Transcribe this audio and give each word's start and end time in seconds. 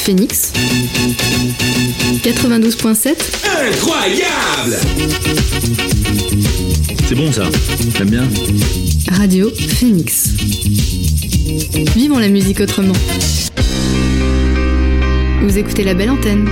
Phoenix 0.00 0.52
92.7 2.22 3.16
Incroyable 3.68 4.78
C'est 7.06 7.14
bon 7.14 7.30
ça, 7.30 7.44
t'aimes 7.98 8.08
bien 8.08 8.28
Radio 9.12 9.50
Phoenix. 9.50 10.30
Vivons 11.94 12.18
la 12.18 12.28
musique 12.28 12.60
autrement. 12.60 12.94
Vous 15.42 15.58
écoutez 15.58 15.84
La 15.84 15.92
Belle 15.92 16.10
Antenne, 16.10 16.48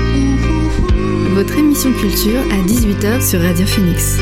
votre 1.35 1.57
émission 1.59 1.91
culture 1.93 2.41
à 2.53 2.69
18h 2.69 3.27
sur 3.27 3.41
Radio 3.41 3.67
Phoenix. 3.67 4.19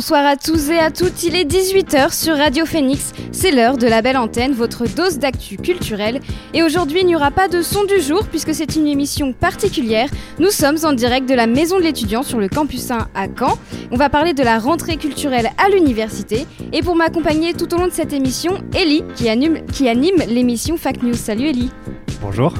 Bonsoir 0.00 0.24
à 0.24 0.36
tous 0.36 0.70
et 0.70 0.78
à 0.78 0.90
toutes, 0.90 1.24
il 1.24 1.36
est 1.36 1.44
18h 1.44 2.14
sur 2.14 2.34
Radio 2.34 2.64
Phoenix, 2.64 3.12
c'est 3.32 3.50
l'heure 3.50 3.76
de 3.76 3.86
la 3.86 4.00
belle 4.00 4.16
antenne, 4.16 4.54
votre 4.54 4.86
dose 4.88 5.18
d'actu 5.18 5.58
culturelle. 5.58 6.22
Et 6.54 6.62
aujourd'hui 6.62 7.00
il 7.00 7.06
n'y 7.06 7.14
aura 7.14 7.30
pas 7.30 7.48
de 7.48 7.60
son 7.60 7.84
du 7.84 8.00
jour 8.00 8.26
puisque 8.26 8.54
c'est 8.54 8.76
une 8.76 8.86
émission 8.86 9.34
particulière. 9.34 10.08
Nous 10.38 10.48
sommes 10.48 10.78
en 10.84 10.94
direct 10.94 11.28
de 11.28 11.34
la 11.34 11.46
maison 11.46 11.76
de 11.76 11.82
l'étudiant 11.82 12.22
sur 12.22 12.38
le 12.38 12.48
campus 12.48 12.90
1 12.90 13.08
à 13.14 13.26
Caen. 13.38 13.58
On 13.90 13.96
va 13.96 14.08
parler 14.08 14.32
de 14.32 14.42
la 14.42 14.58
rentrée 14.58 14.96
culturelle 14.96 15.50
à 15.58 15.68
l'université. 15.68 16.46
Et 16.72 16.80
pour 16.80 16.96
m'accompagner 16.96 17.52
tout 17.52 17.74
au 17.74 17.76
long 17.76 17.86
de 17.86 17.92
cette 17.92 18.14
émission, 18.14 18.54
Ellie 18.72 19.04
qui 19.16 19.28
anime, 19.28 19.58
l'émission 20.30 20.78
Fact 20.78 21.02
News. 21.02 21.12
Salut 21.12 21.48
Ellie 21.48 21.70
Bonjour. 22.22 22.54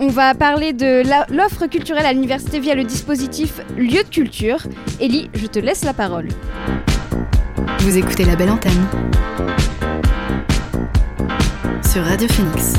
On 0.00 0.08
va 0.08 0.32
parler 0.34 0.72
de 0.72 1.02
l'offre 1.34 1.66
culturelle 1.66 2.06
à 2.06 2.12
l'université 2.12 2.60
via 2.60 2.76
le 2.76 2.84
dispositif 2.84 3.60
Lieu 3.76 4.04
de 4.04 4.08
culture. 4.08 4.58
Ellie, 5.00 5.28
je 5.34 5.46
te 5.46 5.58
laisse 5.58 5.84
la 5.84 5.92
parole. 5.92 6.28
Vous 7.80 7.96
écoutez 7.96 8.24
La 8.24 8.36
Belle 8.36 8.50
Antenne 8.50 8.86
sur 11.84 12.04
Radio 12.04 12.28
Phoenix. 12.28 12.74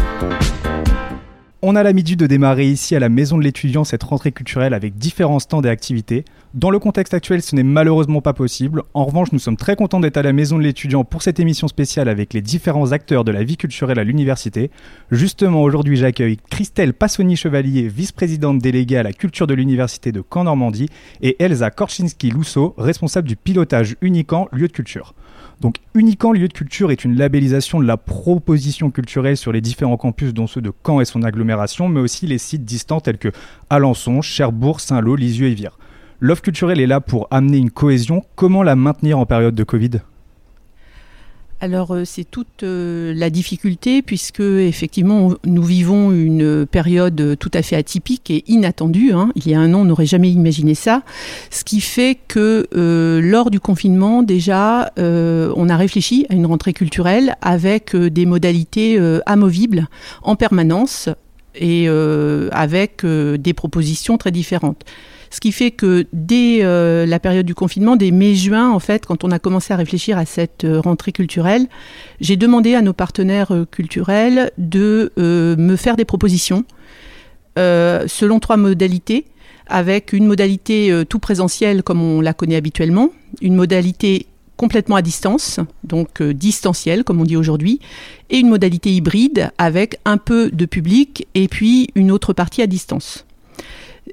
On 1.62 1.76
a 1.76 1.84
l'habitude 1.84 2.20
de 2.20 2.26
démarrer 2.26 2.70
ici 2.70 2.96
à 2.96 3.02
la 3.02 3.10
maison 3.10 3.38
de 3.38 3.44
l'étudiant 3.44 3.84
cette 3.84 4.04
rentrée 4.04 4.32
culturelle 4.32 4.74
avec 4.74 4.98
différents 4.98 5.40
stands 5.40 5.62
et 5.62 5.68
activités. 5.68 6.24
Dans 6.54 6.70
le 6.70 6.80
contexte 6.80 7.14
actuel, 7.14 7.42
ce 7.42 7.54
n'est 7.54 7.64
malheureusement 7.64 8.22
pas 8.22 8.32
possible. 8.32 8.84
En 8.94 9.04
revanche, 9.04 9.34
nous 9.34 9.40
sommes 9.40 9.58
très 9.58 9.76
contents 9.76 10.00
d'être 10.00 10.16
à 10.16 10.24
la 10.24 10.32
maison 10.32 10.58
de 10.58 10.64
l'étudiant 10.64 11.04
pour 11.04 11.22
cette 11.22 11.38
émission 11.38 11.68
spéciale 11.68 12.08
avec 12.08 12.34
les 12.34 12.42
différents 12.42 12.94
acteurs 12.94 13.26
de 13.26 13.34
la 13.34 13.44
vie 13.44 13.58
culturelle 13.58 14.00
à 14.00 14.06
l'université. 14.06 14.72
Justement, 15.12 15.62
aujourd'hui, 15.62 15.98
j'accueille 15.98 16.38
Christelle 16.50 16.94
Passoni-Chevalier, 16.94 17.90
vice-présidente 17.90 18.60
déléguée 18.60 18.96
à 18.96 19.04
la 19.04 19.12
culture 19.12 19.46
de 19.46 19.54
l'université 19.54 20.14
de 20.14 20.24
Caen-Normandie, 20.34 20.88
et 21.22 21.44
Elsa 21.44 21.72
Korczynski-Lousseau, 21.72 22.74
responsable 22.78 23.28
du 23.28 23.36
pilotage 23.36 23.98
Unican 24.02 24.48
lieu 24.54 24.70
de 24.70 24.74
culture. 24.74 25.14
Donc 25.62 25.76
Unican 25.94 26.32
Lieu 26.32 26.48
de 26.48 26.54
Culture 26.54 26.90
est 26.92 27.04
une 27.04 27.18
labellisation 27.18 27.80
de 27.80 27.86
la 27.86 27.98
proposition 27.98 28.92
culturelle 28.92 29.36
sur 29.36 29.52
les 29.52 29.60
différents 29.60 29.98
campus 29.98 30.34
dont 30.34 30.48
ceux 30.48 30.62
de 30.62 30.72
Caen 30.86 31.02
et 31.02 31.06
son 31.06 31.24
agglomération, 31.24 31.90
mais 31.90 32.00
aussi 32.00 32.28
les 32.28 32.38
sites 32.38 32.64
distants 32.64 33.02
tels 33.02 33.18
que 33.18 33.30
Alençon, 33.70 34.22
Cherbourg, 34.22 34.80
Saint-Lô, 34.80 35.16
Lisieux 35.16 35.48
et 35.48 35.54
Vire. 35.54 35.78
L'offre 36.22 36.42
culturelle 36.42 36.80
est 36.80 36.88
là 36.88 37.02
pour 37.02 37.28
amener 37.32 37.58
une 37.58 37.72
cohésion. 37.72 38.24
Comment 38.36 38.64
la 38.64 38.76
maintenir 38.76 39.20
en 39.20 39.26
période 39.26 39.56
de 39.56 39.64
Covid? 39.64 40.02
Alors 41.62 41.94
euh, 41.94 42.06
c'est 42.06 42.24
toute 42.24 42.64
euh, 42.64 43.14
la 43.14 43.30
difficulté 43.30 44.02
puisque 44.02 44.40
effectivement 44.40 45.34
nous 45.46 45.64
vivons 45.64 46.12
une 46.12 46.66
période 46.66 47.36
tout 47.38 47.52
à 47.54 47.62
fait 47.62 47.76
atypique 47.76 48.32
et 48.32 48.46
inattendue. 48.48 49.12
hein. 49.12 49.32
Il 49.36 49.48
y 49.48 49.54
a 49.54 49.60
un 49.60 49.74
an 49.74 49.82
on 49.82 49.86
n'aurait 49.86 50.06
jamais 50.06 50.32
imaginé 50.32 50.74
ça. 50.74 51.04
Ce 51.50 51.66
qui 51.66 51.82
fait 51.82 52.18
que 52.28 52.68
euh, 52.76 53.20
lors 53.22 53.52
du 53.52 53.60
confinement 53.60 54.24
déjà 54.24 54.92
on 54.98 55.70
a 55.70 55.78
réfléchi 55.78 56.26
à 56.30 56.34
une 56.34 56.46
rentrée 56.46 56.74
culturelle 56.74 57.36
avec 57.42 57.96
des 57.96 58.26
modalités 58.26 59.00
amovibles 59.26 59.88
en 60.22 60.36
permanence 60.36 61.10
et 61.56 61.88
avec 62.52 63.06
des 63.06 63.54
propositions 63.54 64.18
très 64.18 64.32
différentes. 64.32 64.84
Ce 65.32 65.40
qui 65.40 65.52
fait 65.52 65.72
que 65.72 66.08
dès 66.12 66.60
euh, 66.64 67.06
la 67.06 67.20
période 67.20 67.46
du 67.46 67.54
confinement, 67.54 67.96
dès 67.96 68.12
mai-juin, 68.12 68.72
en 68.72 68.80
fait, 68.80 69.06
quand 69.06 69.24
on 69.24 69.32
a 69.32 69.40
commencé 69.40 69.74
à 69.74 69.76
réfléchir 69.78 70.18
à 70.18 70.26
cette 70.26 70.64
euh, 70.64 70.80
rentrée 70.80 71.12
culturelle, 71.12 71.68
j'ai 72.20 72.36
demandé 72.36 72.74
à 72.74 72.82
nos 72.82 72.94
partenaires 72.94 73.52
euh, 73.52 73.66
culturels 73.66 74.52
de 74.58 75.12
me 75.18 75.76
faire 75.76 75.96
des 75.96 76.06
propositions 76.06 76.66
selon 77.58 78.40
trois 78.40 78.56
modalités, 78.56 79.26
avec 79.68 80.14
une 80.14 80.26
modalité 80.26 81.04
tout 81.10 81.20
présentielle 81.20 81.84
comme 81.84 82.02
on 82.02 82.22
la 82.22 82.34
connaît 82.34 82.56
habituellement, 82.56 83.10
une 83.42 83.56
modalité 83.56 84.28
complètement 84.56 84.96
à 84.96 85.02
distance, 85.02 85.60
donc 85.84 86.24
distancielle 86.24 87.04
comme 87.04 87.20
on 87.20 87.26
dit 87.26 87.36
aujourd'hui, 87.36 87.82
et 88.30 88.38
une 88.38 88.48
modalité 88.48 88.94
hybride 88.94 89.52
avec 89.58 90.00
un 90.06 90.16
peu 90.16 90.52
de 90.52 90.66
public 90.66 91.28
et 91.36 91.50
puis 91.50 91.90
une 91.96 92.12
autre 92.12 92.32
partie 92.32 92.62
à 92.62 92.68
distance. 92.68 93.26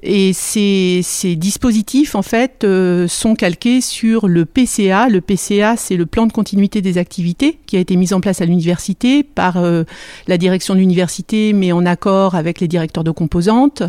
Et 0.03 0.31
ces, 0.33 1.01
dispositifs, 1.37 2.13
en 2.13 2.21
fait, 2.21 2.63
euh, 2.63 3.07
sont 3.07 3.35
calqués 3.35 3.81
sur 3.81 4.27
le 4.27 4.45
PCA. 4.45 5.09
Le 5.09 5.21
PCA, 5.21 5.75
c'est 5.75 5.95
le 5.95 6.05
plan 6.05 6.27
de 6.27 6.31
continuité 6.31 6.81
des 6.81 6.99
activités 6.99 7.59
qui 7.65 7.77
a 7.77 7.79
été 7.79 7.95
mis 7.95 8.13
en 8.13 8.21
place 8.21 8.41
à 8.41 8.45
l'université 8.45 9.23
par 9.23 9.57
euh, 9.57 9.83
la 10.27 10.37
direction 10.37 10.75
de 10.75 10.79
l'université, 10.79 11.51
mais 11.51 11.71
en 11.71 11.85
accord 11.85 12.35
avec 12.35 12.59
les 12.59 12.67
directeurs 12.67 13.03
de 13.03 13.11
composantes, 13.11 13.83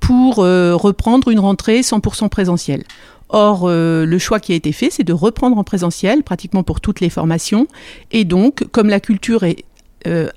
pour 0.00 0.38
euh, 0.38 0.74
reprendre 0.74 1.28
une 1.28 1.40
rentrée 1.40 1.82
100% 1.82 2.30
présentielle. 2.30 2.84
Or, 3.28 3.68
le 3.68 4.18
choix 4.18 4.38
qui 4.38 4.52
a 4.52 4.54
été 4.54 4.70
fait, 4.70 4.88
c'est 4.88 5.02
de 5.02 5.12
reprendre 5.12 5.58
en 5.58 5.64
présentiel 5.64 6.22
pratiquement 6.22 6.62
pour 6.62 6.80
toutes 6.80 7.00
les 7.00 7.10
formations. 7.10 7.66
Et 8.12 8.24
donc, 8.24 8.64
comme 8.70 8.88
la 8.88 9.00
culture 9.00 9.42
est 9.42 9.64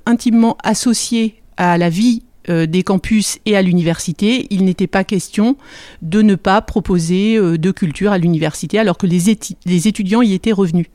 intimement 0.08 0.58
associée 0.64 1.36
à 1.56 1.78
la 1.78 1.90
vie 1.90 2.24
euh, 2.50 2.66
des 2.66 2.84
campus 2.84 3.38
et 3.46 3.56
à 3.56 3.62
l'université, 3.62 4.48
il 4.50 4.66
n'était 4.66 4.88
pas 4.88 5.04
question 5.04 5.56
de 6.02 6.22
ne 6.22 6.34
pas 6.36 6.62
proposer 6.62 7.38
euh, 7.38 7.58
de 7.58 7.70
culture 7.70 8.12
à 8.12 8.18
l'université 8.18 8.80
alors 8.80 8.98
que 8.98 9.06
les, 9.06 9.30
étudiants 9.30 10.22
y 10.22 10.34
étaient 10.34 10.52
revenus. 10.52 10.88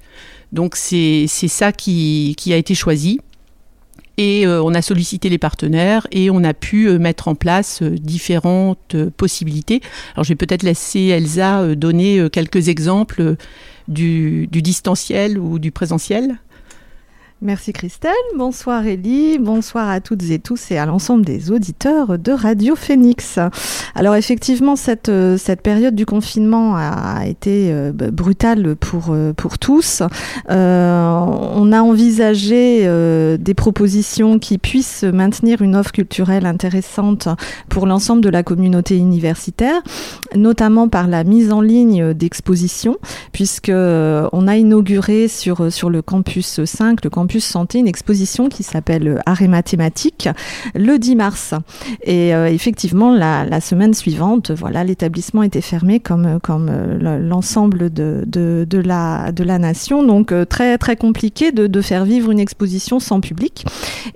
Donc 0.53 0.75
c'est 0.75 1.27
ça 1.29 1.73
qui, 1.73 2.35
a 2.51 2.57
été 2.57 2.75
choisi. 2.75 3.21
Et 4.17 4.47
euh, 4.47 4.63
on 4.63 4.75
a 4.75 4.83
sollicité 4.83 5.29
les 5.29 5.39
partenaires 5.39 6.07
et 6.11 6.29
on 6.31 6.43
a 6.45 6.55
pu 6.55 6.89
mettre 6.99 7.29
en 7.29 7.35
place 7.35 7.83
différentes 7.83 8.97
possibilités. 9.17 9.81
Alors 10.15 10.25
je 10.25 10.31
vais 10.31 10.37
peut-être 10.37 10.63
laisser 10.63 11.01
Elsa 11.07 11.75
donner 11.77 12.29
quelques 12.33 12.69
exemples 12.69 13.37
du, 13.87 14.49
du 14.49 14.63
distanciel 14.63 15.39
ou 15.39 15.59
du 15.59 15.71
présentiel. 15.71 16.39
Merci 17.43 17.75
Christelle, 17.75 18.13
bonsoir 18.39 18.87
Ellie, 18.87 19.39
bonsoir 19.39 19.91
à 19.91 20.01
toutes 20.01 20.23
et 20.31 20.39
tous 20.39 20.71
et 20.71 20.79
à 20.79 20.87
l'ensemble 20.87 21.27
des 21.27 21.51
auditeurs 21.51 22.19
de 22.19 22.33
Radio 22.33 22.75
Phoenix. 22.75 23.39
Alors 23.95 24.15
effectivement, 24.15 24.77
cette, 24.77 25.11
euh, 25.11 25.37
cette 25.37 25.61
période 25.61 25.95
du 25.95 26.07
confinement 26.07 26.75
a 26.75 27.27
été 27.27 27.71
euh, 27.71 27.93
b- 27.93 28.11
brutale 28.11 28.77
pour, 28.77 29.09
euh, 29.11 29.35
pour 29.35 29.59
tous. 29.59 30.03
On 30.49 31.73
a 31.73 31.83
envisagé 31.83 32.87
des 33.39 33.55
propositions 33.55 34.39
qui 34.39 34.57
puissent 34.57 35.03
maintenir 35.05 35.61
une 35.61 35.77
offre 35.77 35.93
culturelle 35.93 36.47
intéressante 36.47 37.29
pour 37.69 37.87
l'ensemble 37.87 38.23
de 38.23 38.31
la 38.31 38.43
communauté 38.43 38.97
universitaire, 38.97 39.83
notamment 40.35 40.89
par 40.89 41.09
la 41.09 41.25
mise 41.25 41.53
en 41.53 41.61
ligne 41.61 42.15
d'expositions, 42.15 42.97
puisque 43.33 43.71
on 43.75 44.49
a 44.49 44.57
inauguré 44.57 45.29
sur, 45.29 45.71
sur 45.73 45.91
le 45.91 46.01
campus 46.01 46.65
5, 46.65 47.05
le 47.05 47.11
campus 47.11 47.34
santé, 47.41 47.79
une 47.79 47.89
exposition 47.89 48.49
qui 48.49 48.63
s'appelle 48.63 49.21
Arts 49.27 49.43
et 49.43 49.49
mathématiques 49.49 50.29
le 50.75 50.99
10 50.99 51.17
mars. 51.17 51.55
Et 52.03 52.35
euh, 52.35 52.47
effectivement, 52.47 53.13
la, 53.13 53.61
semaine 53.61 53.95
suivante, 53.95 54.51
voilà, 54.51 54.85
l'établissement 54.85 55.43
était 55.43 55.61
fermé 55.61 56.01
comme, 56.01 56.39
comme 56.43 56.69
euh, 56.71 56.99
le- 56.99 57.27
l'ensemble 57.27 57.93
de, 57.93 58.25
de, 58.27 58.79
la, 58.79 59.33
de 59.33 59.45
la 59.45 59.59
nation. 59.59 60.05
Donc 60.05 60.33
euh, 60.33 60.45
très 60.45 60.79
très 60.79 60.97
compliqué 60.97 61.53
de, 61.53 61.81
faire 61.81 62.05
vivre 62.05 62.31
une 62.31 62.41
exposition 62.41 63.01
sans 63.01 63.21
public. 63.21 63.65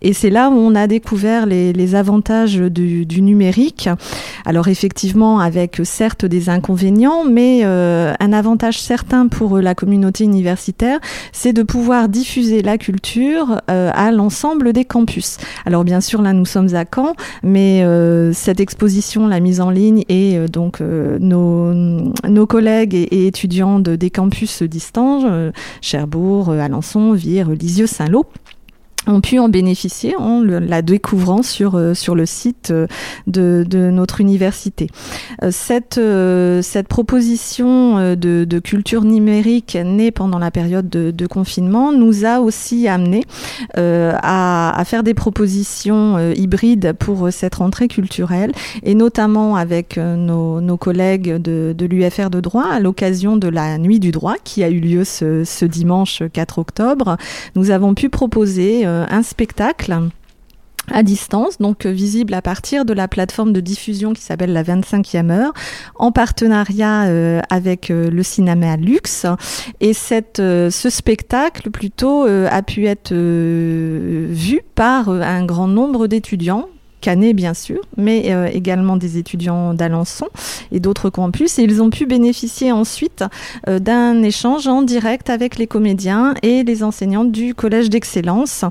Et 0.03 0.13
c'est 0.13 0.31
là 0.31 0.51
où 0.51 0.55
on 0.55 0.75
a 0.75 0.87
découvert 0.87 1.47
les, 1.47 1.95
avantages 1.95 2.57
du, 2.57 3.23
numérique. 3.23 3.89
Alors 4.45 4.69
effectivement, 4.69 5.41
avec 5.41 5.81
euh, 5.81 5.85
certes 5.85 6.25
des 6.25 6.49
inconvénients, 6.49 7.25
mais 7.25 7.61
euh, 7.65 8.15
un 8.21 8.33
avantage 8.33 8.81
certain 8.81 9.29
pour 9.29 9.57
euh, 9.57 9.63
la 9.63 9.75
communauté 9.75 10.25
universitaire, 10.25 10.99
c'est 11.33 11.53
de 11.53 11.63
pouvoir 11.63 12.09
diffuser 12.09 12.63
la 12.63 12.79
culture 12.79 12.98
culture 12.99 13.61
à 13.69 14.11
l'ensemble 14.11 14.73
des 14.73 14.85
campus. 14.85 15.37
Alors 15.65 15.85
bien 15.85 16.01
sûr, 16.01 16.21
là, 16.21 16.33
nous 16.33 16.45
sommes 16.45 16.75
à 16.75 16.85
Caen, 16.85 17.15
mais 17.43 17.85
cette 18.33 18.59
exposition, 18.61 19.29
la 19.29 19.39
mise 19.39 19.61
en 19.61 19.71
ligne 19.71 20.03
et 20.09 20.39
donc 20.49 20.81
nos, 20.81 21.73
nos 21.73 22.47
collègues 22.47 22.95
et, 22.95 23.27
étudiants 23.27 23.79
de, 23.79 23.95
des 23.95 24.11
campus 24.11 24.63
distants, 24.63 25.51
Cherbourg, 25.81 26.51
Alençon, 26.51 27.13
Vire, 27.13 27.51
Lisieux, 27.51 27.87
Saint-Lô, 27.87 28.27
ont 29.09 29.21
pu 29.21 29.39
en 29.39 29.49
bénéficier 29.49 30.15
en 30.17 30.43
la 30.43 30.83
découvrant 30.83 31.43
sur, 31.43 31.75
euh, 31.75 31.95
sur 31.95 32.15
le 32.15 32.27
site 32.27 32.71
euh, 32.71 32.87
de, 33.27 33.65
de 33.69 33.91
notre 33.91 34.21
université. 34.21 34.89
Euh, 35.43 35.51
cette, 35.51 36.01
cette 36.63 36.89
proposition 36.89 38.15
de, 38.15 38.45
de, 38.45 38.59
culture 38.59 39.05
numérique 39.05 39.79
née 39.83 40.11
pendant 40.11 40.39
la 40.39 40.51
période 40.51 40.89
de, 40.89 41.27
confinement 41.27 41.93
nous 41.93 42.25
a 42.25 42.41
aussi 42.41 42.89
amené 42.89 43.23
à, 43.77 44.81
à, 44.81 44.85
faire 44.85 45.03
des 45.03 45.15
propositions 45.15 46.33
hybrides 46.33 46.93
pour 46.99 47.29
cette 47.31 47.57
rentrée 47.57 47.89
culturelle 47.89 48.53
et 48.83 48.95
notamment 48.95 49.57
avec 49.57 49.97
nos, 49.97 50.61
nos 50.61 50.77
collègues 50.77 51.37
de, 51.37 51.75
l'UFR 51.79 52.31
de 52.31 52.41
droit 52.41 52.67
à 52.71 52.81
l'occasion 52.81 53.37
de 53.37 53.49
la 53.49 53.79
nuit 53.79 54.01
du 54.01 54.11
droit 54.11 54.35
qui 54.43 54.63
a 54.63 54.69
eu 54.71 54.81
lieu 54.81 55.05
ce, 55.05 55.45
ce 55.45 55.65
dimanche 55.65 56.23
4 56.33 56.59
octobre. 56.59 57.17
Nous 57.55 57.71
avons 57.71 57.95
pu 57.95 58.09
proposer 58.09 58.85
un 59.09 59.23
spectacle 59.23 59.97
à 60.91 61.03
distance, 61.03 61.59
donc 61.59 61.85
euh, 61.85 61.91
visible 61.91 62.33
à 62.33 62.41
partir 62.41 62.87
de 62.87 62.95
la 62.95 63.09
plateforme 63.09 63.53
de 63.53 63.61
diffusion 63.61 64.15
qui 64.15 64.23
s'appelle 64.23 64.55
la 64.55 64.63
25e 64.63 65.31
heure, 65.31 65.53
en 65.97 66.13
partenariat 66.13 67.05
euh, 67.05 67.41
avec 67.51 67.91
le 67.91 68.23
cinéma 68.23 68.77
Luxe. 68.77 69.27
Et 69.81 69.93
cette, 69.93 70.39
ce 70.39 70.89
spectacle 70.91 71.71
plutôt 71.71 72.25
a 72.25 72.63
pu 72.63 72.87
être 72.87 73.13
vu 73.13 74.63
par 74.75 75.11
un 75.11 75.45
grand 75.45 75.69
nombre 75.69 76.07
d'étudiants 76.07 76.69
Canet 77.01 77.35
bien 77.35 77.55
sûr, 77.55 77.81
mais 77.97 78.33
euh, 78.33 78.49
également 78.53 78.97
des 78.97 79.19
étudiants 79.19 79.75
d'Alençon 79.75 80.27
et 80.73 80.81
d'autres 80.81 81.11
campus. 81.11 81.59
Et 81.59 81.63
ils 81.63 81.81
ont 81.81 81.91
pu 81.91 82.07
bénéficier 82.07 82.73
ensuite 82.73 83.25
euh, 83.69 83.79
d'un 83.79 84.23
échange 84.23 84.67
en 84.67 84.83
direct 84.83 85.31
avec 85.31 85.59
les 85.59 85.67
comédiens 85.67 86.35
et 86.43 86.65
les 86.65 86.83
enseignants 86.83 87.25
du 87.25 87.55
Collège 87.55 87.89
d'Excellence. 87.91 88.65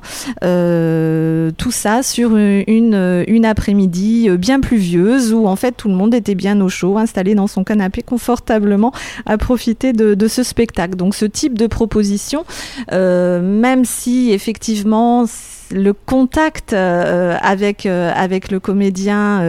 Euh, 0.44 1.50
tout 1.56 1.70
ça 1.70 2.02
sur 2.02 2.36
une, 2.36 3.44
après-midi 3.44 4.28
bien 4.36 4.60
pluvieuse 4.60 5.32
où 5.32 5.46
en 5.46 5.56
fait 5.56 5.72
tout 5.72 5.88
le 5.88 5.94
monde 5.94 6.14
était 6.14 6.34
bien 6.34 6.60
au 6.60 6.68
chaud, 6.68 6.98
installé 6.98 7.34
dans 7.34 7.46
son 7.46 7.64
canapé 7.64 8.02
confortablement 8.02 8.92
à 9.24 9.38
profiter 9.38 9.92
de 9.92 10.28
ce 10.28 10.42
spectacle. 10.42 10.96
Donc 10.96 11.14
ce 11.14 11.24
type 11.24 11.56
de 11.56 11.66
proposition, 11.66 12.44
même 12.90 13.84
si 13.84 14.32
effectivement 14.32 15.24
le 15.72 15.92
contact 15.92 16.72
euh, 16.72 17.36
avec 17.40 17.86
euh, 17.86 18.10
avec 18.14 18.50
le 18.50 18.60
comédien, 18.60 19.40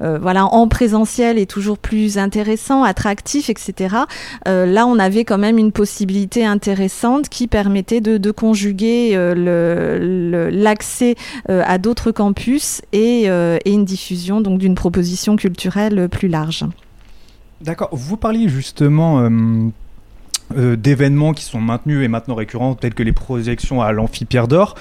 euh, 0.00 0.18
voilà, 0.20 0.46
en 0.46 0.68
présentiel 0.68 1.38
est 1.38 1.50
toujours 1.50 1.78
plus 1.78 2.18
intéressant, 2.18 2.82
attractif, 2.82 3.50
etc. 3.50 3.96
là, 4.46 4.86
on 4.86 4.98
avait 4.98 5.24
quand 5.24 5.38
même 5.38 5.58
une 5.58 5.72
possibilité 5.72 6.44
intéressante 6.44 7.28
qui 7.28 7.46
permettait 7.46 8.00
de, 8.00 8.30
conjuguer 8.30 9.16
l'accès 10.52 11.14
à 11.48 11.78
d'autres 11.78 12.10
campus 12.10 12.82
et, 12.92 13.26
une 13.26 13.84
diffusion 13.84 14.40
donc 14.40 14.58
d'une 14.58 14.74
proposition 14.74 15.36
culturelle 15.36 16.08
plus 16.08 16.28
large. 16.28 16.64
D'accord. 17.60 17.88
Vous 17.92 18.16
parliez 18.16 18.48
justement. 18.48 19.28
d'événements 20.54 21.32
qui 21.32 21.42
sont 21.44 21.60
maintenus 21.60 22.04
et 22.04 22.08
maintenant 22.08 22.36
récurrents, 22.36 22.74
tels 22.74 22.94
que 22.94 23.02
les 23.02 23.12
projections 23.12 23.82
à 23.82 23.92
l'Amphipierre 23.92 24.46
d'Or. 24.46 24.76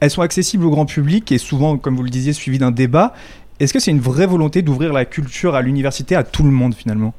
Elles 0.00 0.10
sont 0.10 0.22
accessibles 0.22 0.64
au 0.64 0.70
grand 0.70 0.86
public 0.86 1.30
et 1.32 1.38
souvent, 1.38 1.78
comme 1.78 1.96
vous 1.96 2.02
le 2.02 2.10
disiez, 2.10 2.32
suivies 2.32 2.58
d'un 2.58 2.70
débat. 2.70 3.14
Est-ce 3.60 3.72
que 3.72 3.78
c'est 3.78 3.90
une 3.90 4.00
vraie 4.00 4.26
volonté 4.26 4.62
d'ouvrir 4.62 4.92
la 4.92 5.04
culture 5.04 5.54
à 5.54 5.62
l'université 5.62 6.16
à 6.16 6.24
tout 6.24 6.42
le 6.42 6.50
monde 6.50 6.74
finalement? 6.74 7.14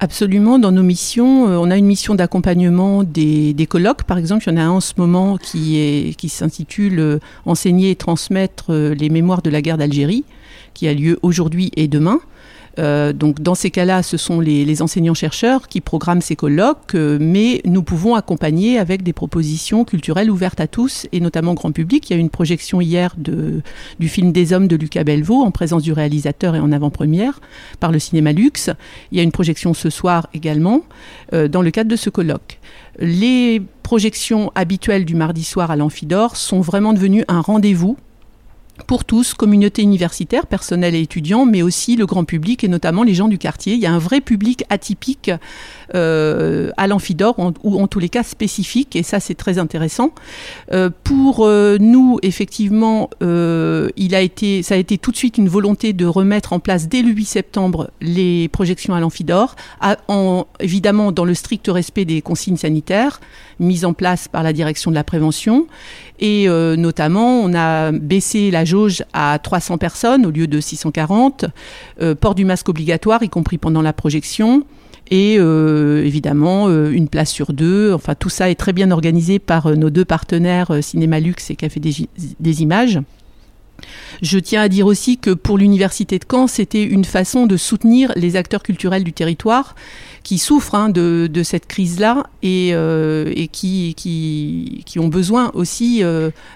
Absolument, 0.00 0.60
dans 0.60 0.70
nos 0.70 0.84
missions, 0.84 1.48
euh, 1.48 1.56
on 1.56 1.72
a 1.72 1.76
une 1.76 1.86
mission 1.86 2.14
d'accompagnement 2.14 3.02
des, 3.02 3.66
colloques. 3.68 4.04
Par 4.04 4.16
exemple, 4.16 4.44
il 4.46 4.52
y 4.52 4.54
en 4.54 4.56
a 4.56 4.62
un 4.62 4.70
en 4.70 4.80
ce 4.80 4.92
moment 4.96 5.36
qui, 5.38 6.14
qui 6.16 6.28
s'intitule 6.28 7.00
euh, 7.00 7.18
Enseigner 7.46 7.90
et 7.90 7.96
transmettre 7.96 8.66
euh, 8.72 8.94
les 8.94 9.08
mémoires 9.08 9.42
de 9.42 9.50
la 9.50 9.60
guerre 9.60 9.76
d'Algérie, 9.76 10.24
qui 10.74 10.86
a 10.86 10.94
lieu 10.94 11.18
aujourd'hui 11.22 11.72
et 11.74 11.88
demain. 11.88 12.20
Euh, 12.78 13.12
donc 13.12 13.40
dans 13.40 13.54
ces 13.54 13.70
cas-là, 13.70 14.02
ce 14.02 14.16
sont 14.16 14.40
les, 14.40 14.82
enseignants-chercheurs 14.82 15.66
qui 15.66 15.80
programment 15.80 16.20
ces 16.20 16.36
colloques, 16.36 16.94
euh, 16.94 17.18
mais 17.20 17.60
nous 17.64 17.82
pouvons 17.82 18.14
accompagner 18.14 18.78
avec 18.78 19.02
des 19.02 19.12
propositions 19.12 19.84
culturelles 19.84 20.30
ouvertes 20.30 20.60
à 20.60 20.66
tous 20.66 21.06
et 21.12 21.20
notamment 21.20 21.54
grand 21.54 21.72
public. 21.72 22.08
Il 22.08 22.12
y 22.12 22.16
a 22.16 22.18
eu 22.18 22.20
une 22.20 22.30
projection 22.30 22.80
hier 22.80 23.16
du 23.18 24.08
film 24.08 24.32
Des 24.32 24.52
Hommes 24.52 24.68
de 24.68 24.76
Lucas 24.76 25.04
Belvaux 25.04 25.42
en 25.42 25.50
présence 25.50 25.82
du 25.82 25.92
réalisateur 25.92 26.54
et 26.54 26.60
en 26.60 26.70
avant-première 26.70 27.40
par 27.80 27.90
le 27.90 27.98
cinéma 27.98 28.32
Luxe. 28.32 28.70
Il 29.10 29.18
y 29.18 29.20
a 29.20 29.24
une 29.24 29.32
projection 29.32 29.74
ce 29.74 29.90
soir 29.90 30.28
également 30.34 30.82
euh, 31.32 31.48
dans 31.48 31.62
le 31.62 31.70
cadre 31.70 31.90
de 31.90 31.96
ce 31.96 32.10
colloque. 32.10 32.58
Les 33.00 33.62
projections 33.82 34.52
habituelles 34.54 35.04
du 35.04 35.14
mardi 35.14 35.44
soir 35.44 35.70
à 35.70 35.76
l'Amphidor 35.76 36.36
sont 36.36 36.60
vraiment 36.60 36.92
devenues 36.92 37.24
un 37.28 37.40
rendez-vous 37.40 37.96
pour 38.86 39.04
tous, 39.04 39.34
communauté 39.34 39.82
universitaire, 39.82 40.46
personnel 40.46 40.94
et 40.94 41.00
étudiants, 41.00 41.46
mais 41.46 41.62
aussi 41.62 41.96
le 41.96 42.06
grand 42.06 42.24
public 42.24 42.64
et 42.64 42.68
notamment 42.68 43.02
les 43.02 43.14
gens 43.14 43.28
du 43.28 43.38
quartier. 43.38 43.74
Il 43.74 43.80
y 43.80 43.86
a 43.86 43.92
un 43.92 43.98
vrai 43.98 44.20
public 44.20 44.64
atypique 44.70 45.30
euh, 45.94 46.70
à 46.76 46.86
l'amphidore, 46.86 47.36
ou 47.38 47.80
en 47.80 47.86
tous 47.86 47.98
les 47.98 48.10
cas 48.10 48.22
spécifique, 48.22 48.94
et 48.94 49.02
ça 49.02 49.20
c'est 49.20 49.34
très 49.34 49.58
intéressant. 49.58 50.12
Euh, 50.72 50.90
pour 51.02 51.46
euh, 51.46 51.78
nous, 51.80 52.18
effectivement, 52.22 53.08
il 53.20 54.14
a 54.14 54.20
été, 54.20 54.62
ça 54.62 54.74
a 54.74 54.78
été 54.78 54.98
tout 54.98 55.12
de 55.12 55.16
suite 55.16 55.38
une 55.38 55.48
volonté 55.48 55.92
de 55.94 56.04
remettre 56.04 56.52
en 56.52 56.60
place 56.60 56.88
dès 56.88 57.02
le 57.02 57.10
8 57.10 57.24
septembre 57.24 57.90
les 58.00 58.48
projections 58.48 58.94
à 58.94 59.00
l'amphidore, 59.00 59.56
en, 60.08 60.46
évidemment 60.60 61.10
dans 61.10 61.24
le 61.24 61.34
strict 61.34 61.68
respect 61.68 62.04
des 62.04 62.20
consignes 62.20 62.56
sanitaires 62.56 63.20
mises 63.58 63.84
en 63.84 63.92
place 63.92 64.28
par 64.28 64.42
la 64.42 64.52
direction 64.52 64.90
de 64.90 64.94
la 64.94 65.04
prévention. 65.04 65.66
Et 66.20 66.48
notamment, 66.48 67.40
on 67.40 67.54
a 67.54 67.92
baissé 67.92 68.50
la 68.50 68.64
jauge 68.64 69.04
à 69.12 69.38
300 69.38 69.78
personnes 69.78 70.26
au 70.26 70.30
lieu 70.30 70.46
de 70.46 70.60
640, 70.60 71.46
port 72.20 72.34
du 72.34 72.44
masque 72.44 72.68
obligatoire, 72.68 73.22
y 73.22 73.28
compris 73.28 73.58
pendant 73.58 73.82
la 73.82 73.92
projection 73.92 74.64
et 75.10 75.36
euh, 75.38 76.04
évidemment 76.04 76.68
euh, 76.68 76.90
une 76.90 77.08
place 77.08 77.30
sur 77.30 77.52
deux. 77.52 77.92
Enfin, 77.92 78.14
tout 78.14 78.28
ça 78.28 78.50
est 78.50 78.54
très 78.54 78.72
bien 78.72 78.90
organisé 78.90 79.38
par 79.38 79.66
euh, 79.66 79.74
nos 79.74 79.90
deux 79.90 80.04
partenaires 80.04 80.82
Cinéma 80.82 81.20
Luxe 81.20 81.50
et 81.50 81.56
Café 81.56 81.80
des, 81.80 82.62
Images. 82.62 83.00
Je 84.22 84.38
tiens 84.38 84.62
à 84.62 84.68
dire 84.68 84.86
aussi 84.86 85.18
que 85.18 85.30
pour 85.30 85.56
l'Université 85.56 86.18
de 86.18 86.24
Caen, 86.28 86.48
c'était 86.48 86.82
une 86.82 87.04
façon 87.04 87.46
de 87.46 87.56
soutenir 87.56 88.12
les 88.16 88.34
acteurs 88.34 88.64
culturels 88.64 89.04
du 89.04 89.12
territoire 89.12 89.76
qui 90.24 90.38
souffrent 90.38 90.74
hein, 90.74 90.88
de, 90.88 91.42
cette 91.44 91.68
crise-là 91.68 92.24
et, 92.42 92.74
qui, 93.52 93.94
ont 94.96 95.06
besoin 95.06 95.52
aussi 95.54 96.02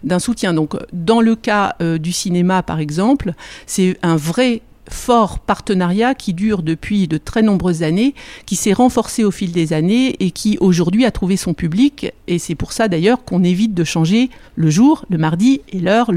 d'un 0.02 0.18
soutien. 0.18 0.52
Donc, 0.52 0.74
dans 0.92 1.20
le 1.20 1.36
cas 1.36 1.76
du 1.80 2.10
cinéma, 2.10 2.64
par 2.64 2.80
exemple, 2.80 3.34
c'est 3.66 3.96
un 4.02 4.16
vrai 4.16 4.62
fort 4.90 5.38
partenariat 5.38 6.14
qui 6.14 6.34
dure 6.34 6.62
depuis 6.62 7.08
de 7.08 7.16
très 7.18 7.42
nombreuses 7.42 7.82
années, 7.82 8.14
qui 8.46 8.56
s'est 8.56 8.72
renforcé 8.72 9.24
au 9.24 9.30
fil 9.30 9.52
des 9.52 9.72
années 9.72 10.16
et 10.20 10.30
qui 10.30 10.58
aujourd'hui 10.60 11.04
a 11.04 11.10
trouvé 11.10 11.36
son 11.36 11.54
public. 11.54 12.12
Et 12.26 12.38
c'est 12.38 12.54
pour 12.54 12.72
ça 12.72 12.88
d'ailleurs 12.88 13.24
qu'on 13.24 13.44
évite 13.44 13.74
de 13.74 13.84
changer 13.84 14.30
le 14.56 14.70
jour, 14.70 15.04
le 15.10 15.18
mardi 15.18 15.60
et 15.68 15.78
l'heure, 15.78 16.10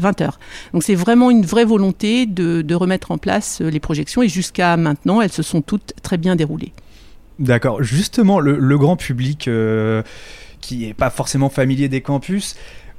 20h. 0.00 0.32
Donc 0.72 0.82
c'est 0.82 0.94
vraiment 0.94 1.30
une 1.30 1.44
vraie 1.44 1.64
volonté 1.64 2.26
de, 2.26 2.74
remettre 2.74 3.10
en 3.10 3.18
place 3.18 3.60
les 3.60 3.80
projections 3.80 4.22
et 4.22 4.28
jusqu'à 4.28 4.76
maintenant, 4.76 5.20
elles 5.20 5.32
se 5.32 5.42
sont 5.42 5.60
toutes 5.60 5.92
très 6.02 6.16
bien 6.16 6.34
déroulées. 6.36 6.72
D'accord. 7.38 7.82
Justement, 7.82 8.40
le, 8.40 8.78
grand 8.78 8.96
public 8.96 9.48
euh, 9.48 10.02
qui 10.60 10.78
n'est 10.78 10.94
pas 10.94 11.10
forcément 11.10 11.50
familier 11.50 11.88
des 11.88 12.00
campus, 12.00 12.54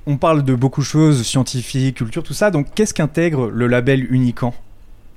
on 0.06 0.18
parle 0.18 0.44
de 0.44 0.54
beaucoup 0.54 0.82
de 0.82 0.86
choses, 0.86 1.24
scientifiques, 1.24 1.98
culture, 1.98 2.24
tout 2.24 2.34
ça. 2.34 2.51
Donc 2.51 2.68
qu'est-ce 2.75 2.94
qu'intègre 2.94 3.50
le 3.50 3.68
label 3.68 4.12
Unican 4.13 4.54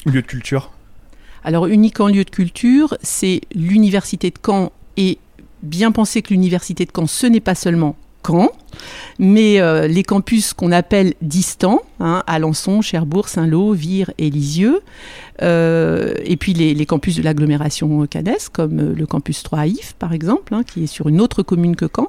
Lieu 0.06 0.22
de 0.22 0.26
culture 0.26 0.70
Alors, 1.44 1.66
unique 1.66 2.00
en 2.00 2.08
lieu 2.08 2.24
de 2.24 2.30
culture, 2.30 2.96
c'est 3.02 3.40
l'université 3.54 4.30
de 4.30 4.38
Caen 4.44 4.70
et 4.96 5.18
bien 5.62 5.92
penser 5.92 6.22
que 6.22 6.30
l'université 6.30 6.84
de 6.84 6.90
Caen, 6.94 7.06
ce 7.06 7.26
n'est 7.26 7.40
pas 7.40 7.54
seulement 7.54 7.96
Caen, 8.26 8.50
mais 9.18 9.60
euh, 9.60 9.86
les 9.86 10.02
campus 10.02 10.52
qu'on 10.52 10.72
appelle 10.72 11.14
distants, 11.22 11.82
hein, 12.00 12.22
Alençon, 12.26 12.80
Cherbourg, 12.80 13.28
Saint-Lô, 13.28 13.72
Vire 13.72 14.10
et 14.18 14.30
Lisieux, 14.30 14.82
euh, 15.42 16.14
et 16.24 16.36
puis 16.36 16.54
les, 16.54 16.86
campus 16.86 17.16
de 17.16 17.22
l'agglomération 17.22 18.06
canesse, 18.06 18.48
comme 18.48 18.80
euh, 18.80 18.94
le 18.94 19.06
campus 19.06 19.42
3 19.42 19.60
à 19.60 19.64
par 19.98 20.12
exemple, 20.12 20.54
hein, 20.54 20.62
qui 20.64 20.84
est 20.84 20.86
sur 20.86 21.08
une 21.08 21.20
autre 21.20 21.42
commune 21.42 21.76
que 21.76 21.86
Caen. 21.94 22.08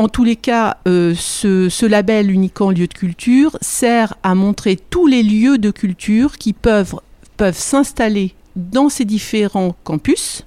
En 0.00 0.08
tous 0.08 0.24
les 0.24 0.36
cas, 0.36 0.78
ce, 0.86 1.68
ce, 1.68 1.84
label 1.84 2.30
Uniquant 2.30 2.70
lieu 2.70 2.86
de 2.86 2.94
culture 2.94 3.58
sert 3.60 4.14
à 4.22 4.34
montrer 4.34 4.76
tous 4.76 5.06
les 5.06 5.22
lieux 5.22 5.58
de 5.58 5.70
culture 5.70 6.38
qui 6.38 6.54
peuvent, 6.54 6.94
peuvent 7.36 7.58
s'installer 7.58 8.32
dans 8.56 8.88
ces 8.88 9.04
différents 9.04 9.76
campus 9.84 10.46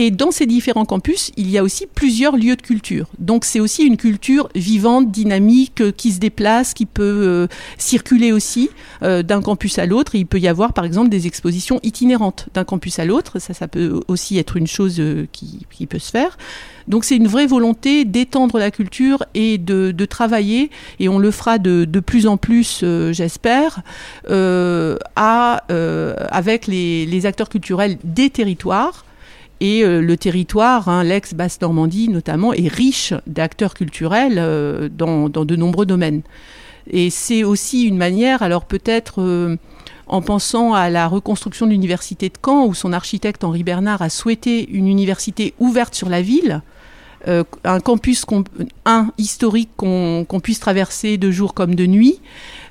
Et 0.00 0.12
dans 0.12 0.30
ces 0.30 0.46
différents 0.46 0.84
campus, 0.84 1.32
il 1.36 1.50
y 1.50 1.58
a 1.58 1.64
aussi 1.64 1.88
plusieurs 1.92 2.36
lieux 2.36 2.54
de 2.54 2.62
culture. 2.62 3.08
Donc 3.18 3.44
c'est 3.44 3.58
aussi 3.58 3.82
une 3.82 3.96
culture 3.96 4.48
vivante, 4.54 5.10
dynamique, 5.10 5.80
euh, 5.80 5.90
qui 5.90 6.12
se 6.12 6.20
déplace, 6.20 6.72
qui 6.72 6.86
peut 6.86 7.02
euh, 7.02 7.48
circuler 7.78 8.30
aussi 8.30 8.70
euh, 9.02 9.24
d'un 9.24 9.42
campus 9.42 9.76
à 9.80 9.86
l'autre. 9.86 10.14
Il 10.14 10.24
peut 10.24 10.38
y 10.38 10.46
avoir 10.46 10.72
par 10.72 10.84
exemple 10.84 11.08
des 11.08 11.26
expositions 11.26 11.80
itinérantes 11.82 12.48
d'un 12.54 12.62
campus 12.62 13.00
à 13.00 13.04
l'autre. 13.04 13.40
Ça, 13.40 13.54
ça 13.54 13.66
peut 13.66 14.00
aussi 14.06 14.38
être 14.38 14.56
une 14.56 14.68
chose 14.68 15.02
qui, 15.32 15.66
peut 15.86 15.98
se 15.98 16.12
faire. 16.12 16.38
Donc 16.86 17.04
c'est 17.04 17.16
une 17.16 17.26
vraie 17.26 17.48
volonté 17.48 18.04
d'étendre 18.04 18.60
la 18.60 18.70
culture 18.70 19.24
et 19.34 19.58
de, 19.58 20.04
travailler, 20.04 20.70
et 21.00 21.08
on 21.08 21.18
le 21.18 21.32
fera 21.32 21.58
de, 21.58 21.84
plus 21.98 22.28
en 22.28 22.36
plus, 22.36 22.84
j'espère, 23.10 23.82
avec 25.16 26.66
les, 26.68 27.26
acteurs 27.26 27.48
culturels 27.48 27.98
des 28.04 28.30
territoires. 28.30 29.04
Et 29.60 29.82
euh, 29.82 30.00
le 30.00 30.16
territoire, 30.16 30.88
hein, 30.88 31.02
l'ex-Basse-Normandie 31.04 32.08
notamment, 32.08 32.52
est 32.52 32.68
riche 32.68 33.14
d'acteurs 33.26 33.74
culturels 33.74 34.38
euh, 34.38 34.88
dans, 34.88 35.28
de 35.28 35.56
nombreux 35.56 35.86
domaines. 35.86 36.22
Et 36.90 37.10
c'est 37.10 37.44
aussi 37.44 37.84
une 37.84 37.96
manière, 37.96 38.42
alors 38.42 38.64
peut-être 38.64 39.58
en 40.06 40.22
pensant 40.22 40.72
à 40.72 40.88
la 40.88 41.06
reconstruction 41.06 41.66
de 41.66 41.72
l'université 41.72 42.30
de 42.30 42.34
Caen, 42.42 42.64
où 42.64 42.74
son 42.74 42.94
architecte 42.94 43.44
Henri 43.44 43.62
Bernard 43.62 44.00
a 44.00 44.08
souhaité 44.08 44.68
une 44.70 44.88
université 44.88 45.52
ouverte 45.58 45.94
sur 45.94 46.08
la 46.08 46.22
ville, 46.22 46.62
euh, 47.26 47.42
un 47.64 47.80
campus 47.80 48.24
historique 49.18 49.70
qu'on 49.76 50.40
puisse 50.42 50.60
traverser 50.60 51.18
de 51.18 51.30
jour 51.30 51.52
comme 51.52 51.74
de 51.74 51.84
nuit, 51.84 52.20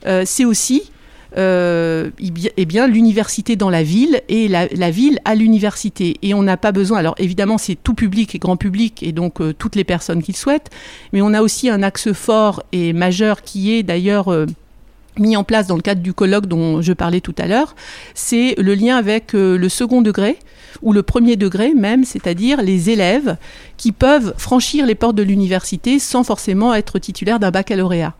euh, 0.05 0.23
c'est 0.25 0.45
aussi 0.45 0.89
euh, 1.35 2.09
eh 2.57 2.65
bien 2.65 2.87
l'université 2.87 3.55
dans 3.55 3.69
la 3.69 3.83
ville 3.83 4.21
et 4.29 4.47
la, 4.47 4.91
ville 4.91 5.19
à 5.25 5.35
l'université. 5.35 6.15
Et 6.21 6.33
on 6.33 6.43
n'a 6.43 6.57
pas 6.57 6.71
besoin, 6.71 6.99
alors 6.99 7.15
évidemment 7.17 7.57
c'est 7.57 7.75
tout 7.75 7.93
public 7.93 8.35
et 8.35 8.39
grand 8.39 8.57
public 8.57 9.03
et 9.03 9.11
donc 9.11 9.41
euh, 9.41 9.53
toutes 9.53 9.75
les 9.75 9.83
personnes 9.83 10.23
qui 10.23 10.31
le 10.31 10.37
souhaitent, 10.37 10.69
mais 11.13 11.21
on 11.21 11.33
a 11.33 11.41
aussi 11.41 11.69
un 11.69 11.83
axe 11.83 12.13
fort 12.13 12.63
et 12.71 12.93
majeur 12.93 13.41
qui 13.41 13.73
est 13.73 13.83
d'ailleurs 13.83 14.31
euh, 14.31 14.45
mis 15.19 15.35
en 15.35 15.43
place 15.43 15.67
dans 15.67 15.75
le 15.75 15.81
cadre 15.81 16.01
du 16.01 16.13
colloque 16.13 16.45
dont 16.45 16.81
je 16.81 16.93
parlais 16.93 17.21
tout 17.21 17.35
à 17.37 17.47
l'heure, 17.47 17.75
c'est 18.13 18.55
le 18.57 18.75
lien 18.75 18.97
avec 18.97 19.33
euh, 19.33 19.57
le 19.57 19.69
second 19.69 20.01
degré 20.01 20.37
ou 20.81 20.93
le 20.93 21.01
premier 21.01 21.37
degré 21.37 21.73
même, 21.73 22.03
c'est-à-dire 22.03 22.61
les 22.61 22.89
élèves 22.89 23.37
qui 23.77 23.91
peuvent 23.91 24.33
franchir 24.37 24.85
les 24.85 24.95
portes 24.95 25.15
de 25.15 25.23
l'université 25.23 25.97
sans 25.97 26.23
forcément 26.23 26.73
être 26.73 26.99
titulaires 26.99 27.39
d'un 27.39 27.51
baccalauréat. 27.51 28.13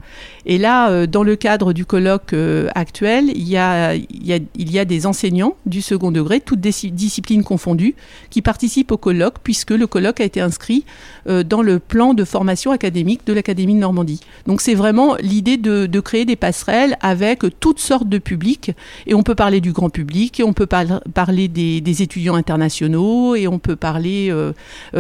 Et 0.45 0.57
là, 0.57 0.89
euh, 0.89 1.07
dans 1.07 1.23
le 1.23 1.35
cadre 1.35 1.73
du 1.73 1.85
colloque 1.85 2.33
euh, 2.33 2.69
actuel, 2.73 3.31
il 3.35 3.47
y, 3.47 3.57
a, 3.57 3.95
il, 3.95 4.25
y 4.25 4.33
a, 4.33 4.39
il 4.55 4.71
y 4.71 4.79
a 4.79 4.85
des 4.85 5.05
enseignants 5.05 5.55
du 5.65 5.81
second 5.81 6.11
degré, 6.11 6.39
toutes 6.39 6.59
disciplines 6.59 7.43
confondues, 7.43 7.95
qui 8.29 8.41
participent 8.41 8.91
au 8.91 8.97
colloque, 8.97 9.35
puisque 9.43 9.71
le 9.71 9.87
colloque 9.87 10.21
a 10.21 10.23
été 10.23 10.41
inscrit 10.41 10.85
dans 11.25 11.61
le 11.61 11.79
plan 11.79 12.13
de 12.13 12.23
formation 12.23 12.71
académique 12.71 13.25
de 13.25 13.33
l'Académie 13.33 13.75
de 13.75 13.79
Normandie. 13.79 14.21
Donc 14.45 14.61
c'est 14.61 14.75
vraiment 14.75 15.15
l'idée 15.19 15.57
de, 15.57 15.85
de, 15.85 15.99
créer 15.99 16.25
des 16.25 16.35
passerelles 16.35 16.86
avec 17.01 17.43
toutes 17.59 17.79
sortes 17.79 18.09
de 18.09 18.17
publics, 18.17 18.71
et 19.05 19.13
on 19.13 19.23
peut 19.23 19.35
parler 19.35 19.61
du 19.61 19.71
grand 19.71 19.89
public, 19.89 20.39
et 20.39 20.43
on 20.43 20.53
peut 20.53 20.65
par 20.65 20.85
parler 21.13 21.47
des, 21.47 22.01
étudiants 22.01 22.35
internationaux, 22.35 23.35
et 23.35 23.47
on 23.47 23.59
peut 23.59 23.75
parler 23.75 24.29
euh, 24.29 24.53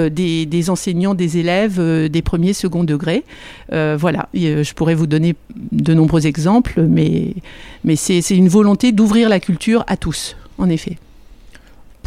des, 0.09 0.45
des, 0.45 0.69
enseignants, 0.69 1.13
des 1.13 1.37
élèves 1.37 2.09
des 2.09 2.21
premiers, 2.21 2.53
second 2.53 2.83
degrés. 2.83 3.23
voilà, 3.71 4.29
je 4.33 4.73
pourrais 4.73 4.95
vous 4.95 5.07
donner 5.07 5.35
de 5.71 5.93
nombreux 5.93 6.27
exemples, 6.27 6.81
mais, 6.81 7.33
mais 7.83 7.95
c'est 7.95 8.29
une 8.29 8.49
volonté 8.49 8.91
d'ouvrir 8.91 9.29
la 9.29 9.39
culture 9.39 9.83
à 9.87 9.97
tous, 9.97 10.35
en 10.57 10.69
effet. 10.69 10.97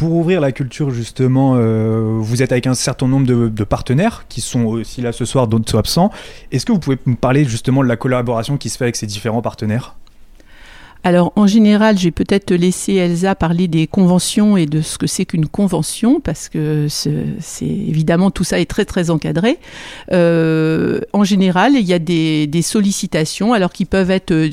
Pour 0.01 0.13
ouvrir 0.13 0.41
la 0.41 0.51
culture, 0.51 0.89
justement, 0.89 1.57
euh, 1.57 2.17
vous 2.19 2.41
êtes 2.41 2.51
avec 2.51 2.65
un 2.65 2.73
certain 2.73 3.07
nombre 3.07 3.27
de, 3.27 3.63
partenaires 3.63 4.25
qui 4.29 4.41
sont 4.41 4.65
aussi 4.65 4.99
là 4.99 5.11
ce 5.11 5.25
soir, 5.25 5.45
d'autres 5.45 5.69
sont 5.69 5.77
absents. 5.77 6.11
Est-ce 6.51 6.65
que 6.65 6.71
vous 6.71 6.79
pouvez 6.79 6.97
me 7.05 7.13
parler 7.13 7.45
justement 7.45 7.83
de 7.83 7.87
la 7.87 7.97
collaboration 7.97 8.57
qui 8.57 8.69
se 8.69 8.79
fait 8.79 8.85
avec 8.85 8.95
ces 8.95 9.05
différents 9.05 9.43
partenaires? 9.43 9.95
Alors 11.03 11.33
en 11.35 11.45
général, 11.45 11.99
j'ai 11.99 12.09
peut-être 12.09 12.51
laissé 12.51 12.95
Elsa 12.95 13.35
parler 13.35 13.67
des 13.67 13.85
conventions 13.85 14.57
et 14.57 14.65
de 14.65 14.81
ce 14.81 14.97
que 14.97 15.05
c'est 15.05 15.25
qu'une 15.25 15.45
convention, 15.45 16.19
parce 16.19 16.49
que 16.49 16.87
c'est 16.89 17.21
évidemment 17.61 18.31
tout 18.31 18.43
ça 18.43 18.59
est 18.59 18.65
très 18.65 18.85
très 18.85 19.11
encadré. 19.11 19.59
Euh, 20.11 21.01
en 21.13 21.23
général, 21.23 21.73
il 21.75 21.85
y 21.85 21.93
a 21.93 21.99
des, 21.99 22.61
sollicitations, 22.63 23.53
alors 23.53 23.71
qui 23.71 23.85
peuvent 23.85 24.09
être 24.09 24.31
euh, 24.31 24.49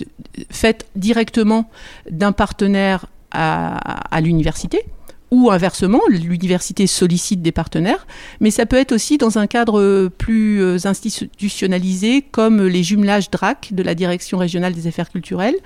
faites 0.50 0.86
directement 0.94 1.70
d'un 2.10 2.32
partenaire 2.32 3.06
à 3.30 4.20
l'université 4.20 4.84
ou 5.30 5.50
inversement, 5.50 6.00
l'université 6.08 6.86
sollicite 6.86 7.42
des 7.42 7.52
partenaires, 7.52 8.06
mais 8.40 8.50
ça 8.50 8.66
peut 8.66 8.76
être 8.76 8.92
aussi 8.92 9.18
dans 9.18 9.38
un 9.38 9.46
cadre 9.46 10.08
plus 10.08 10.62
euh, 10.62 10.78
institutionnalisé, 10.84 12.22
comme 12.22 12.66
les 12.66 12.82
jumelages 12.82 13.30
DRAC 13.30 13.70
de 13.72 13.82
la 13.82 13.94
Direction 13.94 14.38
régionale 14.38 14.72
des 14.72 14.86
affaires 14.86 15.10
culturelles, 15.10 15.56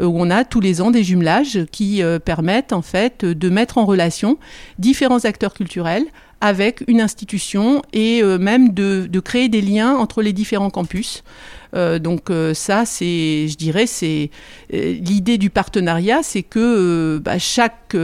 euh, 0.00 0.04
où 0.04 0.18
on 0.18 0.30
a 0.30 0.44
tous 0.44 0.60
les 0.60 0.80
ans 0.80 0.90
des 0.90 1.02
jumelages 1.02 1.64
qui 1.72 2.02
euh, 2.02 2.18
permettent 2.18 2.72
en 2.72 2.82
fait 2.82 3.24
de 3.24 3.48
mettre 3.48 3.78
en 3.78 3.86
relation 3.86 4.38
différents 4.78 5.24
acteurs 5.24 5.54
culturels 5.54 6.04
avec 6.42 6.84
une 6.86 7.00
institution 7.00 7.80
et 7.94 8.22
même 8.22 8.74
de, 8.74 9.08
de, 9.10 9.20
créer 9.20 9.48
des 9.48 9.62
liens 9.62 9.96
entre 9.96 10.20
les 10.20 10.34
différents 10.34 10.68
campus. 10.68 11.24
Euh, 11.74 11.98
donc 11.98 12.30
euh, 12.30 12.54
ça, 12.54 12.84
c'est, 12.86 13.48
je 13.48 13.56
dirais, 13.56 13.86
c'est 13.86 14.30
l'idée 14.70 15.38
du 15.38 15.50
partenariat, 15.50 16.22
c'est 16.22 16.42
que 16.42 17.20
bah, 17.22 17.38
chaque 17.38 17.96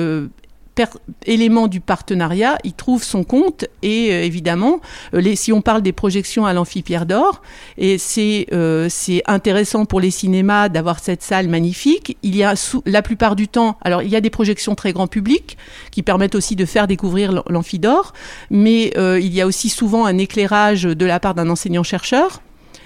élément 1.26 1.68
du 1.68 1.80
partenariat, 1.80 2.58
il 2.64 2.72
trouve 2.72 3.02
son 3.02 3.24
compte 3.24 3.66
et 3.82 4.12
euh, 4.12 4.24
évidemment, 4.24 4.80
euh, 5.14 5.34
si 5.34 5.52
on 5.52 5.60
parle 5.60 5.82
des 5.82 5.92
projections 5.92 6.46
à 6.46 6.52
l'Amphipierre 6.52 7.06
d'Or, 7.06 7.42
et 7.78 7.98
c'est 7.98 8.46
euh, 8.52 8.86
c'est 8.88 9.22
intéressant 9.26 9.84
pour 9.84 10.00
les 10.00 10.10
cinémas 10.10 10.68
d'avoir 10.68 10.98
cette 10.98 11.22
salle 11.22 11.48
magnifique. 11.48 12.16
Il 12.22 12.36
y 12.36 12.42
a 12.42 12.54
la 12.86 13.02
plupart 13.02 13.36
du 13.36 13.48
temps, 13.48 13.76
alors 13.82 14.02
il 14.02 14.08
y 14.08 14.16
a 14.16 14.20
des 14.20 14.30
projections 14.30 14.74
très 14.74 14.92
grand 14.92 15.06
public 15.06 15.56
qui 15.90 16.02
permettent 16.02 16.34
aussi 16.34 16.56
de 16.56 16.64
faire 16.64 16.86
découvrir 16.86 17.42
l'Amphidor, 17.48 18.12
mais 18.50 18.92
il 18.96 19.34
y 19.34 19.40
a 19.40 19.46
aussi 19.46 19.68
souvent 19.68 20.06
un 20.06 20.18
éclairage 20.18 20.84
de 20.84 21.06
la 21.06 21.20
part 21.20 21.34
d'un 21.34 21.48
enseignant 21.50 21.82
chercheur 21.82 22.40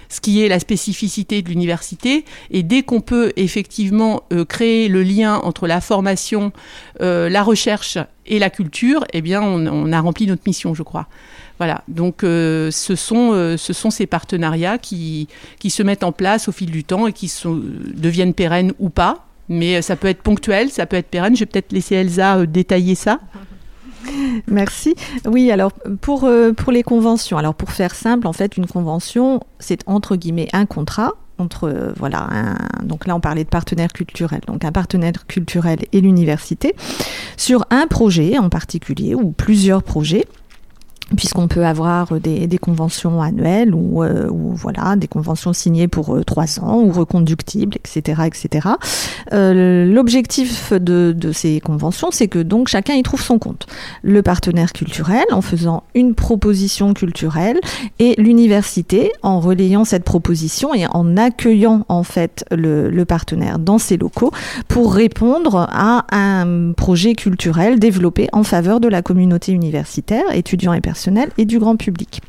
ce 0.08 0.20
qui 0.20 0.42
est 0.42 0.48
la 0.48 0.58
spécificité 0.58 1.42
de 1.42 1.48
l'université. 1.48 2.24
Et 2.50 2.62
dès 2.62 2.82
qu'on 2.82 3.00
peut 3.00 3.32
effectivement 3.36 4.22
euh, 4.32 4.44
créer 4.44 4.88
le 4.88 5.02
lien 5.02 5.36
entre 5.36 5.66
la 5.66 5.80
formation, 5.80 6.52
euh, 7.00 7.28
la 7.28 7.42
recherche 7.42 7.98
et 8.26 8.38
la 8.38 8.50
culture, 8.50 9.04
eh 9.12 9.22
bien, 9.22 9.42
on, 9.42 9.92
a 9.92 10.00
rempli 10.00 10.26
notre 10.26 10.42
mission, 10.46 10.74
je 10.74 10.82
crois. 10.82 11.06
Voilà, 11.58 11.84
donc 11.88 12.22
euh, 12.22 12.70
ce, 12.70 12.96
sont, 12.96 13.56
ce 13.56 13.72
sont 13.72 13.90
ces 13.90 14.06
partenariats 14.06 14.78
qui, 14.78 15.28
se 15.68 15.82
mettent 15.82 16.04
en 16.04 16.12
place 16.12 16.48
au 16.48 16.52
fil 16.52 16.70
du 16.70 16.84
temps 16.84 17.06
et 17.06 17.12
qui 17.12 17.32
deviennent 17.44 18.34
pérennes 18.34 18.72
ou 18.78 18.88
pas. 18.88 19.26
Mais 19.48 19.80
ça 19.80 19.94
peut 19.94 20.08
être 20.08 20.22
ponctuel, 20.22 20.70
ça 20.70 20.86
peut 20.86 20.96
être 20.96 21.06
pérenne. 21.06 21.36
Je 21.36 21.40
vais 21.40 21.46
peut-être 21.46 21.70
laisser 21.70 21.94
Elsa 21.94 22.44
détailler 22.46 22.96
ça. 22.96 23.20
Merci. 24.46 24.94
Oui, 25.26 25.50
alors 25.50 25.72
pour, 26.00 26.24
euh, 26.24 26.52
pour 26.52 26.72
les 26.72 26.82
conventions, 26.82 27.38
alors 27.38 27.54
pour 27.54 27.70
faire 27.70 27.94
simple, 27.94 28.26
en 28.26 28.32
fait, 28.32 28.56
une 28.56 28.66
convention, 28.66 29.40
c'est 29.58 29.80
entre 29.86 30.16
guillemets 30.16 30.48
un 30.52 30.66
contrat 30.66 31.14
entre 31.38 31.68
euh, 31.68 31.92
voilà 31.96 32.26
un, 32.30 32.56
donc 32.82 33.06
là 33.06 33.14
on 33.14 33.20
parlait 33.20 33.44
de 33.44 33.48
partenaire 33.50 33.92
culturel 33.92 34.40
donc 34.46 34.64
un 34.64 34.72
partenaire 34.72 35.26
culturel 35.26 35.80
et 35.92 36.00
l'université 36.00 36.74
sur 37.36 37.66
un 37.70 37.86
projet 37.86 38.38
en 38.38 38.48
particulier 38.48 39.14
ou 39.14 39.32
plusieurs 39.32 39.82
projets 39.82 40.24
puisqu'on 41.14 41.46
peut 41.46 41.64
avoir 41.64 42.18
des, 42.20 42.58
conventions 42.58 43.22
annuelles 43.22 43.74
ou, 43.74 44.02
euh, 44.02 44.28
ou, 44.28 44.54
voilà 44.54 44.96
des 44.96 45.06
conventions 45.06 45.52
signées 45.52 45.86
pour 45.86 46.16
euh, 46.16 46.24
trois 46.24 46.58
ans 46.58 46.80
ou 46.80 46.90
reconductibles, 46.90 47.76
etc., 47.76 48.22
etc. 48.26 48.68
Euh, 49.32 49.84
L'objectif 49.86 50.72
de, 50.72 51.14
ces 51.32 51.60
conventions, 51.60 52.08
c'est 52.10 52.28
que 52.28 52.40
donc 52.40 52.68
chacun 52.68 52.94
y 52.94 53.02
trouve 53.02 53.22
son 53.22 53.38
compte. 53.38 53.66
Le 54.02 54.22
partenaire 54.22 54.72
culturel 54.72 55.24
en 55.30 55.42
faisant 55.42 55.84
une 55.94 56.14
proposition 56.14 56.94
culturelle 56.94 57.60
et 57.98 58.14
l'université 58.18 59.12
en 59.22 59.38
relayant 59.38 59.84
cette 59.84 60.04
proposition 60.04 60.74
et 60.74 60.86
en 60.86 61.16
accueillant 61.16 61.84
en 61.88 62.02
fait 62.02 62.44
le, 62.50 62.90
le 62.90 63.04
partenaire 63.04 63.58
dans 63.58 63.78
ses 63.78 63.96
locaux 63.96 64.32
pour 64.66 64.94
répondre 64.94 65.68
à 65.70 66.04
un 66.10 66.72
projet 66.72 67.14
culturel 67.14 67.78
développé 67.78 68.28
en 68.32 68.42
faveur 68.42 68.80
de 68.80 68.88
la 68.88 69.02
communauté 69.02 69.52
universitaire, 69.52 70.24
étudiants 70.32 70.72
et 70.72 70.80
et 71.38 71.44
du 71.44 71.58
grand 71.58 71.76
public. 71.76 72.20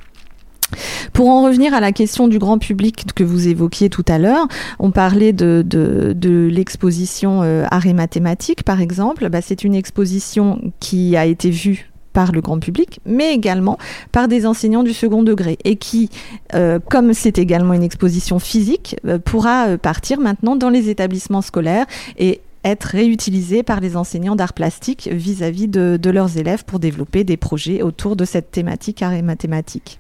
Pour 1.14 1.30
en 1.30 1.44
revenir 1.44 1.74
à 1.74 1.80
la 1.80 1.92
question 1.92 2.28
du 2.28 2.40
grand 2.40 2.58
public 2.58 3.06
que 3.16 3.24
vous 3.24 3.48
évoquiez 3.48 3.90
tout 3.90 4.06
à 4.08 4.18
l'heure, 4.18 4.48
on 4.80 4.92
parlait 4.92 5.34
de, 5.34 5.64
de, 5.66 6.50
l'exposition 6.52 7.42
euh, 7.44 7.66
mathématiques, 7.94 8.64
par 8.64 8.82
exemple. 8.82 9.30
Bah, 9.30 9.42
c'est 9.42 9.64
une 9.64 9.76
exposition 9.76 10.74
qui 10.80 11.16
a 11.16 11.26
été 11.26 11.50
vue 11.50 11.90
par 12.14 12.32
le 12.32 12.42
grand 12.42 12.60
public, 12.60 13.00
mais 13.06 13.34
également 13.34 13.78
par 14.12 14.28
des 14.28 14.48
enseignants 14.48 14.84
du 14.84 14.94
second 14.94 15.22
degré, 15.22 15.58
et 15.64 15.76
qui, 15.76 16.10
euh, 16.56 16.80
comme 16.90 17.14
c'est 17.14 17.38
également 17.38 17.74
une 17.74 17.84
exposition 17.84 18.40
physique, 18.40 18.96
euh, 19.06 19.20
pourra 19.20 19.78
partir 19.78 20.20
maintenant 20.20 20.56
dans 20.56 20.70
les 20.70 20.90
établissements 20.90 21.44
scolaires 21.44 21.86
et 22.18 22.42
être 22.68 22.86
réutilisés 22.86 23.64
par 23.64 23.80
les 23.80 23.96
enseignants 23.96 24.36
d'art 24.36 24.54
plastique 24.54 25.10
vis-à-vis 25.12 25.68
de, 25.68 25.98
de 26.02 26.10
leurs 26.10 26.38
élèves 26.38 26.66
pour 26.66 26.80
développer 26.80 27.24
des 27.24 27.38
projets 27.38 27.82
autour 27.82 28.16
de 28.16 28.26
cette 28.26 28.52
thématique 28.52 29.02
art 29.02 29.14
et 29.14 29.22
mathématiques. 29.22 30.00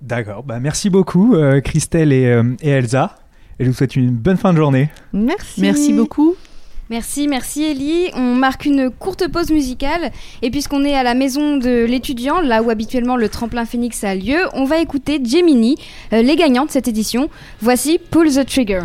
D'accord, 0.00 0.42
bah 0.42 0.60
merci 0.60 0.90
beaucoup 0.90 1.34
euh, 1.34 1.60
Christelle 1.60 2.12
et, 2.12 2.26
euh, 2.26 2.42
et 2.60 2.70
Elsa. 2.70 3.16
Et 3.58 3.64
je 3.64 3.70
vous 3.70 3.76
souhaite 3.76 3.96
une 3.96 4.10
bonne 4.10 4.36
fin 4.36 4.52
de 4.52 4.58
journée. 4.58 4.90
Merci. 5.12 5.60
Merci 5.60 5.92
beaucoup. 5.92 6.34
Merci, 6.90 7.28
merci 7.28 7.64
Ellie. 7.64 8.10
On 8.14 8.34
marque 8.34 8.66
une 8.66 8.90
courte 8.90 9.26
pause 9.28 9.50
musicale 9.50 10.10
et 10.42 10.50
puisqu'on 10.50 10.84
est 10.84 10.94
à 10.94 11.02
la 11.02 11.14
maison 11.14 11.56
de 11.56 11.84
l'étudiant, 11.84 12.40
là 12.40 12.62
où 12.62 12.68
habituellement 12.68 13.16
le 13.16 13.30
tremplin 13.30 13.64
Phoenix 13.64 14.04
a 14.04 14.14
lieu, 14.14 14.40
on 14.52 14.64
va 14.64 14.78
écouter 14.78 15.18
Gemini, 15.24 15.76
euh, 16.12 16.20
les 16.20 16.36
gagnants 16.36 16.66
de 16.66 16.70
cette 16.70 16.88
édition. 16.88 17.30
Voici 17.62 17.98
Pull 18.10 18.30
the 18.30 18.44
Trigger. 18.44 18.82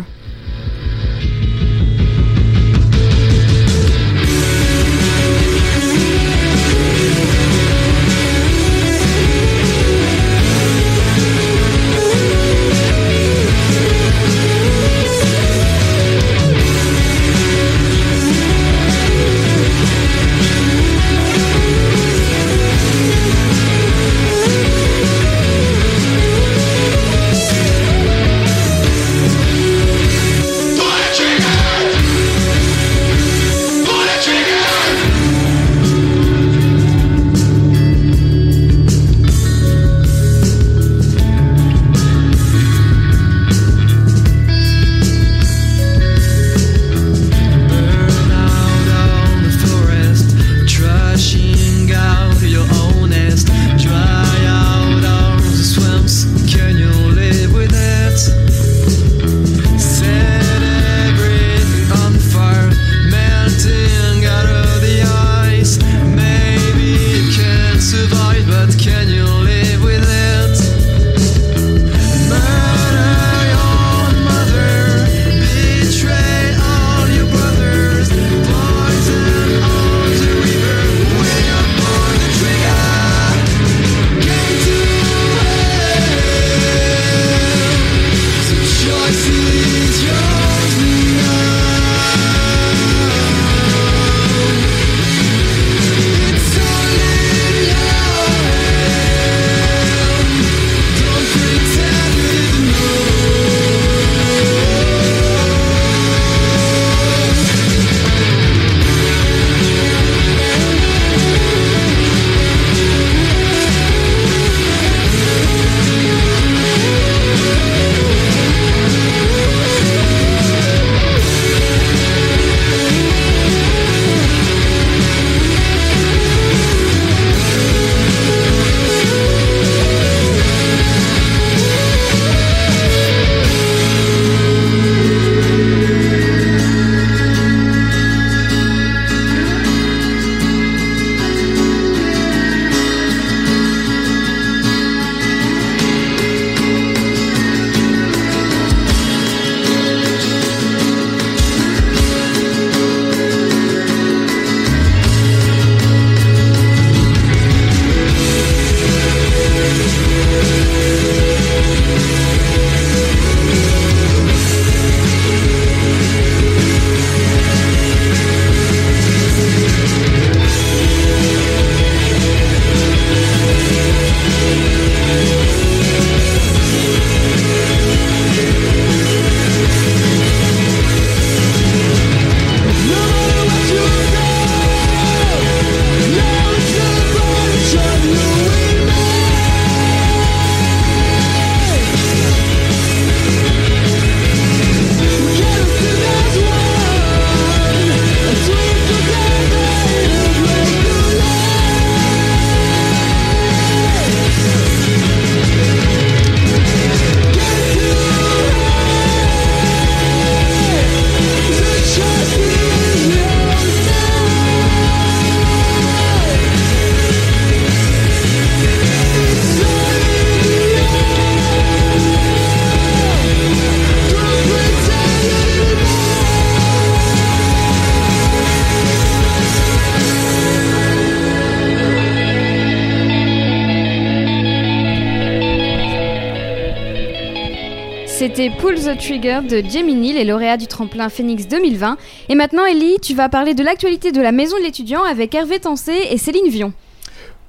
The 238.94 238.98
Trigger 238.98 239.40
de 239.48 239.62
Gemini, 239.68 240.12
les 240.12 240.24
lauréats 240.24 240.56
du 240.56 240.66
tremplin 240.66 241.08
Phoenix 241.08 241.46
2020. 241.46 241.96
Et 242.28 242.34
maintenant, 242.34 242.64
Ellie, 242.64 242.96
tu 243.00 243.14
vas 243.14 243.28
parler 243.28 243.54
de 243.54 243.62
l'actualité 243.62 244.10
de 244.10 244.20
la 244.20 244.32
maison 244.32 244.56
de 244.58 244.62
l'étudiant 244.62 245.04
avec 245.04 245.34
Hervé 245.34 245.60
Tancé 245.60 245.92
et 246.10 246.18
Céline 246.18 246.48
Vion. 246.48 246.72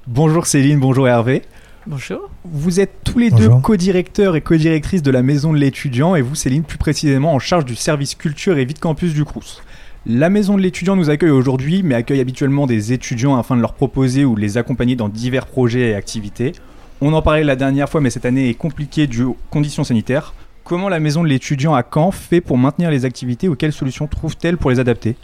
Bonjour 0.06 0.46
Céline, 0.46 0.78
bonjour 0.78 1.08
Hervé. 1.08 1.42
Bonjour. 1.86 2.30
Vous 2.44 2.78
êtes 2.78 2.92
tous 3.04 3.18
les 3.18 3.30
Bonjour. 3.30 3.56
deux 3.56 3.60
co-directeurs 3.60 4.36
et 4.36 4.40
co-directrices 4.40 5.02
de 5.02 5.10
la 5.10 5.22
maison 5.22 5.52
de 5.52 5.58
l'étudiant 5.58 6.14
et 6.14 6.22
vous 6.22 6.36
Céline 6.36 6.62
plus 6.62 6.78
précisément 6.78 7.34
en 7.34 7.40
charge 7.40 7.64
du 7.64 7.74
service 7.74 8.14
culture 8.14 8.58
et 8.58 8.64
vie 8.64 8.74
de 8.74 8.78
campus 8.78 9.12
du 9.12 9.24
Crous. 9.24 9.62
La 10.06 10.30
maison 10.30 10.56
de 10.56 10.62
l'étudiant 10.62 10.94
nous 10.94 11.10
accueille 11.10 11.30
aujourd'hui 11.30 11.82
mais 11.82 11.96
accueille 11.96 12.20
habituellement 12.20 12.66
des 12.66 12.92
étudiants 12.92 13.36
afin 13.36 13.56
de 13.56 13.60
leur 13.60 13.72
proposer 13.72 14.24
ou 14.24 14.36
de 14.36 14.40
les 14.40 14.58
accompagner 14.58 14.94
dans 14.94 15.08
divers 15.08 15.46
projets 15.46 15.90
et 15.90 15.94
activités. 15.94 16.52
On 17.00 17.12
en 17.14 17.22
parlait 17.22 17.42
la 17.42 17.56
dernière 17.56 17.88
fois 17.88 18.00
mais 18.00 18.10
cette 18.10 18.26
année 18.26 18.48
est 18.48 18.54
compliquée 18.54 19.08
due 19.08 19.24
aux 19.24 19.36
conditions 19.50 19.82
sanitaires. 19.82 20.34
Comment 20.64 20.88
la 20.88 21.00
maison 21.00 21.22
de 21.22 21.28
l'étudiant 21.28 21.74
à 21.74 21.82
Caen 21.82 22.10
fait 22.10 22.40
pour 22.40 22.56
maintenir 22.56 22.90
les 22.90 23.04
activités 23.04 23.48
ou 23.48 23.56
quelles 23.56 23.72
solutions 23.72 24.06
trouve-t-elle 24.06 24.56
pour 24.56 24.70
les 24.70 24.78
adapter? 24.78 25.16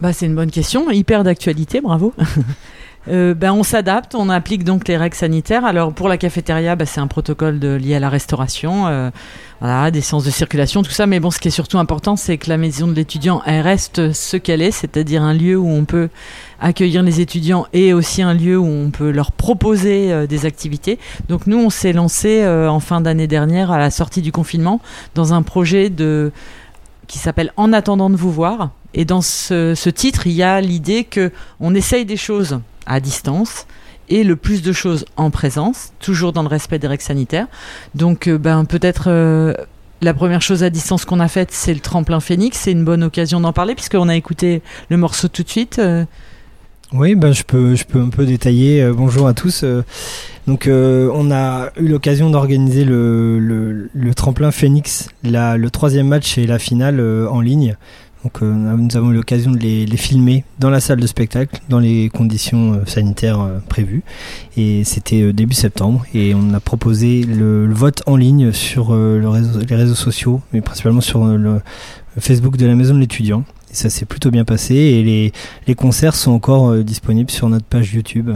Bah, 0.00 0.12
c'est 0.12 0.26
une 0.26 0.34
bonne 0.34 0.50
question, 0.50 0.90
hyper 0.90 1.22
d'actualité, 1.22 1.80
bravo. 1.80 2.12
Euh, 3.08 3.34
ben, 3.34 3.52
on 3.52 3.64
s'adapte, 3.64 4.14
on 4.14 4.28
applique 4.28 4.62
donc 4.62 4.86
les 4.86 4.96
règles 4.96 5.16
sanitaires. 5.16 5.64
Alors 5.64 5.92
pour 5.92 6.08
la 6.08 6.16
cafétéria, 6.16 6.76
bah, 6.76 6.86
c'est 6.86 7.00
un 7.00 7.08
protocole 7.08 7.58
lié 7.58 7.96
à 7.96 8.00
la 8.00 8.08
restauration, 8.08 8.86
euh, 8.86 9.10
des 9.90 10.00
sens 10.00 10.24
de 10.24 10.30
circulation, 10.30 10.82
tout 10.82 10.92
ça. 10.92 11.06
Mais 11.06 11.18
bon, 11.18 11.30
ce 11.30 11.38
qui 11.38 11.48
est 11.48 11.52
surtout 11.52 11.78
important, 11.78 12.16
c'est 12.16 12.38
que 12.38 12.48
la 12.48 12.58
maison 12.58 12.86
de 12.86 12.92
l'étudiant, 12.92 13.42
elle 13.44 13.62
reste 13.62 14.12
ce 14.12 14.36
qu'elle 14.36 14.62
est, 14.62 14.70
c'est-à-dire 14.70 15.22
un 15.22 15.34
lieu 15.34 15.56
où 15.56 15.68
on 15.68 15.84
peut 15.84 16.10
accueillir 16.60 17.02
les 17.02 17.20
étudiants 17.20 17.66
et 17.72 17.92
aussi 17.92 18.22
un 18.22 18.34
lieu 18.34 18.56
où 18.56 18.66
on 18.66 18.90
peut 18.90 19.10
leur 19.10 19.32
proposer 19.32 20.12
euh, 20.12 20.26
des 20.28 20.46
activités. 20.46 20.98
Donc 21.28 21.48
nous, 21.48 21.58
on 21.58 21.70
s'est 21.70 21.92
lancé 21.92 22.46
en 22.46 22.80
fin 22.80 23.00
d'année 23.00 23.26
dernière, 23.26 23.72
à 23.72 23.78
la 23.78 23.90
sortie 23.90 24.22
du 24.22 24.30
confinement, 24.30 24.80
dans 25.14 25.34
un 25.34 25.42
projet 25.42 25.90
de 25.90 26.32
qui 27.08 27.18
s'appelle 27.18 27.52
En 27.56 27.72
attendant 27.72 28.10
de 28.10 28.16
vous 28.16 28.30
voir. 28.30 28.70
Et 28.94 29.04
dans 29.04 29.22
ce, 29.22 29.74
ce 29.74 29.90
titre, 29.90 30.26
il 30.26 30.32
y 30.32 30.42
a 30.42 30.60
l'idée 30.60 31.04
que 31.04 31.32
on 31.60 31.74
essaye 31.74 32.04
des 32.04 32.16
choses 32.16 32.60
à 32.86 33.00
distance 33.00 33.66
et 34.08 34.24
le 34.24 34.36
plus 34.36 34.62
de 34.62 34.72
choses 34.72 35.06
en 35.16 35.30
présence, 35.30 35.92
toujours 35.98 36.32
dans 36.32 36.42
le 36.42 36.48
respect 36.48 36.78
des 36.78 36.86
règles 36.86 37.02
sanitaires. 37.02 37.46
Donc, 37.94 38.28
euh, 38.28 38.36
ben, 38.36 38.64
peut-être 38.64 39.04
euh, 39.06 39.54
la 40.02 40.12
première 40.12 40.42
chose 40.42 40.62
à 40.62 40.70
distance 40.70 41.04
qu'on 41.04 41.20
a 41.20 41.28
faite, 41.28 41.48
c'est 41.50 41.72
le 41.72 41.80
tremplin 41.80 42.20
Phoenix. 42.20 42.58
C'est 42.58 42.72
une 42.72 42.84
bonne 42.84 43.04
occasion 43.04 43.40
d'en 43.40 43.52
parler 43.52 43.74
puisqu'on 43.74 44.08
a 44.08 44.16
écouté 44.16 44.60
le 44.90 44.96
morceau 44.96 45.28
tout 45.28 45.42
de 45.42 45.48
suite. 45.48 45.78
Euh, 45.78 46.04
Oui, 46.92 47.14
ben, 47.14 47.32
je, 47.32 47.42
peux, 47.42 47.74
je 47.74 47.84
peux 47.84 48.00
un 48.00 48.10
peu 48.10 48.26
détailler. 48.26 48.86
Bonjour 48.92 49.26
à 49.26 49.32
tous. 49.32 49.64
Donc, 50.46 50.68
on 50.68 51.30
a 51.30 51.70
eu 51.78 51.88
l'occasion 51.88 52.28
d'organiser 52.28 52.84
le, 52.84 53.38
le, 53.94 54.14
tremplin 54.14 54.50
Phoenix, 54.50 55.08
la, 55.22 55.56
le 55.56 55.70
troisième 55.70 56.08
match 56.08 56.36
et 56.36 56.46
la 56.46 56.58
finale 56.58 57.00
en 57.30 57.40
ligne. 57.40 57.76
Donc, 58.24 58.40
euh, 58.40 58.52
nous 58.52 58.96
avons 58.96 59.10
eu 59.10 59.14
l'occasion 59.14 59.50
de 59.50 59.58
les, 59.58 59.96
filmer 59.96 60.44
dans 60.60 60.70
la 60.70 60.80
salle 60.80 61.00
de 61.00 61.06
spectacle, 61.06 61.60
dans 61.68 61.80
les 61.80 62.08
conditions 62.08 62.74
euh, 62.74 62.86
sanitaires 62.86 63.40
euh, 63.40 63.58
prévues. 63.68 64.04
Et 64.56 64.84
c'était 64.84 65.32
début 65.32 65.54
septembre. 65.54 66.04
Et 66.14 66.32
on 66.34 66.54
a 66.54 66.60
proposé 66.60 67.24
le, 67.24 67.66
vote 67.72 68.02
en 68.06 68.16
ligne 68.16 68.52
sur 68.52 68.94
les 68.94 69.76
réseaux 69.76 69.94
sociaux, 69.94 70.40
mais 70.52 70.60
principalement 70.60 71.00
sur 71.00 71.24
le 71.24 71.60
Facebook 72.18 72.56
de 72.56 72.66
la 72.66 72.74
Maison 72.74 72.94
de 72.94 73.00
l'étudiant. 73.00 73.44
Ça 73.72 73.90
s'est 73.90 74.04
plutôt 74.04 74.30
bien 74.30 74.44
passé. 74.44 74.74
Et 74.74 75.32
les, 75.66 75.74
concerts 75.74 76.14
sont 76.14 76.32
encore 76.32 76.76
disponibles 76.76 77.30
sur 77.30 77.48
notre 77.48 77.64
page 77.64 77.94
YouTube. 77.94 78.30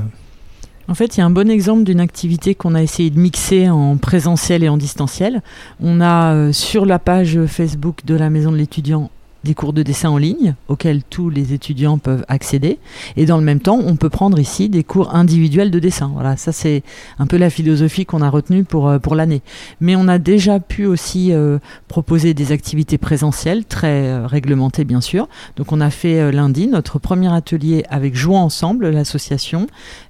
En 0.88 0.94
fait, 0.94 1.16
il 1.16 1.20
y 1.20 1.22
a 1.22 1.26
un 1.26 1.30
bon 1.30 1.50
exemple 1.50 1.84
d'une 1.84 2.00
activité 2.00 2.54
qu'on 2.54 2.74
a 2.74 2.82
essayé 2.82 3.10
de 3.10 3.18
mixer 3.18 3.68
en 3.68 3.98
présentiel 3.98 4.64
et 4.64 4.68
en 4.68 4.78
distanciel. 4.78 5.42
On 5.80 6.00
a 6.00 6.52
sur 6.52 6.86
la 6.86 6.98
page 6.98 7.38
Facebook 7.46 8.04
de 8.04 8.14
la 8.14 8.30
Maison 8.30 8.50
de 8.50 8.56
l'étudiant 8.56 9.10
des 9.44 9.54
cours 9.54 9.72
de 9.72 9.82
dessin 9.82 10.10
en 10.10 10.18
ligne 10.18 10.54
auxquels 10.68 11.02
tous 11.04 11.30
les 11.30 11.52
étudiants 11.52 11.98
peuvent 11.98 12.24
accéder. 12.28 12.78
Et 13.16 13.26
dans 13.26 13.38
le 13.38 13.44
même 13.44 13.60
temps, 13.60 13.78
on 13.84 13.96
peut 13.96 14.10
prendre 14.10 14.38
ici 14.38 14.68
des 14.68 14.84
cours 14.84 15.14
individuels 15.14 15.70
de 15.70 15.78
dessin. 15.78 16.10
Voilà, 16.12 16.36
ça 16.36 16.52
c'est 16.52 16.82
un 17.18 17.26
peu 17.26 17.36
la 17.36 17.50
philosophie 17.50 18.06
qu'on 18.06 18.22
a 18.22 18.30
retenue 18.30 18.64
pour, 18.64 18.88
euh, 18.88 18.98
pour 18.98 19.14
l'année. 19.14 19.42
Mais 19.80 19.96
on 19.96 20.08
a 20.08 20.18
déjà 20.18 20.60
pu 20.60 20.86
aussi 20.86 21.32
euh, 21.32 21.58
proposer 21.88 22.34
des 22.34 22.52
activités 22.52 22.98
présentielles, 22.98 23.64
très 23.64 24.08
euh, 24.08 24.26
réglementées 24.26 24.84
bien 24.84 25.00
sûr. 25.00 25.28
Donc 25.56 25.72
on 25.72 25.80
a 25.80 25.90
fait 25.90 26.32
lundi 26.32 26.66
notre 26.66 26.98
premier 26.98 27.32
atelier 27.32 27.84
avec 27.88 28.14
Jouons 28.14 28.38
Ensemble, 28.38 28.90
l'association. 28.90 29.66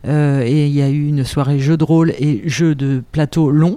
Et 0.06 0.66
il 0.66 0.72
y 0.72 0.82
a 0.82 0.88
eu 0.88 1.06
une 1.06 1.24
soirée 1.24 1.58
jeux 1.58 1.76
de 1.76 1.84
rôle 1.84 2.12
et 2.18 2.42
jeux 2.46 2.74
de 2.74 3.02
plateau 3.12 3.50
long. 3.50 3.76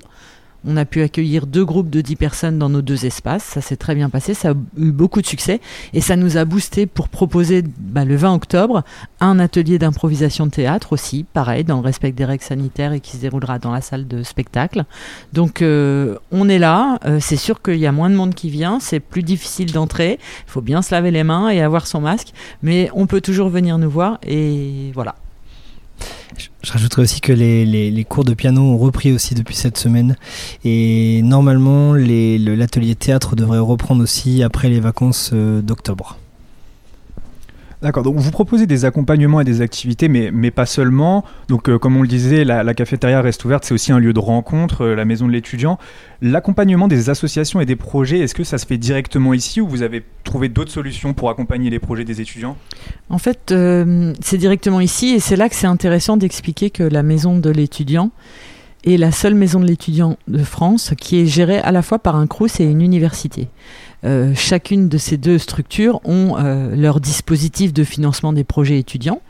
On 0.67 0.76
a 0.78 0.86
pu 0.86 1.02
accueillir 1.02 1.48
deux 1.48 1.63
groupes 1.63 1.89
de 1.89 2.02
10 2.02 2.15
personnes 2.15 2.60
dans 2.60 2.69
nos 2.69 2.82
deux 2.82 3.06
espaces. 3.06 3.43
Ça 3.43 3.62
s'est 3.62 3.78
très 3.78 3.95
bien 3.95 4.10
passé. 4.10 4.34
Ça 4.34 4.52
a 4.52 4.54
eu 4.78 4.91
beaucoup 4.91 5.22
de 5.22 5.26
succès. 5.28 5.62
Et 5.93 6.02
ça 6.02 6.15
nous 6.15 6.38
a 6.38 6.45
boosté 6.45 6.86
pour 6.86 7.08
proposer 7.08 7.63
bah, 7.80 8.06
le 8.06 8.15
20 8.15 8.34
octobre 8.34 8.84
un 9.22 9.39
atelier 9.39 9.80
d'improvisation 9.80 10.45
de 10.45 10.52
théâtre 10.52 10.93
aussi, 10.93 11.26
pareil, 11.34 11.63
dans 11.63 11.78
le 11.78 11.84
respect 11.84 12.12
des 12.12 12.26
règles 12.26 12.43
sanitaires 12.43 12.93
et 12.93 13.00
qui 13.00 13.12
se 13.12 13.22
déroulera 13.22 13.60
dans 13.60 13.72
la 13.72 13.82
salle 13.82 14.08
de 14.08 14.24
spectacle. 14.24 14.84
Donc 15.34 15.62
euh, 15.62 16.17
on 16.32 16.50
est 16.50 16.60
là. 16.60 17.00
Euh, 17.06 17.19
c'est 17.22 17.38
sûr 17.38 17.62
qu'il 17.62 17.78
y 17.78 17.88
a 17.88 17.91
moins 17.91 18.10
de 18.10 18.15
monde 18.15 18.36
qui 18.36 18.50
vient. 18.50 18.80
C'est 18.80 19.00
plus 19.00 19.24
difficile 19.24 19.72
d'entrer. 19.72 20.19
Il 20.48 20.52
faut 20.52 20.62
bien 20.62 20.82
se 20.82 20.93
laver 20.93 21.12
les 21.12 21.24
mains 21.24 21.50
et 21.50 21.62
avoir 21.62 21.88
son 21.88 22.02
masque. 22.02 22.34
Mais 22.63 22.89
on 22.93 23.08
peut 23.08 23.22
toujours 23.22 23.50
venir 23.50 23.78
nous 23.78 23.89
voir. 23.89 24.19
Et 24.24 24.91
voilà. 24.93 25.15
Je, 26.38 26.72
rajouterais 26.72 27.02
aussi 27.02 27.22
que 27.22 27.34
les, 27.34 28.06
cours 28.08 28.24
de 28.24 28.34
piano 28.34 28.62
ont 28.62 28.78
repris 28.78 29.12
aussi 29.12 29.36
depuis 29.36 29.56
cette 29.56 29.78
semaine. 29.78 30.16
Et 30.64 31.22
normalement, 31.24 31.94
l'atelier 31.94 32.96
théâtre 32.96 33.36
devrait 33.36 33.60
reprendre 33.60 34.04
aussi 34.04 34.44
après 34.44 34.70
les 34.70 34.80
vacances 34.80 35.32
euh, 35.34 35.62
d'octobre. 35.62 36.18
D'accord, 37.82 38.04
donc 38.04 38.18
vous 38.18 38.32
proposez 38.32 38.68
des 38.68 38.84
accompagnements 38.84 39.39
et 39.39 39.46
des 39.46 39.62
activités, 39.62 40.10
mais, 40.10 40.32
mais 40.34 40.52
pas 40.52 40.65
seulement. 40.65 41.24
Donc, 41.48 41.70
euh, 41.70 41.80
comme 41.80 41.96
on 41.96 42.02
le 42.02 42.10
disait, 42.10 42.44
la, 42.44 42.74
cafétéria 42.74 43.22
reste 43.22 43.46
ouverte, 43.46 43.63
c'est 43.63 43.74
aussi 43.74 43.94
un 43.94 44.00
lieu 44.00 44.12
de 44.12 44.20
rencontre, 44.20 44.82
euh, 44.82 44.96
la 44.96 45.06
maison 45.06 45.28
de 45.28 45.32
l'étudiant. 45.32 45.80
L'accompagnement 46.22 46.89
des 46.89 47.10
associations 47.10 47.62
et 47.62 47.65
des 47.65 47.78
projets, 47.78 48.20
est-ce 48.20 48.36
que 48.36 48.44
ça 48.44 48.58
se 48.58 48.65
fait 48.65 48.78
directement 48.78 49.34
ici 49.34 49.62
ou 49.62 49.68
vous 49.68 49.82
avez 49.82 50.04
trouvé 50.26 50.50
d'autres 50.50 50.72
solutions 50.72 51.13
pour 51.13 51.30
accompagner 51.30 51.70
les 51.70 51.80
projets 51.80 52.04
des 52.04 52.20
étudiants? 52.20 52.58
En 53.10 53.18
fait, 53.18 53.54
euh, 53.54 54.13
c'est 54.20 54.38
directement 54.38 54.82
ici 54.82 55.12
et 55.12 55.22
c'est 55.22 55.38
là 55.38 55.48
que 55.48 55.56
c'est 55.56 55.68
intéressant 55.68 56.18
d'expliquer 56.18 56.72
que 56.72 56.84
la 56.84 57.02
maison 57.02 57.38
de 57.38 57.50
l'étudiant 57.50 58.12
est 58.86 58.98
la 58.98 59.12
seule 59.12 59.36
maison 59.36 59.60
de 59.60 59.65
l'étudiant 59.65 60.18
de 60.28 60.44
France 60.44 60.94
qui 60.98 61.20
est 61.20 61.26
gérée 61.26 61.60
à 61.60 61.72
la 61.72 61.82
fois 61.82 62.00
par 62.00 62.15
un 62.15 62.28
CRUS 62.28 62.60
et 62.60 62.65
une 62.65 62.82
université. 62.82 63.48
Euh, 64.06 64.34
chacune 64.36 64.88
de 64.88 64.98
ces 64.98 65.18
deux 65.18 65.38
structures 65.38 66.00
ont 66.06 66.38
euh, 66.38 66.76
leur 66.76 67.00
dispositif 67.00 67.74
de 67.74 67.84
financement 67.84 68.32
des 68.32 68.44
projets 68.44 68.80
étudiants. 68.80 69.22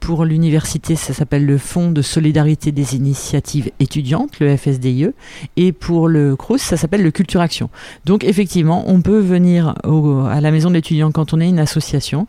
Pour 0.00 0.24
l'université, 0.24 0.94
ça 0.94 1.14
s'appelle 1.14 1.46
le 1.46 1.58
Fonds 1.58 1.90
de 1.90 2.02
solidarité 2.02 2.70
des 2.70 2.96
initiatives 2.96 3.70
étudiantes, 3.80 4.38
le 4.40 4.56
FSDIE, 4.56 5.08
et 5.56 5.72
pour 5.72 6.06
le 6.06 6.36
CRUS, 6.36 6.60
ça 6.60 6.76
s'appelle 6.76 7.02
le 7.02 7.10
Culture 7.10 7.40
Action. 7.40 7.70
Donc 8.04 8.22
effectivement, 8.22 8.84
on 8.88 9.00
peut 9.00 9.18
venir 9.18 9.74
à 9.84 10.40
la 10.40 10.50
maison 10.50 10.68
de 10.68 10.74
l'étudiant 10.74 11.10
quand 11.12 11.32
on 11.32 11.40
est 11.40 11.48
une 11.48 11.58
association 11.58 12.26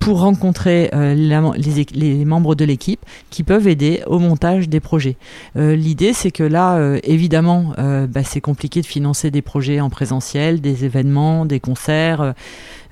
pour 0.00 0.20
rencontrer 0.20 0.90
euh, 0.94 1.14
les, 1.14 1.86
les 1.92 2.24
membres 2.24 2.54
de 2.54 2.64
l'équipe 2.64 3.00
qui 3.28 3.44
peuvent 3.44 3.68
aider 3.68 4.02
au 4.06 4.18
montage 4.18 4.68
des 4.68 4.80
projets. 4.80 5.16
Euh, 5.56 5.76
L'idée, 5.76 6.14
c'est 6.14 6.30
que 6.30 6.42
là, 6.42 6.78
euh, 6.78 6.98
évidemment, 7.04 7.74
euh, 7.78 8.06
bah, 8.06 8.24
c'est 8.24 8.40
compliqué 8.40 8.80
de 8.80 8.86
financer 8.86 9.30
des 9.30 9.42
projets 9.42 9.78
en 9.80 9.90
présentiel, 9.90 10.62
des 10.62 10.86
événements, 10.86 11.44
des 11.44 11.60
concerts, 11.60 12.22
euh, 12.22 12.32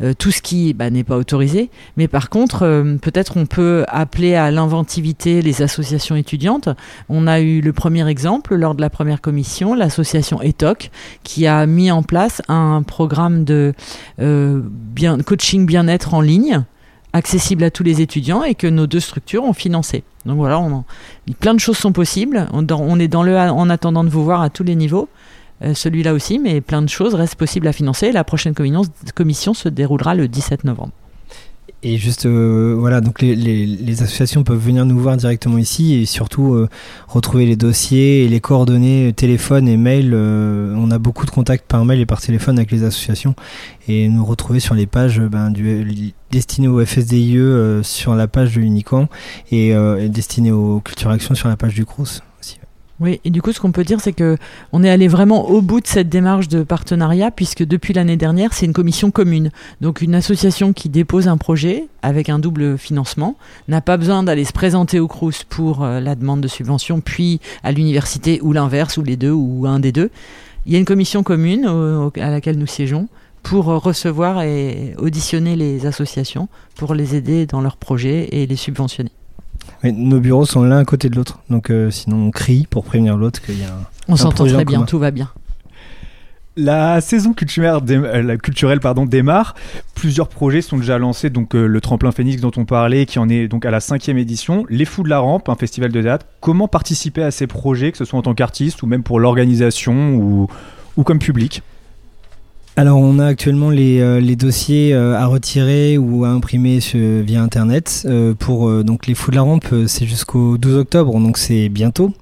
euh, 0.03 0.13
tout 0.17 0.31
ce 0.31 0.43
qui 0.43 0.75
bah, 0.75 0.91
n'est 0.91 1.03
pas 1.03 1.17
autorisé. 1.17 1.71
Mais 1.97 2.09
par 2.09 2.29
contre, 2.29 2.59
peut-être 3.01 3.39
on 3.39 3.47
peut 3.47 3.87
appeler 3.89 4.35
à 4.35 4.51
l'inventivité 4.51 5.41
les 5.41 5.63
associations 5.63 6.15
étudiantes. 6.15 6.69
On 7.09 7.27
a 7.27 7.41
eu 7.41 7.63
le 7.63 7.73
premier 7.73 8.07
exemple 8.07 8.55
lors 8.55 8.75
de 8.75 8.83
la 8.83 8.91
première 8.91 9.23
commission, 9.23 9.73
l'association 9.73 10.43
ETOC, 10.43 10.91
qui 11.25 11.47
a 11.47 11.65
mis 11.65 11.91
en 11.91 12.03
place 12.03 12.43
un 12.49 12.83
programme 12.83 13.45
de 13.45 13.73
bien, 14.19 15.19
coaching 15.21 15.65
bien-être 15.65 16.13
en 16.13 16.21
ligne 16.21 16.65
accessible 17.13 17.65
à 17.65 17.71
tous 17.71 17.83
les 17.83 18.01
étudiants 18.01 18.43
et 18.43 18.55
que 18.55 18.67
nos 18.67 18.87
deux 18.87 19.01
structures 19.01 19.45
ont 19.45 19.53
financé. 19.53 20.05
Donc 20.27 20.37
voilà, 20.37 20.63
plein 21.41 21.55
de 21.55 21.61
choses 21.61 21.79
sont 21.79 21.93
possibles. 21.93 22.47
On, 22.53 23.01
est 23.01 23.09
dans 23.09 23.23
le 23.23 23.37
en 23.37 23.71
attendant 23.71 24.05
de 24.05 24.11
vous 24.11 24.25
voir 24.25 24.43
à 24.43 24.51
tous 24.51 24.65
les 24.65 24.75
niveaux. 24.75 25.09
Euh, 25.63 25.75
celui-là 25.75 26.15
aussi, 26.15 26.39
mais 26.39 26.61
plein 26.61 26.83
de 26.83 26.89
choses 26.89 27.15
restent 27.15 27.35
possibles 27.35 27.67
à 27.67 27.73
financer. 27.73 28.13
La 28.13 28.25
prochaine 28.25 28.55
commission 29.15 29.55
se 29.55 29.69
déroulera 29.69 30.15
le 30.15 30.29
17 30.29 30.65
novembre. 30.65 30.93
Et 31.85 31.97
juste, 31.97 32.27
euh, 32.27 32.75
voilà, 32.77 33.01
donc 33.01 33.23
les, 33.23 33.37
les, 33.37 33.65
les 33.65 34.03
associations 34.03 34.43
peuvent 34.43 34.59
venir 34.59 34.85
nous 34.85 34.99
voir 34.99 35.17
directement 35.17 35.59
ici 35.59 35.95
et 35.95 36.07
surtout 36.07 36.55
euh, 36.55 36.69
retrouver 37.07 37.47
les 37.47 37.55
dossiers 37.55 38.25
et 38.25 38.29
les 38.29 38.41
coordonnées, 38.41 39.09
euh, 39.09 39.13
téléphone 39.13 39.69
et 39.69 39.77
mail. 39.77 40.11
euh, 40.13 40.75
on 40.77 40.91
a 40.91 40.99
beaucoup 40.99 41.25
de 41.25 41.31
contacts 41.31 41.65
par 41.69 41.85
mail 41.85 42.01
et 42.01 42.07
par 42.07 42.21
téléphone 42.21 42.59
avec 42.59 42.73
les 42.73 42.83
associations 42.83 43.37
et 43.87 44.09
nous 44.09 44.25
retrouver 44.25 44.59
sur 44.59 44.75
les 44.75 44.87
pages 44.87 45.21
euh, 45.21 45.29
ben, 45.29 45.51
du, 45.53 46.15
destinées 46.33 46.67
au 46.67 46.85
FSDIE 46.85 47.39
euh, 47.39 47.85
sur 47.85 48.17
la 48.17 48.27
page 48.27 48.57
de 48.57 48.61
l'Unican 48.61 49.09
et, 49.53 49.69
et 49.69 50.09
destinées 50.09 50.53
aux 50.53 50.81
Culture 50.81 51.11
Action 51.11 51.37
sur 51.37 51.49
la 51.49 51.57
page 51.57 51.75
du 51.75 51.85
CROSS. 51.85 52.23
Oui, 53.01 53.21
et 53.25 53.31
du 53.31 53.41
coup, 53.43 53.53
ce 53.53 53.61
qu'on 53.61 53.71
peut 53.71 53.85
dire, 53.85 54.01
c'est 54.01 54.13
que 54.13 54.37
on 54.73 54.83
est 54.83 54.91
allé 54.91 55.07
vraiment 55.07 55.49
au 55.49 55.63
bout 55.63 55.81
de 55.81 55.87
cette 55.87 56.09
démarche 56.09 56.49
de 56.49 56.65
partenariat, 56.65 57.31
puisque 57.31 57.65
depuis 57.65 57.95
l'année 57.95 58.17
dernière, 58.17 58.53
c'est 58.53 58.67
une 58.67 58.73
commission 58.73 59.13
commune. 59.13 59.51
Donc, 59.81 60.01
une 60.01 60.17
association 60.17 60.73
qui 60.73 60.89
dépose 60.89 61.29
un 61.29 61.37
projet 61.37 61.87
avec 62.03 62.29
un 62.29 62.41
double 62.41 62.77
financement 62.77 63.37
n'a 63.69 63.81
pas 63.81 63.97
besoin 63.97 64.25
d'aller 64.25 64.45
se 64.45 64.53
présenter 64.53 64.99
au 64.99 65.07
CRUS 65.07 65.45
pour 65.49 65.85
euh, 65.85 66.01
la 66.01 66.17
demande 66.17 66.41
de 66.41 66.49
subvention, 66.49 67.01
puis 67.01 67.41
à 67.63 67.71
l'université, 67.71 68.41
ou 68.43 68.53
l'inverse, 68.53 68.97
ou 68.97 69.03
les 69.05 69.17
deux, 69.17 69.33
ou 69.33 69.67
un 69.67 69.79
des 69.79 69.93
deux. 69.93 70.11
Il 70.67 70.73
y 70.73 70.77
a 70.77 70.79
une 70.81 70.85
commission 70.85 71.23
commune 71.23 71.67
à 72.17 72.31
laquelle 72.31 72.59
nous 72.59 72.67
siégeons 72.67 73.09
pour 73.45 73.71
euh, 73.71 73.79
recevoir 73.79 74.43
et 74.43 74.95
auditionner 74.99 75.55
les 75.55 75.87
associations, 75.87 76.49
pour 76.75 76.95
les 76.95 77.15
aider 77.15 77.47
dans 77.47 77.61
leurs 77.61 77.77
projets 77.77 78.29
et 78.33 78.47
les 78.47 78.57
subventionner. 78.57 79.13
Mais 79.83 79.93
nos 79.93 80.21
bureaux 80.21 80.45
sont 80.47 80.63
l'un 80.63 80.79
à 80.79 80.85
côté 80.85 81.09
de 81.09 81.17
l'autre, 81.17 81.39
donc 81.51 81.71
euh, 81.71 81.91
sinon 81.91 82.27
on 82.27 82.31
crie 82.31 82.67
pour 82.69 82.85
prévenir 82.85 83.17
l'autre 83.17 83.41
qu'il 83.41 83.59
y 83.59 83.63
a 83.63 83.69
un, 83.69 83.79
On 84.09 84.15
Un 84.15 84.17
s'entend 84.17 84.45
très 84.45 84.65
bien, 84.65 84.79
commun. 84.79 84.87
tout 84.87 84.99
va 84.99 85.11
bien. 85.11 85.29
La 86.57 87.01
saison 87.01 87.35
culturelle, 87.35 87.81
dé- 87.83 87.95
euh, 87.95 88.21
la 88.21 88.37
culturelle 88.37 88.81
pardon, 88.81 89.07
démarre. 89.07 89.55
Plusieurs 89.95 90.27
projets 90.29 90.61
sont 90.61 90.77
déjà 90.77 90.99
lancés. 90.99 91.31
Donc 91.31 91.55
euh, 91.55 91.67
le 91.67 91.81
tremplin 91.81 92.11
Phoenix 92.11 92.41
dont 92.43 92.51
on 92.57 92.65
parlait, 92.65 93.07
qui 93.07 93.21
en 93.21 93.29
est 93.29 93.47
donc 93.47 93.65
à 93.65 93.71
la 93.71 93.79
cinquième 93.79 94.19
édition. 94.19 94.65
Les 94.69 94.85
Fous 94.85 95.05
de 95.05 95.09
la 95.09 95.21
Rampe, 95.21 95.49
un 95.49 95.55
festival 95.55 95.93
de 95.93 96.03
théâtre. 96.03 96.27
Comment 96.41 96.67
participer 96.67 97.23
à 97.23 97.31
ces 97.31 97.47
projets, 97.47 97.93
que 97.93 97.99
ce 97.99 98.05
soit 98.05 98.19
en 98.19 98.23
tant 98.23 98.35
qu'artiste 98.35 98.83
ou 98.83 98.87
même 98.89 99.05
pour 99.05 99.21
l'organisation 99.21 100.15
ou, 100.17 100.49
ou 100.97 101.05
comme 101.05 101.21
public? 101.21 101.63
Alors 102.79 102.99
on 102.99 103.19
a 103.19 103.27
actuellement 103.27 103.71
les, 103.71 103.99
euh, 103.99 104.37
dossiers 104.37 104.95
euh, 104.95 105.19
à 105.19 105.27
retirer 105.27 105.99
ou 105.99 106.25
à 106.25 106.29
imprimer 106.29 106.79
via 106.79 107.43
internet. 107.43 108.05
Euh, 108.07 108.35
pour 108.35 108.85
donc 108.85 109.09
les 109.09 109.17
fous 109.17 109.33
de 109.33 109.37
la 109.37 109.43
rampe, 109.43 109.67
c'est 109.89 110.07
jusqu'au 110.07 110.57
12 110.59 110.77
octobre, 110.77 111.19
donc 111.19 111.39
c'est 111.39 111.71
bientôt. 111.71 112.13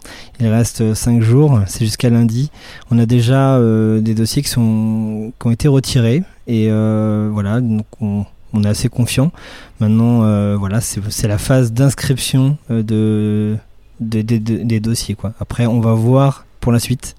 Il 0.40 0.46
reste 0.46 0.94
5 0.94 1.20
jours, 1.20 1.60
c'est 1.66 1.84
jusqu'à 1.84 2.08
lundi. 2.08 2.50
On 2.90 2.98
a 2.98 3.04
déjà 3.04 3.60
des 4.00 4.14
dossiers 4.14 4.40
qui, 4.40 4.48
sont, 4.48 5.30
qui 5.38 5.46
ont 5.46 5.50
été 5.50 5.68
retirés 5.68 6.22
et 6.46 6.70
voilà, 6.70 7.60
donc 7.60 7.84
on, 8.00 8.24
est 8.64 8.66
assez 8.66 8.88
confiant. 8.88 9.32
Maintenant, 9.80 10.24
euh, 10.24 10.56
voilà, 10.58 10.80
c'est 10.80 11.28
la 11.28 11.36
phase 11.36 11.74
d'inscription 11.74 12.56
de- 12.70 13.58
de- 14.00 14.22
de- 14.22 14.38
des 14.38 14.80
dossiers. 14.80 15.16
Quoi. 15.16 15.34
Après, 15.38 15.66
on 15.66 15.80
va 15.80 15.92
voir 15.92 16.46
pour 16.60 16.72
la 16.72 16.78
suite 16.78 17.14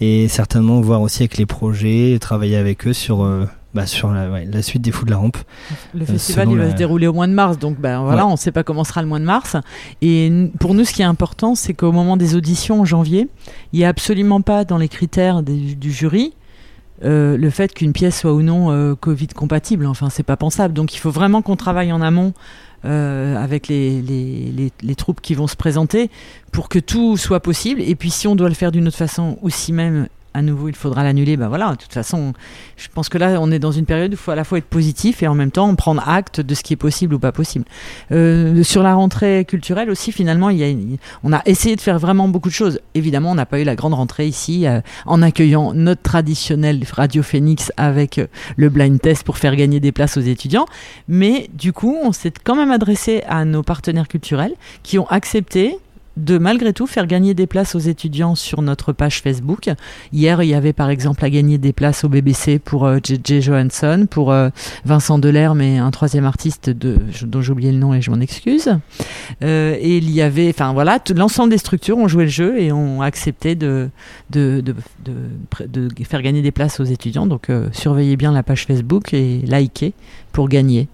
et 0.00 0.28
certainement 0.28 0.80
voir 0.80 1.00
aussi 1.00 1.22
avec 1.22 1.36
les 1.38 1.46
projets, 1.46 2.12
et 2.12 2.18
travailler 2.18 2.56
avec 2.56 2.86
eux 2.86 2.92
sur, 2.92 3.22
euh, 3.22 3.46
bah, 3.74 3.86
sur 3.86 4.10
la, 4.10 4.30
ouais, 4.30 4.46
la 4.50 4.62
suite 4.62 4.82
des 4.82 4.90
Fous 4.90 5.04
de 5.04 5.10
la 5.10 5.16
Rampe. 5.18 5.36
Le 5.94 6.02
Euh, 6.02 6.06
festival 6.06 6.48
il 6.50 6.56
va 6.58 6.64
la- 6.64 6.70
se 6.70 6.76
dérouler 6.76 7.06
au 7.06 7.12
mois 7.12 7.26
de 7.26 7.32
mars, 7.32 7.58
donc 7.58 7.78
ben 7.78 8.02
voilà, 8.02 8.24
Ouais. 8.24 8.28
on 8.28 8.32
ne 8.32 8.38
sait 8.38 8.52
pas 8.52 8.62
comment 8.62 8.84
sera 8.84 9.02
le 9.02 9.08
mois 9.08 9.18
de 9.18 9.24
mars. 9.24 9.56
Et 10.02 10.50
pour 10.60 10.74
nous, 10.74 10.84
ce 10.84 10.92
qui 10.92 11.02
est 11.02 11.06
important, 11.06 11.54
c'est 11.54 11.74
qu'au 11.74 11.92
moment 11.92 12.16
des 12.16 12.34
auditions 12.34 12.80
en 12.80 12.84
janvier, 12.84 13.28
il 13.72 13.78
n'y 13.78 13.84
a 13.84 13.88
absolument 13.88 14.40
pas 14.40 14.64
dans 14.64 14.78
les 14.78 14.88
critères 14.88 15.42
des- 15.42 15.74
du 15.74 15.92
jury 15.92 16.32
euh, 17.04 17.36
le 17.36 17.50
fait 17.50 17.74
qu'une 17.74 17.92
pièce 17.92 18.18
soit 18.20 18.32
ou 18.32 18.40
non 18.40 18.70
euh, 18.70 18.94
Covid 18.94 19.26
compatible. 19.28 19.84
Enfin, 19.84 20.08
c'est 20.08 20.22
pas 20.22 20.38
pensable. 20.38 20.72
Donc, 20.72 20.94
il 20.94 20.98
faut 20.98 21.10
vraiment 21.10 21.42
qu'on 21.42 21.56
travaille 21.56 21.92
en 21.92 22.00
amont. 22.00 22.32
Euh, 22.86 23.36
avec 23.36 23.68
les, 23.68 24.00
les, 24.00 24.52
les, 24.52 24.72
les 24.80 24.94
troupes 24.94 25.20
qui 25.20 25.34
vont 25.34 25.46
se 25.46 25.56
présenter 25.56 26.10
pour 26.52 26.68
que 26.68 26.78
tout 26.78 27.16
soit 27.16 27.40
possible. 27.40 27.80
Et 27.80 27.94
puis 27.94 28.10
si 28.10 28.26
on 28.26 28.36
doit 28.36 28.48
le 28.48 28.54
faire 28.54 28.72
d'une 28.72 28.88
autre 28.88 28.96
façon 28.96 29.38
ou 29.42 29.50
si 29.50 29.72
même 29.72 30.08
à 30.36 30.42
nouveau 30.42 30.68
il 30.68 30.76
faudra 30.76 31.02
l'annuler 31.02 31.36
ben 31.36 31.48
voilà 31.48 31.70
de 31.70 31.76
toute 31.76 31.92
façon 31.92 32.32
je 32.76 32.88
pense 32.92 33.08
que 33.08 33.16
là, 33.18 33.38
on 33.40 33.50
est 33.50 33.58
dans 33.58 33.72
une 33.72 33.86
période 33.86 34.10
où 34.10 34.14
il 34.14 34.18
faut 34.18 34.30
à 34.30 34.34
la 34.34 34.44
fois 34.44 34.58
être 34.58 34.66
positif 34.66 35.22
et 35.22 35.26
en 35.26 35.34
même 35.34 35.50
temps 35.50 35.74
prendre 35.74 36.06
acte 36.06 36.40
de 36.40 36.54
ce 36.54 36.62
qui 36.62 36.74
est 36.74 36.76
possible 36.76 37.14
ou 37.14 37.18
pas 37.18 37.32
possible. 37.32 37.64
Euh, 38.12 38.62
sur 38.62 38.82
la 38.82 38.94
rentrée 38.94 39.44
culturelle 39.46 39.90
aussi, 39.90 40.12
finalement, 40.12 40.50
on 41.24 41.32
a 41.32 41.42
essayé 41.46 41.74
de 41.74 41.80
faire 41.80 41.98
vraiment 41.98 42.28
beaucoup 42.28 42.48
de 42.48 42.54
choses. 42.54 42.80
Évidemment, 42.94 43.30
on 43.30 43.34
n'a 43.34 43.46
pas 43.46 43.60
eu 43.60 43.64
la 43.64 43.74
grande 43.74 43.94
rentrée 43.94 44.26
ici 44.26 44.66
euh, 44.66 44.80
en 45.06 45.22
accueillant 45.22 45.72
notre 45.72 46.02
traditionnel 46.02 46.82
Radio 46.92 47.22
Phoenix 47.22 47.72
avec 47.76 48.18
euh, 48.18 48.26
le 48.56 48.68
blind 48.68 49.00
test 49.00 49.24
pour 49.24 49.38
faire 49.38 49.56
gagner 49.56 49.80
des 49.80 49.92
places 49.92 50.16
aux 50.16 50.20
étudiants. 50.20 50.66
Mais 51.08 51.48
du 51.54 51.72
coup, 51.72 51.96
on 52.02 52.12
s'est 52.12 52.32
quand 52.44 52.56
même 52.56 52.70
adressé 52.70 53.22
à 53.26 53.44
nos 53.44 53.62
partenaires 53.62 54.08
culturels 54.08 54.54
qui 54.82 54.98
ont 54.98 55.06
accepté 55.08 55.78
de 56.16 56.38
malgré 56.38 56.72
tout 56.72 56.86
faire 56.86 57.06
gagner 57.06 57.34
des 57.34 57.46
places 57.46 57.74
aux 57.74 57.80
étudiants 57.80 58.34
sur 58.34 58.62
notre 58.62 58.92
page 58.92 59.20
Facebook. 59.20 59.70
Hier, 60.12 60.42
il 60.42 60.48
y 60.48 60.54
avait 60.54 60.72
par 60.72 60.90
exemple 60.90 61.24
à 61.24 61.30
gagner 61.30 61.58
des 61.58 61.72
places 61.72 62.04
au 62.04 62.08
BBC 62.08 62.58
pour 62.58 62.86
euh, 62.86 62.98
JJ 63.02 63.40
Johansson, 63.40 64.06
pour 64.10 64.32
euh, 64.32 64.48
Vincent 64.84 65.18
Delerme 65.18 65.60
et 65.60 65.78
un 65.78 65.90
troisième 65.90 66.24
artiste 66.24 66.70
de, 66.70 66.98
dont 67.22 67.42
j'ai 67.42 67.52
oublié 67.52 67.72
le 67.72 67.78
nom 67.78 67.94
et 67.94 68.00
je 68.00 68.10
m'en 68.10 68.20
excuse. 68.20 68.70
Euh, 69.42 69.76
et 69.78 69.98
il 69.98 70.10
y 70.10 70.22
avait, 70.22 70.48
enfin 70.48 70.72
voilà, 70.72 70.98
l'ensemble 71.14 71.50
des 71.50 71.58
structures 71.58 71.98
ont 71.98 72.08
joué 72.08 72.24
le 72.24 72.30
jeu 72.30 72.58
et 72.60 72.72
ont 72.72 73.02
accepté 73.02 73.54
de, 73.54 73.90
de, 74.30 74.60
de, 74.60 74.74
de, 75.04 75.88
de 75.88 76.04
faire 76.04 76.22
gagner 76.22 76.42
des 76.42 76.52
places 76.52 76.80
aux 76.80 76.84
étudiants. 76.84 77.26
Donc 77.26 77.50
euh, 77.50 77.68
surveillez 77.72 78.16
bien 78.16 78.32
la 78.32 78.42
page 78.42 78.64
Facebook 78.66 79.12
et 79.12 79.40
likez 79.46 79.92
pour 80.32 80.48
gagner. 80.48 80.88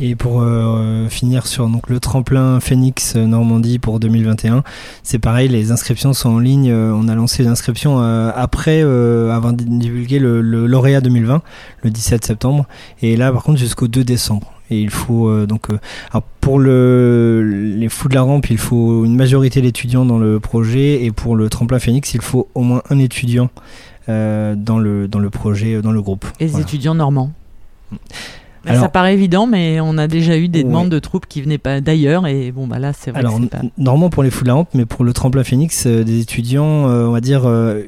Et 0.00 0.14
pour 0.14 0.42
euh, 0.42 1.08
finir 1.08 1.46
sur 1.48 1.68
donc, 1.68 1.88
le 1.88 1.98
tremplin 1.98 2.60
Phoenix 2.60 3.14
euh, 3.16 3.26
Normandie 3.26 3.80
pour 3.80 3.98
2021, 3.98 4.62
c'est 5.02 5.18
pareil, 5.18 5.48
les 5.48 5.72
inscriptions 5.72 6.12
sont 6.12 6.28
en 6.30 6.38
ligne. 6.38 6.70
euh, 6.70 6.92
on 6.94 7.08
a 7.08 7.16
lancé 7.16 7.42
l'inscription 7.42 7.98
après 7.98 8.80
avoir 8.82 9.52
di- 9.54 9.64
divulgué 9.66 10.20
le, 10.20 10.40
le 10.40 10.66
lauréat 10.68 11.00
2020, 11.00 11.42
le 11.82 11.90
17 11.90 12.24
septembre. 12.24 12.66
Et 13.02 13.16
là, 13.16 13.32
par 13.32 13.42
contre, 13.42 13.58
jusqu'au 13.58 13.88
2 13.88 14.04
décembre. 14.04 14.52
Et 14.70 14.80
il 14.82 14.90
faut 14.90 15.46
donc 15.46 15.68
alors 16.10 16.22
pour 16.42 16.58
le, 16.58 17.42
les 17.78 17.88
fous 17.88 18.08
de 18.10 18.14
la 18.14 18.20
rampe, 18.20 18.50
il 18.50 18.58
faut 18.58 19.04
une 19.06 19.16
majorité 19.16 19.62
d'étudiants 19.62 20.04
dans 20.04 20.18
le 20.18 20.38
projet 20.40 21.04
et 21.04 21.10
pour 21.10 21.36
le 21.36 21.48
tremplin 21.48 21.78
Phoenix, 21.78 22.12
il 22.12 22.20
faut 22.20 22.48
au 22.54 22.60
moins 22.60 22.82
un 22.90 22.98
étudiant 22.98 23.48
euh, 24.10 24.54
dans 24.54 24.78
le 24.78 25.08
dans 25.08 25.20
le 25.20 25.30
projet, 25.30 25.80
dans 25.80 25.90
le 25.90 26.02
groupe. 26.02 26.26
Et 26.38 26.44
les 26.44 26.50
Voilà. 26.50 26.66
étudiants 26.66 26.94
normands? 26.94 27.32
Alors- 28.66 28.82
ça 28.82 28.88
paraît 28.88 29.14
évident, 29.14 29.46
mais 29.46 29.80
on 29.80 29.96
a 29.98 30.06
déjà 30.08 30.36
eu 30.36 30.48
des 30.48 30.58
Ouais. 30.60 30.64
demandes 30.64 30.88
de 30.90 30.98
troupes 30.98 31.26
qui 31.26 31.40
venaient 31.42 31.58
pas 31.58 31.80
d'ailleurs, 31.80 32.26
et 32.26 32.50
bon 32.52 32.66
bah 32.66 32.78
là 32.78 32.92
c'est 32.92 33.10
vrai. 33.10 33.20
Alors, 33.20 33.40
que 33.40 33.46
pas... 33.46 33.60
normalement 33.78 34.10
pour 34.10 34.22
les 34.22 34.30
rampe, 34.46 34.68
mais 34.74 34.84
pour 34.84 35.04
le 35.04 35.12
tremplin 35.12 35.44
Phoenix, 35.44 35.84
euh, 35.86 36.04
des 36.04 36.20
étudiants, 36.20 36.88
euh, 36.88 37.06
on 37.06 37.12
va 37.12 37.20
dire, 37.20 37.42
euh, 37.46 37.84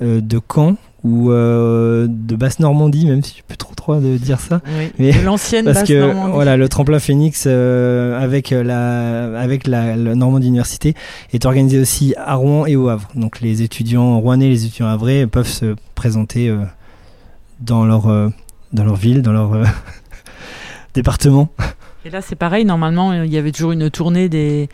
de 0.00 0.40
Caen 0.52 0.76
ou 1.04 1.30
de 1.30 2.36
Basse-Normandie, 2.36 3.06
même 3.06 3.22
si 3.22 3.36
je 3.38 3.42
peux 3.46 3.56
trop 3.56 3.74
trop 3.74 3.96
de 3.96 4.16
dire 4.16 4.40
ça. 4.40 4.60
Oui, 4.78 4.90
Mais- 4.98 5.12
de 5.12 5.24
l'ancienne 5.24 5.64
Parce 5.64 5.78
basse 5.80 5.88
que 5.88 6.00
Normandie. 6.00 6.32
voilà, 6.34 6.56
le 6.56 6.68
tremplin 6.68 6.98
Phoenix 6.98 7.46
avec 7.46 8.50
la 8.50 9.38
avec 9.40 9.66
la, 9.66 9.96
la 9.96 10.14
Normandie 10.14 10.48
Université 10.48 10.94
est 11.32 11.46
organisé 11.46 11.78
aussi 11.80 12.14
à 12.16 12.34
Rouen 12.34 12.66
et 12.66 12.76
au 12.76 12.88
Havre. 12.88 13.08
Donc 13.14 13.40
les 13.40 13.62
étudiants 13.62 14.18
rouennais, 14.20 14.48
les 14.48 14.64
étudiants 14.66 14.86
havrais 14.88 15.26
peuvent 15.26 15.48
se 15.48 15.74
présenter 15.94 16.52
dans 17.60 17.84
leur 17.84 18.06
dans 18.72 18.84
leur 18.84 18.96
ville, 18.96 19.22
dans 19.22 19.32
leur 19.32 19.52
euh, 19.54 19.64
département. 20.94 21.48
Et 22.04 22.10
là, 22.10 22.22
c'est 22.22 22.36
pareil. 22.36 22.64
Normalement, 22.64 23.12
il 23.12 23.32
y 23.32 23.36
avait 23.36 23.52
toujours 23.52 23.72
une 23.72 23.90
tournée 23.90 24.28
des, 24.28 24.68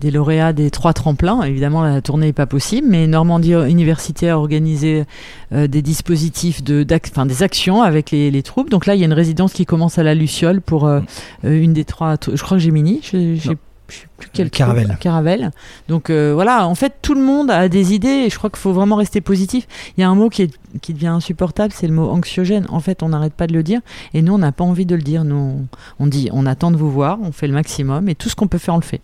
des 0.00 0.10
lauréats 0.10 0.52
des 0.52 0.70
trois 0.70 0.92
tremplins. 0.92 1.42
Évidemment, 1.42 1.82
la 1.82 2.00
tournée 2.00 2.26
n'est 2.26 2.32
pas 2.32 2.46
possible, 2.46 2.88
mais 2.88 3.06
Normandie 3.06 3.52
Université 3.52 4.30
a 4.30 4.38
organisé 4.38 5.04
euh, 5.52 5.66
des 5.66 5.82
dispositifs 5.82 6.64
de, 6.64 6.86
enfin, 7.10 7.26
des 7.26 7.42
actions 7.42 7.82
avec 7.82 8.10
les, 8.10 8.30
les 8.30 8.42
troupes. 8.42 8.70
Donc 8.70 8.86
là, 8.86 8.94
il 8.94 9.00
y 9.00 9.02
a 9.02 9.06
une 9.06 9.12
résidence 9.12 9.52
qui 9.52 9.66
commence 9.66 9.98
à 9.98 10.02
la 10.02 10.14
Luciole 10.14 10.60
pour 10.62 10.86
euh, 10.86 11.00
euh, 11.44 11.62
une 11.62 11.74
des 11.74 11.84
trois. 11.84 12.16
Je 12.26 12.42
crois 12.42 12.56
que 12.56 12.62
j'ai 12.62 12.70
mini. 12.70 13.00
Je. 13.02 13.52
Je 13.90 13.96
sais 13.96 14.06
plus 14.16 14.28
quel 14.32 14.50
Caravelle. 14.50 14.96
Caravelle. 15.00 15.50
Donc 15.88 16.08
euh, 16.08 16.32
voilà, 16.34 16.66
en 16.66 16.74
fait, 16.74 16.94
tout 17.02 17.14
le 17.14 17.20
monde 17.20 17.50
a 17.50 17.68
des 17.68 17.92
idées 17.92 18.08
et 18.26 18.30
je 18.30 18.36
crois 18.38 18.48
qu'il 18.50 18.58
faut 18.58 18.72
vraiment 18.72 18.96
rester 18.96 19.20
positif. 19.20 19.66
Il 19.96 20.00
y 20.00 20.04
a 20.04 20.08
un 20.08 20.14
mot 20.14 20.28
qui, 20.30 20.42
est, 20.42 20.58
qui 20.80 20.94
devient 20.94 21.08
insupportable, 21.08 21.72
c'est 21.76 21.86
le 21.86 21.92
mot 21.92 22.08
anxiogène. 22.08 22.66
En 22.70 22.80
fait, 22.80 23.02
on 23.02 23.10
n'arrête 23.10 23.34
pas 23.34 23.46
de 23.46 23.52
le 23.52 23.62
dire 23.62 23.80
et 24.14 24.22
nous, 24.22 24.32
on 24.32 24.38
n'a 24.38 24.52
pas 24.52 24.64
envie 24.64 24.86
de 24.86 24.94
le 24.94 25.02
dire. 25.02 25.24
Nous, 25.24 25.66
on, 25.98 26.06
dit, 26.06 26.30
on 26.32 26.46
attend 26.46 26.70
de 26.70 26.76
vous 26.76 26.90
voir, 26.90 27.18
on 27.22 27.32
fait 27.32 27.46
le 27.48 27.54
maximum 27.54 28.08
et 28.08 28.14
tout 28.14 28.28
ce 28.28 28.36
qu'on 28.36 28.48
peut 28.48 28.58
faire, 28.58 28.74
on 28.74 28.78
le 28.78 28.84
fait. 28.84 29.00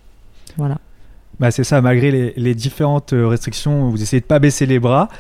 Voilà. 0.57 0.79
Bah 1.39 1.51
c'est 1.51 1.65
ça, 1.65 1.83
malgré 1.83 2.11
les, 2.11 2.33
les 2.39 2.55
différentes 2.55 3.13
euh, 3.13 3.29
restrictions, 3.29 3.91
vous 3.91 4.03
essayez 4.03 4.23
de 4.23 4.27
pas 4.27 4.39
baisser 4.39 4.65
les 4.65 4.79
bras. 4.79 5.11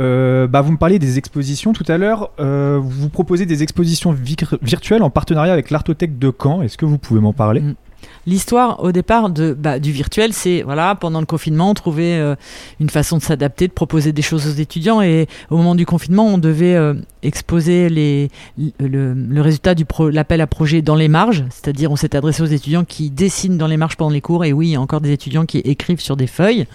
Euh, 0.00 0.46
bah 0.46 0.62
vous 0.62 0.72
me 0.72 0.78
parliez 0.78 0.98
des 0.98 1.18
expositions 1.18 1.74
tout 1.74 1.84
à 1.88 1.98
l'heure. 1.98 2.30
Euh, 2.40 2.80
vous 2.82 3.10
proposez 3.10 3.44
des 3.44 3.62
expositions 3.62 4.14
vir- 4.14 4.56
virtuelles 4.62 5.02
en 5.02 5.10
partenariat 5.10 5.52
avec 5.52 5.70
l'Artothèque 5.70 6.18
de 6.18 6.32
Caen. 6.42 6.62
Est-ce 6.62 6.78
que 6.78 6.86
vous 6.86 6.96
pouvez 6.96 7.20
m'en 7.20 7.34
parler? 7.34 7.60
Mm. 7.60 7.74
L'histoire 8.28 8.84
au 8.84 8.92
départ 8.92 9.30
de, 9.30 9.54
bah, 9.54 9.78
du 9.78 9.90
virtuel, 9.90 10.34
c'est 10.34 10.60
voilà, 10.60 10.94
pendant 10.94 11.20
le 11.20 11.24
confinement, 11.24 11.70
on 11.70 11.74
trouvait 11.74 12.18
euh, 12.18 12.34
une 12.78 12.90
façon 12.90 13.16
de 13.16 13.22
s'adapter, 13.22 13.68
de 13.68 13.72
proposer 13.72 14.12
des 14.12 14.20
choses 14.20 14.46
aux 14.46 14.60
étudiants. 14.60 15.00
Et 15.00 15.26
au 15.48 15.56
moment 15.56 15.74
du 15.74 15.86
confinement, 15.86 16.26
on 16.26 16.36
devait 16.36 16.74
euh, 16.74 16.92
exposer 17.22 17.88
les, 17.88 18.28
le, 18.80 19.40
résultat 19.40 19.74
du 19.74 19.86
l'appel 20.12 20.42
à 20.42 20.46
projet 20.46 20.82
dans 20.82 20.94
les 20.94 21.08
marges, 21.08 21.46
c'est-à-dire 21.48 21.90
on 21.90 21.96
s'est 21.96 22.14
adressé 22.14 22.42
aux 22.42 22.46
étudiants 22.46 22.84
qui 22.84 23.08
dessinent 23.08 23.56
dans 23.56 23.66
les 23.66 23.78
marges 23.78 23.96
pendant 23.96 24.10
les 24.10 24.20
cours. 24.20 24.44
Et 24.44 24.52
oui, 24.52 24.68
il 24.68 24.72
y 24.72 24.76
a 24.76 24.80
encore 24.80 25.00
des 25.00 25.12
étudiants 25.12 25.46
qui 25.46 25.58
écrivent 25.58 26.00
sur 26.00 26.16
des 26.18 26.26
feuilles. 26.26 26.66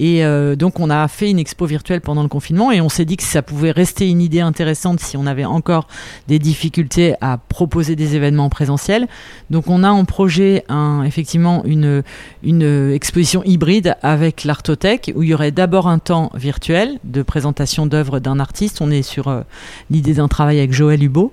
Et 0.00 0.24
euh, 0.24 0.56
donc 0.56 0.80
on 0.80 0.90
a 0.90 1.06
fait 1.06 1.30
une 1.30 1.38
expo 1.38 1.66
virtuelle 1.66 2.00
pendant 2.00 2.24
le 2.24 2.28
confinement 2.28 2.72
et 2.72 2.80
on 2.80 2.88
s'est 2.88 3.04
dit 3.04 3.16
que 3.16 3.22
ça 3.22 3.42
pouvait 3.42 3.70
rester 3.70 4.10
une 4.10 4.20
idée 4.20 4.40
intéressante 4.40 4.98
si 4.98 5.16
on 5.16 5.24
avait 5.24 5.44
encore 5.44 5.86
des 6.26 6.40
difficultés 6.40 7.14
à 7.20 7.38
proposer 7.38 7.94
des 7.94 8.16
événements 8.16 8.48
présentiels. 8.48 9.06
Donc 9.50 9.68
on 9.68 9.84
a 9.84 9.90
en 9.90 10.04
projet 10.04 10.64
un, 10.68 10.95
effectivement 11.02 11.64
une, 11.64 12.02
une 12.42 12.92
exposition 12.92 13.42
hybride 13.44 13.96
avec 14.02 14.44
l'Artothèque 14.44 15.12
où 15.14 15.22
il 15.22 15.30
y 15.30 15.34
aurait 15.34 15.50
d'abord 15.50 15.88
un 15.88 15.98
temps 15.98 16.30
virtuel 16.34 16.98
de 17.04 17.22
présentation 17.22 17.86
d'œuvres 17.86 18.20
d'un 18.20 18.40
artiste. 18.40 18.80
On 18.80 18.90
est 18.90 19.02
sur 19.02 19.28
euh, 19.28 19.42
l'idée 19.90 20.14
d'un 20.14 20.28
travail 20.28 20.58
avec 20.58 20.72
Joël 20.72 21.02
Hubo. 21.02 21.32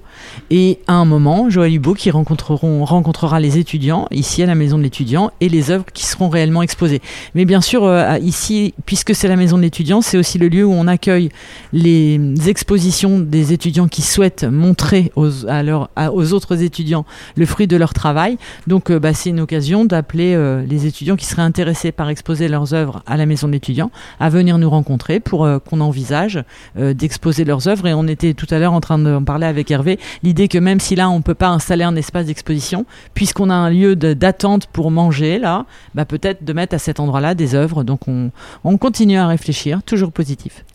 Et 0.50 0.80
à 0.88 0.94
un 0.94 1.06
moment, 1.06 1.50
Joël 1.50 1.74
Hubo 1.74 1.94
qui 1.94 2.12
rencontreront, 2.12 2.86
rencontrera 2.86 3.40
les 3.40 3.58
étudiants 3.58 4.08
ici 4.12 4.44
à 4.44 4.46
la 4.46 4.56
maison 4.56 4.78
de 4.78 4.84
l'étudiant 4.84 5.32
et 5.42 5.50
les 5.50 5.72
œuvres 5.72 5.86
qui 5.94 6.06
seront 6.06 6.30
réellement 6.30 6.62
exposées. 6.62 7.02
Mais 7.36 7.46
bien 7.46 7.62
sûr, 7.62 7.84
euh, 7.84 8.18
ici, 8.20 8.74
puisque 8.86 9.16
c'est 9.16 9.28
la 9.28 9.36
maison 9.36 9.58
de 9.58 9.64
l'étudiant, 9.64 10.02
c'est 10.02 10.18
aussi 10.18 10.38
le 10.38 10.48
lieu 10.48 10.66
où 10.66 10.72
on 10.72 10.88
accueille 10.88 11.30
les 11.72 12.20
expositions 12.48 13.20
des 13.20 13.54
étudiants 13.54 13.88
qui 13.88 14.02
souhaitent 14.02 14.44
montrer 14.44 15.12
aux, 15.16 15.30
aux 15.30 16.34
autres 16.34 16.62
étudiants 16.64 17.06
le 17.36 17.46
fruit 17.46 17.68
de 17.68 17.78
leur 17.78 17.94
travail. 17.94 18.38
Donc, 18.68 18.90
euh, 18.90 19.00
bah, 19.00 19.14
c'est 19.14 19.30
une 19.30 19.43
occasion 19.44 19.86
d'appeler 19.86 20.34
euh, 20.34 20.66
les 20.66 20.88
étudiants 20.88 21.16
qui 21.16 21.26
seraient 21.26 21.44
intéressés 21.44 21.92
par 21.92 22.10
exposer 22.10 22.48
leurs 22.48 22.74
œuvres 22.74 23.04
à 23.06 23.18
la 23.18 23.26
maison 23.26 23.48
de 23.48 23.54
l'étudiant 23.54 23.92
à 24.20 24.30
venir 24.30 24.58
nous 24.58 24.70
rencontrer 24.70 25.20
pour 25.20 25.46
euh, 25.46 25.60
qu'on 25.60 25.82
envisage 25.82 26.44
euh, 26.78 26.94
d'exposer 26.94 27.46
leurs 27.46 27.68
œuvres. 27.68 27.88
Et 27.88 27.94
on 27.94 28.08
était 28.08 28.34
tout 28.34 28.48
à 28.50 28.58
l'heure 28.58 28.74
en 28.74 28.82
train 28.82 28.98
d'en 28.98 29.24
parler 29.24 29.46
avec 29.46 29.70
Hervé, 29.70 30.00
l'idée 30.24 30.48
que 30.48 30.58
même 30.58 30.80
si 30.80 30.96
là 30.96 31.10
on 31.10 31.22
peut 31.22 31.36
pas 31.36 31.50
installer 31.50 31.84
un 31.84 31.96
espace 31.96 32.26
d'exposition, 32.26 32.86
puisqu'on 33.14 33.52
a 33.52 33.56
un 33.56 33.70
lieu 33.70 33.96
d'attente 33.96 34.66
pour 34.68 34.90
manger 34.90 35.38
là, 35.38 35.66
bah 35.94 36.06
peut-être 36.06 36.44
de 36.44 36.54
mettre 36.54 36.74
à 36.74 36.80
cet 36.80 37.00
endroit-là 37.00 37.36
des 37.36 37.54
œuvres. 37.54 37.84
Donc 37.84 38.08
on, 38.08 38.32
on 38.64 38.78
continue 38.78 39.18
à 39.18 39.28
réfléchir, 39.28 39.84
toujours 39.84 40.12
positif. 40.12 40.66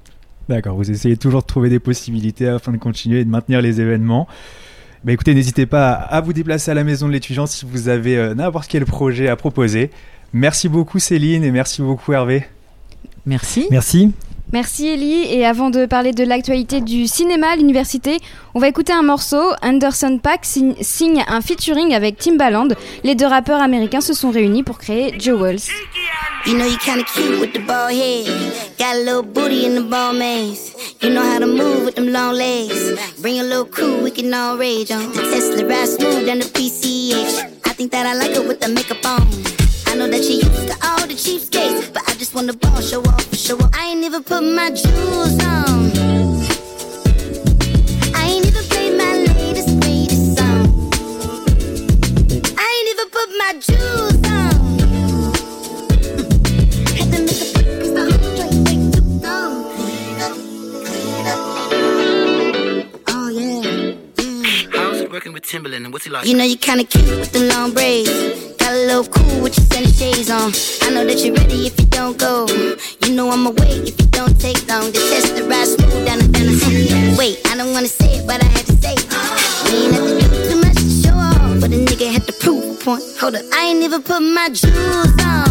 D'accord, 0.48 0.76
vous 0.76 0.90
essayez 0.90 1.16
toujours 1.16 1.42
de 1.42 1.46
trouver 1.46 1.68
des 1.68 1.78
possibilités 1.78 2.48
afin 2.48 2.72
de 2.72 2.78
continuer 2.78 3.20
et 3.20 3.24
de 3.24 3.30
maintenir 3.30 3.60
les 3.60 3.80
événements. 3.80 4.26
Bah 5.04 5.12
écoutez, 5.12 5.34
n'hésitez 5.34 5.66
pas 5.66 5.92
à 5.92 6.20
vous 6.20 6.32
déplacer 6.32 6.70
à 6.70 6.74
la 6.74 6.84
maison 6.84 7.06
de 7.06 7.12
l'étudiant 7.12 7.46
si 7.46 7.64
vous 7.64 7.88
avez 7.88 8.16
euh, 8.16 8.34
n'importe 8.34 8.68
quel 8.68 8.84
projet 8.84 9.28
à 9.28 9.36
proposer. 9.36 9.90
Merci 10.32 10.68
beaucoup 10.68 10.98
Céline 10.98 11.44
et 11.44 11.50
merci 11.50 11.82
beaucoup 11.82 12.12
Hervé. 12.12 12.44
Merci. 13.24 13.66
Merci. 13.70 14.12
Merci 14.52 14.88
Ellie. 14.88 15.26
Et 15.30 15.44
avant 15.44 15.70
de 15.70 15.84
parler 15.86 16.12
de 16.12 16.24
l'actualité 16.24 16.80
du 16.80 17.06
cinéma 17.06 17.48
à 17.48 17.56
l'université, 17.56 18.18
on 18.54 18.60
va 18.60 18.68
écouter 18.68 18.92
un 18.92 19.02
morceau. 19.02 19.42
Anderson 19.62 20.18
signe, 20.42 20.74
signe 20.80 21.24
un 21.28 21.40
featuring 21.40 21.94
avec 21.94 22.16
Timbaland. 22.16 22.68
Les 23.04 23.14
deux 23.14 23.26
rappeurs 23.26 23.60
américains 23.60 24.00
se 24.00 24.14
sont 24.14 24.30
réunis 24.30 24.62
pour 24.62 24.78
créer 24.78 25.18
Jewels. 25.18 25.60
You 26.46 26.54
know 26.54 26.64
you 26.64 26.78
kinda 26.78 27.04
cute 27.04 27.40
with 27.40 27.52
the 27.52 27.60
bald 27.66 27.90
head. 27.90 28.26
Got 28.78 28.94
a 28.94 29.04
little 29.04 29.22
booty 29.22 29.66
in 29.66 29.74
the 29.74 29.82
ball 29.82 30.14
maze. 30.14 30.72
You 31.02 31.10
know 31.10 31.20
how 31.20 31.38
to 31.38 31.46
move 31.46 31.84
with 31.84 31.96
them 31.96 32.08
long 32.10 32.32
legs. 32.32 32.96
Bring 33.20 33.40
a 33.40 33.42
little 33.42 33.66
crew, 33.66 34.02
we 34.02 34.10
can 34.10 34.32
all 34.32 34.56
rage 34.56 34.90
on. 34.90 35.12
The 35.12 35.28
Tesla 35.30 35.64
ride 35.66 35.88
smooth 35.88 36.26
down 36.26 36.38
the 36.38 36.46
PCH. 36.46 37.44
I 37.66 37.74
think 37.74 37.90
that 37.92 38.06
I 38.06 38.14
like 38.14 38.34
it 38.34 38.46
with 38.46 38.60
the 38.60 38.68
makeup 38.68 39.04
on. 39.04 39.57
I 39.88 39.94
know 39.94 40.06
that 40.08 40.22
you 40.24 40.36
used 40.36 40.68
to 40.68 40.76
all 40.86 41.06
the 41.06 41.14
cheapskates, 41.14 41.92
but 41.92 42.02
I 42.08 42.14
just 42.14 42.34
wanna 42.34 42.52
ball, 42.52 42.80
show 42.80 43.00
off, 43.00 43.34
show 43.34 43.56
off. 43.56 43.70
I 43.74 43.86
ain't 43.86 44.04
even 44.04 44.22
put 44.22 44.42
my 44.42 44.70
jewels 44.70 45.42
on. 45.44 45.90
I 48.14 48.22
ain't 48.28 48.46
even 48.46 48.64
played 48.64 48.96
my 48.98 49.12
latest, 49.32 49.78
working 65.18 65.32
with 65.32 65.42
Timberland 65.42 65.84
and 65.84 65.92
what's 65.92 66.04
he 66.04 66.12
like? 66.12 66.24
You 66.28 66.36
know 66.36 66.44
you 66.44 66.56
kinda 66.56 66.84
cute 66.84 67.04
with 67.18 67.32
the 67.32 67.40
long 67.52 67.72
braids. 67.72 68.08
Got 68.62 68.72
a 68.72 68.86
little 68.86 69.04
cool 69.04 69.42
with 69.42 69.58
your 69.58 69.66
sunny 69.66 69.90
shades 69.90 70.30
on. 70.30 70.52
I 70.86 70.94
know 70.94 71.04
that 71.04 71.18
you're 71.24 71.34
ready 71.34 71.66
if 71.66 71.74
you 71.80 71.86
don't 71.86 72.16
go. 72.16 72.46
You 73.02 73.10
know 73.16 73.28
I'ma 73.28 73.50
wait 73.50 73.88
if 73.90 73.98
you 74.00 74.06
don't 74.18 74.38
take 74.38 74.60
long. 74.68 74.92
The 74.92 75.00
test 75.10 75.34
the 75.34 75.42
ride 75.42 75.66
smooth 75.66 76.06
down 76.06 76.18
the 76.20 76.28
down 76.30 77.16
Wait, 77.18 77.40
I 77.50 77.56
don't 77.56 77.72
wanna 77.72 77.88
say 77.88 78.18
it, 78.18 78.28
but 78.28 78.44
I 78.44 78.46
had 78.46 78.64
to 78.66 78.76
say 78.78 78.94
it. 78.94 79.06
We 79.66 79.90
ain't 79.90 79.94
have 79.98 80.06
to 80.06 80.14
do 80.22 80.38
too 80.50 80.58
much 80.62 80.78
to 80.86 80.90
show 81.02 81.16
off, 81.28 81.60
but 81.62 81.70
a 81.74 81.78
nigga 81.88 82.06
had 82.12 82.24
to 82.28 82.34
prove 82.34 82.62
a 82.62 82.84
point. 82.84 83.02
Hold 83.18 83.34
up, 83.34 83.42
I 83.52 83.74
ain't 83.74 83.82
even 83.82 84.02
put 84.04 84.20
my 84.20 84.48
jewels 84.50 85.18
on. 85.34 85.50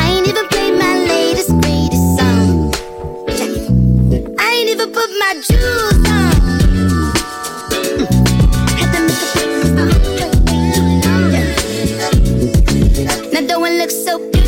I 0.00 0.04
ain't 0.08 0.26
even 0.26 0.46
played 0.48 0.74
my 0.84 0.94
latest 1.12 1.52
greatest 1.60 2.06
song. 2.16 2.72
I 4.40 4.46
ain't 4.56 4.70
even 4.70 4.88
put 4.90 5.10
my 5.20 5.32
jewels 5.44 6.08
on. 6.08 6.29
Now 13.04 13.40
don't 13.46 13.66
it 13.66 13.78
look 13.78 13.90
so 13.90 14.18
beauty? 14.18 14.39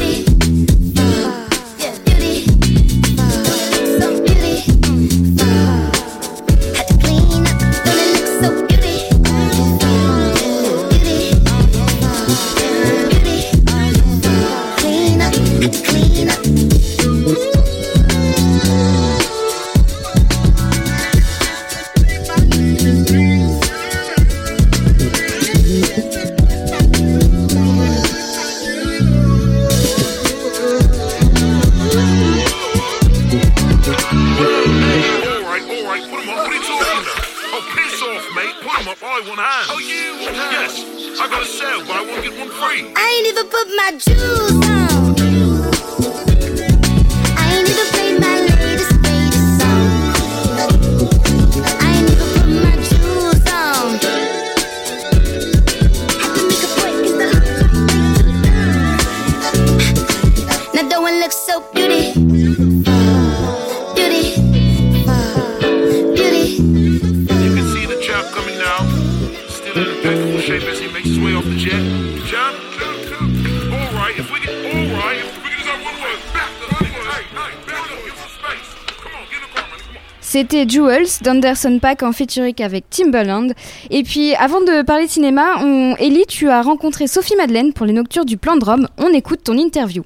'Em. 39.42 39.48
I 39.48 39.50
hands. 39.50 39.70
Oh, 39.70 39.78
you 39.78 40.14
hands? 40.34 40.78
Yes. 40.78 41.20
I 41.20 41.28
got 41.28 41.42
a 41.42 41.46
sale, 41.46 41.80
but 41.86 41.96
I 41.96 42.02
won't 42.06 42.22
get 42.22 42.38
one 42.38 42.48
free. 42.48 42.92
I 42.94 43.04
ain't 43.14 43.26
even 43.28 43.46
put 43.48 43.66
my 43.80 43.90
jewels 43.98 44.66
on. 44.66 45.16
I 47.36 47.40
ain't 47.54 47.68
even 47.68 47.86
played 47.92 48.16
my 48.20 48.34
latest, 48.48 48.94
greatest 49.02 49.48
song. 49.60 49.86
I 51.80 51.86
ain't 51.96 52.10
even 52.12 52.28
put 52.34 52.48
my 52.66 52.74
jewels 52.88 53.44
on. 53.50 53.98
Had 56.22 56.32
to 56.36 56.42
make 56.48 56.62
a 56.62 56.70
break, 56.78 56.96
Now 60.74 60.84
don't 60.88 61.06
it 61.08 61.16
look 61.20 61.32
so 61.32 61.54
C'était 80.32 80.66
Jewels 80.66 81.20
d'Anderson 81.22 81.78
Paak 81.78 82.02
en 82.02 82.12
featuring 82.12 82.54
avec 82.62 82.88
Timbaland. 82.88 83.48
Et 83.90 84.02
puis 84.02 84.34
avant 84.36 84.62
de 84.62 84.82
parler 84.82 85.04
de 85.04 85.10
cinéma, 85.10 85.62
on... 85.62 85.94
Ellie, 85.96 86.24
tu 86.26 86.48
as 86.48 86.62
rencontré 86.62 87.06
Sophie 87.06 87.36
Madeleine 87.36 87.74
pour 87.74 87.84
les 87.84 87.92
Noctures 87.92 88.24
du 88.24 88.38
Plan 88.38 88.56
de 88.56 88.64
Rome. 88.64 88.88
On 88.96 89.12
écoute 89.12 89.40
ton 89.44 89.58
interview. 89.58 90.04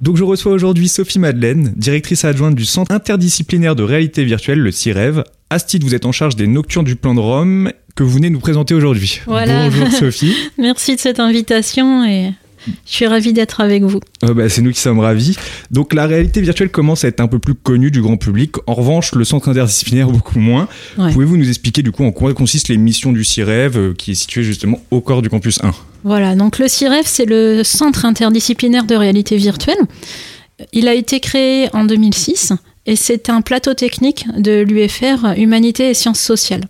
Donc 0.00 0.16
je 0.16 0.24
reçois 0.24 0.52
aujourd'hui 0.52 0.88
Sophie 0.88 1.18
Madeleine, 1.18 1.74
directrice 1.76 2.24
adjointe 2.24 2.54
du 2.54 2.64
Centre 2.64 2.90
interdisciplinaire 2.90 3.76
de 3.76 3.82
réalité 3.82 4.24
virtuelle, 4.24 4.60
le 4.60 4.70
CIREV. 4.70 5.24
Astide, 5.50 5.84
vous 5.84 5.94
êtes 5.94 6.06
en 6.06 6.12
charge 6.12 6.36
des 6.36 6.46
Nocturnes 6.46 6.86
du 6.86 6.96
Plan 6.96 7.14
de 7.14 7.20
Rome 7.20 7.70
que 7.94 8.02
vous 8.02 8.12
venez 8.12 8.30
nous 8.30 8.40
présenter 8.40 8.72
aujourd'hui. 8.72 9.20
Voilà. 9.26 9.68
Bonjour 9.68 9.92
Sophie. 9.98 10.34
Merci 10.56 10.96
de 10.96 11.00
cette 11.00 11.20
invitation 11.20 12.02
et 12.06 12.32
je 12.66 12.72
suis 12.92 13.06
ravie 13.06 13.32
d'être 13.32 13.60
avec 13.60 13.82
vous. 13.82 14.00
Euh, 14.24 14.34
bah, 14.34 14.48
c'est 14.48 14.62
nous 14.62 14.72
qui 14.72 14.80
sommes 14.80 15.00
ravis. 15.00 15.36
Donc 15.70 15.94
la 15.94 16.06
réalité 16.06 16.40
virtuelle 16.40 16.70
commence 16.70 17.04
à 17.04 17.08
être 17.08 17.20
un 17.20 17.26
peu 17.26 17.38
plus 17.38 17.54
connue 17.54 17.90
du 17.90 18.00
grand 18.00 18.16
public. 18.16 18.54
En 18.66 18.74
revanche, 18.74 19.14
le 19.14 19.24
centre 19.24 19.48
interdisciplinaire 19.48 20.08
beaucoup 20.10 20.38
moins. 20.38 20.68
Ouais. 20.98 21.12
Pouvez-vous 21.12 21.36
nous 21.36 21.48
expliquer 21.48 21.82
du 21.82 21.92
coup 21.92 22.04
en 22.04 22.12
quoi 22.12 22.32
consistent 22.34 22.68
les 22.68 22.76
missions 22.76 23.12
du 23.12 23.24
CIREV 23.24 23.76
euh, 23.76 23.94
qui 23.94 24.12
est 24.12 24.14
situé 24.14 24.42
justement 24.42 24.80
au 24.90 25.00
corps 25.00 25.22
du 25.22 25.28
campus 25.28 25.62
1 25.62 25.72
Voilà, 26.04 26.34
donc 26.34 26.58
le 26.58 26.68
CIREF, 26.68 27.06
c'est 27.06 27.26
le 27.26 27.62
Centre 27.64 28.04
interdisciplinaire 28.04 28.84
de 28.84 28.94
réalité 28.94 29.36
virtuelle. 29.36 29.78
Il 30.72 30.88
a 30.88 30.94
été 30.94 31.20
créé 31.20 31.68
en 31.72 31.84
2006 31.84 32.52
et 32.86 32.96
c'est 32.96 33.30
un 33.30 33.40
plateau 33.40 33.74
technique 33.74 34.26
de 34.36 34.62
l'UFR 34.62 35.34
Humanité 35.36 35.90
et 35.90 35.94
Sciences 35.94 36.20
sociales. 36.20 36.64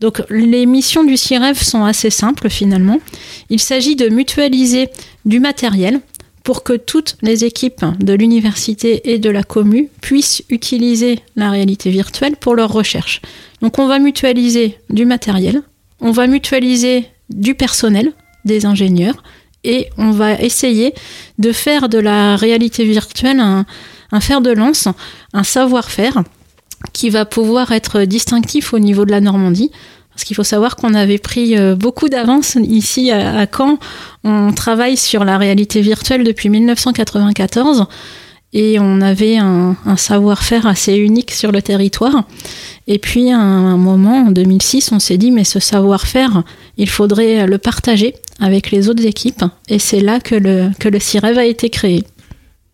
Donc 0.00 0.22
les 0.28 0.66
missions 0.66 1.04
du 1.04 1.16
CIREF 1.16 1.62
sont 1.62 1.84
assez 1.84 2.10
simples 2.10 2.50
finalement. 2.50 3.00
Il 3.48 3.60
s'agit 3.60 3.96
de 3.96 4.08
mutualiser 4.08 4.88
du 5.26 5.40
matériel 5.40 6.00
pour 6.44 6.62
que 6.62 6.74
toutes 6.74 7.16
les 7.22 7.44
équipes 7.44 7.84
de 7.98 8.12
l'université 8.12 9.12
et 9.12 9.18
de 9.18 9.30
la 9.30 9.42
commu 9.42 9.90
puissent 10.00 10.44
utiliser 10.48 11.18
la 11.34 11.50
réalité 11.50 11.90
virtuelle 11.90 12.36
pour 12.36 12.54
leurs 12.54 12.72
recherches. 12.72 13.20
Donc 13.60 13.80
on 13.80 13.88
va 13.88 13.98
mutualiser 13.98 14.78
du 14.88 15.04
matériel, 15.04 15.62
on 16.00 16.12
va 16.12 16.28
mutualiser 16.28 17.08
du 17.30 17.56
personnel, 17.56 18.12
des 18.44 18.64
ingénieurs, 18.64 19.24
et 19.64 19.88
on 19.98 20.12
va 20.12 20.40
essayer 20.40 20.94
de 21.38 21.50
faire 21.50 21.88
de 21.88 21.98
la 21.98 22.36
réalité 22.36 22.84
virtuelle 22.84 23.40
un, 23.40 23.66
un 24.12 24.20
fer 24.20 24.40
de 24.40 24.50
lance, 24.50 24.86
un 25.32 25.42
savoir-faire 25.42 26.22
qui 26.92 27.10
va 27.10 27.24
pouvoir 27.24 27.72
être 27.72 28.02
distinctif 28.02 28.72
au 28.72 28.78
niveau 28.78 29.04
de 29.04 29.10
la 29.10 29.20
Normandie. 29.20 29.72
Parce 30.16 30.24
qu'il 30.24 30.34
faut 30.34 30.44
savoir 30.44 30.76
qu'on 30.76 30.94
avait 30.94 31.18
pris 31.18 31.58
euh, 31.58 31.76
beaucoup 31.76 32.08
d'avance 32.08 32.56
ici 32.62 33.10
à, 33.10 33.46
Caen. 33.54 33.78
On 34.24 34.50
travaille 34.50 34.96
sur 34.96 35.26
la 35.26 35.36
réalité 35.36 35.82
virtuelle 35.82 36.24
depuis 36.24 36.48
1994 36.48 37.84
et 38.54 38.78
on 38.80 39.02
avait 39.02 39.36
un, 39.36 39.76
un 39.84 39.96
savoir-faire 39.98 40.66
assez 40.66 40.94
unique 40.94 41.32
sur 41.32 41.52
le 41.52 41.60
territoire. 41.60 42.24
Et 42.86 42.98
puis 42.98 43.30
à 43.30 43.38
un 43.38 43.76
moment, 43.76 44.28
en 44.28 44.30
2006, 44.30 44.90
on 44.92 45.00
s'est 45.00 45.18
dit, 45.18 45.30
mais 45.30 45.44
ce 45.44 45.60
savoir-faire, 45.60 46.44
il 46.78 46.88
faudrait 46.88 47.46
le 47.46 47.58
partager 47.58 48.14
avec 48.40 48.70
les 48.70 48.88
autres 48.88 49.04
équipes. 49.04 49.44
Et 49.68 49.78
c'est 49.78 50.00
là 50.00 50.18
que 50.18 50.34
le, 50.34 50.70
que 50.78 50.88
le 50.88 50.98
CIREV 50.98 51.36
a 51.36 51.44
été 51.44 51.68
créé. 51.68 52.04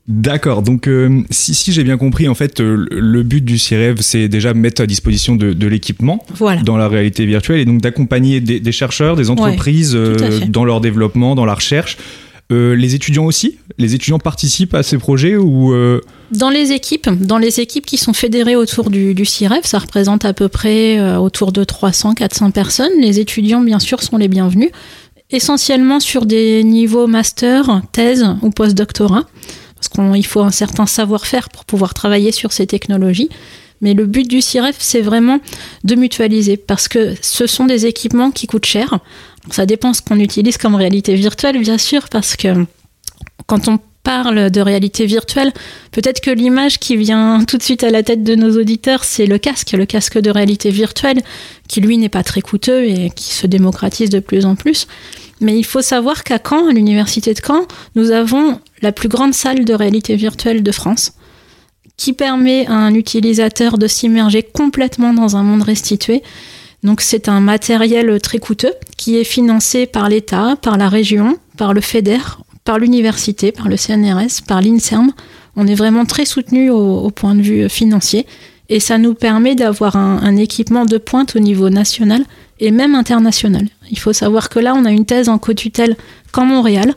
D'accord, 0.09 0.63
donc 0.63 0.89
euh, 0.89 1.23
si, 1.31 1.55
si 1.55 1.71
j'ai 1.73 1.85
bien 1.85 1.97
compris, 1.97 2.27
en 2.29 2.35
fait, 2.35 2.61
euh, 2.61 2.87
le 2.91 3.23
but 3.23 3.45
du 3.45 3.57
CIREV, 3.57 4.01
c'est 4.01 4.29
déjà 4.29 4.53
mettre 4.53 4.83
à 4.83 4.87
disposition 4.87 5.37
de, 5.37 5.53
de 5.53 5.67
l'équipement 5.69 6.25
Voilà. 6.35 6.61
dans 6.63 6.77
la 6.77 6.89
réalité 6.89 7.25
virtuelle 7.25 7.61
et 7.61 7.65
donc 7.65 7.81
d'accompagner 7.81 8.41
des, 8.41 8.59
des 8.59 8.73
chercheurs, 8.73 9.15
des 9.15 9.31
entreprises 9.31 9.93
euh, 9.95 10.41
dans 10.49 10.65
leur 10.65 10.81
développement, 10.81 11.35
dans 11.37 11.45
la 11.45 11.55
recherche. 11.55 11.97
Les 12.51 12.95
étudiants 12.95 13.25
aussi? 13.25 13.57
Les 13.79 13.95
étudiants 13.95 14.19
participent 14.19 14.75
à 14.75 14.83
ces 14.83 14.99
projets 14.99 15.37
ou 15.37 15.73
Dans 16.33 16.51
les 16.51 16.73
équipes, 16.73 17.09
dans 17.09 17.39
les 17.39 17.61
équipes 17.61 17.87
qui 17.87 17.97
sont 17.97 18.13
fédérées 18.13 18.57
autour 18.57 18.91
du, 18.91 19.15
du 19.15 19.25
CIREF, 19.25 19.65
ça 19.65 19.79
représente 19.79 20.27
à 20.27 20.35
peu 20.35 20.49
près 20.49 21.17
autour 21.17 21.51
de 21.53 21.65
300-400 21.65 22.53
personnes. 22.53 22.93
Les 23.01 23.21
étudiants, 23.21 23.63
bien 23.63 23.79
sûr, 23.79 24.03
sont 24.03 24.19
les 24.19 24.29
bienvenus, 24.29 24.69
essentiellement 25.31 25.99
sur 25.99 26.27
des 26.27 26.63
niveaux 26.63 27.07
master, 27.07 27.81
thèse 27.93 28.27
ou 28.43 28.51
postdoctorat, 28.51 29.25
parce 29.83 30.13
qu'il 30.13 30.27
faut 30.27 30.43
un 30.43 30.53
certain 30.53 30.87
savoir-faire 30.87 31.49
pour 31.49 31.65
pouvoir 31.65 31.93
travailler 31.93 32.31
sur 32.31 32.53
ces 32.53 32.67
technologies. 32.67 33.29
Mais 33.81 33.95
le 33.95 34.07
but 34.07 34.29
du 34.29 34.41
CIREF, 34.41 34.77
c'est 34.79 35.01
vraiment 35.01 35.41
de 35.83 35.97
mutualiser, 35.97 36.57
parce 36.57 36.87
que 36.87 37.15
ce 37.21 37.49
sont 37.49 37.65
des 37.65 37.85
équipements 37.87 38.31
qui 38.31 38.47
coûtent 38.47 38.65
cher. 38.65 39.01
Ça 39.51 39.67
dépend 39.67 39.93
ce 39.93 40.01
qu'on 40.01 40.21
utilise 40.21 40.57
comme 40.57 40.77
réalité 40.77 41.17
virtuelle, 41.17 41.61
bien 41.61 41.79
sûr, 41.79 42.09
parce 42.09 42.37
que 42.37 42.65
quand 43.47 43.67
on 43.67 43.81
parle 44.05 44.51
de 44.53 44.61
réalité 44.61 45.05
virtuelle, 45.07 45.53
peut-être 45.91 46.21
que 46.21 46.31
l'image 46.31 46.79
qui 46.79 46.97
vient 46.97 47.45
tout 47.45 47.59
de 47.59 47.63
suite 47.63 47.83
à 47.83 47.91
la 47.91 48.05
tête 48.05 48.23
de 48.23 48.37
nos 48.37 48.57
auditeurs, 48.57 49.03
c'est 49.03 49.27
le 49.27 49.39
casque, 49.39 49.73
le 49.73 49.87
casque 49.87 50.19
de 50.19 50.31
réalité 50.31 50.71
virtuelle, 50.71 51.23
qui 51.67 51.81
lui 51.81 51.99
n'est 51.99 52.09
pas 52.09 52.23
très 52.23 52.41
coûteux 52.41 52.85
et 52.85 53.11
qui 53.11 53.35
se 53.35 53.49
démocratise 53.49 54.11
de 54.11 54.21
plus 54.21 54.45
en 54.45 54.55
plus. 54.55 54.87
Mais 55.41 55.59
il 55.59 55.65
faut 55.65 55.83
savoir 55.83 56.23
qu'à 56.23 56.39
Caen, 56.39 56.69
à 56.69 56.73
l'université 56.73 57.35
de 57.35 57.41
Caen, 57.45 57.67
nous 57.97 58.13
avons 58.13 58.61
la 58.83 58.93
plus 58.93 59.09
grande 59.09 59.33
salle 59.33 59.65
de 59.65 59.75
réalité 59.75 60.17
virtuelle 60.17 60.63
de 60.63 60.73
France, 60.73 61.13
qui 61.97 62.13
permet 62.13 62.67
à 62.67 62.75
un 62.75 62.95
utilisateur 62.95 63.79
de 63.79 63.87
s'immerger 63.87 64.43
complètement 64.43 65.15
dans 65.15 65.37
un 65.37 65.43
monde 65.43 65.63
restitué. 65.63 66.23
Donc 66.83 67.01
c'est 67.01 67.29
un 67.29 67.41
matériel 67.41 68.21
très 68.21 68.39
coûteux 68.39 68.75
qui 68.97 69.17
est 69.17 69.25
financé 69.25 69.87
par 69.87 70.09
l'État, 70.09 70.57
par 70.61 70.77
la 70.77 70.89
région, 70.89 71.39
par 71.57 71.75
le 71.75 71.81
FEDER, 71.81 72.19
par 72.65 72.79
l'université, 72.79 73.53
par 73.53 73.69
le 73.69 73.77
CNRS, 73.77 74.43
par 74.47 74.61
l'INSERM. 74.61 75.13
On 75.55 75.67
est 75.67 75.75
vraiment 75.75 76.05
très 76.05 76.25
soutenu 76.25 76.71
au, 76.71 77.11
point 77.11 77.35
de 77.35 77.43
vue 77.43 77.69
financier 77.69 78.27
et 78.69 78.81
ça 78.81 78.99
nous 78.99 79.15
permet 79.15 79.55
d'avoir 79.55 79.97
un, 79.97 80.19
un 80.23 80.37
équipement 80.37 80.87
de 80.87 80.99
pointe 80.99 81.37
au 81.37 81.41
niveau 81.41 81.69
national 81.71 82.25
et 82.59 82.71
même 82.71 82.95
international. 82.95 83.69
Il 83.91 83.99
faut 83.99 84.13
savoir 84.13 84.49
que 84.49 84.59
là, 84.59 84.75
on 84.75 84.85
a 84.85 84.91
une 84.91 85.05
thèse 85.05 85.29
en 85.29 85.39
co-tutelle 85.39 85.97
qu'en 86.33 86.47
Montréal. 86.47 86.95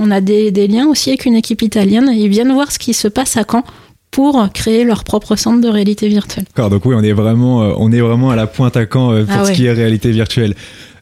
On 0.00 0.10
a 0.10 0.20
des, 0.20 0.50
des 0.52 0.68
liens 0.68 0.86
aussi 0.86 1.10
avec 1.10 1.26
une 1.26 1.34
équipe 1.34 1.60
italienne. 1.60 2.08
Ils 2.14 2.28
viennent 2.28 2.52
voir 2.52 2.70
ce 2.72 2.78
qui 2.78 2.94
se 2.94 3.08
passe 3.08 3.36
à 3.36 3.44
Caen 3.50 3.64
pour 4.12 4.48
créer 4.54 4.84
leur 4.84 5.04
propre 5.04 5.36
centre 5.36 5.60
de 5.60 5.68
réalité 5.68 6.08
virtuelle. 6.08 6.44
D'accord, 6.54 6.70
donc 6.70 6.84
oui, 6.86 6.94
on 6.96 7.02
est 7.02 7.12
vraiment, 7.12 7.62
euh, 7.64 7.72
on 7.76 7.92
est 7.92 8.00
vraiment 8.00 8.30
à 8.30 8.36
la 8.36 8.46
pointe 8.46 8.76
à 8.76 8.84
Caen 8.90 9.12
euh, 9.12 9.24
pour 9.24 9.34
Ah 9.36 9.44
ce 9.44 9.50
ouais. 9.50 9.56
qui 9.56 9.66
est 9.66 9.72
réalité 9.72 10.10
virtuelle. 10.12 10.54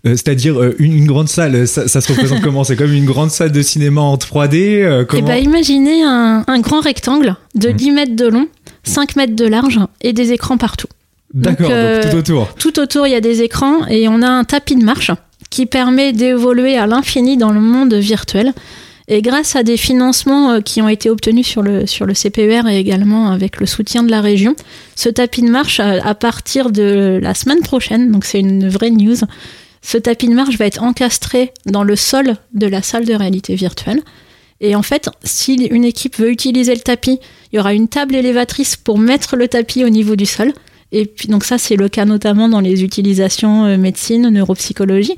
Euh, 0.07 0.13
C'est-à-dire 0.13 0.61
une, 0.79 0.93
une 0.95 1.07
grande 1.07 1.29
salle, 1.29 1.69
ça, 1.69 1.87
ça 1.89 2.01
se 2.01 2.09
représente 2.13 2.41
comment? 2.41 2.65
C'est 2.65 2.75
comme 2.77 2.93
une 2.93 3.05
grande 3.05 3.31
salle 3.31 3.53
de 3.53 3.63
cinéma 3.63 4.01
en 4.01 4.17
3D 4.17 4.83
euh, 4.83 5.03
Et 5.03 5.07
comment... 5.07 5.27
bah, 5.29 5.39
imaginez 5.39 6.03
un, 6.03 6.45
un 6.47 6.61
grand 6.61 6.81
rectangle 6.81 7.37
de 7.55 7.71
10 7.71 7.91
mètres 7.93 8.17
de 8.17 8.27
long, 8.27 8.49
5 8.85 9.15
mètres 9.17 9.37
de 9.37 9.47
large 9.47 9.79
et 10.01 10.13
des 10.13 10.33
écrans 10.33 10.57
partout. 10.57 10.89
D'accord, 11.35 11.69
donc, 11.69 12.03
donc 12.03 12.11
tout 12.11 12.17
autour. 12.17 12.55
Tout 12.59 12.81
autour, 12.81 13.07
il 13.07 13.11
y 13.13 13.17
a 13.17 13.21
des 13.21 13.43
écrans 13.43 13.87
et 13.89 14.09
on 14.09 14.23
a 14.23 14.29
un 14.29 14.45
tapis 14.45 14.75
de 14.77 14.85
marche 14.85 15.11
qui 15.51 15.67
permet 15.67 16.13
d'évoluer 16.13 16.77
à 16.77 16.87
l'infini 16.87 17.37
dans 17.37 17.51
le 17.53 17.61
monde 17.61 17.95
virtuel. 17.95 18.53
Et 19.09 19.23
grâce 19.23 19.55
à 19.55 19.63
des 19.63 19.77
financements 19.77 20.53
euh, 20.53 20.61
qui 20.61 20.83
ont 20.83 20.89
été 20.89 21.11
obtenus 21.11 21.47
sur 21.47 21.63
le, 21.63 21.87
sur 21.87 22.07
le 22.07 22.15
CPER 22.15 22.63
et 22.69 22.79
également 22.79 23.31
avec 23.31 23.61
le 23.61 23.67
soutien 23.67 24.03
de 24.03 24.11
la 24.11 24.21
région, 24.21 24.57
ce 24.97 25.09
tapis 25.09 25.43
de 25.43 25.49
marche, 25.49 25.79
à, 25.79 26.05
à 26.05 26.15
partir 26.15 26.71
de 26.71 27.21
la 27.23 27.35
semaine 27.35 27.61
prochaine, 27.61 28.11
donc 28.11 28.25
c'est 28.25 28.41
une 28.41 28.69
vraie 28.69 28.91
news, 28.91 29.17
ce 29.83 29.99
tapis 29.99 30.29
de 30.29 30.35
marche 30.35 30.59
va 30.59 30.67
être 30.67 30.83
encastré 30.83 31.53
dans 31.65 31.85
le 31.85 31.95
sol 31.95 32.35
de 32.55 32.67
la 32.67 32.83
salle 32.83 33.05
de 33.05 33.15
réalité 33.15 33.55
virtuelle. 33.55 34.03
Et 34.61 34.75
en 34.75 34.83
fait, 34.83 35.09
si 35.23 35.55
une 35.55 35.85
équipe 35.85 36.17
veut 36.17 36.31
utiliser 36.31 36.75
le 36.75 36.81
tapis, 36.81 37.21
il 37.53 37.57
y 37.57 37.59
aura 37.61 37.73
une 37.73 37.87
table 37.87 38.17
élévatrice 38.17 38.75
pour 38.75 38.99
mettre 38.99 39.37
le 39.37 39.47
tapis 39.47 39.85
au 39.85 39.89
niveau 39.89 40.17
du 40.17 40.27
sol. 40.27 40.53
Et 40.91 41.13
donc 41.29 41.45
ça, 41.45 41.59
c'est 41.59 41.77
le 41.77 41.89
cas 41.89 42.05
notamment 42.05 42.49
dans 42.49 42.61
les 42.61 42.83
utilisations 42.83 43.65
euh, 43.67 43.77
médecine, 43.77 44.29
neuropsychologie. 44.29 45.15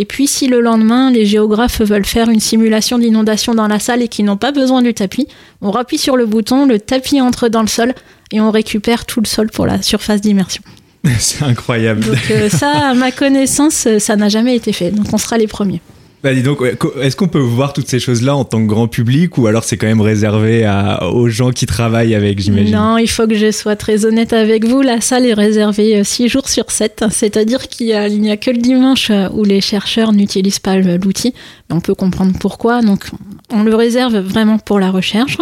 Et 0.00 0.04
puis, 0.04 0.28
si 0.28 0.46
le 0.46 0.60
lendemain, 0.60 1.10
les 1.10 1.26
géographes 1.26 1.80
veulent 1.80 2.06
faire 2.06 2.30
une 2.30 2.38
simulation 2.38 2.98
d'inondation 2.98 3.52
dans 3.52 3.66
la 3.66 3.80
salle 3.80 4.00
et 4.00 4.06
qu'ils 4.06 4.24
n'ont 4.24 4.36
pas 4.36 4.52
besoin 4.52 4.80
du 4.80 4.94
tapis, 4.94 5.26
on 5.60 5.72
rappuie 5.72 5.98
sur 5.98 6.16
le 6.16 6.24
bouton, 6.24 6.66
le 6.66 6.78
tapis 6.78 7.20
entre 7.20 7.48
dans 7.48 7.62
le 7.62 7.66
sol 7.66 7.92
et 8.30 8.40
on 8.40 8.52
récupère 8.52 9.06
tout 9.06 9.20
le 9.20 9.26
sol 9.26 9.50
pour 9.50 9.66
la 9.66 9.82
surface 9.82 10.20
d'immersion. 10.20 10.62
C'est 11.18 11.42
incroyable. 11.42 12.04
Donc 12.04 12.30
euh, 12.30 12.48
ça, 12.48 12.90
à 12.90 12.94
ma 12.94 13.10
connaissance, 13.10 13.88
ça 13.98 14.14
n'a 14.14 14.28
jamais 14.28 14.54
été 14.54 14.72
fait. 14.72 14.92
Donc 14.92 15.06
on 15.12 15.18
sera 15.18 15.36
les 15.36 15.48
premiers. 15.48 15.80
Bah 16.22 16.34
donc, 16.34 16.58
est-ce 17.00 17.14
qu'on 17.14 17.28
peut 17.28 17.38
voir 17.38 17.72
toutes 17.72 17.88
ces 17.88 18.00
choses-là 18.00 18.34
en 18.34 18.44
tant 18.44 18.60
que 18.60 18.66
grand 18.66 18.88
public 18.88 19.38
ou 19.38 19.46
alors 19.46 19.62
c'est 19.62 19.76
quand 19.76 19.86
même 19.86 20.00
réservé 20.00 20.68
aux 21.12 21.28
gens 21.28 21.52
qui 21.52 21.66
travaillent 21.66 22.14
avec, 22.14 22.40
j'imagine? 22.40 22.74
Non, 22.74 22.98
il 22.98 23.08
faut 23.08 23.28
que 23.28 23.36
je 23.36 23.52
sois 23.52 23.76
très 23.76 24.04
honnête 24.04 24.32
avec 24.32 24.64
vous. 24.64 24.82
La 24.82 25.00
salle 25.00 25.26
est 25.26 25.34
réservée 25.34 26.02
6 26.02 26.28
jours 26.28 26.48
sur 26.48 26.72
7. 26.72 27.04
C'est-à-dire 27.10 27.68
qu'il 27.68 27.86
n'y 27.86 28.30
a 28.30 28.36
que 28.36 28.50
le 28.50 28.58
dimanche 28.58 29.10
euh, 29.10 29.28
où 29.32 29.44
les 29.44 29.60
chercheurs 29.60 30.12
n'utilisent 30.12 30.58
pas 30.58 30.76
l'outil. 30.78 31.34
On 31.70 31.80
peut 31.80 31.94
comprendre 31.94 32.32
pourquoi. 32.40 32.82
Donc, 32.82 33.04
on 33.50 33.62
le 33.62 33.74
réserve 33.74 34.18
vraiment 34.18 34.58
pour 34.58 34.80
la 34.80 34.90
recherche. 34.90 35.38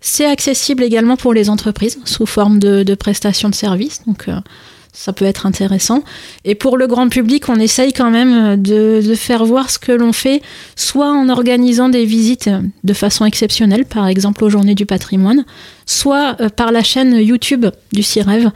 C'est 0.00 0.26
accessible 0.26 0.84
également 0.84 1.16
pour 1.16 1.34
les 1.34 1.50
entreprises 1.50 1.98
sous 2.04 2.26
forme 2.26 2.58
de, 2.58 2.94
prestations 2.94 3.48
de 3.48 3.54
services. 3.54 4.02
Euh, 4.28 4.40
ça 4.92 5.12
peut 5.12 5.24
être 5.24 5.46
intéressant. 5.46 6.02
Et 6.44 6.54
pour 6.54 6.76
le 6.76 6.86
grand 6.86 7.08
public, 7.08 7.48
on 7.48 7.56
essaye 7.56 7.92
quand 7.92 8.10
même 8.10 8.60
de, 8.60 9.00
de 9.06 9.14
faire 9.14 9.44
voir 9.44 9.70
ce 9.70 9.78
que 9.78 9.92
l'on 9.92 10.12
fait, 10.12 10.42
soit 10.76 11.10
en 11.10 11.28
organisant 11.28 11.88
des 11.88 12.04
visites 12.04 12.50
de 12.84 12.92
façon 12.92 13.24
exceptionnelle, 13.24 13.84
par 13.84 14.06
exemple 14.06 14.44
aux 14.44 14.50
Journées 14.50 14.74
du 14.74 14.86
patrimoine, 14.86 15.44
soit 15.86 16.36
euh, 16.40 16.48
par 16.48 16.72
la 16.72 16.82
chaîne 16.82 17.16
YouTube 17.16 17.66
du 17.92 18.02
CIREV, 18.02 18.50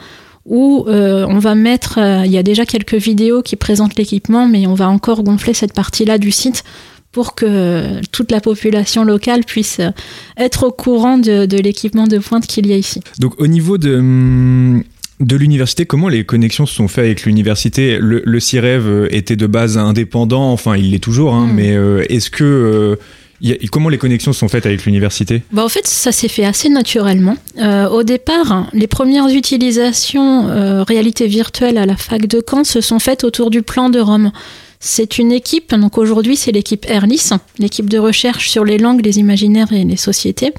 où 0.47 0.85
euh, 0.89 1.27
on 1.29 1.39
va 1.39 1.55
mettre, 1.55 1.99
euh, 1.99 2.27
il 2.27 2.33
y 2.33 2.39
a 2.39 2.43
déjà 2.43 2.67
quelques 2.67 2.95
vidéos 2.95 3.43
qui 3.43 3.57
présentent 3.57 3.97
l'équipement, 3.97 4.47
mais 4.47 4.67
on 4.67 4.75
va 4.75 4.89
encore 4.89 5.23
gonfler 5.23 5.55
cette 5.55 5.73
partie-là 5.73 6.19
du 6.19 6.31
site 6.31 6.65
pour 7.13 7.35
que 7.35 8.01
toute 8.11 8.31
la 8.33 8.41
population 8.41 9.05
locale 9.05 9.45
puisse 9.45 9.79
euh, 9.81 9.91
être 10.37 10.67
au 10.67 10.73
courant 10.73 11.17
de, 11.17 11.47
de 11.47 11.57
l'équipement 11.57 12.07
de 12.07 12.19
pointe 12.19 12.47
qu'il 12.47 12.67
y 12.67 12.73
a 12.73 12.77
ici. 12.77 13.01
Donc 13.21 13.41
au 13.41 13.47
niveau 13.47 13.79
de, 13.79 13.97
hum, 13.97 14.83
de 15.21 15.37
l'université, 15.37 15.87
comment 15.87 16.09
les 16.09 16.25
connexions 16.25 16.67
se 16.67 16.75
sont 16.75 16.89
faites 16.89 17.05
avec 17.05 17.25
l'université? 17.25 17.99
Le, 17.99 18.23
le 18.25 18.41
CIREV 18.41 18.87
euh, 18.87 19.09
était 19.15 19.37
de 19.37 19.47
base 19.47 19.79
indépendant, 19.79 20.53
enfin 20.53 20.77
il 20.77 20.91
l'est 20.91 20.99
toujours, 20.99 21.35
hein, 21.35 21.49
mais 21.53 21.73
euh, 21.73 22.05
est-ce 22.09 22.31
que... 22.31 22.45
euh, 22.45 22.97
y 23.41 23.53
a- 23.53 23.57
comment 23.71 23.89
les 23.89 23.99
connexions 23.99 24.33
se 24.33 24.41
sont 24.41 24.49
faites 24.49 24.67
avec 24.67 24.85
l'université? 24.87 25.43
Bah, 25.53 25.65
en 25.65 25.69
fait, 25.69 25.87
ça 25.87 26.13
s'est 26.13 26.29
fait 26.29 26.45
assez 26.45 26.69
naturellement. 26.69 27.37
Euh, 27.59 27.89
au 27.89 28.03
départ, 28.03 28.69
les 28.73 28.87
premières 28.87 29.29
utilisations 29.29 30.47
réalité 30.85 31.27
virtuelle 31.27 31.79
à 31.79 31.87
la 31.87 31.97
fac 31.97 32.27
de 32.27 32.43
Caen 32.49 32.65
se 32.65 32.81
sont 32.81 32.99
faites 32.99 33.25
autour 33.25 33.51
du 33.51 33.63
plan 33.63 33.91
de 33.91 34.01
Rome. 34.01 34.33
C'est 34.81 35.19
une 35.19 35.33
équipe, 35.33 35.75
donc 35.75 35.97
aujourd'hui 35.97 36.37
c'est 36.37 36.53
l'équipe 36.53 36.85
Erlis, 36.89 37.31
l'équipe 37.59 37.89
de 37.89 37.99
recherche 37.99 38.51
sur 38.51 38.65
les 38.65 38.77
langues, 38.77 39.03
les 39.05 39.19
imaginaires 39.19 39.73
et 39.73 39.85
les 39.85 39.97
sociétés. 39.97 40.53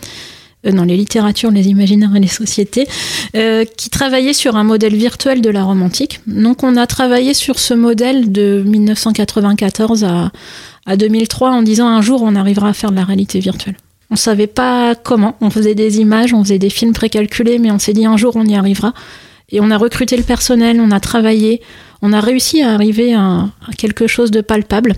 Euh, 0.65 0.71
non, 0.71 0.83
les 0.83 0.97
littératures, 0.97 1.51
les 1.51 1.67
imaginaires 1.67 2.15
et 2.15 2.19
les 2.19 2.27
sociétés, 2.27 2.87
euh, 3.35 3.65
qui 3.65 3.89
travaillait 3.89 4.33
sur 4.33 4.55
un 4.55 4.63
modèle 4.63 4.95
virtuel 4.95 5.41
de 5.41 5.49
la 5.49 5.63
Rome 5.63 5.81
antique. 5.81 6.21
Donc 6.27 6.63
on 6.63 6.75
a 6.77 6.87
travaillé 6.87 7.33
sur 7.33 7.59
ce 7.59 7.73
modèle 7.73 8.31
de 8.31 8.63
1994 8.65 10.03
à, 10.03 10.31
à 10.85 10.97
2003 10.97 11.51
en 11.51 11.61
disant 11.61 11.87
un 11.87 12.01
jour 12.01 12.21
on 12.23 12.35
arrivera 12.35 12.69
à 12.69 12.73
faire 12.73 12.91
de 12.91 12.95
la 12.95 13.03
réalité 13.03 13.39
virtuelle. 13.39 13.77
On 14.11 14.15
savait 14.15 14.47
pas 14.47 14.93
comment, 14.95 15.35
on 15.41 15.49
faisait 15.49 15.75
des 15.75 15.99
images, 15.99 16.33
on 16.33 16.43
faisait 16.43 16.59
des 16.59 16.69
films 16.69 16.93
précalculés, 16.93 17.57
mais 17.57 17.71
on 17.71 17.79
s'est 17.79 17.93
dit 17.93 18.05
un 18.05 18.17
jour 18.17 18.35
on 18.35 18.45
y 18.45 18.55
arrivera. 18.55 18.93
Et 19.51 19.61
on 19.61 19.69
a 19.69 19.77
recruté 19.77 20.17
le 20.17 20.23
personnel, 20.23 20.79
on 20.81 20.89
a 20.91 20.99
travaillé, 20.99 21.61
on 22.01 22.13
a 22.13 22.19
réussi 22.19 22.63
à 22.63 22.73
arriver 22.73 23.13
à 23.13 23.49
quelque 23.77 24.07
chose 24.07 24.31
de 24.31 24.41
palpable 24.41 24.93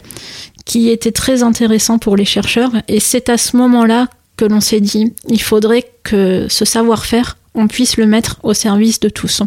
qui 0.66 0.90
était 0.90 1.12
très 1.12 1.44
intéressant 1.44 1.98
pour 1.98 2.16
les 2.16 2.26
chercheurs. 2.26 2.72
Et 2.88 3.00
c'est 3.00 3.30
à 3.30 3.38
ce 3.38 3.56
moment-là 3.58 4.08
que 4.38 4.46
l'on 4.46 4.62
s'est 4.62 4.80
dit, 4.80 5.14
il 5.30 5.42
faudrait 5.42 5.86
que 6.04 6.48
ce 6.50 6.64
savoir-faire, 6.64 7.38
on 7.56 7.68
puisse 7.68 7.98
le 7.98 8.06
mettre 8.06 8.40
au 8.44 8.54
service 8.54 9.00
de 9.00 9.10
tous. 9.10 9.42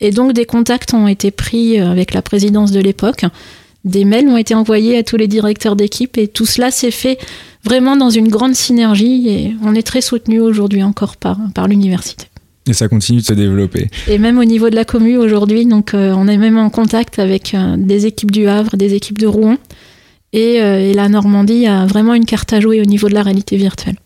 Et 0.00 0.10
donc 0.10 0.32
des 0.32 0.44
contacts 0.44 0.94
ont 0.94 1.06
été 1.06 1.30
pris 1.30 1.78
avec 1.78 2.14
la 2.14 2.22
présidence 2.22 2.72
de 2.72 2.80
l'époque, 2.80 3.24
des 3.84 4.04
mails 4.04 4.28
ont 4.28 4.36
été 4.36 4.54
envoyés 4.54 4.98
à 4.98 5.02
tous 5.02 5.16
les 5.16 5.28
directeurs 5.28 5.76
d'équipe 5.76 6.16
et 6.16 6.26
tout 6.26 6.46
cela 6.46 6.70
s'est 6.70 6.90
fait 6.90 7.18
vraiment 7.64 7.96
dans 7.96 8.10
une 8.10 8.28
grande 8.28 8.54
synergie 8.54 9.28
et 9.28 9.56
on 9.62 9.74
est 9.74 9.86
très 9.86 10.00
soutenu 10.00 10.40
aujourd'hui 10.40 10.82
encore 10.82 11.16
par, 11.16 11.38
par 11.54 11.68
l'université. 11.68 12.26
Et 12.66 12.72
ça 12.72 12.88
continue 12.88 13.20
de 13.20 13.24
se 13.24 13.34
développer. 13.34 13.90
Et 14.08 14.16
même 14.16 14.38
au 14.38 14.44
niveau 14.44 14.70
de 14.70 14.74
la 14.74 14.86
commu 14.86 15.18
aujourd'hui, 15.18 15.66
donc 15.66 15.92
euh, 15.92 16.14
on 16.16 16.26
est 16.28 16.38
même 16.38 16.56
en 16.56 16.70
contact 16.70 17.18
avec 17.18 17.52
euh, 17.52 17.76
des 17.76 18.06
équipes 18.06 18.30
du 18.30 18.48
Havre, 18.48 18.78
des 18.78 18.94
équipes 18.94 19.18
de 19.18 19.26
Rouen. 19.26 19.58
Et, 20.32 20.62
euh, 20.62 20.90
et 20.90 20.94
la 20.94 21.10
Normandie 21.10 21.66
a 21.66 21.84
vraiment 21.84 22.14
une 22.14 22.24
carte 22.24 22.54
à 22.54 22.60
jouer 22.60 22.80
au 22.80 22.84
niveau 22.84 23.08
de 23.08 23.14
la 23.14 23.22
réalité 23.22 23.56
virtuelle. 23.58 23.96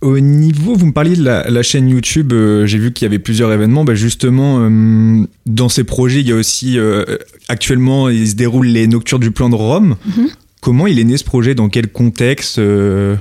Au 0.00 0.20
niveau, 0.20 0.74
vous 0.74 0.86
me 0.86 0.92
parliez 0.92 1.16
de 1.16 1.24
la, 1.24 1.50
la 1.50 1.62
chaîne 1.64 1.88
YouTube, 1.88 2.32
euh, 2.32 2.66
j'ai 2.66 2.78
vu 2.78 2.92
qu'il 2.92 3.04
y 3.04 3.08
avait 3.08 3.18
plusieurs 3.18 3.52
événements. 3.52 3.84
Bah 3.84 3.96
justement, 3.96 4.58
euh, 4.60 5.24
dans 5.46 5.68
ces 5.68 5.82
projets, 5.82 6.20
il 6.20 6.28
y 6.28 6.32
a 6.32 6.36
aussi 6.36 6.78
euh, 6.78 7.04
actuellement, 7.48 8.08
il 8.08 8.28
se 8.28 8.36
déroule 8.36 8.68
les 8.68 8.86
Nocturnes 8.86 9.20
du 9.20 9.32
plan 9.32 9.48
de 9.48 9.56
Rome. 9.56 9.96
Mhm. 10.06 10.28
Comment 10.60 10.86
il 10.86 11.00
est 11.00 11.04
né 11.04 11.16
ce 11.16 11.24
projet? 11.24 11.56
Dans 11.56 11.68
quel 11.68 11.88
contexte 11.88 12.58
Ben, 12.60 13.18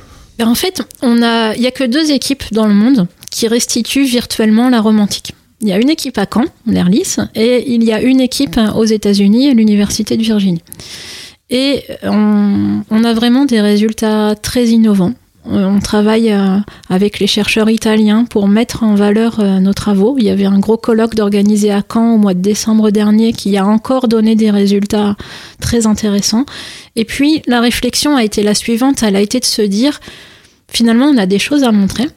en 0.47 0.55
fait, 0.55 0.84
on 1.01 1.23
a, 1.23 1.55
il 1.55 1.61
y 1.61 1.67
a 1.67 1.71
que 1.71 1.84
deux 1.84 2.11
équipes 2.11 2.43
dans 2.51 2.67
le 2.67 2.73
monde 2.73 3.07
qui 3.32 3.47
restituent 3.47 4.05
virtuellement 4.05 4.69
la 4.69 4.80
Rome 4.80 4.99
antique. 4.99 5.34
Il 5.61 5.67
y 5.67 5.71
a 5.71 5.80
une 5.80 5.89
équipe 5.89 6.19
à 6.19 6.28
Caen, 6.32 6.45
l'Airlis, 6.67 7.15
et 7.34 7.71
il 7.71 7.84
y 7.84 7.91
a 7.91 8.01
une 8.01 8.21
équipe 8.21 8.59
aux 8.75 8.86
États-Unis, 8.86 9.49
à 9.49 9.53
l'Université 9.53 10.15
de 10.15 10.21
Virginie. 10.21 10.61
Et 11.49 11.84
on, 12.03 12.82
on 12.89 13.03
a 13.03 13.13
vraiment 13.13 13.45
des 13.45 13.61
résultats 13.61 14.36
très 14.36 14.67
innovants. 14.67 15.13
Euh, 15.50 15.66
On 15.66 15.80
travaille 15.80 16.32
euh, 16.32 16.60
avec 16.89 17.20
les 17.20 17.28
chercheurs 17.28 17.70
italiens 17.70 18.26
pour 18.26 18.48
mettre 18.48 18.84
en 18.84 18.95
valeur 18.95 19.39
euh, 19.39 19.60
nos 19.60 19.74
travaux. 19.74 20.16
Il 20.18 20.26
y 20.26 20.30
avait 20.30 20.45
un 20.45 20.60
gros 20.60 20.78
colloque 20.78 21.16
d'organisé 21.16 21.72
à 21.72 21.82
Caen 21.82 22.14
au 22.14 22.18
mois 22.18 22.34
de 22.34 22.41
décembre 22.41 22.91
dernier 22.91 23.34
qui 23.34 23.58
a 23.58 23.66
encore 23.66 24.08
donné 24.08 24.36
des 24.36 24.52
résultats 24.52 25.16
très 25.60 25.88
intéressants. 25.88 26.45
Et 26.95 27.06
puis 27.06 27.41
la 27.48 27.62
réflexion 27.62 28.16
a 28.16 28.24
été 28.24 28.43
la 28.43 28.56
suivante, 28.56 29.04
elle 29.04 29.16
a 29.16 29.22
été 29.22 29.39
de 29.39 29.45
se 29.45 29.62
dire 29.62 30.00
finalement 30.68 31.06
on 31.06 31.18
a 31.18 31.26
des 31.26 31.39
choses 31.39 31.64
à 31.64 31.72
montrer 31.72 32.08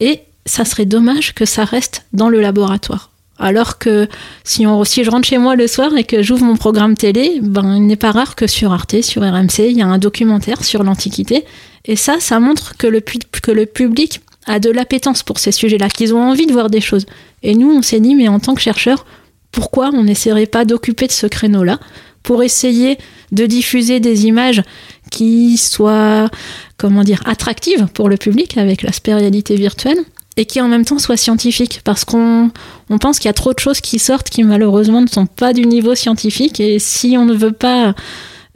et 0.00 0.20
ça 0.46 0.64
serait 0.64 0.86
dommage 0.86 1.34
que 1.34 1.44
ça 1.44 1.64
reste 1.64 2.04
dans 2.12 2.28
le 2.28 2.40
laboratoire. 2.40 3.11
Alors 3.42 3.78
que 3.78 4.08
si, 4.44 4.66
on, 4.66 4.84
je 4.84 5.10
rentre 5.10 5.26
chez 5.26 5.36
moi 5.36 5.56
le 5.56 5.66
soir 5.66 5.96
et 5.96 6.04
que 6.04 6.22
j'ouvre 6.22 6.44
mon 6.44 6.56
programme 6.56 6.96
télé, 6.96 7.40
ben, 7.42 7.74
il 7.76 7.86
n'est 7.86 7.96
pas 7.96 8.12
rare 8.12 8.36
que 8.36 8.46
sur 8.46 8.72
Arte, 8.72 9.02
sur 9.02 9.22
RMC, 9.22 9.68
il 9.68 9.76
y 9.76 9.82
a 9.82 9.86
un 9.86 9.98
documentaire 9.98 10.62
sur 10.64 10.84
l'Antiquité. 10.84 11.44
Et 11.84 11.96
ça, 11.96 12.20
ça 12.20 12.38
montre 12.38 12.76
que 12.76 12.86
le, 12.86 13.00
pu- 13.00 13.18
que 13.42 13.50
le 13.50 13.66
public 13.66 14.20
a 14.46 14.60
de 14.60 14.70
l'appétence 14.70 15.24
pour 15.24 15.40
ces 15.40 15.50
sujets-là, 15.50 15.88
qu'ils 15.88 16.14
ont 16.14 16.22
envie 16.22 16.46
de 16.46 16.52
voir 16.52 16.70
des 16.70 16.80
choses. 16.80 17.04
Et 17.42 17.54
nous, 17.56 17.68
on 17.70 17.82
s'est 17.82 17.98
dit, 18.00 18.14
mais 18.14 18.28
en 18.28 18.38
tant 18.38 18.54
que 18.54 18.60
chercheurs, 18.60 19.04
pourquoi 19.50 19.90
on 19.92 20.04
n'essaierait 20.04 20.46
pas 20.46 20.64
d'occuper 20.64 21.08
de 21.08 21.12
ce 21.12 21.26
créneau-là 21.26 21.80
pour 22.22 22.44
essayer 22.44 22.98
de 23.32 23.46
diffuser 23.46 23.98
des 23.98 24.26
images 24.26 24.62
qui 25.10 25.56
soient, 25.58 26.30
comment 26.76 27.02
dire, 27.02 27.20
attractives 27.26 27.86
pour 27.92 28.08
le 28.08 28.16
public 28.16 28.56
avec 28.56 28.82
l'aspect 28.82 29.14
réalité 29.14 29.56
virtuelle 29.56 29.98
et 30.36 30.46
qui 30.46 30.60
en 30.60 30.68
même 30.68 30.84
temps 30.84 30.98
soient 30.98 31.16
scientifiques 31.16 31.80
parce 31.84 32.04
qu'on 32.04 32.50
on 32.88 32.98
pense 32.98 33.18
qu'il 33.18 33.28
y 33.28 33.30
a 33.30 33.34
trop 33.34 33.52
de 33.52 33.58
choses 33.58 33.80
qui 33.80 33.98
sortent 33.98 34.30
qui 34.30 34.42
malheureusement 34.44 35.00
ne 35.02 35.06
sont 35.06 35.26
pas 35.26 35.52
du 35.52 35.66
niveau 35.66 35.94
scientifique 35.94 36.58
et 36.60 36.78
si 36.78 37.16
on 37.18 37.24
ne 37.26 37.34
veut 37.34 37.52
pas 37.52 37.94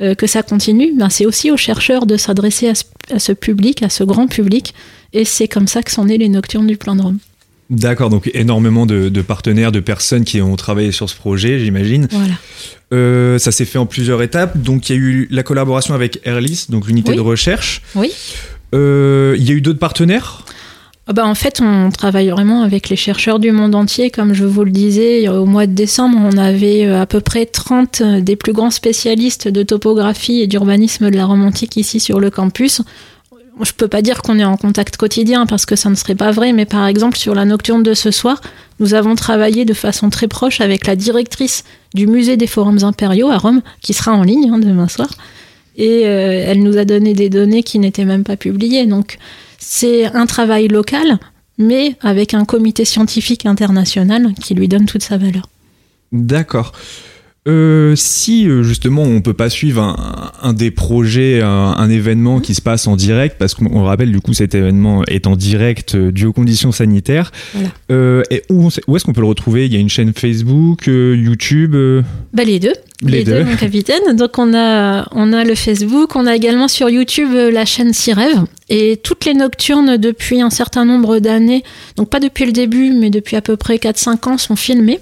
euh, 0.03 0.15
que 0.15 0.27
ça 0.27 0.43
continue, 0.43 0.93
ben 0.97 1.11
c'est 1.11 1.27
aussi 1.27 1.51
aux 1.51 1.57
chercheurs 1.57 2.07
de 2.07 2.17
s'adresser 2.17 2.69
à, 2.69 2.75
ce- 2.75 2.85
à 3.13 3.19
ce 3.19 3.33
public, 3.33 3.83
à 3.83 3.89
ce 3.91 4.05
grand 4.05 4.27
public 4.27 4.75
et 5.13 5.25
c'est 5.25 5.49
comme 5.49 5.67
ça 5.69 5.83
que 5.83 5.91
sont 5.91 6.05
nés 6.07 6.19
les 6.19 6.29
Nocturnes 6.29 6.67
du 6.67 6.77
Plan 6.77 6.97
de 6.97 7.03
Rome. 7.03 7.19
D'accord, 7.69 8.11
donc 8.11 8.31
énormément 8.33 8.87
de, 8.87 9.09
de 9.09 9.23
partenaires, 9.23 9.73
de 9.73 9.81
personnes 9.81 10.25
qui 10.25 10.41
ont 10.41 10.55
travaillé 10.55 10.93
sur 10.93 11.11
ce 11.11 11.17
projet, 11.17 11.59
j'imagine. 11.59 12.07
Voilà. 12.13 12.35
Euh, 12.95 13.39
ça 13.39 13.51
s'est 13.51 13.65
fait 13.65 13.79
en 13.79 13.87
plusieurs 13.87 14.23
étapes. 14.23 14.57
Donc 14.57 14.89
il 14.89 14.93
y 14.95 14.99
a 14.99 15.03
eu 15.03 15.27
la 15.33 15.43
collaboration 15.43 15.93
avec 15.93 16.21
Airlis, 16.25 16.67
donc 16.69 16.87
l'unité 16.87 17.11
Oui. 17.11 17.17
de 17.17 17.23
recherche. 17.23 17.83
Oui. 17.97 18.13
Euh, 18.75 19.35
il 19.39 19.45
y 19.49 19.51
a 19.51 19.55
eu 19.55 19.61
d'autres 19.61 19.79
partenaires? 19.81 20.45
Bah, 21.13 21.25
en 21.25 21.35
fait, 21.37 21.61
on 21.61 21.91
travaille 21.91 22.31
vraiment 22.31 22.63
avec 22.63 22.89
les 22.89 22.97
chercheurs 22.97 23.39
du 23.39 23.53
monde 23.53 23.77
entier. 23.77 24.11
Comme 24.11 24.35
je 24.35 24.45
vous 24.45 24.65
le 24.65 24.73
disais, 24.73 25.29
au 25.29 25.45
mois 25.45 25.67
de 25.67 25.73
décembre, 25.73 26.19
on 26.21 26.37
avait 26.37 26.85
euh, 26.85 27.01
à 27.01 27.07
peu 27.07 27.21
près 27.21 27.47
30 27.47 28.03
des 28.03 28.35
plus 28.35 28.53
grands 28.53 28.73
spécialistes 28.73 29.47
de 29.47 29.63
topographie 29.63 30.41
et 30.41 30.49
d'urbanisme 30.49 31.11
de 31.11 31.17
la 31.17 31.27
Rome 31.27 31.45
antique 31.45 31.77
ici 31.77 32.01
sur 32.01 32.19
le 32.19 32.31
campus. 32.31 32.83
Je 33.63 33.73
peux 33.73 33.89
pas 33.89 34.03
dire 34.03 34.21
qu'on 34.21 34.39
est 34.39 34.45
en 34.45 34.57
contact 34.57 34.97
quotidien 34.97 35.47
parce 35.47 35.65
que 35.65 35.77
ça 35.77 35.89
ne 35.89 35.95
serait 35.95 36.15
pas 36.15 36.31
vrai, 36.31 36.53
mais 36.53 36.67
par 36.67 36.87
exemple, 36.87 37.17
sur 37.17 37.35
la 37.35 37.45
nocturne 37.45 37.83
de 37.83 37.95
ce 37.95 38.11
soir, 38.11 38.43
nous 38.81 38.93
avons 38.93 39.15
travaillé 39.15 39.65
de 39.65 39.73
façon 39.73 40.11
très 40.11 40.29
proche 40.29 40.61
avec 40.61 40.87
la 40.87 40.97
directrice 40.97 41.65
du 41.95 42.07
musée 42.07 42.37
des 42.37 42.47
forums 42.47 42.83
impériaux 42.83 43.31
à 43.31 43.39
Rome, 43.39 43.63
qui 43.81 43.95
sera 43.95 44.13
en 44.13 44.23
ligne 44.23 44.51
hein, 44.53 44.59
demain 44.59 44.89
soir. 44.89 45.09
Et 45.77 46.07
euh, 46.07 46.45
elle 46.47 46.63
nous 46.63 46.77
a 46.77 46.85
donné 46.85 47.15
des 47.15 47.31
données 47.31 47.63
qui 47.63 47.79
n'étaient 47.79 48.05
même 48.05 48.25
pas 48.25 48.37
publiées. 48.37 48.87
Donc, 48.87 49.19
c'est 49.69 50.07
un 50.15 50.27
travail 50.27 50.69
local, 50.69 51.19
mais 51.59 51.97
avec 52.01 52.35
un 52.35 52.45
comité 52.45 52.85
scientifique 52.85 53.47
international 53.47 54.33
qui 54.41 54.55
lui 54.55 54.69
donne 54.69 54.87
toute 54.87 55.03
sa 55.03 55.19
valeur. 55.19 55.49
D'accord. 56.13 56.71
Euh, 57.47 57.95
si 57.97 58.49
euh, 58.49 58.63
justement 58.65 59.03
on 59.03 59.21
peut 59.21 59.33
pas 59.35 59.49
suivre 59.49 59.81
un, 59.83 60.33
un 60.43 60.53
des 60.53 60.71
projets, 60.73 61.43
un, 61.43 61.49
un 61.79 61.91
événement 61.91 62.41
qui 62.41 62.55
se 62.55 62.61
passe 62.61 62.87
en 62.89 62.97
direct, 62.97 63.37
parce 63.39 63.55
qu'on 63.55 63.67
on 63.73 63.85
rappelle 63.85 64.11
du 64.11 64.21
coup 64.21 64.35
cet 64.35 64.55
événement 64.57 65.05
est 65.07 65.27
en 65.29 65.37
direct 65.37 65.95
euh, 65.95 66.11
dû 66.11 66.27
aux 66.27 66.33
conditions 66.33 66.73
sanitaires, 66.73 67.31
Voilà. 67.55 67.69
euh, 67.93 68.23
et 68.31 68.43
où, 68.51 68.69
est-ce 68.69 69.05
qu'on 69.05 69.13
peut 69.13 69.21
le 69.21 69.29
retrouver? 69.29 69.67
Il 69.67 69.73
y 69.73 69.77
a 69.77 69.81
une 69.81 69.89
chaîne 69.89 70.13
Facebook, 70.13 70.89
euh, 70.89 71.15
YouTube 71.17 71.77
Bah, 72.33 72.43
les 72.45 72.59
deux. 72.59 72.73
Les 73.03 73.25
deux. 73.25 73.45
mon 73.45 73.57
capitaine. 73.57 74.17
Donc, 74.17 74.39
on 74.39 74.55
a, 74.55 75.07
on 75.13 75.35
a 75.35 75.45
le 75.45 75.55
Facebook, 75.55 76.17
on 76.17 76.27
a 76.27 76.35
également 76.35 76.67
sur 76.67 76.89
YouTube 76.89 77.29
la 77.53 77.67
chaîne 77.67 77.93
Sirève. 77.93 78.45
Et 78.71 78.99
toutes 79.01 79.27
les 79.27 79.35
nocturnes 79.35 79.99
depuis 79.99 80.41
un 80.41 80.49
certain 80.49 80.87
nombre 80.87 81.19
d'années, 81.19 81.63
donc 81.97 82.09
pas 82.09 82.21
depuis 82.21 82.47
le 82.47 82.53
début, 82.53 82.93
mais 82.99 83.11
depuis 83.11 83.37
à 83.37 83.43
peu 83.43 83.57
près 83.59 83.77
4-5 83.77 84.29
ans, 84.31 84.39
sont 84.39 84.57
filmées. 84.57 84.99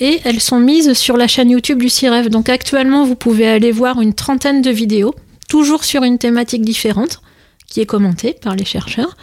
Et 0.00 0.20
elles 0.24 0.40
sont 0.40 0.60
mises 0.60 0.92
sur 0.92 1.16
la 1.16 1.26
chaîne 1.26 1.50
YouTube 1.50 1.78
du 1.80 1.88
Sirève. 1.88 2.28
Donc, 2.28 2.48
actuellement, 2.48 3.04
vous 3.04 3.16
pouvez 3.16 3.48
aller 3.48 3.72
voir 3.72 4.00
une 4.00 4.14
trentaine 4.14 4.62
de 4.62 4.70
vidéos, 4.70 5.14
toujours 5.48 5.84
sur 5.84 6.04
une 6.04 6.18
thématique 6.18 6.62
différente, 6.62 7.20
qui 7.66 7.80
est 7.80 7.86
commentée 7.86 8.34
par 8.40 8.54
les 8.54 8.64
chercheurs. 8.64 9.16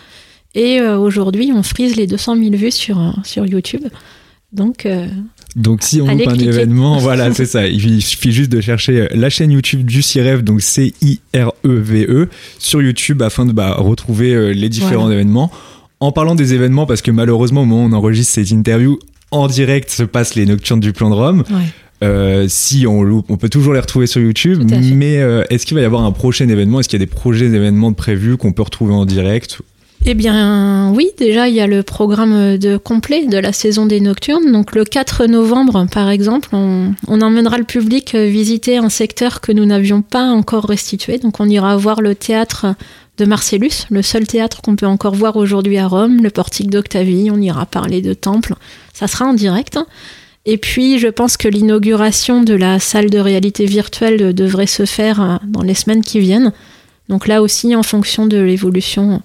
Et 0.53 0.80
euh, 0.80 0.97
aujourd'hui, 0.97 1.51
on 1.55 1.63
frise 1.63 1.95
les 1.95 2.07
200 2.07 2.36
000 2.38 2.49
vues 2.55 2.71
sur, 2.71 2.99
euh, 2.99 3.11
sur 3.23 3.45
YouTube. 3.45 3.86
Donc, 4.51 4.86
euh, 4.86 5.07
Donc 5.55 5.82
si 5.82 6.01
on 6.01 6.07
Allez 6.07 6.23
loupe 6.26 6.34
un 6.34 6.38
cliquer. 6.38 6.49
événement, 6.49 6.97
voilà, 6.99 7.34
c'est 7.34 7.45
ça. 7.45 7.67
Il 7.67 8.01
suffit 8.01 8.32
juste 8.32 8.51
de 8.51 8.59
chercher 8.61 9.07
la 9.13 9.30
chaîne 9.30 9.51
YouTube 9.51 9.86
du 9.86 10.01
CIREV, 10.01 10.43
donc 10.43 10.61
C-I-R-E-V-E, 10.61 12.09
E, 12.23 12.30
sur 12.59 12.82
YouTube 12.82 13.21
afin 13.21 13.45
de 13.45 13.51
bah, 13.53 13.76
retrouver 13.78 14.53
les 14.53 14.69
différents 14.69 15.03
Voilà. 15.05 15.15
événements. 15.15 15.51
En 16.01 16.11
parlant 16.11 16.36
des 16.36 16.53
événements, 16.53 16.86
parce 16.86 17.01
que 17.01 17.11
malheureusement 17.11 17.61
au 17.61 17.65
moment 17.65 17.86
où 17.86 17.89
on 17.89 17.93
enregistre 17.93 18.34
cette 18.34 18.51
interview, 18.51 18.99
en 19.32 19.47
direct 19.47 19.89
se 19.89 20.03
passent 20.03 20.36
les 20.36 20.45
Nocturnes 20.45 20.80
du 20.80 20.93
Plan 20.93 21.09
de 21.09 21.15
Rome. 21.15 21.43
ouais. 21.49 21.65
Euh, 22.03 22.45
si 22.49 22.86
on 22.88 23.03
loupe, 23.03 23.28
on 23.30 23.38
peut 23.38 23.49
toujours 23.49 23.73
les 23.73 23.80
retrouver 23.80 24.07
sur 24.07 24.21
YouTube. 24.21 24.63
Mais 24.69 25.17
euh, 25.17 25.43
est-ce 25.49 25.65
qu'il 25.65 25.76
va 25.76 25.82
y 25.82 25.86
avoir 25.86 26.03
un 26.03 26.11
prochain 26.11 26.47
événement? 26.47 26.80
Est-ce 26.80 26.89
qu'il 26.89 26.99
y 26.99 27.03
a 27.03 27.05
des 27.05 27.11
projets 27.11 27.49
d'événements 27.49 27.93
prévus 27.93 28.38
qu'on 28.38 28.51
peut 28.51 28.63
retrouver 28.63 28.93
en 28.93 29.05
direct? 29.05 29.59
Eh 30.07 30.13
bien, 30.13 30.91
oui, 30.93 31.09
déjà, 31.17 31.47
il 31.47 31.55
y 31.55 31.61
a 31.61 31.67
le 31.67 31.82
programme 31.82 32.57
de 32.57 32.78
complet 32.78 33.26
de 33.26 33.38
la 33.38 33.53
saison 33.53 33.88
des 33.88 34.01
Nocturnes. 34.01 34.51
Donc, 34.51 34.76
le 34.76 34.84
4 34.84 35.26
novembre, 35.26 35.88
par 35.91 36.09
exemple, 36.09 36.49
on, 36.51 36.93
on 37.07 37.21
emmènera 37.21 37.57
le 37.57 37.63
public 37.63 38.13
visiter 38.13 38.78
un 38.78 38.89
secteur 38.89 39.41
que 39.41 39.51
nous 39.51 39.65
n'avions 39.65 40.03
pas 40.03 40.26
encore 40.26 40.65
restitué. 40.65 41.17
Donc, 41.17 41.39
on 41.39 41.49
ira 41.49 41.76
voir 41.78 42.01
le 42.01 42.13
théâtre 42.13 42.76
de 43.18 43.26
Marcellus, 43.26 43.86
le 43.89 44.01
seul 44.01 44.28
théâtre 44.28 44.61
qu'on 44.61 44.76
peut 44.76 44.86
encore 44.86 45.16
voir 45.16 45.38
aujourd'hui 45.38 45.78
à 45.78 45.88
Rome, 45.88 46.22
le 46.22 46.30
portique 46.30 46.70
d'Octavie. 46.70 47.30
On 47.32 47.41
ira 47.41 47.66
parler 47.66 48.01
de 48.01 48.13
temple. 48.13 48.55
Ça 48.93 49.07
sera 49.07 49.26
en 49.26 49.34
direct. 49.34 49.80
Et 50.45 50.57
puis, 50.57 50.99
je 50.99 51.07
pense 51.07 51.38
que 51.38 51.47
l'inauguration 51.47 52.43
de 52.43 52.53
la 52.53 52.80
salle 52.80 53.09
de 53.09 53.18
réalité 53.18 53.66
virtuelle 53.66 54.34
devrait 54.34 54.68
se 54.68 54.86
faire 54.86 55.22
euh, 55.22 55.38
dans 55.47 55.63
les 55.63 55.74
semaines 55.74 56.03
qui 56.03 56.20
viennent. 56.20 56.51
Donc 57.09 57.28
là 57.28 57.41
aussi, 57.41 57.76
en 57.76 57.84
fonction 57.84 58.28
de 58.28 58.38
l'évolution 58.38 59.22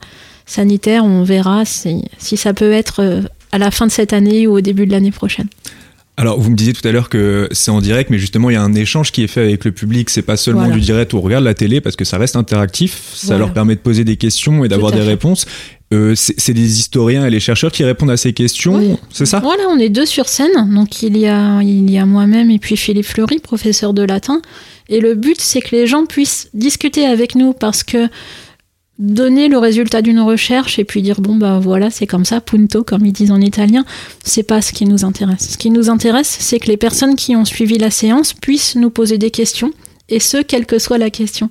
sanitaire, 0.46 1.04
on 1.04 1.22
verra 1.22 1.64
si, 1.64 2.04
si 2.18 2.36
ça 2.36 2.54
peut 2.54 2.72
être 2.72 3.00
euh, 3.00 3.22
à 3.52 3.58
la 3.58 3.70
fin 3.70 3.86
de 3.86 3.92
cette 3.92 4.12
année 4.12 4.46
ou 4.46 4.56
au 4.56 4.60
début 4.60 4.86
de 4.86 4.92
l'année 4.92 5.10
prochaine. 5.10 5.48
Alors, 6.20 6.38
vous 6.38 6.50
me 6.50 6.54
disiez 6.54 6.74
tout 6.74 6.86
à 6.86 6.92
l'heure 6.92 7.08
que 7.08 7.48
c'est 7.50 7.70
en 7.70 7.80
direct, 7.80 8.10
mais 8.10 8.18
justement, 8.18 8.50
il 8.50 8.52
y 8.52 8.56
a 8.56 8.62
un 8.62 8.74
échange 8.74 9.10
qui 9.10 9.22
est 9.22 9.26
fait 9.26 9.40
avec 9.40 9.64
le 9.64 9.72
public. 9.72 10.10
C'est 10.10 10.20
pas 10.20 10.36
seulement 10.36 10.60
Voilà. 10.64 10.74
du 10.74 10.80
direct 10.82 11.14
où 11.14 11.16
on 11.16 11.22
regarde 11.22 11.44
la 11.44 11.54
télé, 11.54 11.80
parce 11.80 11.96
que 11.96 12.04
ça 12.04 12.18
reste 12.18 12.36
interactif. 12.36 13.12
Ça 13.14 13.28
Voilà. 13.28 13.38
leur 13.46 13.54
permet 13.54 13.74
de 13.74 13.80
poser 13.80 14.04
des 14.04 14.16
questions 14.18 14.62
et 14.62 14.68
d'avoir 14.68 14.92
des 14.92 14.98
fait. 14.98 15.04
réponses. 15.06 15.46
Euh, 15.94 16.12
c'est 16.14 16.52
les 16.52 16.78
historiens 16.78 17.26
et 17.26 17.30
les 17.30 17.40
chercheurs 17.40 17.72
qui 17.72 17.84
répondent 17.84 18.10
à 18.10 18.18
ces 18.18 18.34
questions, 18.34 18.76
Oui. 18.76 18.96
c'est 19.10 19.24
ça? 19.24 19.40
Voilà, 19.40 19.62
on 19.70 19.78
est 19.78 19.88
deux 19.88 20.04
sur 20.06 20.28
scène. 20.28 20.72
Donc 20.74 21.02
il 21.02 21.16
y 21.16 21.26
a, 21.26 21.62
il 21.62 21.90
y 21.90 21.96
a 21.96 22.04
moi-même 22.04 22.50
et 22.50 22.58
puis 22.58 22.76
Philippe 22.76 23.06
Fleury, 23.06 23.38
professeur 23.38 23.94
de 23.94 24.02
latin. 24.02 24.42
Et 24.90 25.00
le 25.00 25.14
but, 25.14 25.40
c'est 25.40 25.60
que 25.62 25.74
les 25.74 25.86
gens 25.86 26.04
puissent 26.04 26.48
discuter 26.52 27.06
avec 27.06 27.34
nous 27.34 27.54
parce 27.54 27.82
que 27.82 28.08
donner 29.00 29.48
le 29.48 29.58
résultat 29.58 30.02
d'une 30.02 30.20
recherche 30.20 30.78
et 30.78 30.84
puis 30.84 31.02
dire 31.02 31.20
bon 31.20 31.34
bah 31.34 31.58
voilà 31.58 31.90
c'est 31.90 32.06
comme 32.06 32.24
ça 32.24 32.40
punto 32.40 32.84
comme 32.84 33.04
ils 33.06 33.12
disent 33.12 33.30
en 33.30 33.40
italien 33.40 33.84
c'est 34.22 34.42
pas 34.42 34.60
ce 34.60 34.72
qui 34.72 34.84
nous 34.84 35.04
intéresse 35.04 35.48
ce 35.52 35.58
qui 35.58 35.70
nous 35.70 35.88
intéresse 35.90 36.36
c'est 36.38 36.60
que 36.60 36.68
les 36.68 36.76
personnes 36.76 37.16
qui 37.16 37.34
ont 37.34 37.46
suivi 37.46 37.78
la 37.78 37.90
séance 37.90 38.34
puissent 38.34 38.76
nous 38.76 38.90
poser 38.90 39.16
des 39.16 39.30
questions 39.30 39.72
et 40.10 40.20
ce 40.20 40.36
quelle 40.36 40.66
que 40.66 40.78
soit 40.78 40.98
la 40.98 41.10
question 41.10 41.48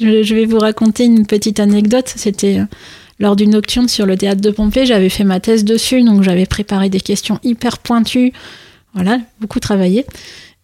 je, 0.00 0.22
je 0.22 0.34
vais 0.34 0.46
vous 0.46 0.58
raconter 0.58 1.04
une 1.04 1.26
petite 1.26 1.60
anecdote 1.60 2.10
c'était 2.16 2.60
euh, 2.60 2.64
lors 3.18 3.36
d'une 3.36 3.50
nocturne 3.50 3.88
sur 3.88 4.06
le 4.06 4.16
théâtre 4.16 4.40
de 4.40 4.50
Pompée. 4.50 4.86
J'avais 4.86 5.08
fait 5.08 5.24
ma 5.24 5.40
thèse 5.40 5.64
dessus, 5.64 6.02
donc 6.02 6.22
j'avais 6.22 6.46
préparé 6.46 6.88
des 6.90 7.00
questions 7.00 7.38
hyper 7.42 7.78
pointues. 7.78 8.32
Voilà, 8.94 9.18
beaucoup 9.40 9.60
travaillé. 9.60 10.06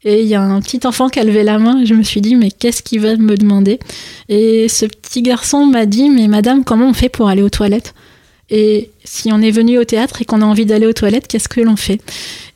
Et 0.05 0.23
il 0.23 0.29
y 0.29 0.35
a 0.35 0.43
un 0.43 0.61
petit 0.61 0.87
enfant 0.87 1.09
qui 1.09 1.21
a 1.21 1.25
levé 1.25 1.43
la 1.43 1.59
main 1.59 1.81
et 1.81 1.87
je 1.87 1.95
me 1.95 2.03
suis 2.03 2.21
dit, 2.21 2.35
mais 2.35 2.51
qu'est-ce 2.51 2.83
qu'il 2.83 3.01
va 3.01 3.17
me 3.17 3.37
demander? 3.37 3.79
Et 4.29 4.69
ce 4.69 4.87
petit 4.87 5.23
garçon 5.23 5.67
m'a 5.67 5.87
dit, 5.87 6.11
mais 6.11 6.29
madame, 6.29 6.65
comment 6.65 6.89
on 6.89 6.95
fait 6.95 7.09
pour 7.09 7.29
aller 7.29 7.43
aux 7.43 7.51
toilettes? 7.51 7.95
Et 8.51 8.91
si 9.05 9.33
on 9.33 9.41
est 9.41 9.51
venu 9.51 9.79
au 9.79 9.85
théâtre 9.85 10.23
et 10.23 10.25
qu'on 10.25 10.43
a 10.43 10.45
envie 10.45 10.67
d'aller 10.67 10.87
aux 10.87 10.93
toilettes, 10.93 11.27
qu'est-ce 11.27 11.49
que 11.49 11.61
l'on 11.61 11.77
fait? 11.77 12.01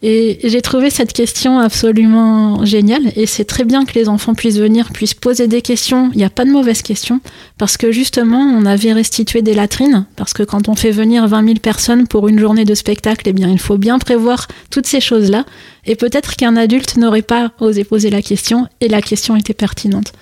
Et 0.03 0.39
j'ai 0.45 0.61
trouvé 0.61 0.91
cette 0.91 1.13
question 1.13 1.59
absolument 1.59 2.65
géniale 2.65 3.13
et 3.17 3.27
c'est 3.27 3.45
très 3.45 3.65
bien 3.65 3.85
que 3.85 3.95
les 3.95 4.09
enfants 4.09 4.35
puissent 4.35 4.59
venir, 4.59 4.91
puissent 4.93 5.15
poser 5.15 5.49
des 5.49 5.63
questions. 5.63 6.11
Il 6.13 6.19
n'y 6.19 6.25
a 6.25 6.31
pas 6.31 6.45
de 6.45 6.51
mauvaises 6.51 6.83
questions 6.83 7.21
parce 7.59 7.77
que 7.77 7.91
justement, 7.91 8.41
on 8.41 8.67
avait 8.67 8.93
restitué 8.93 9.43
des 9.43 9.55
latrines 9.55 10.07
parce 10.17 10.33
que 10.33 10.43
quand 10.43 10.69
on 10.69 10.75
fait 10.75 10.91
venir 10.91 11.27
20 11.27 11.45
000 11.45 11.55
personnes 11.61 12.07
pour 12.07 12.29
une 12.29 12.39
journée 12.39 12.65
de 12.65 12.75
spectacle, 12.75 13.29
eh 13.29 13.33
bien, 13.33 13.49
il 13.49 13.59
faut 13.59 13.79
bien 13.79 13.99
prévoir 13.99 14.49
toutes 14.71 14.87
ces 14.87 15.01
choses-là. 15.01 15.45
Et 15.87 15.97
peut-être 15.97 16.37
qu'un 16.37 16.57
adulte 16.57 16.97
n'aurait 16.97 17.23
pas 17.23 17.53
osé 17.61 17.85
poser 17.85 18.11
la 18.11 18.23
question 18.23 18.69
et 18.81 18.89
la 18.89 19.03
question 19.03 19.35
était 19.35 19.55
pertinente. 19.55 20.13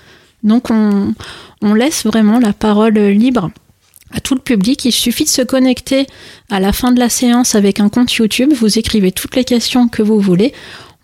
Donc 0.42 0.70
on, 0.70 1.14
on 1.62 1.74
laisse 1.74 2.04
vraiment 2.04 2.38
la 2.38 2.52
parole 2.52 2.94
libre 2.94 3.50
à 4.10 4.20
tout 4.20 4.34
le 4.34 4.40
public. 4.40 4.84
Il 4.84 4.92
suffit 4.92 5.24
de 5.24 5.28
se 5.28 5.42
connecter 5.42 6.06
à 6.50 6.60
la 6.60 6.72
fin 6.72 6.92
de 6.92 7.00
la 7.00 7.08
séance 7.08 7.54
avec 7.54 7.80
un 7.80 7.88
compte 7.88 8.12
YouTube. 8.12 8.52
Vous 8.54 8.78
écrivez 8.78 9.12
toutes 9.12 9.36
les 9.36 9.44
questions 9.44 9.88
que 9.88 10.02
vous 10.02 10.20
voulez. 10.20 10.52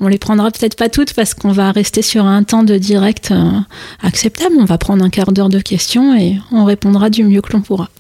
On 0.00 0.08
les 0.08 0.18
prendra 0.18 0.50
peut-être 0.50 0.76
pas 0.76 0.88
toutes 0.88 1.12
parce 1.12 1.34
qu'on 1.34 1.52
va 1.52 1.72
rester 1.72 2.00
sur 2.00 2.24
un 2.24 2.42
temps 2.42 2.62
de 2.62 2.78
direct 2.78 3.32
euh, 3.32 3.50
acceptable. 4.02 4.54
On 4.58 4.64
va 4.64 4.78
prendre 4.78 5.04
un 5.04 5.10
quart 5.10 5.30
d'heure 5.30 5.50
de 5.50 5.60
questions 5.60 6.18
et 6.18 6.38
on 6.52 6.64
répondra 6.64 7.10
du 7.10 7.22
mieux 7.22 7.42
que 7.42 7.52
l'on 7.52 7.60
pourra. 7.60 7.90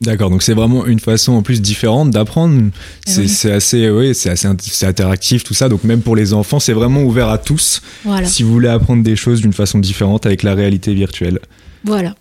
D'accord, 0.00 0.30
donc 0.30 0.42
c'est 0.42 0.54
vraiment 0.54 0.86
une 0.86 0.98
façon 0.98 1.34
en 1.34 1.42
plus 1.42 1.60
différente 1.60 2.10
d'apprendre. 2.10 2.70
C'est 3.06 3.20
oui. 3.20 3.28
c'est 3.28 3.52
assez, 3.52 3.90
oui, 3.90 4.14
c'est 4.14 4.30
assez 4.30 4.48
c'est 4.58 4.86
interactif 4.86 5.44
tout 5.44 5.52
ça. 5.52 5.68
Donc 5.68 5.84
même 5.84 6.00
pour 6.00 6.16
les 6.16 6.32
enfants, 6.32 6.58
c'est 6.58 6.72
vraiment 6.72 7.02
ouvert 7.02 7.28
à 7.28 7.36
tous. 7.36 7.82
Voilà. 8.06 8.26
Si 8.26 8.42
vous 8.42 8.50
voulez 8.50 8.68
apprendre 8.68 9.02
des 9.02 9.14
choses 9.14 9.42
d'une 9.42 9.52
façon 9.52 9.78
différente 9.78 10.24
avec 10.24 10.42
la 10.42 10.54
réalité 10.54 10.94
virtuelle. 10.94 11.38
Voilà. 11.84 12.14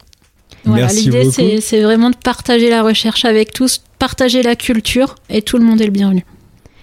Voilà, 0.66 0.88
l'idée 0.88 1.24
beaucoup. 1.24 1.32
c'est 1.32 1.62
c'est 1.62 1.82
vraiment 1.82 2.10
de 2.10 2.16
partager 2.16 2.70
la 2.70 2.84
recherche 2.84 3.26
avec 3.26 3.54
tous, 3.54 3.82
partager 3.98 4.44
la 4.44 4.56
culture 4.56 5.16
et 5.30 5.42
tout 5.42 5.58
le 5.58 5.64
monde 5.64 5.82
est 5.82 5.86
le 5.86 5.92
bienvenu. 5.92 6.26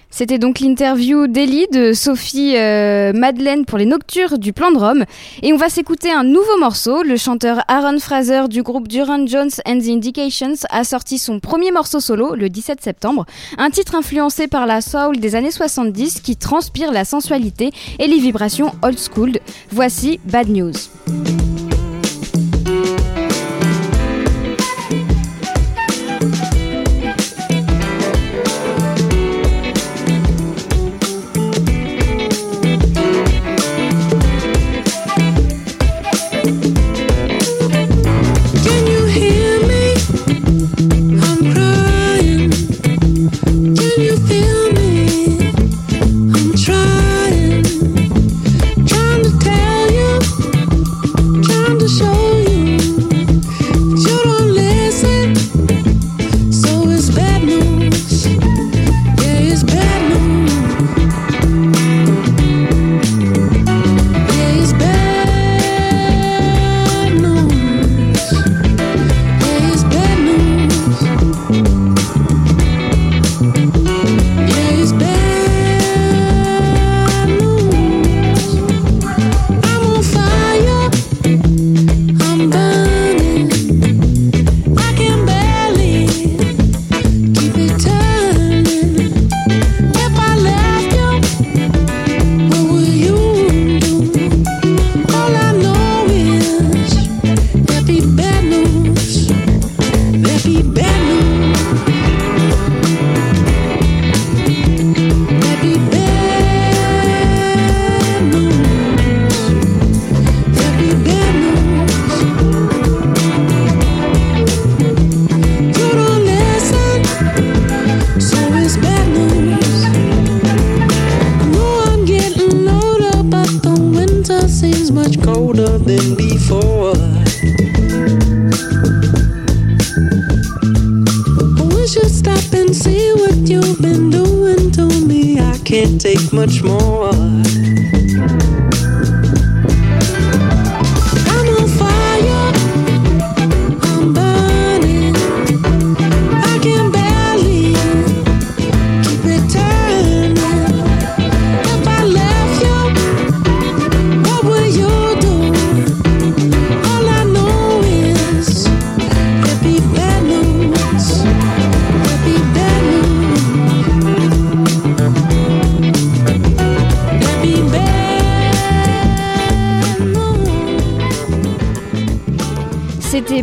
C'était 0.09 0.39
donc 0.39 0.61
l'interview 0.61 1.27
d'Elie 1.27 1.67
de 1.71 1.93
Sophie 1.93 2.55
euh, 2.55 3.11
Madeleine 3.13 3.65
pour 3.65 3.77
les 3.77 3.85
Noctures 3.85 4.39
du 4.39 4.53
Plan 4.53 4.71
de 4.71 4.77
Rome. 4.77 5.05
Et 5.43 5.53
on 5.53 5.57
va 5.57 5.69
s'écouter 5.69 6.11
un 6.11 6.23
nouveau 6.23 6.57
morceau. 6.59 7.03
Le 7.03 7.17
chanteur 7.17 7.59
Aaron 7.67 7.99
Fraser 7.99 8.47
du 8.49 8.63
groupe 8.63 8.87
Duran 8.87 9.27
Jones 9.27 9.51
and 9.67 9.79
the 9.79 9.89
Indications 9.89 10.55
a 10.69 10.83
sorti 10.83 11.19
son 11.19 11.39
premier 11.39 11.71
morceau 11.71 11.99
solo 11.99 12.35
le 12.35 12.49
17 12.49 12.81
septembre. 12.81 13.25
Un 13.57 13.69
titre 13.69 13.95
influencé 13.95 14.47
par 14.47 14.65
la 14.65 14.81
soul 14.81 15.19
des 15.19 15.35
années 15.35 15.51
70 15.51 16.21
qui 16.21 16.35
transpire 16.35 16.91
la 16.91 17.05
sensualité 17.05 17.71
et 17.99 18.07
les 18.07 18.17
vibrations 18.17 18.71
old 18.81 18.97
school. 18.97 19.33
Voici 19.71 20.19
Bad 20.25 20.49
News. 20.49 20.73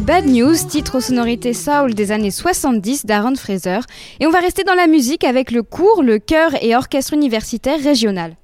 Bad 0.04 0.26
News, 0.26 0.54
titre 0.68 0.98
aux 0.98 1.00
sonorités 1.00 1.54
soul 1.54 1.94
des 1.94 2.12
années 2.12 2.30
70 2.30 3.06
d'Aaron 3.06 3.36
Fraser. 3.36 3.78
Et 4.20 4.26
on 4.26 4.30
va 4.30 4.40
rester 4.40 4.62
dans 4.62 4.74
la 4.74 4.86
musique 4.86 5.24
avec 5.24 5.50
le 5.50 5.62
cours, 5.62 6.02
le 6.02 6.18
chœur 6.18 6.50
et 6.62 6.76
orchestre 6.76 7.14
universitaire 7.14 7.82
régional. 7.82 8.36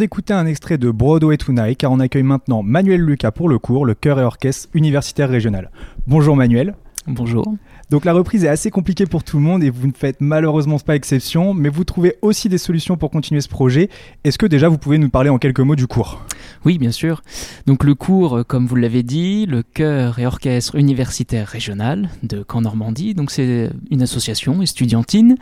D'écouter 0.00 0.32
un 0.32 0.46
extrait 0.46 0.78
de 0.78 0.90
Broadway 0.90 1.36
Tonight 1.36 1.76
car 1.76 1.92
on 1.92 2.00
accueille 2.00 2.22
maintenant 2.22 2.62
Manuel 2.62 3.02
Lucas 3.02 3.32
pour 3.32 3.50
le 3.50 3.58
cours, 3.58 3.84
le 3.84 3.92
chœur 3.92 4.18
et 4.18 4.22
orchestre 4.22 4.70
universitaire 4.72 5.28
régional. 5.28 5.70
Bonjour 6.06 6.36
Manuel. 6.36 6.74
Bonjour. 7.06 7.44
Donc 7.90 8.04
la 8.04 8.12
reprise 8.12 8.44
est 8.44 8.48
assez 8.48 8.70
compliquée 8.70 9.06
pour 9.06 9.24
tout 9.24 9.36
le 9.36 9.42
monde 9.42 9.64
et 9.64 9.70
vous 9.70 9.86
ne 9.86 9.92
faites 9.92 10.20
malheureusement 10.20 10.78
pas 10.78 10.94
exception, 10.94 11.54
mais 11.54 11.68
vous 11.68 11.84
trouvez 11.84 12.16
aussi 12.22 12.48
des 12.48 12.56
solutions 12.56 12.96
pour 12.96 13.10
continuer 13.10 13.40
ce 13.40 13.48
projet. 13.48 13.90
Est-ce 14.22 14.38
que 14.38 14.46
déjà 14.46 14.68
vous 14.68 14.78
pouvez 14.78 14.96
nous 14.96 15.10
parler 15.10 15.28
en 15.28 15.38
quelques 15.38 15.60
mots 15.60 15.76
du 15.76 15.86
cours? 15.86 16.22
Oui, 16.64 16.78
bien 16.78 16.92
sûr. 16.92 17.22
Donc 17.66 17.84
le 17.84 17.94
cours, 17.94 18.38
euh, 18.38 18.44
comme 18.44 18.66
vous 18.66 18.76
l'avez 18.76 19.02
dit, 19.02 19.46
le 19.46 19.62
chœur 19.62 20.18
et 20.18 20.26
orchestre 20.26 20.76
universitaire 20.76 21.48
régional 21.48 22.10
de 22.22 22.44
Caen-Normandie. 22.48 23.14
Donc 23.14 23.30
c'est 23.30 23.70
une 23.90 24.02
association 24.02 24.62
estudiantine 24.62 25.36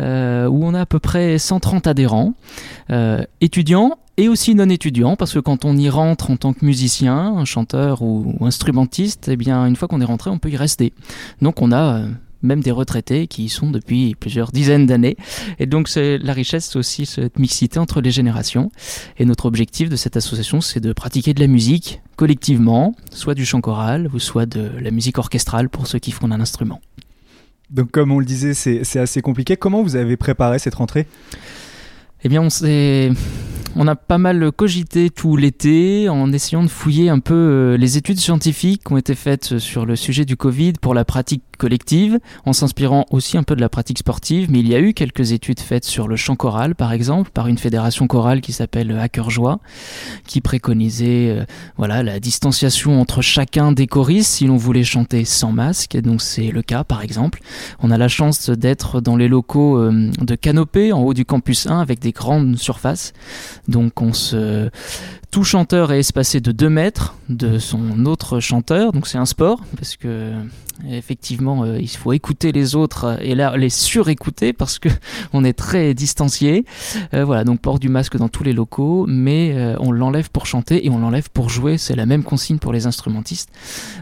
euh, 0.00 0.46
où 0.46 0.64
on 0.64 0.74
a 0.74 0.80
à 0.82 0.86
peu 0.86 0.98
près 0.98 1.38
130 1.38 1.88
adhérents, 1.88 2.34
euh, 2.92 3.24
étudiants 3.40 3.98
et 4.18 4.28
aussi 4.28 4.54
non 4.54 4.68
étudiants, 4.68 5.16
parce 5.16 5.32
que 5.32 5.38
quand 5.38 5.64
on 5.64 5.76
y 5.76 5.88
rentre 5.88 6.30
en 6.30 6.36
tant 6.36 6.52
que 6.52 6.64
musicien, 6.64 7.42
chanteur 7.46 8.02
ou, 8.02 8.36
instrumentiste, 8.42 9.28
eh 9.28 9.36
bien 9.36 9.66
une 9.66 9.76
fois 9.76 9.88
qu'on 9.88 10.00
est 10.00 10.06
rentré, 10.06 10.30
on 10.30 10.38
peut 10.38 10.50
y 10.50 10.56
rester. 10.56 10.92
Donc 11.40 11.62
on 11.62 11.72
a 11.72 12.00
euh, 12.00 12.08
même 12.42 12.60
des 12.60 12.70
retraités 12.70 13.26
qui 13.26 13.44
y 13.44 13.48
sont 13.48 13.70
depuis 13.70 14.14
plusieurs 14.14 14.52
dizaines 14.52 14.86
d'années. 14.86 15.16
Et 15.58 15.66
donc 15.66 15.88
c'est 15.88 16.18
la 16.18 16.34
richesse, 16.34 16.68
c'est 16.70 16.78
aussi 16.78 17.06
cette 17.06 17.38
mixité 17.38 17.78
entre 17.78 18.02
les 18.02 18.10
générations. 18.10 18.70
Et 19.18 19.24
notre 19.24 19.46
objectif 19.46 19.88
de 19.88 19.96
cette 19.96 20.16
association, 20.16 20.60
c'est 20.60 20.80
de 20.80 20.92
pratiquer 20.92 21.32
de 21.32 21.40
la 21.40 21.46
musique 21.46 22.02
collectivement, 22.16 22.94
soit 23.10 23.34
du 23.34 23.46
chant 23.46 23.62
choral 23.62 24.10
ou 24.12 24.18
soit 24.18 24.46
de 24.46 24.70
la 24.80 24.90
musique 24.90 25.18
orchestrale 25.18 25.70
pour 25.70 25.86
ceux 25.86 25.98
qui 25.98 26.10
font 26.10 26.30
un 26.30 26.40
instrument. 26.40 26.80
Donc 27.70 27.90
comme 27.90 28.12
on 28.12 28.18
le 28.18 28.26
disait, 28.26 28.52
c'est 28.52 28.98
assez 28.98 29.22
compliqué. 29.22 29.56
Comment 29.56 29.82
vous 29.82 29.96
avez 29.96 30.18
préparé 30.18 30.58
cette 30.58 30.74
rentrée? 30.74 31.06
Eh 32.24 32.28
bien, 32.28 32.40
on 32.42 32.50
s'est 32.50 33.10
on 33.74 33.88
a 33.88 33.96
pas 33.96 34.18
mal 34.18 34.52
cogité 34.52 35.08
tout 35.08 35.36
l'été 35.36 36.10
en 36.10 36.30
essayant 36.30 36.62
de 36.62 36.68
fouiller 36.68 37.08
un 37.08 37.20
peu 37.20 37.34
euh, 37.34 37.76
les 37.78 37.96
études 37.96 38.18
scientifiques 38.18 38.84
qui 38.84 38.92
ont 38.92 38.98
été 38.98 39.14
faites 39.14 39.58
sur 39.58 39.86
le 39.86 39.96
sujet 39.96 40.26
du 40.26 40.36
Covid 40.36 40.74
pour 40.74 40.92
la 40.92 41.06
pratique 41.06 41.42
collective, 41.62 42.18
en 42.44 42.52
s'inspirant 42.52 43.06
aussi 43.12 43.38
un 43.38 43.44
peu 43.44 43.54
de 43.54 43.60
la 43.60 43.68
pratique 43.68 43.98
sportive, 43.98 44.50
mais 44.50 44.58
il 44.58 44.68
y 44.68 44.74
a 44.74 44.80
eu 44.80 44.94
quelques 44.94 45.30
études 45.30 45.60
faites 45.60 45.84
sur 45.84 46.08
le 46.08 46.16
chant 46.16 46.34
choral, 46.34 46.74
par 46.74 46.92
exemple, 46.92 47.30
par 47.30 47.46
une 47.46 47.56
fédération 47.56 48.08
chorale 48.08 48.40
qui 48.40 48.52
s'appelle 48.52 48.90
Hacker 48.98 49.30
Joie, 49.30 49.60
qui 50.26 50.40
préconisait 50.40 51.30
euh, 51.30 51.44
voilà 51.76 52.02
la 52.02 52.18
distanciation 52.18 53.00
entre 53.00 53.22
chacun 53.22 53.70
des 53.70 53.86
choristes 53.86 54.32
si 54.32 54.46
l'on 54.46 54.56
voulait 54.56 54.82
chanter 54.82 55.24
sans 55.24 55.52
masque. 55.52 55.94
Et 55.94 56.02
donc 56.02 56.20
c'est 56.20 56.50
le 56.50 56.62
cas, 56.62 56.82
par 56.82 57.02
exemple. 57.02 57.40
On 57.78 57.90
a 57.90 57.96
la 57.96 58.08
chance 58.08 58.50
d'être 58.50 59.00
dans 59.00 59.16
les 59.16 59.28
locaux 59.28 59.78
euh, 59.78 60.10
de 60.20 60.34
Canopée, 60.34 60.92
en 60.92 61.02
haut 61.02 61.14
du 61.14 61.24
campus 61.24 61.66
1, 61.66 61.78
avec 61.78 62.00
des 62.00 62.11
grandes 62.12 62.56
surfaces. 62.56 63.12
Donc 63.68 64.00
on 64.00 64.12
se 64.12 64.70
tout 65.32 65.44
chanteur 65.44 65.92
est 65.92 65.98
espacé 65.98 66.40
de 66.40 66.52
2 66.52 66.68
mètres 66.68 67.16
de 67.30 67.58
son 67.58 68.04
autre 68.04 68.38
chanteur, 68.38 68.92
donc 68.92 69.06
c'est 69.06 69.16
un 69.16 69.24
sport, 69.24 69.62
parce 69.76 69.96
que 69.96 70.34
effectivement 70.88 71.64
euh, 71.64 71.78
il 71.80 71.88
faut 71.88 72.12
écouter 72.12 72.50
les 72.50 72.74
autres 72.74 73.18
et 73.20 73.34
là 73.34 73.56
les 73.56 73.68
surécouter 73.70 74.52
parce 74.52 74.78
que 74.78 74.88
on 75.32 75.44
est 75.44 75.52
très 75.52 75.94
distancié. 75.94 76.64
Euh, 77.14 77.24
voilà, 77.24 77.44
donc 77.44 77.60
port 77.60 77.78
du 77.78 77.88
masque 77.88 78.16
dans 78.16 78.28
tous 78.28 78.42
les 78.42 78.52
locaux, 78.52 79.06
mais 79.08 79.52
euh, 79.54 79.76
on 79.80 79.92
l'enlève 79.92 80.30
pour 80.30 80.46
chanter 80.46 80.86
et 80.86 80.90
on 80.90 80.98
l'enlève 80.98 81.30
pour 81.30 81.48
jouer, 81.48 81.78
c'est 81.78 81.96
la 81.96 82.06
même 82.06 82.24
consigne 82.24 82.58
pour 82.58 82.72
les 82.72 82.86
instrumentistes. 82.86 83.50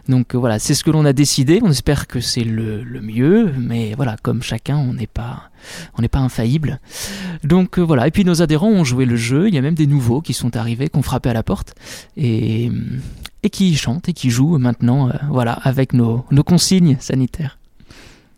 Donc 0.08 0.34
voilà, 0.34 0.58
c'est 0.58 0.74
ce 0.74 0.84
que 0.84 0.90
l'on 0.90 1.04
a 1.04 1.12
décidé, 1.12 1.60
on 1.62 1.70
espère 1.70 2.06
que 2.06 2.20
c'est 2.20 2.44
le, 2.44 2.84
mieux, 3.00 3.52
mais 3.56 3.94
voilà, 3.94 4.16
comme 4.22 4.42
chacun, 4.42 4.76
on 4.76 4.94
n'est 4.94 5.06
pas 5.06 5.50
on 5.98 6.02
n'est 6.02 6.08
pas 6.08 6.20
infaillible. 6.20 6.80
Donc 7.44 7.78
voilà, 7.78 8.06
et 8.06 8.10
puis 8.10 8.24
nos 8.24 8.40
adhérents 8.40 8.70
ont 8.70 8.84
joué 8.84 9.04
le 9.04 9.16
jeu, 9.16 9.48
il 9.48 9.54
y 9.54 9.58
a 9.58 9.60
même 9.60 9.74
des 9.74 9.86
nouveaux 9.86 10.22
qui 10.22 10.32
sont 10.32 10.56
arrivés, 10.56 10.88
qui 10.88 10.98
ont 10.98 11.02
à 11.28 11.32
la 11.32 11.42
porte, 11.42 11.74
et, 12.16 12.70
et 13.42 13.50
qui 13.50 13.74
chantent 13.76 14.08
et 14.08 14.12
qui 14.12 14.30
jouent 14.30 14.58
maintenant, 14.58 15.08
euh, 15.08 15.12
voilà, 15.30 15.52
avec 15.52 15.92
nos, 15.92 16.24
nos 16.30 16.44
consignes 16.44 16.96
sanitaires. 17.00 17.58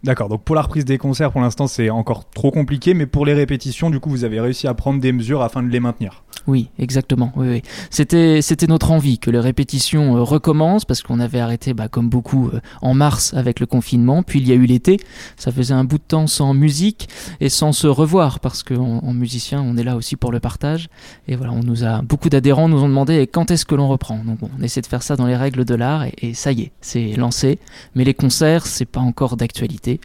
D'accord, 0.05 0.29
donc 0.29 0.43
pour 0.43 0.57
la 0.57 0.63
reprise 0.63 0.85
des 0.85 0.99
concerts, 0.99 1.31
pour 1.31 1.41
l'instant, 1.41 1.69
c'est 1.69 1.89
encore 1.89 2.29
trop 2.31 2.51
compliqué, 2.51 2.93
mais 2.93 3.07
pour 3.07 3.25
les 3.25 3.35
répétitions, 3.35 3.89
du 3.89 4.01
coup, 4.01 4.11
vous 4.11 4.25
avez 4.25 4.41
réussi 4.41 4.67
à 4.67 4.75
prendre 4.75 5.01
des 5.01 5.13
mesures 5.13 5.43
afin 5.43 5.63
de 5.63 5.69
les 5.69 5.79
maintenir. 5.79 6.25
Oui, 6.47 6.71
exactement. 6.79 7.33
Oui, 7.37 7.49
oui. 7.49 7.63
C'était, 7.91 8.43
c'était 8.43 8.67
notre 8.67 8.91
envie 8.91 9.19
que 9.19 9.31
les 9.31 9.39
répétitions 9.39 10.17
euh, 10.17 10.23
recommencent 10.23 10.85
parce 10.85 11.03
qu'on 11.03 11.21
avait 11.21 11.41
arrêté, 11.41 11.75
bah, 11.75 11.89
comme 11.89 12.09
beaucoup, 12.09 12.49
euh, 12.49 12.61
en 12.81 12.95
mars 12.95 13.33
avec 13.35 13.61
le 13.61 13.67
confinement. 13.67 14.23
Puis 14.23 14.41
il 14.41 14.49
y 14.49 14.53
a 14.53 14.55
eu 14.55 14.67
l'été. 14.67 14.99
Ça 15.37 15.53
faisait 15.53 15.75
un 15.75 15.85
bout 15.85 15.99
de 15.99 16.03
temps 16.03 16.27
sans 16.27 16.55
musique 16.55 17.09
et 17.41 17.49
sans 17.49 17.73
se 17.73 17.87
revoir 17.87 18.41
parce 18.41 18.63
qu'en 18.63 18.99
en 18.99 19.13
musicien, 19.13 19.63
on 19.63 19.77
est 19.77 19.85
là 19.85 19.97
aussi 19.97 20.17
pour 20.17 20.33
le 20.33 20.41
partage. 20.41 20.89
Et 21.29 21.37
voilà, 21.37 21.53
on 21.53 21.63
nous 21.63 21.85
a 21.85 22.03
beaucoup 22.03 22.29
d'adhérents 22.29 22.69
nous 22.69 22.83
ont 22.83 22.89
demandé 22.89 23.27
quand 23.27 23.51
est-ce 23.51 23.65
que 23.65 23.75
l'on 23.75 23.89
reprend? 23.89 24.19
Donc 24.25 24.39
on 24.43 24.63
essaie 24.63 24.81
de 24.81 24.87
faire 24.87 25.03
ça 25.03 25.17
dans 25.17 25.27
les 25.27 25.37
règles 25.37 25.65
de 25.65 25.75
l'art 25.75 26.07
et 26.21 26.35
ça 26.35 26.53
y 26.53 26.63
est, 26.63 26.73
c'est 26.81 27.13
lancé. 27.17 27.59
Mais 27.95 28.05
les 28.05 28.15
concerts, 28.15 28.67
c'est 28.67 28.85
pas 28.87 29.01
encore 29.01 29.37
d'actualité 29.37 30.01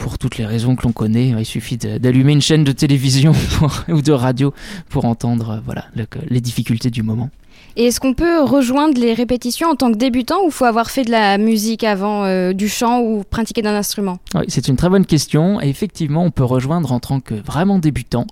pour 0.00 0.18
toutes 0.18 0.38
les 0.38 0.46
raisons 0.46 0.74
que 0.76 0.82
l'on 0.82 0.92
connaît. 0.92 1.28
Il 1.38 1.44
suffit 1.46 1.76
d'allumer 1.76 2.32
une 2.32 2.40
chaîne 2.40 2.64
de 2.64 2.72
télévision 2.72 3.32
ou 3.88 4.02
de 4.02 4.12
radio 4.12 4.52
pour 4.88 5.04
entendre 5.04 5.50
euh, 5.50 5.60
voilà, 5.64 5.84
le- 5.94 6.06
les 6.28 6.40
difficultés 6.40 6.90
du 6.90 7.02
moment. 7.02 7.30
Et 7.76 7.86
est-ce 7.86 8.00
qu'on 8.00 8.14
peut 8.14 8.42
rejoindre 8.42 8.98
les 8.98 9.14
répétitions 9.14 9.68
en 9.68 9.74
tant 9.74 9.92
que 9.92 9.96
débutant 9.96 10.44
ou 10.44 10.50
faut 10.50 10.64
avoir 10.64 10.90
fait 10.90 11.04
de 11.04 11.10
la 11.10 11.38
musique 11.38 11.84
avant, 11.84 12.24
euh, 12.24 12.52
du 12.52 12.68
chant 12.68 13.00
ou 13.00 13.22
pratiquer 13.28 13.62
d'un 13.62 13.74
instrument? 13.74 14.18
Oui, 14.34 14.44
c'est 14.48 14.68
une 14.68 14.76
très 14.76 14.88
bonne 14.88 15.06
question. 15.06 15.60
Et 15.60 15.68
effectivement, 15.68 16.24
on 16.24 16.30
peut 16.30 16.44
rejoindre 16.44 16.92
en 16.92 17.00
tant 17.00 17.20
que 17.20 17.34
vraiment 17.34 17.78
débutant 17.78 18.26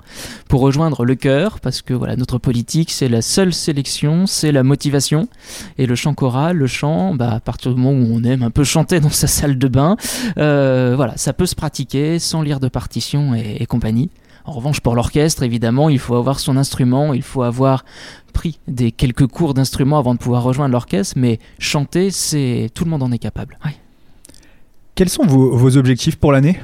pour 0.49 0.61
rejoindre 0.61 1.05
le 1.05 1.15
chœur, 1.15 1.61
parce 1.61 1.83
que 1.83 1.95
voilà, 1.95 2.17
notre 2.17 2.39
politique, 2.39 2.91
c'est 2.91 3.09
la 3.09 3.23
seule 3.23 3.53
sélection, 3.53 4.27
c'est 4.27 4.53
la 4.53 4.63
motivation. 4.63 5.29
Et 5.79 5.87
le 5.87 5.95
chant 5.95 6.15
choral, 6.15 6.57
le 6.57 6.67
chant, 6.67 7.15
bah, 7.15 7.33
à 7.35 7.41
partir 7.41 7.75
du 7.75 7.81
moment 7.81 7.99
où 7.99 8.19
on 8.19 8.25
aime 8.25 8.43
un 8.43 8.51
peu 8.51 8.65
chanter 8.65 9.01
dans 9.01 9.11
sa 9.11 9.27
salle 9.27 9.59
de 9.59 9.69
bain, 9.69 9.97
euh, 10.39 10.95
voilà, 10.97 11.17
ça 11.17 11.33
peut 11.33 11.47
se 11.47 11.55
pratiquer 11.55 12.19
sans 12.19 12.43
lire 12.43 12.61
de 12.61 12.69
partition 12.69 13.35
et, 13.35 13.59
et 13.61 13.67
compagnie. 13.67 14.11
En 14.49 14.53
revanche, 14.53 14.81
pour 14.81 14.95
l'orchestre, 14.95 15.43
évidemment, 15.43 15.91
il 15.91 15.99
faut 15.99 16.15
avoir 16.15 16.41
son 16.41 16.57
instrument, 16.57 17.13
il 17.13 17.21
faut 17.21 17.43
avoir 17.43 17.85
pris 18.33 18.59
des 18.67 18.93
quelques 18.93 19.27
cours 19.27 19.53
d'instruments 19.53 19.99
avant 19.99 20.15
de 20.15 20.19
pouvoir 20.19 20.43
rejoindre 20.43 20.73
l'orchestre, 20.73 21.17
mais 21.19 21.39
chanter, 21.59 22.11
c'est 22.11 22.71
tout 22.73 22.85
le 22.85 22.91
monde 22.91 23.03
en 23.03 23.13
est 23.13 23.19
capable. 23.19 23.59
Quels 24.95 25.11
sont 25.11 25.27
vos 25.27 25.77
objectifs 25.77 26.17
pour 26.17 26.33
l'année? 26.33 26.59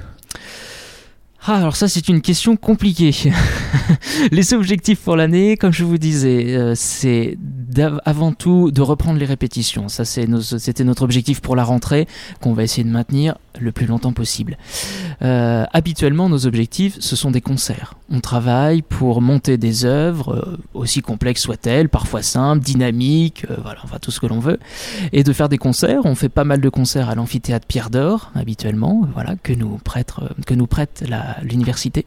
Ah, 1.47 1.57
alors 1.59 1.77
ça, 1.77 1.89
c'est 1.89 2.09
une 2.09 2.23
question 2.23 2.57
compliquée. 2.57 3.11
les 4.33 4.55
objectifs 4.55 5.01
pour 5.01 5.15
l'année, 5.15 5.59
comme 5.59 5.73
je 5.75 5.85
vous 5.85 5.99
disais, 5.99 6.57
euh, 6.57 6.73
c'est 6.75 7.37
avant 8.05 8.33
tout 8.33 8.71
de 8.71 8.81
reprendre 8.81 9.19
les 9.19 9.27
répétitions. 9.27 9.89
Ça, 9.89 10.05
c'était 10.05 10.85
notre 10.85 11.03
objectif 11.03 11.41
pour 11.41 11.57
la 11.57 11.65
rentrée, 11.65 12.07
qu'on 12.41 12.53
va 12.53 12.63
essayer 12.63 12.85
de 12.85 12.89
maintenir 12.89 13.37
le 13.61 13.73
plus 13.73 13.87
longtemps 13.87 14.13
possible. 14.13 14.59
Euh, 15.23 15.65
habituellement, 15.73 16.29
nos 16.29 16.47
objectifs, 16.47 16.97
ce 17.01 17.17
sont 17.17 17.31
des 17.31 17.41
concerts. 17.41 17.95
On 18.11 18.21
travaille 18.21 18.83
pour 18.83 19.21
monter 19.21 19.57
des 19.57 19.85
œuvres, 19.85 20.35
euh, 20.35 20.57
aussi 20.73 21.03
complexes 21.03 21.43
soient-elles, 21.43 21.89
parfois 21.89 22.23
simples, 22.23 22.63
dynamiques, 22.65 23.45
voilà, 23.63 23.81
enfin 23.83 23.99
tout 24.01 24.11
ce 24.11 24.21
que 24.21 24.27
l'on 24.27 24.39
veut, 24.41 24.59
et 25.13 25.25
de 25.25 25.33
faire 25.33 25.49
des 25.49 25.59
concerts. 25.59 26.03
On 26.05 26.15
fait 26.15 26.29
pas 26.29 26.45
mal 26.45 26.61
de 26.61 26.69
concerts 26.69 27.11
à 27.11 27.15
l'amphithéâtre 27.15 27.67
Pierre 27.67 27.91
d'Or, 27.91 28.31
habituellement, 28.35 29.03
voilà, 29.15 29.35
que 29.43 29.53
nous 29.53 29.79
prête, 29.83 30.13
que 30.47 30.55
nous 30.55 30.67
prête 30.67 31.05
la- 31.09 31.34
l'université. 31.43 32.07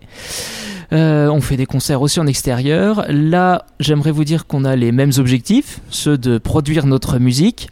Euh, 0.94 1.28
on 1.30 1.42
fait 1.42 1.58
des 1.58 1.66
concerts 1.66 2.02
aussi 2.02 2.20
en 2.20 2.28
extérieur. 2.28 3.06
Là, 3.10 3.66
j'aimerais 3.80 4.12
vous 4.12 4.24
dire 4.24 4.48
qu'on 4.48 4.64
a 4.64 4.76
les 4.76 4.92
mêmes 4.92 5.12
objectifs, 5.18 5.80
ceux 5.90 6.18
de 6.18 6.38
produire 6.38 6.86
notre 6.86 7.20
musique 7.20 7.70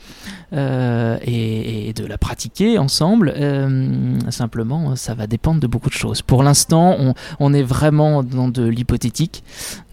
euh, 0.53 1.17
et, 1.21 1.93
de 1.93 2.05
la 2.05 2.17
pratiquer 2.17 2.77
ensemble. 2.77 3.33
Euh, 3.35 4.19
simplement, 4.29 4.95
ça 4.95 5.13
va 5.13 5.27
dépendre 5.27 5.59
de 5.59 5.67
beaucoup 5.67 5.89
de 5.89 5.95
choses. 5.95 6.21
Pour 6.21 6.43
l'instant, 6.43 6.95
on, 6.99 7.13
on 7.39 7.53
est 7.53 7.63
vraiment 7.63 8.23
dans 8.23 8.49
de 8.49 8.65
l'hypothétique. 8.65 9.43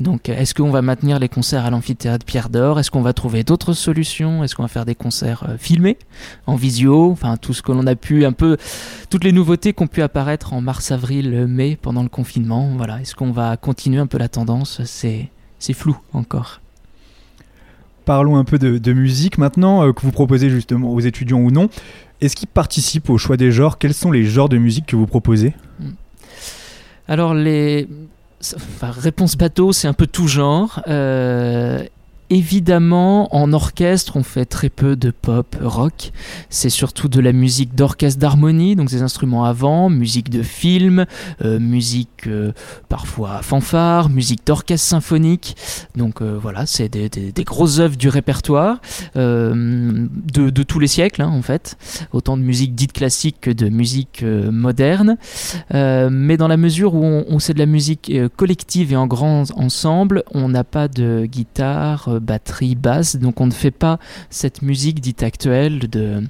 Donc, 0.00 0.28
est-ce 0.28 0.54
qu'on 0.54 0.70
va 0.70 0.82
maintenir 0.82 1.18
les 1.18 1.28
concerts 1.28 1.64
à 1.64 1.70
l'amphithéâtre 1.70 2.24
Pierre 2.24 2.48
d'Or? 2.48 2.80
Est-ce 2.80 2.90
qu'on 2.90 3.02
va 3.02 3.12
trouver 3.12 3.44
d'autres 3.44 3.72
solutions? 3.72 4.42
Est-ce 4.42 4.54
qu'on 4.54 4.62
va 4.62 4.68
faire 4.68 4.84
des 4.84 4.94
concerts 4.94 5.44
euh, 5.48 5.56
filmés 5.58 5.98
en 6.46 6.56
visio? 6.56 7.10
Enfin, 7.10 7.36
tout 7.36 7.54
ce 7.54 7.62
que 7.62 7.72
l'on 7.72 7.86
a 7.86 7.94
pu 7.94 8.24
un 8.24 8.32
peu 8.32 8.56
toutes 9.10 9.24
les 9.24 9.32
nouveautés 9.32 9.72
qui 9.72 9.82
ont 9.82 9.88
pu 9.88 10.02
apparaître 10.02 10.52
en 10.52 10.60
mars, 10.60 10.90
avril, 10.90 11.46
mai 11.46 11.78
pendant 11.80 12.02
le 12.02 12.08
confinement. 12.08 12.70
Voilà, 12.76 13.00
est-ce 13.00 13.14
qu'on 13.14 13.32
va 13.32 13.56
continuer 13.56 14.00
un 14.00 14.06
peu 14.06 14.18
la 14.18 14.28
tendance? 14.28 14.80
C'est 14.84 15.30
flou 15.74 15.96
encore. 16.12 16.61
Parlons 18.04 18.36
un 18.36 18.44
peu 18.44 18.58
de, 18.58 18.92
musique 18.92 19.38
maintenant, 19.38 19.86
euh, 19.86 19.92
que 19.92 20.02
vous 20.02 20.10
proposez 20.10 20.50
justement 20.50 20.92
aux 20.92 21.00
étudiants 21.00 21.40
ou 21.40 21.50
non. 21.50 21.68
Est-ce 22.20 22.36
qu'ils 22.36 22.48
participent 22.48 23.10
au 23.10 23.18
choix 23.18 23.36
des 23.36 23.52
genres? 23.52 23.78
Quels 23.78 23.94
sont 23.94 24.10
les 24.10 24.24
genres 24.24 24.48
de 24.48 24.58
musique 24.58 24.86
que 24.86 24.96
vous 24.96 25.06
proposez? 25.06 25.54
Alors 27.08 27.34
les 27.34 27.88
réponse 28.80 29.36
bateau, 29.36 29.72
c'est 29.72 29.88
un 29.88 29.92
peu 29.92 30.06
tout 30.06 30.26
genre. 30.26 30.82
Euh, 30.88 31.84
évidemment, 32.32 33.34
en 33.36 33.52
orchestre, 33.52 34.16
on 34.16 34.22
fait 34.22 34.46
très 34.46 34.70
peu 34.70 34.96
de 34.96 35.10
pop, 35.10 35.54
rock. 35.60 36.12
C'est 36.48 36.70
surtout 36.70 37.08
de 37.08 37.20
la 37.20 37.32
musique 37.32 37.74
d'orchestre 37.74 38.18
d'harmonie, 38.18 38.74
donc 38.74 38.88
des 38.88 39.02
instruments 39.02 39.44
avant, 39.44 39.90
musique 39.90 40.30
de 40.30 40.42
film, 40.42 41.04
euh, 41.44 41.60
musique 41.60 42.26
euh, 42.26 42.52
parfois 42.88 43.42
fanfare, 43.42 44.08
musique 44.08 44.46
d'orchestre 44.46 44.86
symphonique. 44.86 45.56
Donc 45.94 46.22
euh, 46.22 46.38
voilà, 46.40 46.64
c'est 46.64 46.88
des, 46.88 47.44
grosses 47.44 47.80
œuvres 47.80 47.96
du 47.96 48.08
répertoire 48.08 48.80
de, 49.14 50.62
tous 50.62 50.78
les 50.78 50.86
siècles, 50.86 51.22
hein, 51.22 51.28
en 51.28 51.42
fait. 51.42 51.76
Autant 52.12 52.38
de 52.38 52.42
musique 52.42 52.74
dite 52.74 52.94
classique 52.94 53.36
que 53.42 53.50
de 53.50 53.68
musique 53.68 54.22
moderne. 54.22 55.18
Mais 55.70 56.36
dans 56.36 56.48
la 56.48 56.56
mesure 56.56 56.94
où 56.94 57.04
on, 57.04 57.24
on 57.28 57.38
c'est 57.38 57.54
de 57.54 57.58
la 57.58 57.66
musique 57.66 58.10
collective 58.36 58.92
et 58.92 58.96
en 58.96 59.06
grand 59.06 59.50
ensemble, 59.56 60.22
on 60.32 60.48
n'a 60.48 60.64
pas 60.64 60.88
de 60.88 61.26
guitare, 61.26 62.20
batterie, 62.22 62.74
basse, 62.74 63.16
donc 63.16 63.40
on 63.40 63.46
ne 63.46 63.52
fait 63.52 63.70
pas 63.70 63.98
cette 64.30 64.62
musique 64.62 65.00
dite 65.00 65.22
actuelle 65.22 65.80
de, 65.90 66.22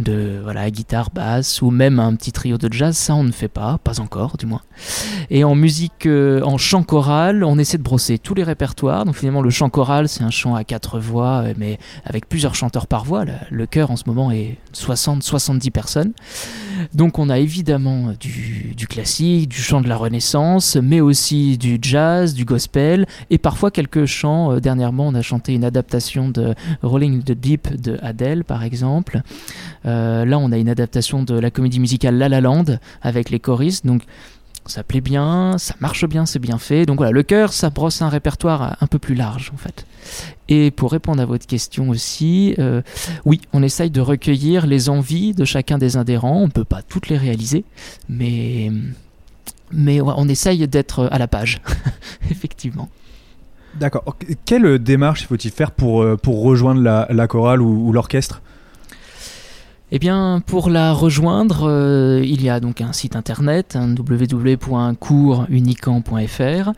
de 0.00 0.40
voilà, 0.42 0.70
guitare, 0.70 1.10
basse 1.10 1.62
ou 1.62 1.70
même 1.70 2.00
un 2.00 2.14
petit 2.14 2.32
trio 2.32 2.58
de 2.58 2.72
jazz, 2.72 2.96
ça 2.96 3.14
on 3.14 3.24
ne 3.24 3.32
fait 3.32 3.48
pas, 3.48 3.78
pas 3.78 4.00
encore 4.00 4.36
du 4.36 4.46
moins. 4.46 4.62
Et 5.30 5.44
en 5.44 5.54
musique, 5.54 6.06
euh, 6.06 6.42
en 6.42 6.58
chant 6.58 6.82
choral, 6.82 7.44
on 7.44 7.58
essaie 7.58 7.78
de 7.78 7.82
brosser 7.82 8.18
tous 8.18 8.34
les 8.34 8.42
répertoires. 8.42 9.04
Donc 9.04 9.16
finalement, 9.16 9.42
le 9.42 9.50
chant 9.50 9.70
choral, 9.70 10.08
c'est 10.08 10.22
un 10.22 10.30
chant 10.30 10.54
à 10.54 10.64
quatre 10.64 10.98
voix, 10.98 11.44
euh, 11.44 11.54
mais 11.56 11.78
avec 12.04 12.28
plusieurs 12.28 12.54
chanteurs 12.54 12.86
par 12.86 13.04
voix. 13.04 13.24
Le, 13.50 13.66
chœur 13.66 13.90
en 13.90 13.96
ce 13.96 14.04
moment 14.06 14.30
est 14.30 14.58
60-70 14.74 15.70
personnes. 15.70 16.12
Donc 16.92 17.18
on 17.18 17.30
a 17.30 17.38
évidemment 17.38 18.12
du, 18.20 18.74
du 18.76 18.86
classique, 18.86 19.48
du 19.48 19.56
chant 19.56 19.80
de 19.80 19.88
la 19.88 19.96
Renaissance, 19.96 20.76
mais 20.76 21.00
aussi 21.00 21.56
du 21.56 21.78
jazz, 21.80 22.34
du 22.34 22.44
gospel, 22.44 23.06
et 23.30 23.38
parfois 23.38 23.70
quelques 23.70 24.06
chants. 24.06 24.52
Euh, 24.52 24.60
dernièrement, 24.60 25.08
on 25.08 25.14
a 25.14 25.22
chanté 25.22 25.33
une 25.48 25.64
adaptation 25.64 26.28
de 26.28 26.54
Rolling 26.82 27.18
in 27.18 27.20
the 27.20 27.32
Deep 27.32 27.80
de 27.80 27.98
Adele, 28.02 28.44
par 28.44 28.62
exemple. 28.62 29.22
Euh, 29.86 30.24
là, 30.24 30.38
on 30.38 30.52
a 30.52 30.58
une 30.58 30.68
adaptation 30.68 31.22
de 31.22 31.38
la 31.38 31.50
comédie 31.50 31.80
musicale 31.80 32.16
La 32.16 32.28
La 32.28 32.40
Land 32.40 32.64
avec 33.02 33.30
les 33.30 33.40
choristes. 33.40 33.86
Donc 33.86 34.02
ça 34.66 34.82
plaît 34.82 35.00
bien, 35.00 35.56
ça 35.58 35.74
marche 35.80 36.06
bien, 36.06 36.26
c'est 36.26 36.38
bien 36.38 36.58
fait. 36.58 36.86
Donc 36.86 36.96
voilà, 36.96 37.12
le 37.12 37.22
chœur, 37.22 37.52
ça 37.52 37.70
brosse 37.70 38.00
un 38.02 38.08
répertoire 38.08 38.76
un 38.80 38.86
peu 38.86 38.98
plus 38.98 39.14
large 39.14 39.50
en 39.52 39.58
fait. 39.58 39.86
Et 40.48 40.70
pour 40.70 40.92
répondre 40.92 41.20
à 41.22 41.26
votre 41.26 41.46
question 41.46 41.90
aussi, 41.90 42.54
euh, 42.58 42.82
oui, 43.24 43.40
on 43.52 43.62
essaye 43.62 43.90
de 43.90 44.00
recueillir 44.00 44.66
les 44.66 44.88
envies 44.88 45.34
de 45.34 45.44
chacun 45.44 45.78
des 45.78 45.96
adhérents. 45.96 46.40
On 46.40 46.46
ne 46.46 46.52
peut 46.52 46.64
pas 46.64 46.82
toutes 46.82 47.08
les 47.08 47.18
réaliser, 47.18 47.64
mais, 48.08 48.70
mais 49.70 50.00
on 50.00 50.28
essaye 50.28 50.66
d'être 50.66 51.08
à 51.10 51.18
la 51.18 51.28
page, 51.28 51.60
effectivement. 52.30 52.88
D'accord. 53.74 54.04
Quelle 54.44 54.78
démarche 54.78 55.26
faut-il 55.26 55.50
faire 55.50 55.72
pour, 55.72 56.02
euh, 56.02 56.16
pour 56.16 56.42
rejoindre 56.42 56.80
la, 56.80 57.06
la 57.10 57.26
chorale 57.26 57.60
ou, 57.60 57.88
ou 57.88 57.92
l'orchestre? 57.92 58.40
Eh 59.96 60.00
bien, 60.00 60.42
pour 60.44 60.70
la 60.70 60.92
rejoindre, 60.92 61.68
euh, 61.68 62.20
il 62.24 62.42
y 62.42 62.50
a 62.50 62.58
donc 62.58 62.80
un 62.80 62.92
site 62.92 63.14
internet, 63.14 63.78
www.coursunican.fr. 63.78 66.72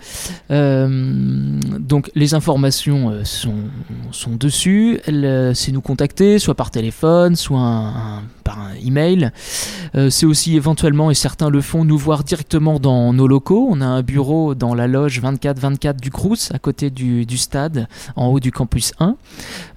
Euh, 0.51 1.61
donc, 1.79 2.11
les 2.15 2.35
informations 2.35 3.09
euh, 3.09 3.25
sont, 3.25 3.55
sont 4.11 4.37
dessus. 4.37 5.01
C'est 5.55 5.73
nous 5.73 5.81
contacter, 5.81 6.39
soit 6.39 6.55
par 6.55 6.71
téléphone, 6.71 7.37
soit 7.37 7.95
par 8.45 8.59
email. 8.85 9.31
C'est 10.11 10.27
aussi 10.27 10.55
éventuellement, 10.55 11.11
et 11.11 11.15
certains 11.15 11.49
le 11.49 11.63
font, 11.63 11.87
nous 11.87 11.97
voir 11.97 12.23
directement 12.23 12.79
dans 12.79 13.15
nos 13.15 13.27
locaux. 13.27 13.67
On 13.71 13.81
a 13.81 13.87
un 13.87 14.03
bureau 14.03 14.55
dans 14.55 14.75
la 14.75 14.87
loge 14.87 15.23
24-24 15.23 15.99
du 15.99 16.11
Crous, 16.11 16.53
à 16.53 16.59
côté 16.59 16.91
du, 16.91 17.25
du 17.25 17.39
stade, 17.39 17.89
en 18.15 18.27
haut 18.27 18.41
du 18.41 18.53
campus 18.53 18.93
1. 19.01 19.17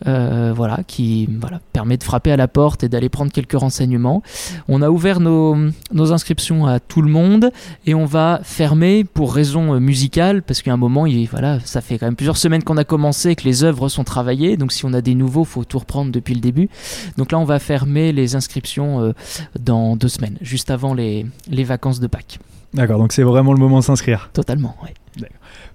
Euh, 0.07 0.53
voilà, 0.55 0.79
qui 0.87 1.27
voilà, 1.41 1.59
permet 1.73 1.97
de 1.97 2.03
frapper 2.03 2.31
à 2.31 2.37
la 2.37 2.47
porte 2.47 2.83
et 2.83 2.89
d'aller 2.89 3.09
prendre 3.09 3.28
quelques 3.30 3.57
renseignements. 3.57 4.21
On 4.67 4.82
a 4.82 4.89
ouvert 4.89 5.19
nos, 5.19 5.55
nos 5.93 6.11
inscriptions 6.11 6.65
à 6.65 6.80
tout 6.80 7.01
le 7.01 7.09
monde 7.09 7.51
et 7.86 7.93
on 7.93 8.05
va 8.05 8.41
fermer 8.43 9.03
pour 9.03 9.34
raison 9.34 9.73
euh, 9.73 9.80
musicale 9.80 10.41
parce 10.43 10.61
qu'à 10.61 10.73
un 10.73 10.77
moment, 10.77 11.05
il, 11.05 11.27
voilà, 11.27 11.59
ça 11.61 11.82
fait 11.82 11.97
quand 11.97 12.07
même 12.07 12.15
plusieurs 12.15 12.38
semaines 12.38 12.63
qu'on 12.63 12.77
a 12.77 12.84
commencé 12.84 13.30
et 13.30 13.36
que 13.36 13.43
les 13.43 13.63
œuvres 13.63 13.89
sont 13.89 14.03
travaillées. 14.03 14.57
Donc 14.57 14.71
si 14.71 14.86
on 14.86 14.93
a 14.93 15.01
des 15.01 15.15
nouveaux, 15.15 15.43
faut 15.43 15.63
tout 15.63 15.80
reprendre 15.80 16.11
depuis 16.11 16.34
le 16.34 16.41
début. 16.41 16.69
Donc 17.17 17.32
là, 17.32 17.39
on 17.39 17.45
va 17.45 17.59
fermer 17.59 18.11
les 18.11 18.36
inscriptions 18.36 19.01
euh, 19.01 19.13
dans 19.59 19.95
deux 19.95 20.07
semaines, 20.07 20.38
juste 20.41 20.71
avant 20.71 20.93
les, 20.93 21.25
les 21.49 21.63
vacances 21.63 21.99
de 21.99 22.07
Pâques. 22.07 22.39
D'accord, 22.73 22.99
donc 22.99 23.13
c'est 23.13 23.23
vraiment 23.23 23.53
le 23.53 23.59
moment 23.59 23.80
de 23.80 23.84
s'inscrire. 23.84 24.30
Totalement, 24.34 24.75
oui. 24.84 24.89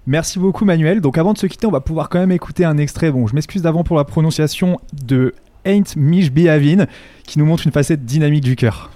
Merci 0.07 0.37
beaucoup 0.39 0.65
Manuel. 0.65 1.01
Donc 1.01 1.17
avant 1.17 1.33
de 1.33 1.37
se 1.37 1.47
quitter, 1.47 1.65
on 1.65 1.71
va 1.71 1.81
pouvoir 1.81 2.09
quand 2.09 2.19
même 2.19 2.31
écouter 2.31 2.63
un 2.63 2.77
extrait. 2.77 3.11
Bon, 3.11 3.25
je 3.27 3.33
m'excuse 3.33 3.63
d'avant 3.63 3.83
pour 3.83 3.97
la 3.97 4.03
prononciation 4.03 4.79
de 4.93 5.33
Ain't 5.65 5.95
Mish 5.95 6.31
Behavin 6.31 6.85
qui 7.25 7.39
nous 7.39 7.45
montre 7.45 7.65
une 7.65 7.73
facette 7.73 8.05
dynamique 8.05 8.43
du 8.43 8.55
cœur. 8.55 8.91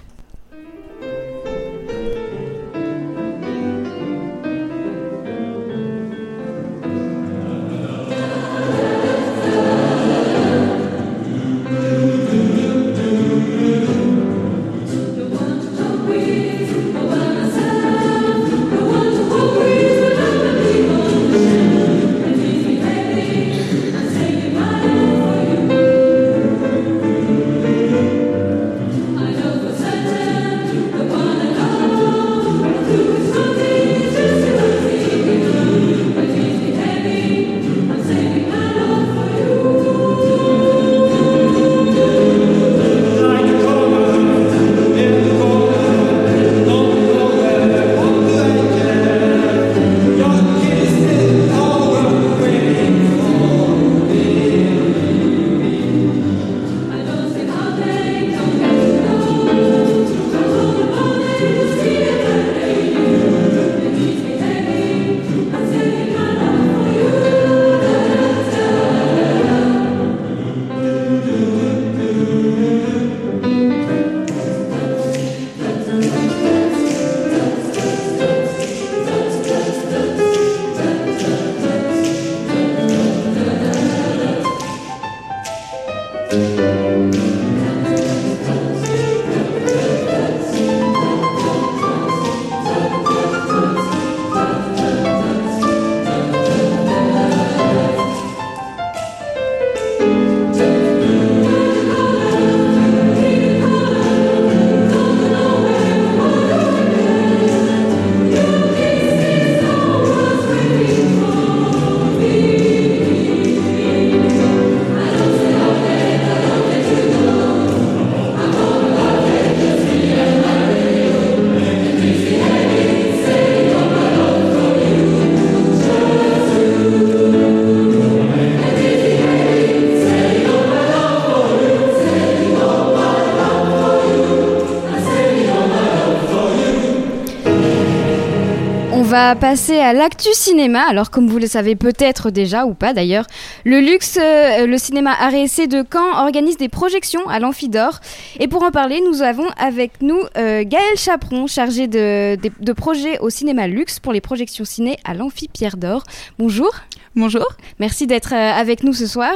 Va 139.10 139.34
passer 139.34 139.80
à 139.80 139.92
l'actu 139.92 140.28
cinéma. 140.34 140.84
Alors, 140.88 141.10
comme 141.10 141.26
vous 141.26 141.38
le 141.38 141.48
savez 141.48 141.74
peut-être 141.74 142.30
déjà 142.30 142.64
ou 142.64 142.74
pas 142.74 142.92
d'ailleurs, 142.92 143.26
le 143.64 143.80
Luxe, 143.80 144.16
euh, 144.22 144.68
le 144.68 144.78
cinéma 144.78 145.14
RSC 145.14 145.66
de 145.66 145.84
Caen 145.92 146.24
organise 146.24 146.56
des 146.58 146.68
projections 146.68 147.28
à 147.28 147.40
l'Amphidor. 147.40 147.98
Et 148.38 148.46
pour 148.46 148.62
en 148.62 148.70
parler, 148.70 149.02
nous 149.04 149.22
avons 149.22 149.48
avec 149.58 150.00
nous 150.00 150.20
euh, 150.36 150.62
Gaël 150.64 150.96
Chaperon, 150.96 151.48
chargé 151.48 151.88
de, 151.88 152.36
de, 152.36 152.52
de 152.60 152.72
projets 152.72 153.18
au 153.18 153.30
cinéma 153.30 153.66
Luxe 153.66 153.98
pour 153.98 154.12
les 154.12 154.20
projections 154.20 154.64
ciné 154.64 154.96
à 155.02 155.12
l'Amphi 155.12 155.48
Pierre 155.48 155.76
d'Or. 155.76 156.04
Bonjour. 156.38 156.70
Bonjour. 157.16 157.46
Merci 157.80 158.06
d'être 158.06 158.32
euh, 158.32 158.52
avec 158.52 158.84
nous 158.84 158.92
ce 158.92 159.06
soir. 159.06 159.32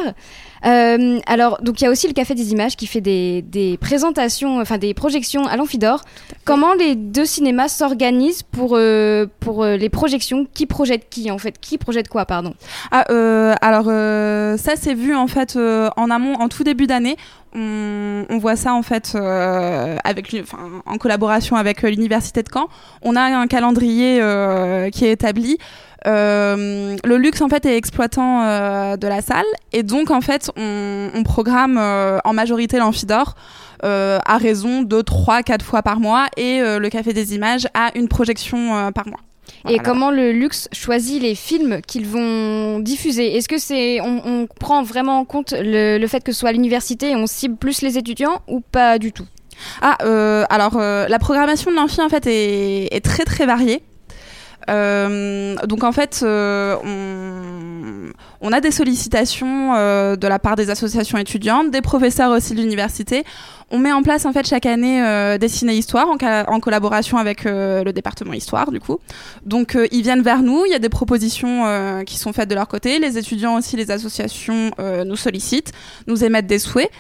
Euh, 0.65 1.19
alors, 1.27 1.61
donc 1.61 1.81
il 1.81 1.85
y 1.85 1.87
a 1.89 1.91
aussi 1.91 2.07
le 2.07 2.13
Café 2.13 2.35
des 2.35 2.53
Images 2.53 2.77
qui 2.77 2.87
fait 2.87 3.01
des, 3.01 3.43
des 3.43 3.77
présentations, 3.79 4.61
enfin 4.61 4.79
des 4.79 4.95
projections 4.95 5.45
à 5.47 5.57
l'Amphidor. 5.57 6.03
Comment 6.45 6.73
les 6.75 6.95
deux 6.95 7.25
cinémas 7.25 7.69
s'organisent 7.69 8.45
pour, 8.45 8.77
euh, 8.77 9.27
pour 9.41 9.65
euh, 9.65 9.77
les 9.77 9.89
projections? 9.89 10.47
Qui 10.55 10.67
projette 10.67 11.09
qui 11.11 11.31
en 11.33 11.39
fait? 11.39 11.59
Qui 11.61 11.77
projette 11.77 12.09
quoi, 12.09 12.25
pardon? 12.27 12.55
Ah, 12.93 13.05
alors 13.61 13.87
ça 13.87 14.77
c'est 14.77 14.95
vu 14.95 15.15
en 15.15 15.27
fait 15.27 15.57
en 15.57 16.11
amont, 16.11 16.35
en 16.35 16.49
tout 16.49 16.63
début 16.63 16.87
d'année. 16.87 17.17
On, 17.57 18.25
on 18.31 18.39
voit 18.39 18.57
ça 18.57 18.75
en 18.75 18.83
fait 18.83 19.13
euh, 19.15 19.97
avec, 20.03 20.35
enfin, 20.43 20.59
en 20.87 20.97
collaboration 20.99 21.55
avec 21.57 21.83
l'université 21.83 22.43
de 22.43 22.49
Caen. 22.53 22.69
On 23.03 23.15
a 23.15 23.23
un 23.23 23.47
calendrier 23.47 24.21
euh, 24.21 24.91
qui 24.91 25.05
est 25.05 25.13
établi. 25.13 25.59
Euh, 26.07 26.97
le 27.03 27.17
luxe 27.17 27.41
en 27.41 27.49
fait 27.49 27.65
est 27.67 27.77
exploitant 27.77 28.43
euh, 28.43 28.97
de 28.97 29.07
la 29.07 29.23
salle. 29.23 29.47
Et 29.73 29.83
donc 29.83 30.11
en 30.11 30.21
fait 30.21 30.51
on, 30.57 31.11
on 31.15 31.23
programme 31.23 31.79
euh, 31.79 32.19
en 32.25 32.33
majorité 32.33 32.79
l'amphidor 32.79 33.35
à 33.83 34.39
raison 34.39 34.81
de 34.81 35.03
3-4 35.03 35.61
fois 35.61 35.83
par 35.83 36.01
mois. 36.01 36.27
Et 36.39 36.61
le 36.61 36.89
café 36.89 37.13
des 37.13 37.35
images 37.35 37.69
a 37.75 37.91
une 37.95 38.09
projection 38.09 38.91
par 38.93 39.07
mois. 39.07 39.21
Et 39.69 39.79
comment 39.79 40.11
le 40.11 40.33
luxe 40.33 40.71
choisit 40.73 41.21
les 41.21 41.35
films 41.35 41.83
qu'ils 41.87 42.07
vont 42.07 42.79
diffuser? 42.79 43.37
Est-ce 43.37 43.47
que 43.47 43.59
c'est 43.59 44.01
on, 44.01 44.23
on 44.25 44.47
prend 44.47 44.83
vraiment 44.83 45.19
en 45.19 45.27
compte 45.27 45.53
le, 45.53 45.99
le 45.99 46.07
fait 46.07 46.25
que 46.25 46.33
ce 46.33 46.41
soit 46.41 46.49
à 46.49 46.53
l'université 46.53 47.11
et 47.11 47.17
on 47.17 47.27
cible 47.27 47.57
plus 47.57 47.83
les 47.83 47.99
étudiants 47.99 48.41
ou 48.49 48.61
pas 48.61 48.99
du 48.99 49.13
tout? 49.13 49.27
Ah, 49.83 49.97
euh, 50.03 50.45
alors 50.51 50.77
euh, 50.77 51.07
la 51.09 51.19
programmation 51.19 51.71
de 51.71 51.77
l'amphi 51.77 52.01
en 52.01 52.09
fait 52.09 52.27
est, 52.27 52.95
est 52.95 53.05
très 53.05 53.25
très 53.25 53.47
variée. 53.47 53.83
Euh, 54.69 55.57
donc 55.67 55.85
en 55.85 55.93
fait, 55.93 56.21
euh, 56.23 56.77
on, 58.41 58.53
a 58.53 58.61
des 58.61 58.71
sollicitations 58.71 59.75
euh, 59.75 60.17
de 60.17 60.27
la 60.27 60.39
part 60.39 60.57
des 60.57 60.71
associations 60.71 61.19
étudiantes, 61.19 61.71
des 61.71 61.83
professeurs 61.83 62.31
aussi 62.31 62.55
de 62.55 62.61
l'université. 62.61 63.25
On 63.71 63.79
met 63.79 63.93
en 63.93 64.03
place 64.03 64.27
en 64.27 64.33
fait 64.33 64.47
chaque 64.47 64.67
année 64.67 65.03
euh, 65.03 65.39
des 65.39 65.49
ciné-histoires 65.49 66.09
en, 66.09 66.61
collaboration 66.61 67.19
avec 67.19 67.47
euh, 67.47 67.83
le 67.83 67.93
département 67.93 68.33
histoire 68.33 68.71
du 68.71 68.81
coup. 68.81 68.99
Donc 69.45 69.75
euh, 69.75 69.87
ils 69.91 70.03
viennent 70.03 70.23
vers 70.23 70.43
nous, 70.43 70.65
il 70.67 70.73
y 70.73 70.75
a 70.75 70.79
des 70.79 70.89
propositions 70.89 71.67
euh, 71.67 72.03
qui 72.03 72.19
sont 72.19 72.33
faites 72.33 72.49
de 72.49 72.55
leur 72.55 72.69
côté. 72.69 72.99
Les 72.99 73.19
étudiants 73.19 73.57
aussi, 73.57 73.77
les 73.77 73.91
associations 73.91 74.71
nous 74.79 75.17
sollicitent, 75.17 75.73
nous 76.07 76.25
émettent 76.25 76.47
des 76.47 76.59
souhaits. 76.59 76.91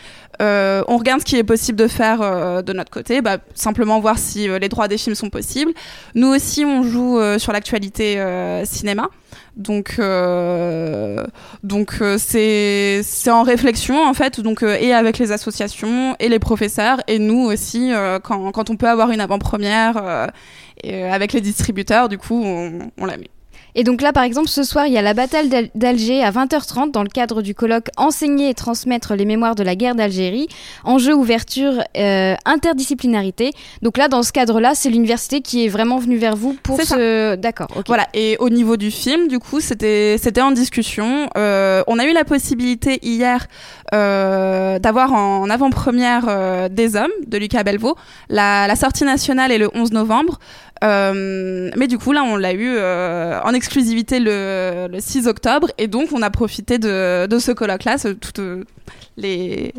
On 0.40 0.96
regarde 0.96 1.20
ce 1.20 1.24
qui 1.24 1.36
est 1.36 1.44
possible 1.44 1.78
de 1.78 1.88
faire 1.88 2.62
de 2.62 2.72
notre 2.72 2.90
côté, 2.90 3.20
bah, 3.20 3.38
simplement 3.54 4.00
voir 4.00 4.18
si 4.18 4.48
les 4.48 4.68
droits 4.68 4.88
des 4.88 4.98
films 4.98 5.14
sont 5.14 5.30
possibles. 5.30 5.72
Nous 6.14 6.28
aussi, 6.28 6.64
on 6.64 6.82
joue 6.82 7.18
sur 7.38 7.52
l'actualité 7.52 8.22
cinéma. 8.64 9.10
Donc, 9.56 9.96
euh, 9.98 11.24
euh, 11.72 12.16
c'est 12.18 13.30
en 13.30 13.42
réflexion 13.42 14.02
en 14.02 14.14
fait, 14.14 14.40
donc 14.40 14.62
euh, 14.62 14.76
et 14.80 14.92
avec 14.92 15.18
les 15.18 15.32
associations 15.32 16.16
et 16.18 16.28
les 16.28 16.38
professeurs 16.38 17.00
et 17.06 17.18
nous 17.18 17.40
aussi 17.40 17.92
quand, 18.22 18.52
quand 18.52 18.70
on 18.70 18.76
peut 18.76 18.88
avoir 18.88 19.10
une 19.10 19.20
avant-première 19.20 20.30
avec 20.84 21.32
les 21.32 21.40
distributeurs, 21.40 22.08
du 22.08 22.18
coup 22.18 22.42
on, 22.44 22.90
on 22.98 23.06
la 23.06 23.16
met. 23.16 23.30
Et 23.76 23.82
donc 23.84 24.02
là, 24.02 24.12
par 24.12 24.22
exemple, 24.22 24.48
ce 24.48 24.62
soir, 24.62 24.86
il 24.86 24.92
y 24.92 24.98
a 24.98 25.02
la 25.02 25.14
bataille 25.14 25.48
d'Al- 25.48 25.68
d'Alger 25.74 26.22
à 26.22 26.30
20h30 26.30 26.92
dans 26.92 27.02
le 27.02 27.08
cadre 27.08 27.42
du 27.42 27.54
colloque 27.54 27.88
Enseigner 27.96 28.50
et 28.50 28.54
transmettre 28.54 29.14
les 29.14 29.24
mémoires 29.24 29.54
de 29.54 29.62
la 29.62 29.74
guerre 29.74 29.94
d'Algérie. 29.94 30.46
Enjeu, 30.84 31.14
ouverture, 31.14 31.82
euh, 31.96 32.34
interdisciplinarité. 32.44 33.52
Donc 33.82 33.96
là, 33.98 34.08
dans 34.08 34.22
ce 34.22 34.32
cadre-là, 34.32 34.72
c'est 34.74 34.90
l'université 34.90 35.40
qui 35.40 35.64
est 35.64 35.68
vraiment 35.68 35.98
venue 35.98 36.16
vers 36.16 36.36
vous 36.36 36.56
pour 36.62 36.80
ce... 36.82 37.34
D'accord. 37.34 37.68
Voilà, 37.86 38.06
et 38.14 38.36
au 38.38 38.48
niveau 38.50 38.76
du 38.76 38.90
film, 38.90 39.28
du 39.28 39.38
coup, 39.38 39.60
c'était 39.60 40.16
c'était 40.18 40.40
en 40.40 40.52
discussion. 40.52 41.28
Euh, 41.36 41.82
on 41.86 41.98
a 41.98 42.04
eu 42.06 42.12
la 42.12 42.24
possibilité 42.24 42.98
hier 43.02 43.46
euh, 43.92 44.78
d'avoir 44.78 45.12
en 45.12 45.48
avant-première 45.50 46.24
euh, 46.28 46.68
Des 46.68 46.96
Hommes 46.96 47.10
de 47.26 47.38
Lucas 47.38 47.62
Belvaux. 47.64 47.96
La, 48.28 48.66
la 48.66 48.76
sortie 48.76 49.04
nationale 49.04 49.50
est 49.52 49.58
le 49.58 49.68
11 49.74 49.92
novembre. 49.92 50.38
Euh, 50.82 51.70
mais 51.76 51.86
du 51.86 51.98
coup, 51.98 52.12
là, 52.12 52.24
on 52.24 52.36
l'a 52.36 52.52
eu 52.52 52.74
euh, 52.76 53.40
en 53.42 53.54
exclusivité 53.54 54.18
le, 54.18 54.88
le 54.90 55.00
6 55.00 55.26
octobre. 55.28 55.70
Et 55.78 55.86
donc, 55.86 56.08
on 56.12 56.22
a 56.22 56.30
profité 56.30 56.78
de, 56.78 57.26
de 57.26 57.38
ce 57.38 57.52
colloque-là, 57.52 57.96
toutes 58.20 58.40
euh, 58.40 58.64
les 59.16 59.72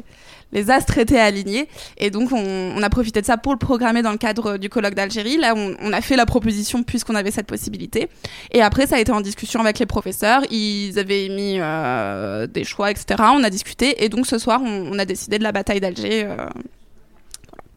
les 0.54 0.72
astres 0.72 0.98
étaient 0.98 1.20
alignés 1.20 1.68
et 1.98 2.12
donc 2.12 2.32
on, 2.32 2.38
on 2.38 2.82
a 2.82 2.89
profité 2.89 3.20
de 3.20 3.26
ça 3.26 3.36
pour 3.36 3.52
le 3.52 3.58
programmer 3.58 4.02
dans 4.02 4.12
le 4.12 4.18
cadre 4.18 4.58
du 4.58 4.70
colloque 4.70 4.93
d'Algérie. 4.93 5.38
Là, 5.38 5.54
on, 5.56 5.76
on 5.82 5.91
a 5.91 6.02
fait 6.02 6.16
la 6.16 6.26
proposition 6.26 6.84
puisqu'on 6.84 7.16
avait 7.16 7.32
cette 7.32 7.48
possibilité. 7.48 8.08
Et 8.52 8.62
après, 8.62 8.88
ça 8.88 8.96
a 8.96 9.00
été 9.00 9.12
en 9.12 9.22
discussion 9.22 9.60
avec 9.60 9.80
les 9.80 9.86
professeurs. 9.86 10.43
Ils 10.52 10.98
avaient 10.98 11.28
mis 11.28 11.58
euh, 11.60 12.48
des 12.48 12.64
choix, 12.64 12.89
etc. 12.89 13.22
On 13.34 13.43
a 13.43 13.50
discuté 13.50 14.04
et 14.04 14.10
donc 14.10 14.26
ce 14.28 14.38
soir, 14.38 14.62
on, 14.64 14.93
on 14.93 14.98
a 14.98 15.06
décidé 15.06 15.38
de 15.39 15.43
la 15.43 15.52
bataille 15.52 15.82
d'Alger. 15.82 16.26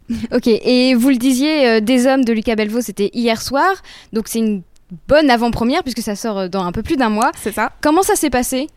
Ok, 0.34 0.46
et 0.46 0.94
vous 0.94 1.10
le 1.10 1.16
disiez, 1.16 1.68
euh, 1.68 1.80
Des 1.80 2.06
Hommes 2.06 2.24
de 2.24 2.32
Lucas 2.32 2.56
Belvaux, 2.56 2.80
c'était 2.80 3.10
hier 3.12 3.40
soir. 3.42 3.70
Donc 4.12 4.28
c'est 4.28 4.38
une 4.38 4.62
bonne 5.06 5.30
avant-première 5.30 5.82
puisque 5.82 6.00
ça 6.00 6.16
sort 6.16 6.38
euh, 6.38 6.48
dans 6.48 6.64
un 6.64 6.72
peu 6.72 6.82
plus 6.82 6.96
d'un 6.96 7.10
mois. 7.10 7.30
C'est 7.40 7.52
ça. 7.52 7.72
Comment 7.80 8.02
ça 8.02 8.16
s'est 8.16 8.30
passé? 8.30 8.68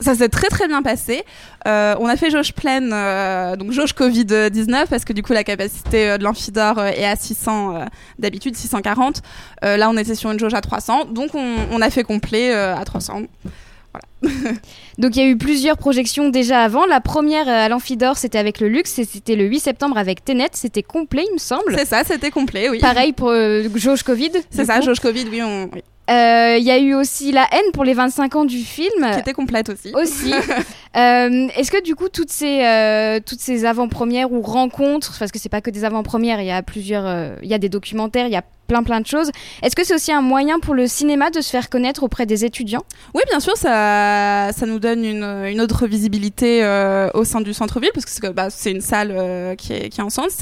Ça 0.00 0.14
s'est 0.14 0.28
très 0.28 0.48
très 0.48 0.68
bien 0.68 0.82
passé. 0.82 1.24
Euh, 1.66 1.94
on 1.98 2.06
a 2.06 2.16
fait 2.16 2.30
jauge 2.30 2.52
pleine, 2.52 2.90
euh, 2.92 3.56
donc 3.56 3.72
jauge 3.72 3.94
Covid-19, 3.94 4.86
parce 4.88 5.04
que 5.04 5.12
du 5.12 5.22
coup 5.22 5.32
la 5.32 5.44
capacité 5.44 6.18
de 6.18 6.22
l'amphidor 6.22 6.82
est 6.82 7.06
à 7.06 7.16
600, 7.16 7.76
euh, 7.76 7.84
d'habitude 8.18 8.56
640. 8.56 9.22
Euh, 9.64 9.76
là 9.76 9.88
on 9.88 9.96
était 9.96 10.14
sur 10.14 10.30
une 10.30 10.38
jauge 10.38 10.54
à 10.54 10.60
300, 10.60 11.06
donc 11.06 11.34
on, 11.34 11.54
on 11.72 11.80
a 11.80 11.88
fait 11.90 12.04
complet 12.04 12.52
à 12.52 12.84
300. 12.84 13.22
Donc 14.98 15.16
il 15.16 15.22
y 15.22 15.22
a 15.22 15.28
eu 15.28 15.36
plusieurs 15.36 15.76
projections 15.76 16.28
déjà 16.28 16.62
avant. 16.62 16.86
La 16.86 17.00
première 17.00 17.48
euh, 17.48 17.66
à 17.66 17.68
l'Amphidor, 17.68 18.16
c'était 18.16 18.38
avec 18.38 18.60
le 18.60 18.68
Luxe 18.68 18.98
et 18.98 19.04
c'était 19.04 19.36
le 19.36 19.44
8 19.44 19.60
septembre 19.60 19.98
avec 19.98 20.24
Tenet. 20.24 20.48
C'était 20.52 20.82
complet, 20.82 21.24
il 21.28 21.34
me 21.34 21.38
semble. 21.38 21.74
C'est 21.76 21.86
ça, 21.86 22.02
c'était 22.04 22.30
complet, 22.30 22.68
oui. 22.68 22.78
Pareil 22.78 23.12
pour 23.12 23.28
euh, 23.28 23.68
Jauge 23.74 24.02
Covid. 24.02 24.32
C'est 24.50 24.64
ça, 24.64 24.78
coup. 24.78 24.86
jauge 24.86 25.00
Covid, 25.00 25.26
oui. 25.30 25.42
On... 25.42 25.68
oui. 25.72 25.82
Euh, 26.10 26.56
Il 26.58 26.64
y 26.64 26.70
a 26.70 26.78
eu 26.78 26.94
aussi 26.94 27.32
La 27.32 27.46
haine 27.52 27.72
pour 27.72 27.84
les 27.84 27.94
25 27.94 28.36
ans 28.36 28.44
du 28.44 28.58
film. 28.58 29.10
Qui 29.12 29.18
était 29.18 29.32
complète 29.32 29.68
aussi. 29.68 29.92
Aussi. 29.94 30.32
Euh, 30.96 31.48
Est-ce 31.54 31.70
que 31.70 31.82
du 31.82 31.94
coup, 31.94 32.08
toutes 32.08 32.30
ces, 32.30 32.64
euh, 32.64 33.20
toutes 33.20 33.40
ces 33.40 33.66
avant-premières 33.66 34.32
ou 34.32 34.40
rencontres, 34.40 35.14
parce 35.18 35.30
que 35.30 35.38
c'est 35.38 35.50
pas 35.50 35.60
que 35.60 35.68
des 35.68 35.84
avant-premières, 35.84 36.40
il 36.40 36.46
y 36.46 36.50
a 36.50 36.62
plusieurs. 36.62 37.36
Il 37.42 37.48
y 37.50 37.52
a 37.52 37.58
des 37.58 37.68
documentaires, 37.68 38.24
il 38.24 38.32
y 38.32 38.36
a 38.36 38.44
plein 38.66 38.82
plein 38.82 39.00
de 39.00 39.06
choses. 39.06 39.30
Est-ce 39.62 39.76
que 39.76 39.84
c'est 39.84 39.94
aussi 39.94 40.12
un 40.12 40.22
moyen 40.22 40.58
pour 40.58 40.74
le 40.74 40.86
cinéma 40.86 41.30
de 41.30 41.40
se 41.40 41.50
faire 41.50 41.68
connaître 41.70 42.02
auprès 42.02 42.26
des 42.26 42.44
étudiants? 42.44 42.84
Oui, 43.14 43.22
bien 43.28 43.40
sûr, 43.40 43.56
ça, 43.56 44.50
ça 44.52 44.66
nous 44.66 44.78
donne 44.78 45.04
une, 45.04 45.24
une 45.46 45.60
autre 45.60 45.86
visibilité 45.86 46.62
euh, 46.62 47.08
au 47.14 47.24
sein 47.24 47.40
du 47.40 47.54
centre-ville, 47.54 47.90
parce 47.94 48.04
que 48.04 48.10
c'est 48.12 48.32
bah, 48.32 48.48
une 48.66 48.80
salle 48.80 49.12
euh, 49.12 49.54
qui, 49.54 49.72
est, 49.72 49.88
qui 49.88 50.00
est 50.00 50.04
en 50.04 50.10
centre. 50.10 50.32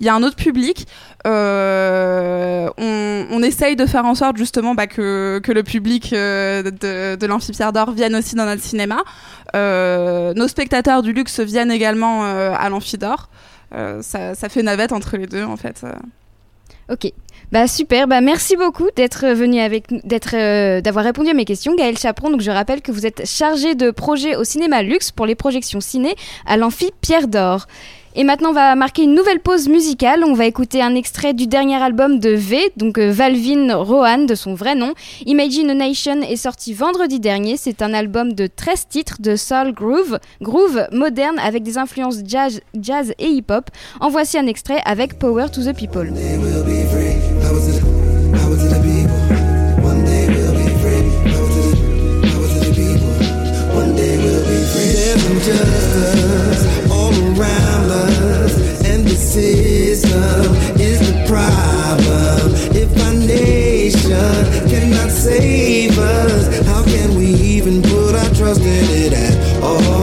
Il 0.00 0.06
y 0.06 0.08
a 0.08 0.14
un 0.14 0.22
autre 0.22 0.36
public. 0.36 0.86
Euh, 1.26 2.68
on, 2.78 3.26
on 3.30 3.42
essaye 3.42 3.76
de 3.76 3.86
faire 3.86 4.04
en 4.04 4.14
sorte 4.14 4.36
justement 4.36 4.74
bah, 4.74 4.86
que, 4.86 5.40
que 5.42 5.52
le 5.52 5.62
public 5.62 6.10
de, 6.12 7.16
de 7.16 7.26
l'Amphipierre 7.26 7.72
d'Or 7.72 7.92
vienne 7.92 8.14
aussi 8.16 8.34
dans 8.34 8.46
notre 8.46 8.62
cinéma. 8.62 9.02
Nos 9.54 10.48
spectateurs 10.48 11.02
du 11.02 11.12
luxe 11.12 11.40
viennent 11.40 11.70
également 11.70 12.24
à 12.24 12.68
l'Amphidor. 12.68 13.28
Euh, 13.74 14.02
ça, 14.02 14.34
ça 14.34 14.48
fait 14.50 14.62
navette 14.62 14.92
entre 14.92 15.16
les 15.16 15.26
deux 15.26 15.44
en 15.44 15.56
fait. 15.56 15.84
Ok. 16.90 17.10
Bah 17.52 17.68
super, 17.68 18.08
bah 18.08 18.22
merci 18.22 18.56
beaucoup 18.56 18.88
d'être 18.96 19.26
venu 19.26 19.60
avec 19.60 19.84
d'être 20.06 20.34
euh, 20.34 20.80
d'avoir 20.80 21.04
répondu 21.04 21.28
à 21.28 21.34
mes 21.34 21.44
questions 21.44 21.74
Gaël 21.74 21.98
Chaperon. 21.98 22.30
Donc 22.30 22.40
je 22.40 22.50
rappelle 22.50 22.80
que 22.80 22.90
vous 22.90 23.04
êtes 23.04 23.26
chargé 23.28 23.74
de 23.74 23.90
projet 23.90 24.36
au 24.36 24.44
cinéma 24.44 24.82
Luxe 24.82 25.10
pour 25.10 25.26
les 25.26 25.34
projections 25.34 25.82
ciné 25.82 26.14
à 26.46 26.56
l'amphi 26.56 26.92
Pierre 27.02 27.28
d'Or. 27.28 27.66
Et 28.14 28.24
maintenant, 28.24 28.50
on 28.50 28.54
va 28.54 28.74
marquer 28.74 29.02
une 29.02 29.14
nouvelle 29.14 29.40
pause 29.40 29.68
musicale. 29.68 30.24
On 30.24 30.32
va 30.32 30.46
écouter 30.46 30.80
un 30.80 30.94
extrait 30.94 31.34
du 31.34 31.46
dernier 31.46 31.76
album 31.76 32.18
de 32.18 32.30
V, 32.30 32.72
donc 32.78 32.98
euh, 32.98 33.10
Valvin 33.10 33.74
Rohan 33.74 34.24
de 34.24 34.34
son 34.34 34.54
vrai 34.54 34.74
nom. 34.74 34.94
Imagine 35.26 35.70
a 35.70 35.74
Nation 35.74 36.22
est 36.22 36.36
sorti 36.36 36.72
vendredi 36.72 37.20
dernier. 37.20 37.58
C'est 37.58 37.82
un 37.82 37.92
album 37.92 38.32
de 38.32 38.46
13 38.46 38.86
titres 38.88 39.16
de 39.20 39.36
soul 39.36 39.72
groove, 39.74 40.18
groove 40.40 40.86
moderne 40.90 41.38
avec 41.38 41.62
des 41.62 41.76
influences 41.76 42.20
jazz, 42.24 42.60
jazz 42.80 43.12
et 43.18 43.28
hip-hop. 43.28 43.70
En 44.00 44.08
voici 44.08 44.38
un 44.38 44.46
extrait 44.46 44.80
avec 44.86 45.18
Power 45.18 45.48
to 45.52 45.62
the 45.62 45.76
People. 45.76 46.12
all 56.88 57.10
around 57.10 57.90
us, 57.90 58.84
and 58.86 59.04
the 59.04 59.16
system 59.16 60.54
is 60.80 61.00
the 61.00 61.24
problem. 61.26 62.54
If 62.76 62.90
our 63.04 63.14
nation 63.14 64.70
cannot 64.70 65.10
save 65.10 65.98
us, 65.98 66.64
how 66.66 66.84
can 66.84 67.16
we 67.16 67.26
even 67.26 67.82
put 67.82 68.14
our 68.14 68.34
trust 68.34 68.60
in 68.60 68.84
it 69.04 69.12
at 69.12 69.62
all? 69.62 70.01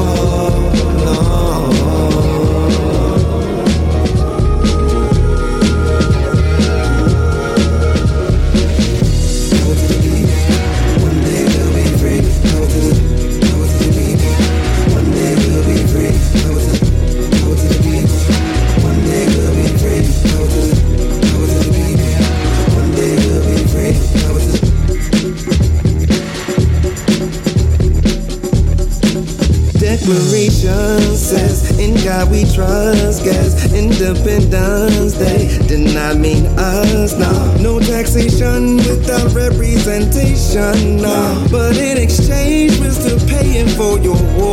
Independence 34.09 35.13
Day 35.13 35.59
did 35.67 35.93
not 35.93 36.17
mean 36.17 36.47
us, 36.57 37.15
no. 37.15 37.55
No 37.61 37.79
taxation 37.79 38.77
without 38.77 39.31
representation, 39.35 40.97
no. 40.97 41.47
But 41.51 41.77
in 41.77 41.99
exchange, 41.99 42.79
we're 42.79 42.91
still 42.91 43.19
paying 43.27 43.67
for 43.67 43.99
your 43.99 44.17
war. 44.35 44.48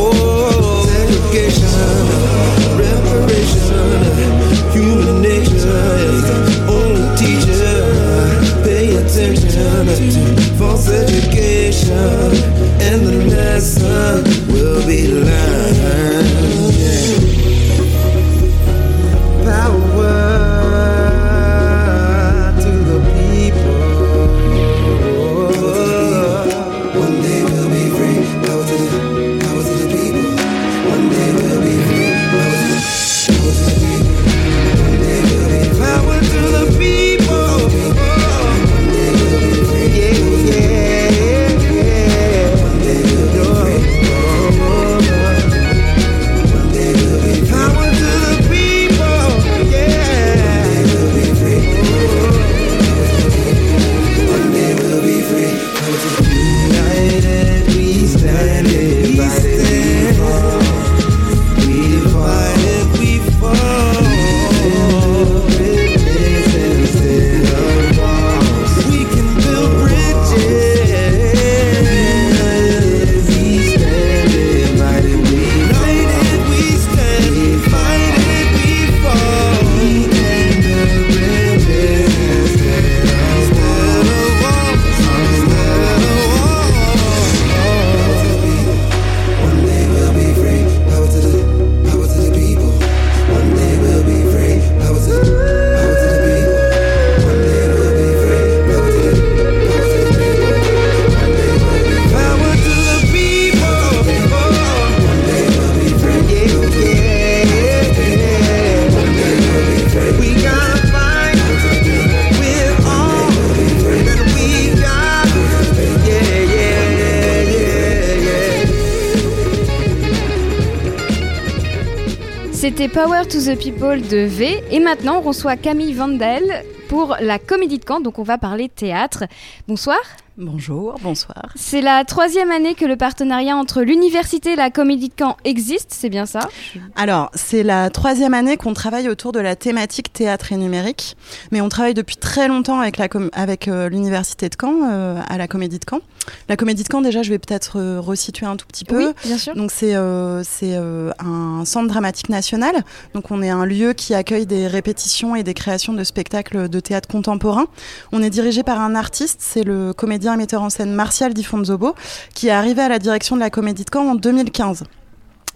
To 123.29 123.39
the 123.39 123.59
People 123.59 124.01
de 124.07 124.25
V. 124.25 124.63
Et 124.71 124.79
maintenant, 124.79 125.17
on 125.17 125.21
reçoit 125.21 125.57
Camille 125.57 125.93
Vandel 125.93 126.63
pour 126.87 127.17
la 127.19 127.39
Comédie 127.39 127.77
de 127.77 127.83
Caen. 127.85 127.99
Donc, 127.99 128.19
on 128.19 128.23
va 128.23 128.37
parler 128.37 128.69
théâtre. 128.69 129.25
Bonsoir. 129.67 129.97
Bonjour, 130.37 130.95
bonsoir. 131.01 131.51
C'est 131.55 131.81
la 131.81 132.05
troisième 132.05 132.51
année 132.51 132.73
que 132.75 132.85
le 132.85 132.95
partenariat 132.95 133.57
entre 133.57 133.81
l'université 133.81 134.53
et 134.53 134.55
la 134.55 134.69
Comédie 134.69 135.09
de 135.09 135.15
Caen 135.17 135.35
existe, 135.43 135.93
c'est 135.93 136.09
bien 136.09 136.25
ça? 136.25 136.47
Alors, 136.95 137.31
c'est 137.49 137.63
la 137.63 137.89
troisième 137.89 138.33
année 138.33 138.57
qu'on 138.57 138.73
travaille 138.73 139.07
autour 139.07 139.31
de 139.31 139.39
la 139.39 139.55
thématique 139.55 140.11
théâtre 140.11 140.51
et 140.51 140.57
numérique, 140.57 141.15
mais 141.51 141.61
on 141.61 141.69
travaille 141.69 141.93
depuis 141.93 142.17
très 142.17 142.49
longtemps 142.49 142.81
avec 142.81 142.97
la 142.97 143.07
avec 143.31 143.69
euh, 143.69 143.87
l'université 143.87 144.49
de 144.49 144.55
Caen, 144.59 144.81
euh, 144.83 145.21
à 145.29 145.37
la 145.37 145.47
Comédie 145.47 145.79
de 145.79 145.85
Caen. 145.89 146.01
La 146.49 146.57
Comédie 146.57 146.83
de 146.83 146.89
Caen, 146.91 146.99
déjà, 146.99 147.23
je 147.23 147.29
vais 147.29 147.39
peut-être 147.39 147.79
euh, 147.79 148.01
resituer 148.01 148.45
un 148.45 148.57
tout 148.57 148.65
petit 148.67 148.83
peu. 148.83 149.07
Oui, 149.07 149.13
bien 149.23 149.37
sûr. 149.37 149.55
Donc 149.55 149.71
c'est 149.71 149.95
euh, 149.95 150.43
c'est 150.43 150.75
euh, 150.75 151.11
un 151.19 151.63
centre 151.63 151.87
dramatique 151.87 152.27
national. 152.27 152.83
Donc 153.13 153.31
on 153.31 153.41
est 153.41 153.49
un 153.49 153.65
lieu 153.65 153.93
qui 153.93 154.13
accueille 154.13 154.45
des 154.45 154.67
répétitions 154.67 155.33
et 155.33 155.43
des 155.43 155.53
créations 155.53 155.93
de 155.93 156.03
spectacles 156.03 156.67
de 156.67 156.79
théâtre 156.81 157.07
contemporain. 157.07 157.67
On 158.11 158.21
est 158.21 158.29
dirigé 158.29 158.63
par 158.63 158.81
un 158.81 158.93
artiste, 158.93 159.39
c'est 159.41 159.63
le 159.63 159.93
comédien 159.93 160.33
et 160.33 160.37
metteur 160.37 160.63
en 160.63 160.69
scène 160.69 160.93
Martial 160.93 161.33
Di 161.33 161.43
Fonzobo, 161.43 161.95
qui 162.33 162.47
est 162.47 162.51
arrivé 162.51 162.81
à 162.81 162.89
la 162.89 162.99
direction 162.99 163.37
de 163.37 163.41
la 163.41 163.49
Comédie 163.49 163.85
de 163.85 163.89
Caen 163.89 164.09
en 164.09 164.15
2015. 164.15 164.83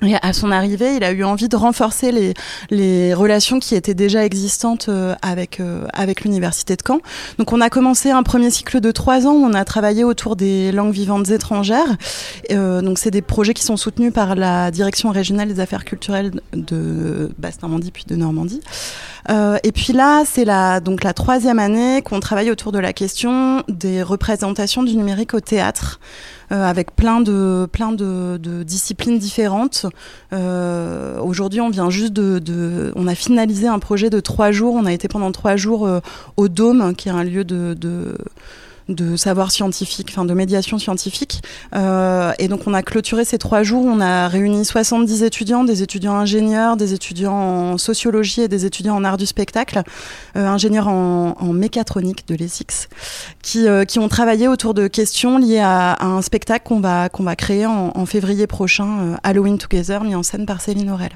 Et 0.03 0.15
à 0.19 0.33
son 0.33 0.51
arrivée, 0.51 0.95
il 0.95 1.03
a 1.03 1.11
eu 1.11 1.23
envie 1.23 1.47
de 1.47 1.55
renforcer 1.55 2.11
les, 2.11 2.33
les 2.71 3.13
relations 3.13 3.59
qui 3.59 3.75
étaient 3.75 3.93
déjà 3.93 4.25
existantes 4.25 4.87
euh, 4.89 5.13
avec, 5.21 5.59
euh, 5.59 5.85
avec 5.93 6.21
l'Université 6.21 6.75
de 6.75 6.81
Caen. 6.85 7.01
Donc 7.37 7.53
on 7.53 7.61
a 7.61 7.69
commencé 7.69 8.09
un 8.09 8.23
premier 8.23 8.49
cycle 8.49 8.79
de 8.79 8.91
trois 8.91 9.27
ans 9.27 9.33
où 9.33 9.45
on 9.45 9.53
a 9.53 9.63
travaillé 9.63 10.03
autour 10.03 10.35
des 10.35 10.71
langues 10.71 10.93
vivantes 10.93 11.29
étrangères. 11.29 11.97
Euh, 12.49 12.81
donc 12.81 12.97
c'est 12.97 13.11
des 13.11 13.21
projets 13.21 13.53
qui 13.53 13.63
sont 13.63 13.77
soutenus 13.77 14.11
par 14.11 14.33
la 14.33 14.71
Direction 14.71 15.11
régionale 15.11 15.47
des 15.49 15.59
affaires 15.59 15.85
culturelles 15.85 16.31
de 16.53 17.31
Basse-Normandie 17.37 17.91
puis 17.91 18.05
de 18.07 18.15
Normandie. 18.15 18.61
Euh, 19.29 19.57
et 19.63 19.71
puis 19.71 19.93
là, 19.93 20.23
c'est 20.25 20.45
la, 20.45 20.79
donc 20.79 21.03
la 21.03 21.13
troisième 21.13 21.59
année 21.59 22.01
qu'on 22.01 22.19
travaille 22.19 22.49
autour 22.49 22.71
de 22.71 22.79
la 22.79 22.93
question 22.93 23.63
des 23.67 24.01
représentations 24.01 24.83
du 24.83 24.95
numérique 24.95 25.33
au 25.33 25.39
théâtre. 25.39 25.99
Euh, 26.51 26.65
avec 26.65 26.95
plein 26.95 27.21
de, 27.21 27.67
plein 27.71 27.91
de, 27.91 28.37
de 28.37 28.63
disciplines 28.63 29.17
différentes. 29.17 29.85
Euh, 30.33 31.19
Aujourd'hui, 31.19 31.61
on 31.61 31.69
vient 31.69 31.89
juste 31.89 32.13
de, 32.13 32.39
de, 32.39 32.91
On 32.95 33.07
a 33.07 33.15
finalisé 33.15 33.67
un 33.67 33.79
projet 33.79 34.09
de 34.09 34.19
trois 34.19 34.51
jours. 34.51 34.75
On 34.75 34.85
a 34.85 34.91
été 34.91 35.07
pendant 35.07 35.31
trois 35.31 35.55
jours 35.55 35.87
euh, 35.87 35.99
au 36.37 36.49
Dôme, 36.49 36.95
qui 36.95 37.09
est 37.09 37.11
un 37.11 37.23
lieu 37.23 37.43
de. 37.43 37.73
de 37.73 38.17
de 38.91 39.15
savoir 39.15 39.51
scientifique, 39.51 40.09
enfin 40.11 40.25
de 40.25 40.33
médiation 40.33 40.77
scientifique. 40.77 41.41
Euh, 41.75 42.31
et 42.39 42.47
donc 42.47 42.67
on 42.67 42.73
a 42.73 42.83
clôturé 42.83 43.25
ces 43.25 43.37
trois 43.37 43.63
jours, 43.63 43.85
on 43.85 43.99
a 43.99 44.27
réuni 44.27 44.65
70 44.65 45.23
étudiants, 45.23 45.63
des 45.63 45.83
étudiants 45.83 46.15
ingénieurs, 46.15 46.77
des 46.77 46.93
étudiants 46.93 47.33
en 47.33 47.77
sociologie 47.77 48.41
et 48.41 48.47
des 48.47 48.65
étudiants 48.65 48.95
en 48.95 49.03
art 49.03 49.17
du 49.17 49.25
spectacle, 49.25 49.81
euh, 50.35 50.47
ingénieurs 50.47 50.87
en, 50.87 51.35
en 51.39 51.53
mécatronique 51.53 52.27
de 52.27 52.35
l'ESIX, 52.35 52.87
qui, 53.41 53.67
euh, 53.67 53.85
qui 53.85 53.99
ont 53.99 54.07
travaillé 54.07 54.47
autour 54.47 54.73
de 54.73 54.87
questions 54.87 55.37
liées 55.37 55.59
à, 55.59 55.93
à 55.93 56.05
un 56.05 56.21
spectacle 56.21 56.67
qu'on 56.67 56.79
va, 56.79 57.09
qu'on 57.09 57.23
va 57.23 57.35
créer 57.35 57.65
en, 57.65 57.91
en 57.95 58.05
février 58.05 58.47
prochain, 58.47 58.99
euh, 59.01 59.15
Halloween 59.23 59.57
Together, 59.57 60.03
mis 60.03 60.15
en 60.15 60.23
scène 60.23 60.45
par 60.45 60.61
Céline 60.61 60.89
Aurel. 60.89 61.11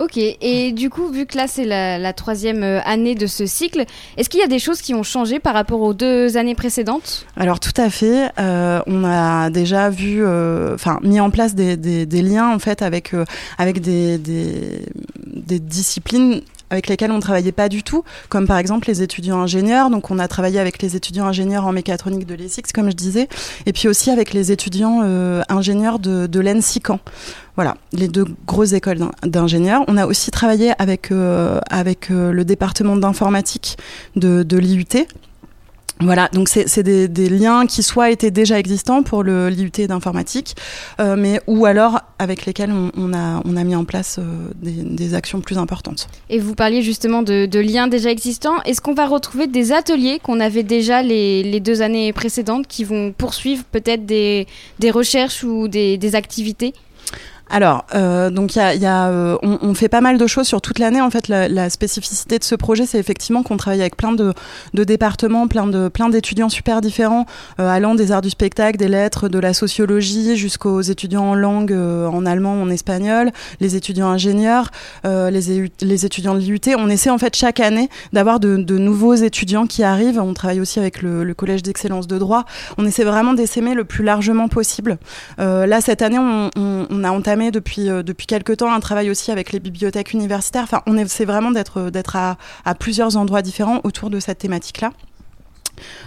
Ok, 0.00 0.16
et 0.16 0.72
du 0.72 0.88
coup, 0.88 1.08
vu 1.08 1.26
que 1.26 1.36
là 1.36 1.46
c'est 1.46 1.66
la, 1.66 2.12
troisième 2.14 2.62
euh, 2.62 2.80
année 2.86 3.14
de 3.14 3.26
ce 3.26 3.44
cycle, 3.44 3.84
est-ce 4.16 4.30
qu'il 4.30 4.40
y 4.40 4.42
a 4.42 4.46
des 4.46 4.58
choses 4.58 4.80
qui 4.80 4.94
ont 4.94 5.02
changé 5.02 5.40
par 5.40 5.52
rapport 5.52 5.82
aux 5.82 5.92
deux 5.92 6.38
années 6.38 6.54
précédentes? 6.54 7.26
Alors 7.36 7.60
tout 7.60 7.74
à 7.76 7.90
fait. 7.90 8.30
Euh, 8.38 8.80
on 8.86 9.04
a 9.04 9.50
déjà 9.50 9.90
vu, 9.90 10.24
euh, 10.24 10.74
enfin 10.74 11.00
mis 11.02 11.20
en 11.20 11.28
place 11.28 11.54
des, 11.54 11.76
liens 12.22 12.50
en 12.54 12.58
fait 12.58 12.80
avec 12.80 13.12
avec 13.58 13.80
des 13.82 14.08
disciplines 15.60 16.40
avec 16.70 16.88
lesquelles 16.88 17.12
on 17.12 17.20
travaillait 17.20 17.52
pas 17.52 17.68
du 17.68 17.82
tout, 17.82 18.04
comme 18.28 18.46
par 18.46 18.58
exemple 18.58 18.88
les 18.88 19.02
étudiants 19.02 19.40
ingénieurs. 19.40 19.90
Donc 19.90 20.10
on 20.10 20.18
a 20.18 20.28
travaillé 20.28 20.58
avec 20.58 20.82
les 20.82 20.96
étudiants 20.96 21.26
ingénieurs 21.26 21.66
en 21.66 21.72
mécatronique 21.72 22.26
de 22.26 22.34
l'ESIX, 22.34 22.72
comme 22.72 22.90
je 22.90 22.96
disais, 22.96 23.28
et 23.66 23.72
puis 23.72 23.88
aussi 23.88 24.10
avec 24.10 24.32
les 24.32 24.52
étudiants 24.52 25.00
euh, 25.04 25.42
ingénieurs 25.48 25.98
de, 25.98 26.26
de. 26.26 26.40
Voilà, 27.56 27.76
les 27.92 28.08
deux 28.08 28.24
grosses 28.46 28.72
écoles 28.72 28.98
d'in- 28.98 29.10
d'ingénieurs. 29.24 29.84
On 29.88 29.96
a 29.96 30.06
aussi 30.06 30.30
travaillé 30.30 30.72
avec, 30.78 31.12
euh, 31.12 31.60
avec 31.68 32.10
euh, 32.10 32.32
le 32.32 32.44
département 32.44 32.96
d'informatique 32.96 33.76
de, 34.16 34.42
de 34.42 34.56
l'IUT. 34.56 34.86
Voilà, 36.00 36.28
donc 36.32 36.48
c'est 36.48 36.82
des, 36.82 37.28
liens 37.28 37.66
qui 37.66 37.82
soit 37.82 38.10
étaient 38.10 38.30
déjà 38.30 38.58
existants 38.58 39.02
pour 39.02 39.22
le 39.22 39.48
l'IUT 39.50 39.86
d'informatique, 39.86 40.56
euh, 40.98 41.14
mais 41.16 41.40
ou 41.46 41.66
alors 41.66 42.00
avec 42.18 42.46
lesquels 42.46 42.72
on, 42.72 43.12
a 43.12 43.64
mis 43.64 43.76
en 43.76 43.84
place 43.84 44.18
euh, 44.18 44.50
des, 44.62 45.14
actions 45.14 45.40
plus 45.40 45.58
importantes. 45.58 46.08
Et 46.30 46.38
vous 46.38 46.54
parliez 46.54 46.82
justement 46.82 47.22
de, 47.22 47.58
liens 47.58 47.88
déjà 47.88 48.10
existants. 48.10 48.62
Est-ce 48.64 48.80
qu'on 48.80 48.94
va 48.94 49.06
retrouver 49.06 49.46
des 49.46 49.72
ateliers 49.72 50.20
qu'on 50.22 50.40
avait 50.40 50.62
déjà 50.62 51.02
les, 51.02 51.60
deux 51.60 51.82
années 51.82 52.12
précédentes 52.12 52.66
qui 52.66 52.84
vont 52.84 53.12
poursuivre 53.12 53.64
peut-être 53.64 54.06
des, 54.06 54.46
recherches 54.90 55.44
ou 55.44 55.68
des 55.68 56.14
activités? 56.14 56.72
Alors, 57.52 57.84
euh, 57.96 58.30
donc 58.30 58.54
y 58.54 58.60
a, 58.60 58.74
y 58.76 58.86
a, 58.86 59.08
euh, 59.08 59.36
on, 59.42 59.58
on 59.62 59.74
fait 59.74 59.88
pas 59.88 60.00
mal 60.00 60.18
de 60.18 60.26
choses 60.28 60.46
sur 60.46 60.60
toute 60.60 60.78
l'année. 60.78 61.00
En 61.00 61.10
fait, 61.10 61.26
la, 61.26 61.48
la 61.48 61.68
spécificité 61.68 62.38
de 62.38 62.44
ce 62.44 62.54
projet, 62.54 62.86
c'est 62.86 62.98
effectivement 62.98 63.42
qu'on 63.42 63.56
travaille 63.56 63.80
avec 63.80 63.96
plein 63.96 64.12
de, 64.12 64.32
de 64.72 64.84
départements, 64.84 65.48
plein 65.48 65.66
de 65.66 65.88
plein 65.88 66.08
d'étudiants 66.10 66.48
super 66.48 66.80
différents, 66.80 67.26
euh, 67.58 67.68
allant 67.68 67.96
des 67.96 68.12
arts 68.12 68.20
du 68.22 68.30
spectacle, 68.30 68.78
des 68.78 68.86
lettres, 68.86 69.28
de 69.28 69.38
la 69.40 69.52
sociologie, 69.52 70.36
jusqu'aux 70.36 70.80
étudiants 70.80 71.24
en 71.30 71.34
langue, 71.34 71.72
euh, 71.72 72.06
en 72.06 72.24
allemand, 72.24 72.52
en 72.62 72.70
espagnol, 72.70 73.32
les 73.58 73.74
étudiants 73.74 74.08
ingénieurs, 74.08 74.70
euh, 75.04 75.30
les, 75.30 75.68
les 75.80 76.06
étudiants 76.06 76.34
de 76.34 76.38
l'IUT. 76.38 76.60
On 76.78 76.88
essaie 76.88 77.10
en 77.10 77.18
fait 77.18 77.34
chaque 77.34 77.58
année 77.58 77.88
d'avoir 78.12 78.38
de, 78.38 78.58
de 78.58 78.78
nouveaux 78.78 79.14
étudiants 79.14 79.66
qui 79.66 79.82
arrivent. 79.82 80.20
On 80.20 80.34
travaille 80.34 80.60
aussi 80.60 80.78
avec 80.78 81.02
le, 81.02 81.24
le 81.24 81.34
collège 81.34 81.64
d'excellence 81.64 82.06
de 82.06 82.16
droit. 82.16 82.44
On 82.78 82.86
essaie 82.86 83.02
vraiment 83.04 83.34
d'essaimer 83.34 83.74
le 83.74 83.82
plus 83.84 84.04
largement 84.04 84.46
possible. 84.48 84.98
Euh, 85.40 85.66
là, 85.66 85.80
cette 85.80 86.00
année, 86.02 86.18
on, 86.20 86.48
on- 86.56 86.86
on 86.92 87.04
a 87.04 87.10
entamé 87.10 87.39
depuis, 87.50 87.88
euh, 87.88 88.02
depuis 88.02 88.26
quelques 88.26 88.58
temps 88.58 88.70
un 88.72 88.80
travail 88.80 89.08
aussi 89.08 89.30
avec 89.30 89.52
les 89.52 89.60
bibliothèques 89.60 90.12
universitaires. 90.12 90.66
On 90.86 90.98
essaie 90.98 91.24
vraiment 91.24 91.50
d'être 91.50 92.16
à 92.16 92.74
plusieurs 92.78 93.16
endroits 93.16 93.40
différents 93.40 93.80
autour 93.84 94.10
de 94.10 94.20
cette 94.20 94.38
thématique-là. 94.38 94.92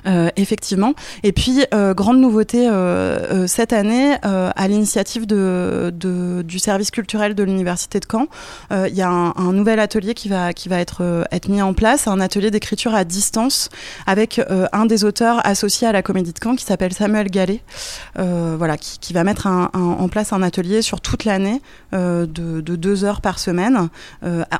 Euh, 0.05 0.29
effectivement. 0.35 0.93
Et 1.23 1.31
puis, 1.31 1.63
euh, 1.73 1.93
grande 1.93 2.19
nouveauté 2.19 2.67
euh, 2.67 3.47
cette 3.47 3.73
année, 3.73 4.15
à 4.23 4.67
l'initiative 4.67 5.25
de, 5.25 5.93
du 6.45 6.59
service 6.59 6.91
culturel 6.91 7.35
de 7.35 7.43
l'Université 7.43 7.99
de 7.99 8.05
Caen, 8.09 8.27
il 8.71 8.93
y 8.93 9.01
a 9.01 9.09
un, 9.09 9.53
nouvel 9.53 9.79
atelier 9.79 10.13
qui 10.13 10.29
va, 10.29 10.53
qui 10.53 10.69
va 10.69 10.79
être, 10.79 11.25
être 11.31 11.47
mis 11.47 11.61
en 11.61 11.73
place, 11.73 12.07
un 12.07 12.19
atelier 12.19 12.51
d'écriture 12.51 12.95
à 12.95 13.03
distance 13.03 13.69
avec 14.07 14.41
un 14.71 14.85
des 14.85 15.03
auteurs 15.03 15.45
associés 15.45 15.87
à 15.87 15.91
la 15.91 16.01
Comédie 16.01 16.33
de 16.33 16.39
Caen 16.41 16.55
qui 16.55 16.65
s'appelle 16.65 16.93
Samuel 16.93 17.29
Gallet, 17.29 17.61
voilà, 18.15 18.77
qui, 18.77 18.99
qui 18.99 19.13
va 19.13 19.23
mettre 19.23 19.47
en 19.47 20.07
place 20.09 20.33
un 20.33 20.41
atelier 20.41 20.81
sur 20.81 21.01
toute 21.01 21.25
l'année 21.25 21.61
de, 21.91 22.25
de 22.25 22.75
deux 22.75 23.03
heures 23.03 23.21
par 23.21 23.39
semaine, 23.39 23.89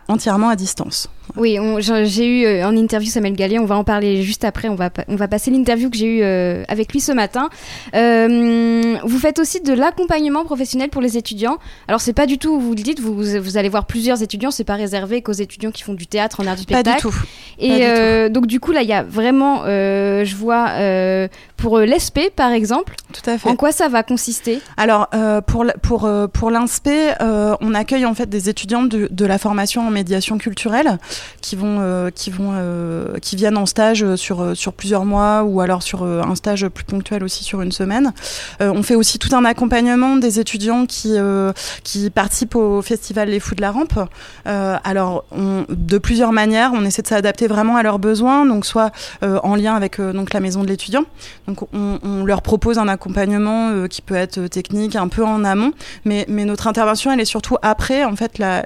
entièrement 0.08 0.50
à 0.50 0.56
distance. 0.56 1.10
Oui, 1.36 1.58
j'ai 1.80 2.28
eu 2.28 2.64
en 2.64 2.76
interview 2.76 3.10
Samuel 3.10 3.34
Gallier, 3.34 3.60
on 3.60 3.66
va 3.66 3.78
en 3.78 3.84
parler 3.84 4.24
juste 4.24 4.44
après, 4.44 4.68
on 4.70 4.76
va, 4.76 4.90
on 5.08 5.16
va 5.16 5.28
passer 5.28 5.52
l'interview 5.52 5.90
que 5.90 5.98
j'ai 5.98 6.18
eue 6.18 6.24
euh, 6.24 6.64
avec 6.68 6.92
lui 6.94 7.00
ce 7.00 7.12
matin. 7.12 7.50
Euh, 7.96 8.96
vous 9.04 9.20
faites 9.20 9.40
aussi 9.40 9.62
de 9.62 9.74
l'accompagnement 9.74 10.46
professionnel 10.46 10.90
pour 10.90 11.02
les 11.02 11.18
étudiants. 11.18 11.58
Alors 11.88 12.02
c'est 12.02 12.14
pas 12.14 12.26
du 12.26 12.38
tout, 12.38 12.60
vous 12.60 12.74
le 12.76 12.82
dites, 12.82 13.00
vous, 13.00 13.14
vous 13.14 13.58
allez 13.58 13.70
voir 13.70 13.86
plusieurs 13.86 14.22
étudiants, 14.22 14.52
c'est 14.52 14.64
pas 14.64 14.76
réservé 14.76 15.22
qu'aux 15.22 15.32
étudiants 15.32 15.72
qui 15.72 15.84
font 15.84 15.94
du 15.94 16.08
théâtre 16.08 16.40
en 16.40 16.48
art 16.48 16.56
du 16.56 16.66
Pas 16.66 16.84
du 16.84 16.90
spectacle. 16.90 17.02
tout. 17.02 17.16
Et 17.60 17.70
Pas 17.70 17.76
du 17.76 17.84
euh, 17.84 18.30
donc 18.30 18.48
du 18.48 18.60
coup 18.60 18.72
là, 18.72 18.82
il 18.82 18.90
y 18.90 18.94
a 18.94 19.04
vraiment, 19.04 19.64
euh, 19.66 20.26
je 20.26 20.36
vois, 20.36 20.70
euh, 20.72 21.28
pour 21.64 21.78
euh, 21.78 21.86
l'ESP 21.86 22.20
par 22.36 22.52
exemple, 22.52 22.94
Tout 23.14 23.30
à 23.30 23.38
fait. 23.38 23.50
en 23.50 23.56
quoi 23.56 23.72
ça 23.72 23.88
va 23.88 24.04
consister? 24.04 24.62
Alors 24.76 25.08
euh, 25.14 25.40
pour 25.40 25.66
pour 25.82 26.04
euh, 26.04 26.28
pour 26.28 26.52
euh, 26.52 27.56
on 27.62 27.74
accueille 27.74 28.06
en 28.06 28.14
fait 28.14 28.28
des 28.28 28.50
étudiants 28.50 28.84
de, 28.84 29.08
de 29.10 29.26
la 29.26 29.38
formation 29.38 29.88
en 29.88 29.90
médiation 29.90 30.38
culturelle 30.38 31.00
qui 31.40 31.56
vont 31.56 31.78
euh, 31.80 32.10
qui 32.10 32.32
vont 32.32 32.52
qui 33.22 33.38
viennent 33.38 33.58
en 33.58 33.66
stage 33.66 34.16
sur 34.16 34.58
sur 34.58 34.74
plusieurs 34.74 35.06
mois 35.06 35.44
ou 35.44 35.62
alors 35.62 35.84
sur 35.84 36.04
un 36.04 36.36
stage 36.36 36.68
plus 36.68 36.84
ponctuel 36.84 37.24
aussi 37.24 37.46
sur 37.46 37.62
une 37.62 37.72
semaine. 37.72 38.12
On 38.60 38.84
fait 38.84 38.96
aussi 38.96 39.18
tout 39.18 39.34
un 39.34 39.46
accompagnement 39.46 40.18
des 40.18 40.42
étudiants 40.42 40.86
qui 40.86 41.16
qui 41.84 42.10
participent 42.10 42.56
au 42.56 42.82
festival 42.82 43.30
Les 43.30 43.40
Fous 43.40 43.56
de 43.56 43.62
la 43.62 43.72
Rampe. 43.72 43.94
Alors 44.46 45.24
on, 45.32 45.66
de 45.70 45.98
plusieurs 45.98 46.34
manières, 46.34 46.72
on 46.74 46.84
essaie 46.84 47.02
de 47.04 47.08
s'adapter 47.08 47.48
vraiment 47.48 47.78
à 47.78 47.84
leurs 47.84 48.00
besoins, 48.00 48.46
donc 48.46 48.66
soit 48.66 48.92
en 49.22 49.56
lien 49.56 49.76
avec 49.76 50.02
donc 50.02 50.34
la 50.34 50.42
maison 50.42 50.64
de 50.64 50.68
l'étudiant. 50.68 51.06
Donc 51.48 51.53
on, 51.74 52.00
on 52.04 52.26
leur 52.26 52.42
propose 52.42 52.78
un 52.78 52.88
accompagnement 52.88 53.70
euh, 53.70 53.88
qui 53.88 54.02
peut 54.02 54.16
être 54.16 54.48
technique, 54.48 54.96
un 54.96 55.08
peu 55.08 55.24
en 55.24 55.44
amont, 55.44 55.72
mais, 56.06 56.26
notre 56.28 56.68
intervention 56.68 57.12
elle 57.12 57.22
est 57.22 57.26
surtout 57.26 57.58
après. 57.62 58.04
En 58.04 58.16
fait, 58.16 58.38
la, 58.38 58.64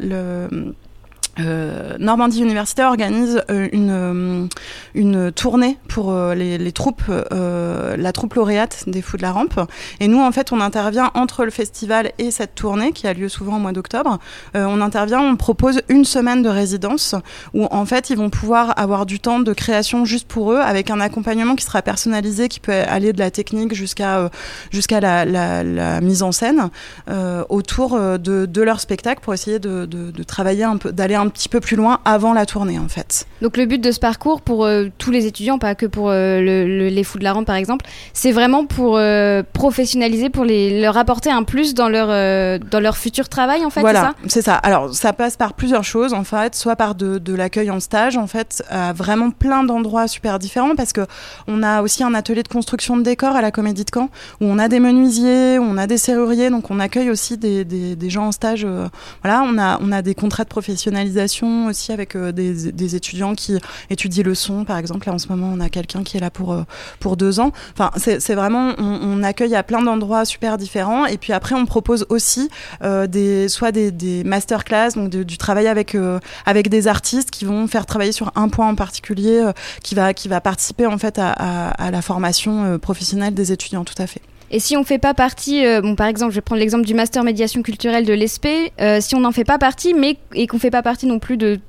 euh, 1.39 1.95
Normandie 1.99 2.41
Universitaire 2.41 2.89
organise 2.89 3.41
euh, 3.49 3.67
une, 3.71 3.89
euh, 3.91 4.47
une 4.95 5.31
tournée 5.31 5.77
pour 5.87 6.11
euh, 6.11 6.35
les, 6.35 6.57
les 6.57 6.71
troupes, 6.71 7.03
la 7.31 8.11
troupe 8.11 8.33
lauréate 8.35 8.83
des 8.87 9.01
Fous 9.01 9.17
de 9.17 9.21
la 9.21 9.31
Rampe. 9.31 9.59
Et 9.99 10.07
nous, 10.07 10.19
en 10.19 10.31
fait, 10.31 10.51
on 10.51 10.61
intervient 10.61 11.11
entre 11.13 11.45
le 11.45 11.51
festival 11.51 12.11
et 12.17 12.31
cette 12.31 12.55
tournée 12.55 12.91
qui 12.91 13.07
a 13.07 13.13
lieu 13.13 13.29
souvent 13.29 13.57
au 13.57 13.59
mois 13.59 13.71
d'octobre. 13.71 14.19
On 14.53 14.81
intervient, 14.81 15.19
on 15.19 15.35
propose 15.35 15.81
une 15.89 16.05
semaine 16.05 16.41
de 16.41 16.49
résidence 16.49 17.15
où, 17.53 17.65
en 17.65 17.85
fait, 17.85 18.09
ils 18.09 18.17
vont 18.17 18.29
pouvoir 18.29 18.73
avoir 18.79 19.05
du 19.05 19.19
temps 19.19 19.39
de 19.39 19.53
création 19.53 20.05
juste 20.05 20.27
pour 20.27 20.51
eux 20.53 20.59
avec 20.59 20.89
un 20.89 20.99
accompagnement 20.99 21.55
qui 21.55 21.65
sera 21.65 21.81
personnalisé, 21.81 22.47
qui 22.47 22.59
peut 22.59 22.73
aller 22.73 23.13
de 23.13 23.19
la 23.19 23.31
technique 23.31 23.73
jusqu'à 23.73 24.29
jusqu'à 24.71 24.99
la, 24.99 25.25
la, 25.25 25.63
la 25.63 26.01
mise 26.01 26.23
en 26.23 26.31
scène 26.31 26.69
autour 27.49 27.99
de, 27.99 28.45
de 28.45 28.61
leur 28.61 28.79
spectacle 28.79 29.21
pour 29.21 29.33
essayer 29.33 29.59
de, 29.59 29.85
de, 29.85 30.11
de 30.11 30.23
travailler 30.23 30.63
un 30.63 30.77
peu, 30.77 30.91
d'aller 30.91 31.15
un 31.15 31.26
petit 31.29 31.49
peu 31.49 31.59
plus 31.59 31.75
loin 31.75 31.99
avant 32.05 32.33
la 32.33 32.45
tournée 32.45 32.79
en 32.79 32.87
fait. 32.87 33.25
Donc 33.41 33.57
le 33.57 33.65
but 33.65 33.79
de 33.79 33.91
ce 33.91 33.99
parcours 33.99 34.41
pour 34.41 34.65
euh, 34.65 34.87
tous 34.97 35.11
les 35.11 35.25
étudiants, 35.25 35.57
pas 35.59 35.75
que 35.75 35.85
pour 35.85 36.09
euh, 36.09 36.39
le- 36.41 36.65
le- 36.67 36.87
les 36.89 37.03
fous 37.03 37.19
de 37.19 37.23
la 37.23 37.33
rampe 37.33 37.45
par 37.47 37.55
exemple, 37.55 37.85
c'est 38.13 38.31
vraiment 38.31 38.65
pour 38.65 38.97
euh, 38.97 39.43
professionnaliser, 39.53 40.29
pour 40.29 40.45
les, 40.45 40.81
leur 40.81 40.97
apporter 40.97 41.29
un 41.29 41.43
plus 41.43 41.73
dans 41.73 41.89
leur, 41.89 42.07
dans 42.59 42.79
leur 42.79 42.97
futur 42.97 43.27
travail 43.29 43.65
en 43.65 43.69
fait, 43.69 43.81
voilà, 43.81 44.13
c'est 44.23 44.29
c'est 44.37 44.41
ça. 44.43 44.55
Alors 44.55 44.93
ça 44.93 45.13
passe 45.13 45.35
par 45.35 45.53
plusieurs 45.53 45.83
choses 45.83 46.13
en 46.13 46.23
fait, 46.23 46.53
soit 46.55 46.75
par 46.75 46.93
de, 46.95 47.17
de 47.17 47.33
l'accueil 47.33 47.69
en 47.71 47.79
stage 47.79 48.17
en 48.17 48.27
fait, 48.27 48.63
à 48.69 48.93
vraiment 48.93 49.31
plein 49.31 49.63
d'endroits 49.63 50.07
super 50.07 50.37
différents 50.39 50.75
parce 50.75 50.93
que 50.93 51.01
on 51.47 51.63
a 51.63 51.81
aussi 51.81 52.03
un 52.03 52.13
atelier 52.13 52.43
de 52.43 52.47
construction 52.47 52.97
de 52.97 53.01
décors 53.03 53.35
à 53.35 53.41
la 53.41 53.51
Comédie 53.51 53.83
de 53.83 53.89
Caen 53.93 54.09
où 54.41 54.45
on 54.45 54.59
a 54.59 54.67
des 54.67 54.79
menuisiers, 54.79 55.57
on 55.59 55.77
a 55.77 55.87
des 55.87 55.97
serruriers, 55.97 56.49
donc 56.49 56.69
on 56.71 56.79
accueille 56.79 57.09
aussi 57.09 57.37
des, 57.37 57.65
des, 57.65 57.95
des 57.95 58.09
gens 58.09 58.27
en 58.27 58.31
stage. 58.31 58.65
voilà, 59.23 59.43
on 59.45 59.57
a 59.57 59.79
on 59.81 59.91
a 59.91 60.01
des 60.01 60.13
contrats 60.15 60.43
de 60.43 60.49
professionnalisation 60.49 61.16
aussi 61.67 61.91
avec 61.91 62.15
euh, 62.15 62.31
des, 62.31 62.95
étudiants 62.95 63.35
qui 63.35 63.57
étudient 63.89 64.23
le 64.23 64.35
son 64.35 64.65
par 64.65 64.77
exemple. 64.77 65.07
Là 65.07 65.13
en 65.13 65.17
ce 65.17 65.27
moment 65.27 65.51
on 65.53 65.59
a 65.59 65.69
quelqu'un 65.69 66.03
qui 66.03 66.17
est 66.17 66.19
là 66.19 66.29
pour 66.29 66.53
euh, 66.53 66.63
pour 66.99 67.17
deux 67.17 67.39
ans. 67.39 67.51
Enfin 67.73 67.91
c'est 67.97 68.35
vraiment 68.35 68.73
on, 68.77 69.23
accueille 69.23 69.55
à 69.55 69.63
plein 69.63 69.81
d'endroits 69.81 70.25
super 70.25 70.57
différents 70.57 71.05
et 71.05 71.17
puis 71.17 71.33
après 71.33 71.55
on 71.55 71.65
propose 71.65 72.05
aussi 72.09 72.49
euh, 72.83 73.07
des 73.07 73.49
soit 73.49 73.71
des, 73.71 73.91
des 73.91 74.23
masterclass 74.23 74.91
donc 74.95 75.09
du 75.09 75.37
travail 75.37 75.67
avec 75.67 75.97
avec 76.45 76.69
des 76.69 76.87
artistes 76.87 77.31
qui 77.31 77.45
vont 77.45 77.67
faire 77.67 77.85
travailler 77.85 78.11
sur 78.11 78.31
un 78.35 78.47
point 78.47 78.67
en 78.67 78.75
particulier 78.75 79.43
qui 79.83 79.95
va 79.95 80.13
qui 80.13 80.27
va 80.27 80.39
participer 80.39 80.85
en 80.85 80.97
fait 80.97 81.19
à, 81.19 81.91
la 81.91 82.01
formation 82.01 82.77
professionnelle 82.79 83.33
des 83.33 83.51
étudiants 83.51 83.83
tout 83.83 84.01
à 84.01 84.07
fait. 84.07 84.21
Et 84.51 84.59
si 84.59 84.77
on 84.77 84.83
fait 84.83 84.97
pas 84.97 85.13
partie, 85.13 85.65
euh, 85.65 85.81
bon 85.81 85.95
par 85.95 86.07
exemple, 86.07 86.31
je 86.31 86.35
vais 86.37 86.41
prendre 86.41 86.59
l'exemple 86.59 86.85
du 86.85 86.93
master 86.93 87.23
médiation 87.23 87.61
culturelle 87.61 88.05
de 88.05 88.13
l'ESP, 88.13 88.47
euh, 88.79 88.99
si 89.01 89.13
on 89.15 89.19
n'en 89.19 89.31
fait 89.33 89.43
pas 89.43 89.57
partie, 89.57 89.93
mais 89.93 90.17
et 90.33 90.47
qu'on 90.47 90.57
fait 90.59 90.71
pas 90.71 90.81
partie 90.81 91.05
non 91.05 91.19
plus 91.19 91.37
de 91.37 91.59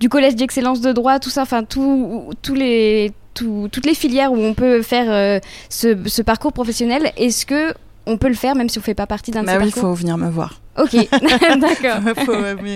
du 0.00 0.08
collège 0.08 0.34
d'excellence 0.36 0.80
de 0.80 0.92
droit, 0.92 1.18
tout 1.20 1.30
ça, 1.30 1.42
enfin 1.42 1.62
tout, 1.64 2.30
tous 2.42 2.54
les 2.54 3.12
tout- 3.34 3.68
toutes 3.72 3.86
les 3.86 3.94
filières 3.94 4.32
où 4.32 4.36
on 4.38 4.54
peut 4.54 4.82
faire 4.82 5.06
euh, 5.10 5.38
ce, 5.68 5.96
ce 6.06 6.22
parcours 6.22 6.52
professionnel, 6.52 7.12
est-ce 7.16 7.46
que 7.46 7.72
on 8.06 8.16
peut 8.18 8.28
le 8.28 8.34
faire 8.34 8.54
même 8.54 8.68
si 8.68 8.78
on 8.78 8.82
fait 8.82 8.94
pas 8.94 9.06
partie 9.06 9.30
d'un 9.30 9.40
de 9.42 9.46
Bah 9.46 9.52
ces 9.54 9.58
oui, 9.58 9.64
il 9.68 9.72
faut 9.80 9.94
venir 9.94 10.18
me 10.18 10.28
voir. 10.28 10.60
Ok, 10.76 10.96
d'accord. 11.58 12.00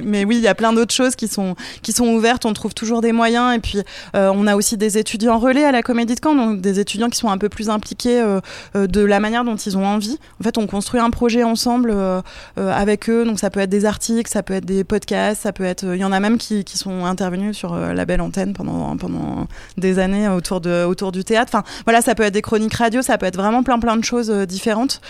Mais, 0.05 0.25
oui, 0.25 0.37
il 0.37 0.43
y 0.43 0.49
a 0.49 0.55
plein 0.55 0.73
d'autres 0.73 0.95
choses 0.95 1.17
qui 1.17 1.27
sont 1.27 1.57
qui 1.83 1.93
sont 1.93 2.07
ouvertes. 2.07 2.45
On 2.45 2.53
trouve 2.53 2.75
toujours 2.75 3.01
des 3.01 3.13
moyens. 3.13 3.57
Et 3.57 3.59
puis, 3.59 3.83
euh, 4.15 4.31
on 4.35 4.47
a 4.47 4.55
aussi 4.55 4.77
des 4.77 4.99
étudiants 4.99 5.39
relais 5.39 5.65
à 5.65 5.73
la 5.73 5.83
Comédie 5.83 6.15
de 6.15 6.21
Caen, 6.23 6.35
donc 6.35 6.61
des 6.61 6.79
étudiants 6.79 7.09
qui 7.09 7.19
sont 7.19 7.29
un 7.29 7.39
peu 7.39 7.49
plus 7.49 7.71
impliqués 7.71 8.21
euh, 8.21 8.41
euh, 8.77 8.87
de 8.87 9.01
la 9.01 9.19
manière 9.19 9.45
dont 9.45 9.57
ils 9.57 9.77
ont 9.77 9.85
envie. 9.85 10.19
En 10.41 10.45
fait, 10.45 10.59
on 10.59 10.67
construit 10.67 11.01
un 11.01 11.11
projet 11.11 11.43
ensemble 11.43 11.91
euh, 11.93 12.21
euh, 12.59 12.73
avec 12.73 13.11
eux. 13.11 13.25
Donc, 13.25 13.41
ça 13.41 13.51
peut 13.51 13.61
être 13.61 13.71
des 13.71 13.85
articles, 13.85 14.31
ça 14.31 14.43
peut 14.43 14.55
être 14.55 14.65
des 14.65 14.85
podcasts, 14.85 15.43
ça 15.43 15.53
peut 15.53 15.65
être. 15.65 15.85
Il 15.95 16.01
y 16.01 16.05
en 16.05 16.13
a 16.13 16.21
même 16.21 16.39
qui, 16.39 16.65
qui 16.65 16.79
sont 16.79 17.05
intervenus 17.05 17.57
sur 17.57 17.75
la 17.75 18.05
belle 18.05 18.21
antenne 18.21 18.53
pendant 18.53 18.97
pendant 18.97 19.47
des 19.77 19.99
années 19.99 20.29
autour 20.29 20.61
de 20.61 20.85
autour 20.85 21.11
du 21.11 21.25
théâtre. 21.25 21.51
Enfin, 21.53 21.65
voilà, 21.85 22.01
ça 22.01 22.15
peut 22.15 22.23
être 22.23 22.35
des 22.35 22.43
chroniques 22.43 22.75
radio, 22.75 23.03
ça 23.03 23.19
peut 23.19 23.27
être 23.27 23.37
vraiment 23.37 23.63
plein 23.63 23.79
plein 23.79 23.97
de 23.97 24.05
choses 24.05 24.31
différentes. 24.31 25.01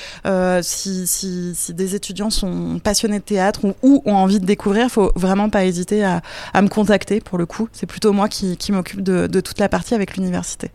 Si, 0.63 1.07
si 1.07 1.53
si 1.55 1.75
des 1.75 1.95
étudiants 1.95 2.31
sont 2.31 2.78
passionnés 2.81 3.19
de 3.19 3.25
théâtre 3.25 3.61
ou, 3.65 3.75
ou 3.83 4.03
ont 4.07 4.15
envie 4.17 4.41
de 4.41 4.47
découvrir, 4.47 4.89
faut 4.91 5.13
vraiment 5.17 5.49
pas 5.51 5.65
hésiter 5.65 6.05
à, 6.05 6.23
à 6.55 6.63
me 6.63 6.69
contacter 6.69 7.21
pour 7.21 7.39
le 7.39 7.47
coup. 7.47 7.69
C'est 7.73 7.87
plutôt 7.87 8.13
moi 8.13 8.29
qui, 8.29 8.57
qui 8.57 8.73
m'occupe 8.73 9.03
de, 9.03 9.27
de 9.27 9.41
toute 9.41 9.59
la 9.59 9.69
partie 9.69 9.95
avec 9.95 10.17
l'université. 10.17 10.71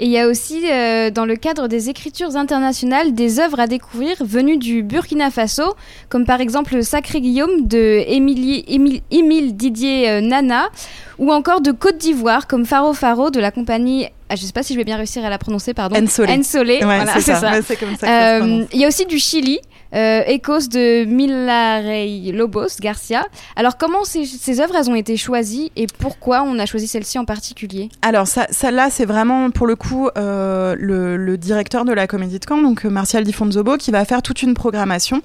Et 0.00 0.06
il 0.06 0.10
y 0.10 0.18
a 0.18 0.26
aussi, 0.26 0.62
euh, 0.68 1.10
dans 1.10 1.26
le 1.26 1.36
cadre 1.36 1.68
des 1.68 1.90
écritures 1.90 2.34
internationales, 2.34 3.14
des 3.14 3.38
œuvres 3.38 3.60
à 3.60 3.66
découvrir 3.66 4.16
venues 4.20 4.56
du 4.56 4.82
Burkina 4.82 5.30
Faso, 5.30 5.74
comme 6.08 6.24
par 6.24 6.40
exemple 6.40 6.74
le 6.74 6.82
Sacré 6.82 7.20
Guillaume 7.20 7.68
de 7.68 8.02
Émilie- 8.08 8.64
Émile, 8.66 9.02
Émile 9.10 9.54
Didier 9.54 10.08
euh, 10.08 10.20
Nana, 10.22 10.70
ou 11.18 11.30
encore 11.30 11.60
de 11.60 11.70
Côte 11.72 11.98
d'Ivoire, 11.98 12.46
comme 12.46 12.64
Faro 12.64 12.94
Faro 12.94 13.30
de 13.30 13.38
la 13.38 13.50
compagnie. 13.52 14.06
ah, 14.30 14.34
je 14.34 14.42
sais 14.44 14.52
pas 14.52 14.62
si 14.62 14.72
je 14.72 14.78
vais 14.78 14.84
bien 14.84 14.96
réussir 14.96 15.24
à 15.26 15.30
la 15.30 15.38
prononcer, 15.38 15.74
pardon. 15.74 15.94
Ensolé. 16.02 16.32
Ensolé, 16.32 16.74
Ouais, 16.78 16.84
voilà, 16.84 17.12
c'est 17.20 17.34
ça. 17.34 17.52
Ouais, 17.52 17.60
Euh. 18.02 18.64
Il 18.72 18.80
y 18.80 18.84
a 18.84 18.88
aussi 18.88 19.04
du 19.06 19.18
Chili, 19.18 19.60
euh, 19.94 20.22
Ecos 20.28 20.68
de 20.68 21.04
Milarey 21.04 22.32
Lobos 22.32 22.78
Garcia. 22.80 23.26
Alors, 23.56 23.76
comment 23.76 24.04
ces, 24.04 24.60
œuvres 24.60 24.76
elles 24.76 24.90
ont 24.90 24.94
été 24.94 25.16
choisies 25.16 25.70
et 25.76 25.86
pourquoi 25.86 26.42
on 26.42 26.58
a 26.58 26.66
choisi 26.66 26.88
celle-ci 26.88 27.18
en 27.18 27.24
particulier? 27.24 27.88
Alors 28.02 28.26
celle-là, 28.26 28.88
c'est 28.90 29.04
vraiment 29.04 29.50
pour 29.50 29.66
le 29.66 29.76
coup 29.76 30.08
euh, 30.16 30.74
le, 30.78 31.16
le 31.16 31.38
directeur 31.38 31.84
de 31.84 31.92
la 31.92 32.06
Comédie 32.06 32.38
de 32.38 32.44
Caen, 32.48 32.62
donc 32.62 32.84
euh, 32.84 32.90
Martial 32.90 33.24
Di 33.24 33.32
Fonzobo, 33.32 33.76
qui 33.76 33.90
va 33.90 34.04
faire 34.04 34.22
toute 34.22 34.42
une 34.42 34.54
programmation 34.54 35.22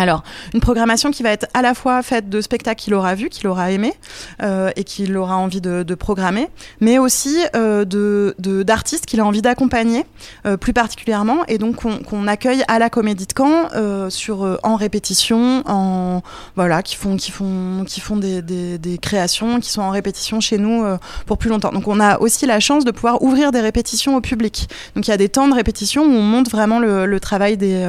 Alors, 0.00 0.22
une 0.54 0.60
programmation 0.60 1.10
qui 1.10 1.22
va 1.22 1.28
être 1.28 1.46
à 1.52 1.60
la 1.60 1.74
fois 1.74 2.02
faite 2.02 2.30
de 2.30 2.40
spectacles 2.40 2.80
qu'il 2.80 2.94
aura 2.94 3.14
vus, 3.14 3.28
qu'il 3.28 3.46
aura 3.48 3.70
aimé 3.70 3.92
euh, 4.42 4.70
et 4.74 4.84
qu'il 4.84 5.14
aura 5.18 5.36
envie 5.36 5.60
de, 5.60 5.94
programmer, 5.94 6.48
mais 6.80 6.98
aussi 6.98 7.36
euh, 7.54 7.84
d'artistes 8.64 9.04
qu'il 9.04 9.20
a 9.20 9.26
envie 9.26 9.42
d'accompagner 9.42 10.06
euh, 10.46 10.56
plus 10.56 10.72
particulièrement, 10.72 11.44
et 11.48 11.58
donc 11.58 11.76
qu'on 11.76 12.26
accueille 12.26 12.62
à 12.66 12.78
la 12.78 12.88
Comédie 12.88 13.26
de 13.26 13.34
Caen 13.36 13.68
euh, 13.74 14.08
sur 14.08 14.58
en 14.62 14.76
répétition, 14.76 15.62
en 15.66 16.22
voilà, 16.56 16.82
qui 16.82 16.96
font 16.96 17.18
qui 17.18 17.30
font 17.30 17.84
qui 17.86 18.00
font 18.00 18.16
des, 18.16 18.40
des, 18.40 18.98
créations, 18.98 19.60
qui 19.60 19.70
sont 19.70 19.82
en 19.82 19.90
répétition 19.90 20.40
chez 20.40 20.56
nous 20.56 20.82
pour 21.26 21.36
plus 21.36 21.50
longtemps. 21.50 21.72
Donc 21.72 21.88
on 21.88 22.00
a 22.00 22.18
aussi 22.20 22.46
la 22.46 22.60
chance 22.60 22.86
de 22.86 22.90
pouvoir 22.90 23.22
ouvrir 23.22 23.52
des 23.52 23.60
répétitions 23.60 24.16
au 24.16 24.22
public. 24.22 24.70
Donc 24.94 25.06
il 25.06 25.10
y 25.10 25.14
a 25.14 25.18
des 25.18 25.28
temps 25.28 25.48
de 25.48 25.54
répétition 25.54 26.04
où 26.04 26.10
on 26.10 26.22
montre 26.22 26.50
vraiment 26.50 26.78
le, 26.78 27.20
travail 27.20 27.58
des, 27.58 27.86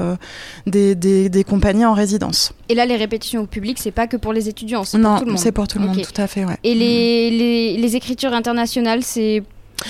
des, 0.66 0.94
des 0.96 1.30
des 1.30 1.44
compagnies 1.44 1.86
en 1.86 1.94
résidence. 2.02 2.52
Et 2.70 2.76
là, 2.76 2.86
les 2.86 2.98
répétitions 2.98 3.42
au 3.42 3.48
public, 3.48 3.78
c'est 3.80 3.92
pas 3.92 4.08
que 4.08 4.18
pour 4.18 4.34
les 4.34 4.50
étudiants, 4.50 4.84
c'est 4.84 4.98
Non, 4.98 5.12
pour 5.12 5.20
tout 5.20 5.26
le 5.26 5.32
monde. 5.32 5.40
c'est 5.40 5.52
pour 5.52 5.68
tout 5.68 5.80
le 5.80 5.86
monde, 5.86 6.02
tout 6.02 6.22
à 6.22 6.28
fait, 6.28 6.44
ouais. 6.46 6.58
Et 6.64 6.74
les, 6.76 7.30
les, 7.32 7.78
les 7.78 7.96
écritures 7.96 8.34
internationales, 8.34 9.04
c'est 9.04 9.44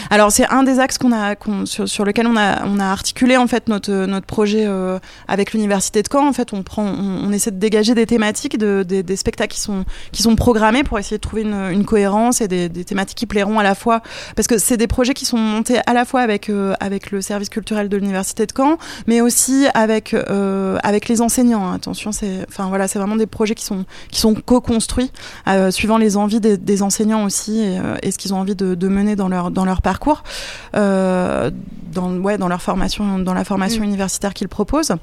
Alors 0.10 0.32
c'est 0.32 0.48
un 0.48 0.64
des 0.64 0.80
axes 0.80 0.98
qu'on 0.98 1.12
a 1.12 1.36
qu'on- 1.36 1.66
sur, 1.66 1.88
sur 1.88 2.06
lequel 2.06 2.28
on 2.28 2.36
a 2.38 2.66
on 2.66 2.80
a 2.80 2.86
articulé 2.86 3.38
en 3.38 3.48
fait 3.48 3.68
notre 3.68 3.92
notre 4.06 4.26
projet 4.26 4.64
euh, 4.66 5.00
avec 5.28 5.54
l'université 5.54 6.02
de 6.02 6.08
Caen. 6.12 6.28
En 6.28 6.34
fait, 6.34 6.54
on 6.54 6.64
prend 6.64 6.84
on, 6.86 7.32
essaie 7.32 7.52
de 7.52 7.58
dégager 7.60 7.96
des 7.96 8.06
thématiques, 8.06 8.58
de, 8.58 8.84
des- 8.84 9.04
des 9.04 9.16
spectacles 9.16 9.54
qui 9.54 9.60
sont 9.62 9.86
qui 10.12 10.22
sont 10.24 10.36
programmés 10.36 10.84
pour 10.84 11.00
essayer 11.00 11.18
de 11.18 11.22
trouver 11.22 11.44
une, 11.44 11.54
une 11.72 11.86
cohérence 11.86 12.42
et 12.42 12.48
des, 12.48 12.70
des 12.70 12.84
thématiques 12.86 13.18
qui 13.18 13.26
plairont 13.26 13.60
à 13.60 13.64
la 13.64 13.76
fois 13.76 14.02
parce 14.36 14.48
que 14.48 14.58
c'est 14.58 14.78
des 14.78 14.88
projets 14.88 15.14
qui 15.14 15.26
sont 15.26 15.38
montés 15.38 15.80
à 15.86 15.94
la 15.94 16.06
fois 16.06 16.22
avec 16.22 16.50
euh, 16.50 16.74
avec 16.80 17.12
le 17.12 17.22
service 17.22 17.50
culturel 17.50 17.90
de 17.90 17.98
l'université 17.98 18.46
de 18.46 18.52
Caen, 18.56 18.78
mais 19.08 19.22
aussi 19.22 19.66
avec 19.74 20.14
euh, 20.14 20.78
avec 20.84 21.08
les 21.08 21.22
enseignants. 21.22 21.72
Attention, 21.72 22.12
c'est 22.12 22.46
enfin 22.50 22.68
voilà, 22.68 22.88
c'est 22.88 23.00
vraiment 23.00 23.16
des 23.16 23.28
projets 23.28 23.56
qui 23.56 23.66
sont 23.66 23.86
qui 24.12 24.20
sont 24.20 24.34
co-construits 24.36 25.12
euh, 25.48 25.72
suivant 25.72 25.98
les 25.98 26.18
envies 26.18 26.40
des, 26.40 26.58
des 26.58 26.84
enseignants 26.84 27.24
aussi 27.24 27.60
et, 27.60 27.80
euh, 27.80 27.96
et 28.04 28.12
ce 28.12 28.18
qu'ils 28.18 28.34
ont 28.34 28.38
envie 28.40 28.56
de, 28.56 28.76
de 28.76 28.88
mener 28.88 29.16
dans 29.16 29.28
leur 29.28 29.52
dans 29.52 29.66
leur 29.66 29.81
parcours, 29.82 30.24
euh, 30.76 31.52
dans 31.94 32.12
ouais 32.18 32.38
dans 32.38 32.48
leur 32.48 32.62
formation 32.62 33.18
dans 33.20 33.34
la 33.34 33.44
formation 33.44 33.82
Mm. 33.82 33.86
universitaire 33.86 34.34
qu'ils 34.34 34.48
proposent. 34.50 34.94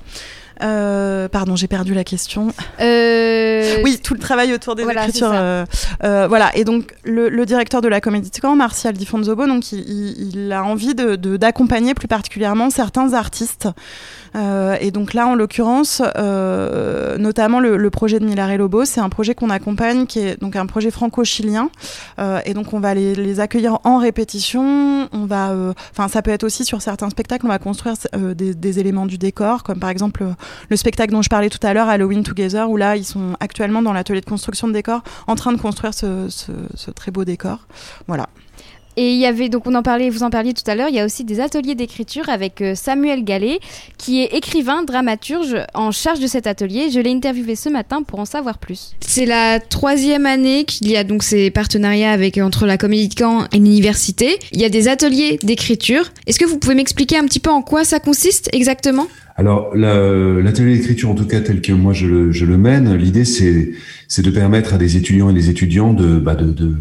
Euh, 0.61 1.29
pardon, 1.29 1.55
j'ai 1.55 1.69
perdu 1.69 1.95
la 1.95 2.03
question. 2.03 2.49
Euh, 2.81 3.77
Oui, 3.85 4.01
tout 4.03 4.15
le 4.15 4.19
travail 4.21 4.53
autour 4.53 4.75
des 4.75 4.83
Voilà, 4.83 5.05
écritures. 5.05 5.31
euh, 5.33 6.27
voilà, 6.29 6.51
et 6.57 6.65
donc 6.65 6.95
le, 7.05 7.29
le 7.29 7.47
directeur 7.47 7.81
de 7.81 7.87
la 7.87 8.01
Comédie 8.01 8.31
de 8.31 8.35
Caen, 8.43 8.57
Martial 8.57 8.95
Di 8.95 9.07
Fonzobo, 9.07 9.47
donc 9.47 9.71
il, 9.71 10.51
a 10.53 10.65
envie 10.65 10.95
de 10.97 11.15
de- 11.15 11.37
d'accompagner 11.37 11.95
plus 11.95 12.09
particulièrement 12.09 12.71
certains 12.71 13.13
artistes. 13.13 13.69
Euh, 14.37 14.77
et 14.81 14.91
donc 14.91 15.15
là, 15.15 15.27
en 15.27 15.35
l'occurrence, 15.35 16.03
euh, 16.17 17.17
notamment 17.19 17.61
le, 17.61 17.77
le 17.77 17.91
projet 17.91 18.19
de 18.21 18.25
Milare 18.25 18.57
Lobo, 18.57 18.85
c'est 18.85 19.01
un 19.01 19.09
projet 19.09 19.35
qu'on 19.35 19.51
accompagne, 19.51 20.07
qui 20.07 20.21
est 20.21 20.41
donc 20.41 20.57
un 20.57 20.67
projet 20.67 20.91
franco-chilien. 20.91 21.71
Euh, 22.19 22.41
et 22.45 22.55
donc 22.55 22.73
on 22.73 22.81
va 22.81 22.95
les, 22.95 23.15
les 23.15 23.41
accueillir 23.41 23.79
en 23.85 23.99
répétition. 23.99 25.09
On 25.13 25.27
va, 25.27 25.55
enfin, 25.93 26.09
ça 26.09 26.23
peut 26.23 26.31
être 26.31 26.45
aussi 26.45 26.65
sur 26.65 26.83
certains 26.83 27.11
spectacles, 27.11 27.47
on 27.47 27.49
va 27.49 27.59
construire 27.59 27.95
des, 28.35 28.55
des 28.55 28.79
éléments 28.79 29.07
du 29.07 29.19
décor, 29.19 29.63
comme 29.63 29.79
par 29.81 29.91
exemple 29.91 30.25
le 30.69 30.77
spectacle 30.77 31.13
dont 31.13 31.23
je 31.23 31.29
parlais 31.29 31.49
tout 31.51 31.65
à 31.67 31.73
l'heure, 31.75 31.89
Halloween 31.89 32.23
Together, 32.23 32.69
où 32.71 32.77
là, 32.77 32.97
ils 32.97 33.05
sont 33.05 33.37
actuellement 33.41 33.83
dans 33.83 33.93
l'atelier 33.93 34.21
de 34.21 34.27
construction 34.27 34.69
de 34.69 34.73
décor, 34.73 35.03
en 35.27 35.35
train 35.35 35.53
de 35.53 35.61
construire 35.61 35.95
ce, 35.95 36.29
ce- 36.29 36.53
ce 36.75 36.91
très 36.91 37.11
beau 37.11 37.25
décor. 37.25 37.61
Voilà. 38.07 38.29
Et 39.01 39.13
il 39.13 39.21
y 39.21 39.27
avait, 39.27 39.49
donc 39.49 39.69
on 39.69 39.77
en 39.77 39.85
parlait, 39.85 40.11
vous 40.11 40.25
en 40.25 40.31
parliez 40.31 40.53
tout 40.53 40.69
à 40.69 40.75
l'heure, 40.75 40.89
il 40.89 40.97
y 40.97 40.99
a 40.99 41.05
aussi 41.05 41.23
des 41.23 41.39
ateliers 41.39 41.77
d'écriture 41.77 42.29
avec 42.29 42.61
euh, 42.61 42.75
Samuel 42.75 43.23
Gallet, 43.23 43.61
qui 43.97 44.23
est 44.23 44.35
écrivain, 44.35 44.83
dramaturge 44.83 45.55
en 45.73 45.93
charge 45.93 46.19
de 46.19 46.27
cet 46.27 46.49
atelier. 46.49 46.91
Je 46.91 46.99
l'ai 46.99 47.13
interviewé 47.13 47.55
ce 47.55 47.69
matin 47.69 48.03
pour 48.03 48.19
en 48.19 48.25
savoir 48.25 48.59
plus. 48.59 48.97
C'est 48.99 49.25
la 49.25 49.61
troisième 49.61 50.27
année 50.27 50.65
qu'il 50.65 50.91
y 50.91 50.97
a 50.97 51.05
donc 51.05 51.23
ces 51.23 51.53
partenariats 51.53 52.11
avec, 52.11 52.39
entre 52.39 52.67
la 52.67 52.77
Comédie 52.77 53.07
de 53.07 53.15
Caen 53.17 53.45
et 53.53 53.59
l'université. 53.59 54.37
Il 54.51 54.61
y 54.61 54.65
a 54.65 54.69
des 54.69 54.89
ateliers 54.89 55.39
d'écriture. 55.45 56.11
Est-ce 56.27 56.41
que 56.41 56.45
vous 56.45 56.59
pouvez 56.59 56.75
m'expliquer 56.75 57.19
un 57.19 57.25
petit 57.25 57.39
peu 57.39 57.51
en 57.51 57.63
quoi 57.63 57.85
ça 57.85 58.01
consiste 58.01 58.49
exactement? 58.53 59.07
Alors, 59.39 59.71
la- 59.77 60.41
l'atelier 60.43 60.77
d'écriture, 60.77 61.11
en 61.11 61.15
tout 61.15 61.25
cas 61.25 61.41
tel 61.41 61.61
que 61.61 61.73
moi 61.73 61.93
je 61.93 62.07
le, 62.09 62.33
je 62.33 62.45
le 62.45 62.59
mène, 62.59 62.97
l'idée 62.97 63.25
c'est 63.25 63.73
de 64.23 64.31
permettre 64.31 64.75
à 64.75 64.79
des 64.79 64.97
étudiants 64.97 65.31
et 65.31 65.33
des 65.33 65.49
étudiants 65.49 65.93
de, 65.95 66.19
bah, 66.19 66.35
de, 66.35 66.51
de 66.51 66.75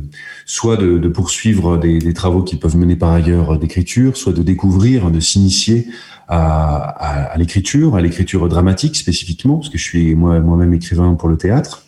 soit 0.48 0.76
de, 0.76 0.98
de 0.98 1.08
poursuivre 1.08 1.78
des, 1.78 2.00
des 2.00 2.14
travaux 2.14 2.42
qu'ils 2.42 2.58
peuvent 2.58 2.76
mener 2.76 2.96
par 2.96 3.12
ailleurs 3.12 3.60
d'écriture, 3.60 4.18
soit 4.18 4.34
de 4.34 4.42
découvrir, 4.42 5.12
de 5.12 5.20
s'initier 5.20 5.86
à 6.30 7.36
l'écriture, 7.38 7.96
à 7.96 8.02
l'écriture 8.02 8.50
dramatique 8.50 8.96
spécifiquement, 8.98 9.58
parce 9.58 9.70
que 9.70 9.78
je 9.78 9.84
suis 9.84 10.16
moi 10.16 10.40
moi-même 10.40 10.74
écrivain 10.74 11.14
pour 11.14 11.30
le 11.30 11.38
théâtre. 11.38 11.84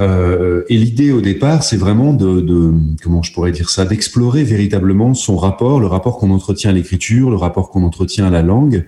Euh, 0.00 0.62
et 0.68 0.76
l'idée 0.78 1.12
au 1.12 1.20
départ, 1.20 1.62
c'est 1.64 1.76
vraiment 1.76 2.12
de, 2.14 2.40
de 2.40 2.72
comment 3.02 3.22
je 3.22 3.32
pourrais 3.32 3.52
dire 3.52 3.68
ça, 3.68 3.84
d'explorer 3.84 4.42
véritablement 4.44 5.12
son 5.14 5.36
rapport, 5.36 5.80
le 5.80 5.86
rapport 5.86 6.18
qu'on 6.18 6.30
entretient 6.30 6.70
à 6.70 6.72
l'écriture, 6.72 7.30
le 7.30 7.36
rapport 7.36 7.70
qu'on 7.70 7.82
entretient 7.82 8.26
à 8.26 8.30
la 8.30 8.42
langue, 8.42 8.86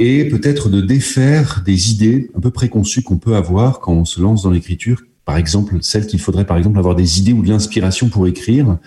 et 0.00 0.24
peut-être 0.24 0.70
de 0.70 0.80
défaire 0.80 1.62
des 1.64 1.92
idées 1.92 2.30
un 2.34 2.40
peu 2.40 2.50
préconçues 2.50 3.02
qu'on 3.02 3.18
peut 3.18 3.36
avoir 3.36 3.80
quand 3.80 3.92
on 3.92 4.06
se 4.06 4.18
lance 4.18 4.42
dans 4.42 4.50
l'écriture. 4.50 5.02
Par 5.26 5.36
exemple, 5.36 5.76
celle 5.82 6.06
qu'il 6.06 6.18
faudrait 6.18 6.46
par 6.46 6.56
exemple 6.56 6.78
avoir 6.78 6.96
des 6.96 7.20
idées 7.20 7.34
ou 7.34 7.42
de 7.42 7.50
l'inspiration 7.50 8.08
pour 8.08 8.26
écrire. 8.26 8.78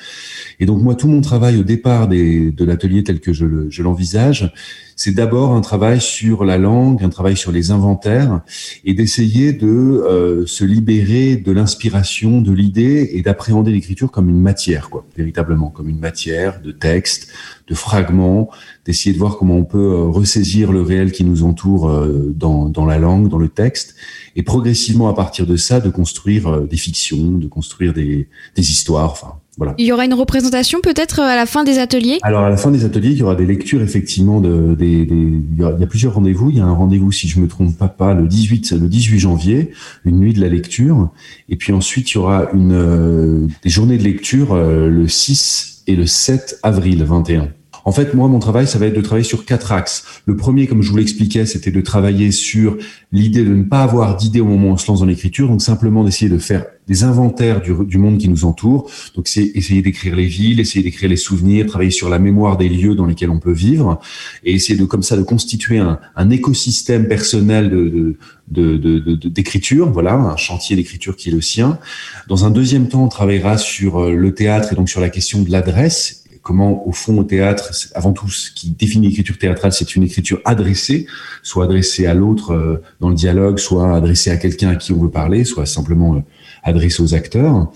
Et 0.59 0.65
donc 0.65 0.81
moi, 0.81 0.95
tout 0.95 1.07
mon 1.07 1.21
travail 1.21 1.57
au 1.57 1.63
départ 1.63 2.07
de 2.07 2.65
l'atelier 2.65 3.03
tel 3.03 3.19
que 3.19 3.31
je 3.31 3.81
l'envisage, 3.83 4.51
c'est 4.95 5.13
d'abord 5.13 5.53
un 5.53 5.61
travail 5.61 5.99
sur 6.01 6.45
la 6.45 6.57
langue, 6.57 7.03
un 7.03 7.09
travail 7.09 7.37
sur 7.37 7.51
les 7.51 7.71
inventaires, 7.71 8.41
et 8.85 8.93
d'essayer 8.93 9.53
de 9.53 9.67
euh, 9.67 10.45
se 10.45 10.63
libérer 10.63 11.35
de 11.35 11.51
l'inspiration, 11.51 12.41
de 12.41 12.51
l'idée, 12.51 13.11
et 13.13 13.21
d'appréhender 13.21 13.71
l'écriture 13.71 14.11
comme 14.11 14.29
une 14.29 14.41
matière, 14.41 14.89
quoi, 14.89 15.05
véritablement, 15.17 15.69
comme 15.69 15.89
une 15.89 15.99
matière 15.99 16.61
de 16.61 16.71
texte, 16.71 17.29
de 17.67 17.75
fragments, 17.75 18.49
d'essayer 18.85 19.13
de 19.13 19.19
voir 19.19 19.37
comment 19.37 19.55
on 19.55 19.65
peut 19.65 19.77
euh, 19.77 20.03
ressaisir 20.05 20.71
le 20.71 20.81
réel 20.81 21.11
qui 21.11 21.23
nous 21.23 21.43
entoure 21.43 21.89
euh, 21.89 22.33
dans, 22.35 22.69
dans 22.69 22.85
la 22.85 22.99
langue, 22.99 23.29
dans 23.29 23.37
le 23.37 23.49
texte, 23.49 23.95
et 24.35 24.43
progressivement 24.43 25.07
à 25.07 25.13
partir 25.13 25.45
de 25.47 25.55
ça, 25.55 25.79
de 25.79 25.89
construire 25.89 26.47
euh, 26.47 26.67
des 26.67 26.77
fictions, 26.77 27.31
de 27.31 27.47
construire 27.47 27.93
des, 27.93 28.27
des 28.55 28.71
histoires, 28.71 29.11
enfin 29.11 29.35
voilà. 29.57 29.75
Il 29.77 29.85
y 29.85 29.91
aura 29.91 30.05
une 30.05 30.13
représentation 30.13 30.79
peut-être 30.81 31.19
euh, 31.19 31.25
à 31.25 31.35
la 31.35 31.45
fin 31.45 31.63
des 31.63 31.77
ateliers? 31.77 32.19
Alors 32.23 32.43
à 32.43 32.49
la 32.49 32.57
fin 32.57 32.71
des 32.71 32.85
ateliers, 32.85 33.11
il 33.11 33.17
y 33.17 33.23
aura 33.23 33.35
des 33.35 33.45
lectures 33.45 33.81
effectivement 33.81 34.41
de 34.41 34.73
des, 34.73 35.05
des 35.05 35.15
il, 35.15 35.59
y 35.59 35.63
a, 35.63 35.73
il 35.75 35.81
y 35.81 35.83
a 35.83 35.87
plusieurs 35.87 36.15
rendez-vous. 36.15 36.49
Il 36.49 36.57
y 36.57 36.59
a 36.59 36.65
un 36.65 36.73
rendez-vous 36.73 37.11
si 37.11 37.27
je 37.27 37.39
me 37.39 37.47
trompe 37.47 37.77
pas 37.77 37.87
pas 37.87 38.13
le 38.13 38.27
18 38.27 38.71
le 38.71 38.87
18 38.87 39.19
janvier, 39.19 39.71
une 40.05 40.19
nuit 40.19 40.33
de 40.33 40.41
la 40.41 40.49
lecture, 40.49 41.11
et 41.49 41.55
puis 41.55 41.73
ensuite 41.73 42.11
il 42.11 42.15
y 42.15 42.17
aura 42.17 42.47
une 42.53 42.71
euh, 42.73 43.47
des 43.63 43.69
journées 43.69 43.97
de 43.97 44.03
lecture 44.03 44.53
euh, 44.53 44.89
le 44.89 45.07
6 45.07 45.83
et 45.87 45.95
le 45.95 46.05
7 46.05 46.59
avril 46.63 47.03
21. 47.03 47.49
En 47.85 47.91
fait, 47.91 48.13
moi, 48.13 48.27
mon 48.27 48.39
travail, 48.39 48.65
ça 48.65 48.79
va 48.79 48.85
être 48.85 48.95
de 48.95 49.01
travailler 49.01 49.25
sur 49.25 49.45
quatre 49.45 49.71
axes. 49.71 50.05
Le 50.25 50.35
premier, 50.35 50.67
comme 50.67 50.81
je 50.81 50.89
vous 50.89 50.97
l'expliquais, 50.97 51.45
c'était 51.45 51.71
de 51.71 51.81
travailler 51.81 52.31
sur 52.31 52.77
l'idée 53.11 53.43
de 53.43 53.53
ne 53.53 53.63
pas 53.63 53.83
avoir 53.83 54.15
d'idée 54.15 54.39
au 54.39 54.45
moment 54.45 54.69
où 54.69 54.71
on 54.71 54.77
se 54.77 54.87
lance 54.87 55.01
dans 55.01 55.05
l'écriture, 55.05 55.49
donc 55.49 55.61
simplement 55.61 56.03
d'essayer 56.03 56.29
de 56.29 56.37
faire 56.37 56.65
des 56.87 57.03
inventaires 57.03 57.61
du, 57.61 57.97
monde 57.97 58.17
qui 58.17 58.27
nous 58.27 58.45
entoure. 58.45 58.89
Donc, 59.15 59.27
c'est 59.27 59.51
essayer 59.55 59.81
d'écrire 59.81 60.15
les 60.15 60.25
villes, 60.25 60.59
essayer 60.59 60.83
d'écrire 60.83 61.09
les 61.09 61.17
souvenirs, 61.17 61.65
travailler 61.65 61.91
sur 61.91 62.09
la 62.09 62.19
mémoire 62.19 62.57
des 62.57 62.69
lieux 62.69 62.95
dans 62.95 63.05
lesquels 63.05 63.29
on 63.29 63.39
peut 63.39 63.53
vivre, 63.53 63.99
et 64.43 64.53
essayer 64.53 64.77
de, 64.77 64.85
comme 64.85 65.03
ça, 65.03 65.15
de 65.15 65.23
constituer 65.23 65.77
un, 65.77 65.99
écosystème 66.29 67.07
personnel 67.07 68.15
d'écriture, 68.49 69.91
voilà, 69.91 70.15
un 70.15 70.37
chantier 70.37 70.75
d'écriture 70.75 71.15
qui 71.15 71.29
est 71.29 71.31
le 71.33 71.41
sien. 71.41 71.79
Dans 72.27 72.45
un 72.45 72.49
deuxième 72.49 72.87
temps, 72.87 73.03
on 73.03 73.09
travaillera 73.09 73.57
sur 73.57 73.99
euh, 73.99 74.13
le 74.13 74.33
théâtre 74.33 74.73
et 74.73 74.75
donc 74.75 74.89
sur 74.89 74.99
la 74.99 75.09
question 75.09 75.41
de 75.41 75.51
l'adresse 75.51 76.22
comment, 76.43 76.85
au 76.85 76.91
fond, 76.91 77.17
au 77.17 77.23
théâtre, 77.23 77.71
avant 77.95 78.11
tout, 78.11 78.29
ce 78.29 78.51
qui 78.51 78.69
définit 78.69 79.07
l'écriture 79.07 79.37
théâtrale, 79.37 79.71
c'est 79.71 79.95
une 79.95 80.03
écriture 80.03 80.41
adressée, 80.43 81.07
soit 81.41 81.63
adressée 81.63 82.05
à 82.05 82.13
l'autre 82.13 82.51
euh, 82.51 82.81
dans 82.99 83.09
le 83.09 83.15
dialogue, 83.15 83.57
soit 83.57 83.95
adressée 83.95 84.29
à 84.29 84.37
quelqu'un 84.37 84.69
à 84.69 84.75
qui 84.75 84.91
on 84.91 85.01
veut 85.01 85.09
parler, 85.09 85.45
soit 85.45 85.65
simplement 85.65 86.15
euh, 86.15 86.19
adressée 86.61 87.01
aux 87.01 87.15
acteurs. 87.15 87.71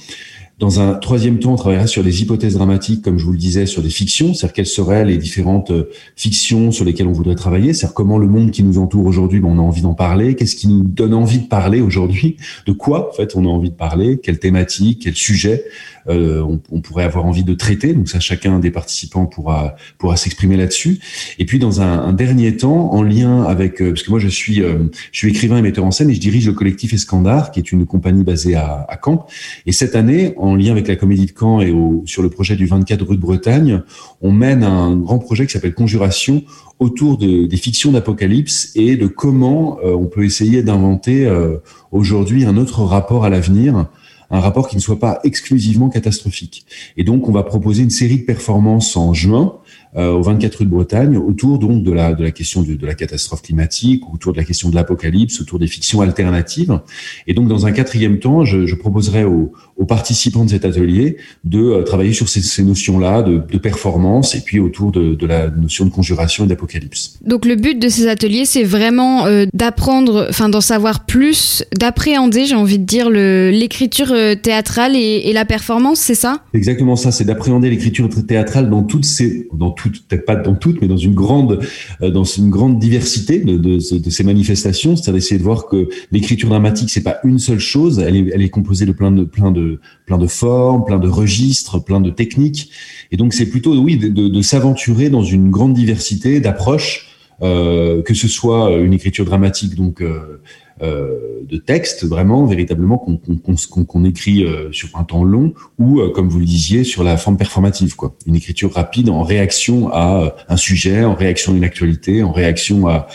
Dans 0.59 0.79
un 0.79 0.95
troisième 0.95 1.37
temps, 1.37 1.53
on 1.53 1.55
travaillera 1.55 1.85
sur 1.85 2.03
des 2.03 2.23
hypothèses 2.23 2.55
dramatiques, 2.55 3.03
comme 3.03 3.19
je 3.19 3.25
vous 3.25 3.31
le 3.31 3.37
disais, 3.37 3.67
sur 3.67 3.83
des 3.83 3.91
fictions, 3.91 4.33
c'est-à-dire 4.33 4.53
quelles 4.53 4.65
seraient 4.65 5.05
les 5.05 5.17
différentes 5.17 5.69
euh, 5.69 5.91
fictions 6.15 6.71
sur 6.71 6.83
lesquelles 6.83 7.05
on 7.05 7.11
voudrait 7.11 7.35
travailler, 7.35 7.73
c'est-à-dire 7.73 7.93
comment 7.93 8.17
le 8.17 8.25
monde 8.25 8.49
qui 8.49 8.63
nous 8.63 8.79
entoure 8.79 9.05
aujourd'hui, 9.05 9.39
ben, 9.39 9.49
on 9.49 9.59
a 9.59 9.61
envie 9.61 9.83
d'en 9.83 9.93
parler, 9.93 10.33
qu'est-ce 10.33 10.55
qui 10.55 10.67
nous 10.67 10.83
donne 10.83 11.13
envie 11.13 11.37
de 11.37 11.47
parler 11.47 11.79
aujourd'hui, 11.79 12.37
de 12.65 12.71
quoi 12.71 13.09
en 13.09 13.13
fait 13.13 13.35
on 13.35 13.45
a 13.45 13.47
envie 13.47 13.69
de 13.69 13.75
parler, 13.75 14.17
quelle 14.17 14.39
thématique, 14.39 15.03
quel 15.03 15.15
sujet 15.15 15.63
euh, 16.09 16.41
on, 16.71 16.79
pourrait 16.79 17.03
avoir 17.03 17.25
envie 17.25 17.43
de 17.43 17.53
traiter. 17.53 17.93
Donc 17.93 18.07
ça, 18.07 18.19
chacun 18.19 18.59
des 18.59 18.71
participants 18.71 19.25
pourra 19.25 19.75
pourra 19.97 20.15
s'exprimer 20.15 20.55
là-dessus. 20.55 20.99
Et 21.37 21.45
puis 21.45 21.59
dans 21.59 21.81
un, 21.81 22.13
dernier 22.13 22.55
temps, 22.55 22.93
en 22.93 23.03
lien 23.03 23.43
avec, 23.43 23.81
euh, 23.81 23.89
parce 23.89 24.03
que 24.03 24.09
moi 24.09 24.19
je 24.19 24.29
suis 24.29 24.61
euh, 24.61 24.85
je 25.11 25.17
suis 25.17 25.29
écrivain 25.29 25.57
et 25.57 25.61
metteur 25.61 25.83
en 25.83 25.91
scène 25.91 26.09
et 26.09 26.13
je 26.13 26.19
dirige 26.19 26.47
le 26.47 26.53
collectif 26.53 26.93
Escandard, 26.93 27.51
qui 27.51 27.59
est 27.59 27.71
une 27.71 27.85
compagnie 27.85 28.23
basée 28.23 28.55
à, 28.55 28.85
à 28.87 28.97
Caen. 29.03 29.25
Et 29.65 29.73
cette 29.73 29.95
année, 29.95 30.33
en 30.47 30.55
lien 30.55 30.71
avec 30.71 30.87
la 30.87 30.95
Comédie 30.95 31.25
de 31.25 31.33
Caen 31.37 31.61
et 31.61 31.73
sur 32.05 32.21
le 32.21 32.29
projet 32.29 32.55
du 32.55 32.65
24 32.65 33.05
rue 33.05 33.15
de 33.15 33.21
Bretagne, 33.21 33.81
on 34.21 34.31
mène 34.31 34.63
un 34.63 34.95
grand 34.95 35.19
projet 35.19 35.45
qui 35.45 35.53
s'appelle 35.53 35.73
Conjuration 35.73 36.43
autour 36.79 37.17
de, 37.17 37.45
des 37.45 37.57
fictions 37.57 37.91
d'apocalypse 37.91 38.71
et 38.75 38.95
de 38.95 39.07
comment 39.07 39.79
euh, 39.83 39.93
on 39.93 40.05
peut 40.05 40.23
essayer 40.23 40.63
d'inventer 40.63 41.25
euh, 41.25 41.57
aujourd'hui 41.91 42.45
un 42.45 42.57
autre 42.57 42.83
rapport 42.83 43.25
à 43.25 43.29
l'avenir, 43.29 43.87
un 44.29 44.39
rapport 44.39 44.67
qui 44.67 44.75
ne 44.75 44.81
soit 44.81 44.99
pas 44.99 45.19
exclusivement 45.23 45.89
catastrophique. 45.89 46.65
Et 46.97 47.03
donc, 47.03 47.27
on 47.27 47.31
va 47.31 47.43
proposer 47.43 47.83
une 47.83 47.89
série 47.89 48.19
de 48.19 48.25
performances 48.25 48.95
en 48.97 49.13
juin 49.13 49.55
euh, 49.95 50.11
au 50.11 50.21
24 50.21 50.55
rue 50.57 50.65
de 50.65 50.69
Bretagne 50.69 51.17
autour 51.17 51.59
donc 51.59 51.83
de 51.83 51.91
la 51.91 52.13
de 52.13 52.23
la 52.23 52.31
question 52.31 52.61
de, 52.61 52.73
de 52.75 52.85
la 52.85 52.93
catastrophe 52.93 53.41
climatique, 53.41 54.03
autour 54.13 54.33
de 54.33 54.37
la 54.37 54.43
question 54.43 54.69
de 54.69 54.75
l'apocalypse, 54.75 55.39
autour 55.41 55.59
des 55.59 55.67
fictions 55.67 56.01
alternatives. 56.01 56.79
Et 57.27 57.33
donc, 57.33 57.47
dans 57.47 57.65
un 57.65 57.71
quatrième 57.71 58.19
temps, 58.19 58.43
je, 58.45 58.65
je 58.65 58.75
proposerai 58.75 59.23
aux, 59.23 59.51
aux 59.77 59.85
participants 59.85 60.45
de 60.45 60.49
cet 60.49 60.65
atelier 60.65 61.17
de 61.43 61.59
euh, 61.59 61.83
travailler 61.83 62.13
sur 62.13 62.27
ces, 62.29 62.41
ces 62.41 62.63
notions-là 62.63 63.21
de, 63.21 63.37
de 63.51 63.57
performance 63.57 64.35
et 64.35 64.41
puis 64.41 64.59
autour 64.59 64.91
de, 64.91 65.13
de 65.15 65.25
la 65.25 65.49
notion 65.49 65.85
de 65.85 65.89
conjuration 65.91 66.45
et 66.45 66.47
d'apocalypse. 66.47 67.17
Donc 67.25 67.45
le 67.45 67.55
but 67.55 67.79
de 67.79 67.87
ces 67.89 68.07
ateliers, 68.07 68.45
c'est 68.45 68.63
vraiment 68.63 69.25
euh, 69.25 69.45
d'apprendre, 69.53 70.27
enfin 70.29 70.49
d'en 70.49 70.61
savoir 70.61 71.05
plus, 71.05 71.63
d'appréhender, 71.77 72.45
j'ai 72.45 72.55
envie 72.55 72.79
de 72.79 72.85
dire, 72.85 73.09
le- 73.09 73.49
l'écriture 73.51 74.11
euh, 74.11 74.35
théâtrale 74.35 74.95
et, 74.95 75.21
et 75.29 75.33
la 75.33 75.45
performance, 75.45 75.99
c'est 75.99 76.15
ça? 76.15 76.43
Exactement 76.53 76.95
ça, 76.95 77.11
c'est 77.11 77.23
d'appréhender 77.25 77.69
l'écriture 77.69 78.09
théâtrale 78.27 78.69
dans 78.69 78.83
toutes 78.83 79.05
ses, 79.05 79.47
dans 79.53 79.71
toutes, 79.81 80.05
peut-être 80.07 80.25
pas 80.25 80.35
dans 80.35 80.55
toutes, 80.55 80.81
mais 80.81 80.89
dans 80.89 80.97
une 80.97 81.13
grande, 81.13 81.59
euh, 82.01 82.09
dans 82.09 82.25
une 82.25 82.49
grande 82.49 82.79
diversité 82.79 83.39
de, 83.39 83.57
de, 83.57 83.75
de 84.05 84.09
ces 84.09 84.23
manifestations. 84.23 84.95
C'est-à-dire 84.95 85.13
d'essayer 85.13 85.37
de 85.37 85.43
voir 85.43 85.67
que 85.67 85.87
l'écriture 86.11 86.49
dramatique, 86.49 86.89
c'est 86.89 87.03
pas 87.11 87.17
une 87.23 87.39
seule 87.39 87.59
chose. 87.59 87.99
Elle 87.99 88.15
est, 88.15 88.25
elle 88.33 88.41
est 88.41 88.49
composée 88.49 88.85
de 88.85 88.91
plein 88.91 89.11
de, 89.11 89.23
plein 89.23 89.51
de, 89.51 89.79
plein 90.05 90.17
de 90.17 90.27
formes, 90.27 90.83
plein 90.83 90.99
de 90.99 91.07
registres, 91.07 91.79
plein 91.89 92.01
de 92.01 92.09
techniques. 92.09 92.71
Et 93.11 93.17
donc, 93.17 93.33
c'est 93.33 93.49
plutôt, 93.53 93.73
oui, 93.77 93.97
de, 93.97 94.09
de, 94.09 94.27
de 94.27 94.41
s'aventurer 94.41 95.09
dans 95.09 95.23
une 95.23 95.49
grande 95.49 95.73
diversité 95.73 96.41
d'approches, 96.41 97.07
euh, 97.41 98.01
que 98.01 98.13
ce 98.13 98.27
soit 98.27 98.75
une 98.77 98.93
écriture 98.93 99.25
dramatique, 99.25 99.75
donc, 99.75 100.01
euh, 100.01 100.41
de 100.81 101.57
texte 101.57 102.05
vraiment 102.05 102.45
véritablement 102.45 102.97
qu'on 102.97 104.03
écrit 104.03 104.43
euh, 104.43 104.71
sur 104.71 104.89
un 104.95 105.03
temps 105.03 105.23
long 105.23 105.53
ou 105.79 105.99
euh, 105.99 106.11
comme 106.11 106.29
vous 106.29 106.39
le 106.39 106.45
disiez 106.45 106.83
sur 106.83 107.03
la 107.03 107.17
forme 107.17 107.37
performative 107.37 107.95
quoi 107.95 108.15
une 108.25 108.35
écriture 108.35 108.73
rapide 108.73 109.09
en 109.09 109.23
réaction 109.23 109.89
à 109.91 110.23
euh, 110.23 110.29
un 110.49 110.57
sujet 110.57 111.03
en 111.03 111.15
réaction 111.15 111.53
à 111.53 111.55
une 111.55 111.63
actualité 111.63 112.21
en 112.23 112.31
réaction 112.31 112.87
à, 112.87 113.07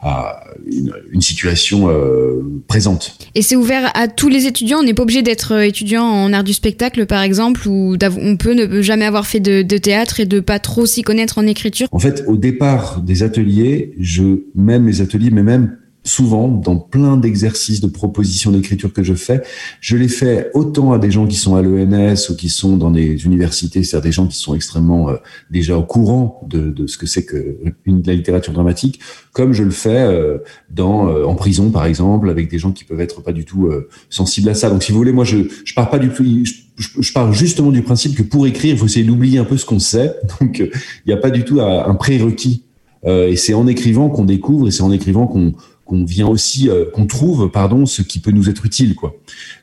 à 0.00 0.44
une, 0.70 0.92
une 1.10 1.20
situation 1.20 1.88
euh, 1.88 2.42
présente 2.68 3.16
Et 3.34 3.42
c'est 3.42 3.56
ouvert 3.56 3.90
à 3.94 4.06
tous 4.08 4.28
les 4.28 4.46
étudiants. 4.46 4.78
On 4.78 4.82
n'est 4.82 4.94
pas 4.94 5.02
obligé 5.02 5.22
d'être 5.22 5.54
euh, 5.54 5.62
étudiant 5.62 6.04
en 6.04 6.32
art 6.32 6.44
du 6.44 6.52
spectacle, 6.52 7.06
par 7.06 7.22
exemple, 7.22 7.66
ou 7.68 7.96
on 8.20 8.36
peut 8.36 8.54
ne 8.54 8.80
jamais 8.82 9.04
avoir 9.04 9.26
fait 9.26 9.40
de, 9.40 9.62
de 9.62 9.78
théâtre 9.78 10.20
et 10.20 10.26
de 10.26 10.40
pas 10.40 10.58
trop 10.58 10.86
s'y 10.86 11.02
connaître 11.02 11.38
en 11.38 11.46
écriture. 11.46 11.88
En 11.90 11.98
fait, 11.98 12.24
au 12.26 12.36
départ 12.36 13.00
des 13.00 13.22
ateliers, 13.22 13.94
je 13.98 14.42
même 14.54 14.86
les 14.86 15.00
ateliers, 15.00 15.30
mais 15.30 15.42
même 15.42 15.76
souvent 16.08 16.48
dans 16.48 16.76
plein 16.76 17.16
d'exercices 17.16 17.80
de 17.80 17.86
propositions 17.86 18.50
d'écriture 18.50 18.92
que 18.92 19.02
je 19.02 19.14
fais, 19.14 19.42
je 19.80 19.96
les 19.96 20.08
fais 20.08 20.50
autant 20.54 20.92
à 20.92 20.98
des 20.98 21.10
gens 21.10 21.26
qui 21.26 21.36
sont 21.36 21.54
à 21.54 21.62
l'ENS 21.62 22.30
ou 22.30 22.34
qui 22.36 22.48
sont 22.48 22.76
dans 22.76 22.90
des 22.90 23.24
universités, 23.26 23.84
c'est-à-dire 23.84 24.08
des 24.08 24.12
gens 24.12 24.26
qui 24.26 24.36
sont 24.36 24.54
extrêmement 24.54 25.10
euh, 25.10 25.16
déjà 25.50 25.76
au 25.78 25.82
courant 25.84 26.40
de, 26.48 26.70
de 26.70 26.86
ce 26.86 26.98
que 26.98 27.06
c'est 27.06 27.24
que 27.24 27.58
une, 27.84 28.02
la 28.06 28.14
littérature 28.14 28.52
dramatique, 28.52 29.00
comme 29.32 29.52
je 29.52 29.62
le 29.62 29.70
fais 29.70 29.90
euh, 30.02 30.38
dans 30.70 31.08
euh, 31.08 31.24
en 31.24 31.34
prison 31.34 31.70
par 31.70 31.84
exemple, 31.86 32.30
avec 32.30 32.50
des 32.50 32.58
gens 32.58 32.72
qui 32.72 32.84
peuvent 32.84 33.00
être 33.00 33.22
pas 33.22 33.32
du 33.32 33.44
tout 33.44 33.66
euh, 33.66 33.88
sensibles 34.10 34.48
à 34.48 34.54
ça. 34.54 34.70
Donc 34.70 34.82
si 34.82 34.92
vous 34.92 34.98
voulez, 34.98 35.12
moi 35.12 35.24
je 35.24 35.38
je 35.64 35.74
pars 35.74 35.90
pas 35.90 35.98
du 35.98 36.08
tout, 36.08 36.24
je, 36.44 36.52
je- 36.76 37.00
je 37.02 37.12
pars 37.12 37.32
justement 37.32 37.70
du 37.70 37.82
principe 37.82 38.14
que 38.16 38.22
pour 38.22 38.46
écrire, 38.46 38.72
il 38.74 38.78
faut 38.78 38.86
essayer 38.86 39.04
d'oublier 39.04 39.38
un 39.38 39.44
peu 39.44 39.56
ce 39.56 39.66
qu'on 39.66 39.78
sait. 39.78 40.14
Donc 40.40 40.58
il 40.60 40.70
n'y 41.06 41.12
a 41.12 41.16
pas 41.16 41.30
du 41.30 41.44
tout 41.44 41.60
un 41.60 41.94
prérequis. 41.94 42.64
Euh, 43.04 43.28
et 43.28 43.36
c'est 43.36 43.54
en 43.54 43.68
écrivant 43.68 44.08
qu'on 44.08 44.24
découvre 44.24 44.66
et 44.66 44.70
c'est 44.72 44.82
en 44.82 44.90
écrivant 44.90 45.28
qu'on 45.28 45.52
qu'on 45.88 46.04
vient 46.04 46.28
aussi 46.28 46.68
euh, 46.68 46.84
qu'on 46.92 47.06
trouve 47.06 47.50
pardon 47.50 47.86
ce 47.86 48.02
qui 48.02 48.20
peut 48.20 48.30
nous 48.30 48.50
être 48.50 48.66
utile 48.66 48.94
quoi. 48.94 49.14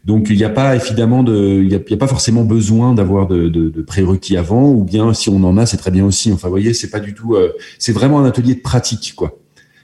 Donc 0.05 0.27
il 0.31 0.37
n'y 0.37 0.43
a 0.43 0.49
pas 0.49 0.75
évidemment 0.75 1.21
de 1.21 1.61
il 1.63 1.71
y 1.71 1.75
a, 1.75 1.97
pas 1.97 2.07
forcément 2.07 2.43
besoin 2.43 2.95
d'avoir 2.95 3.27
de, 3.27 3.47
de, 3.47 3.81
prérequis 3.83 4.35
avant 4.35 4.71
ou 4.71 4.83
bien 4.83 5.13
si 5.13 5.29
on 5.29 5.43
en 5.43 5.57
a 5.57 5.67
c'est 5.67 5.77
très 5.77 5.91
bien 5.91 6.03
aussi. 6.03 6.33
Enfin 6.33 6.47
vous 6.47 6.53
voyez 6.53 6.73
c'est 6.73 6.89
pas 6.89 6.99
du 6.99 7.13
tout 7.13 7.35
euh, 7.35 7.53
c'est 7.77 7.91
vraiment 7.91 8.19
un 8.19 8.25
atelier 8.25 8.55
de 8.55 8.61
pratique 8.61 9.13
quoi. 9.15 9.37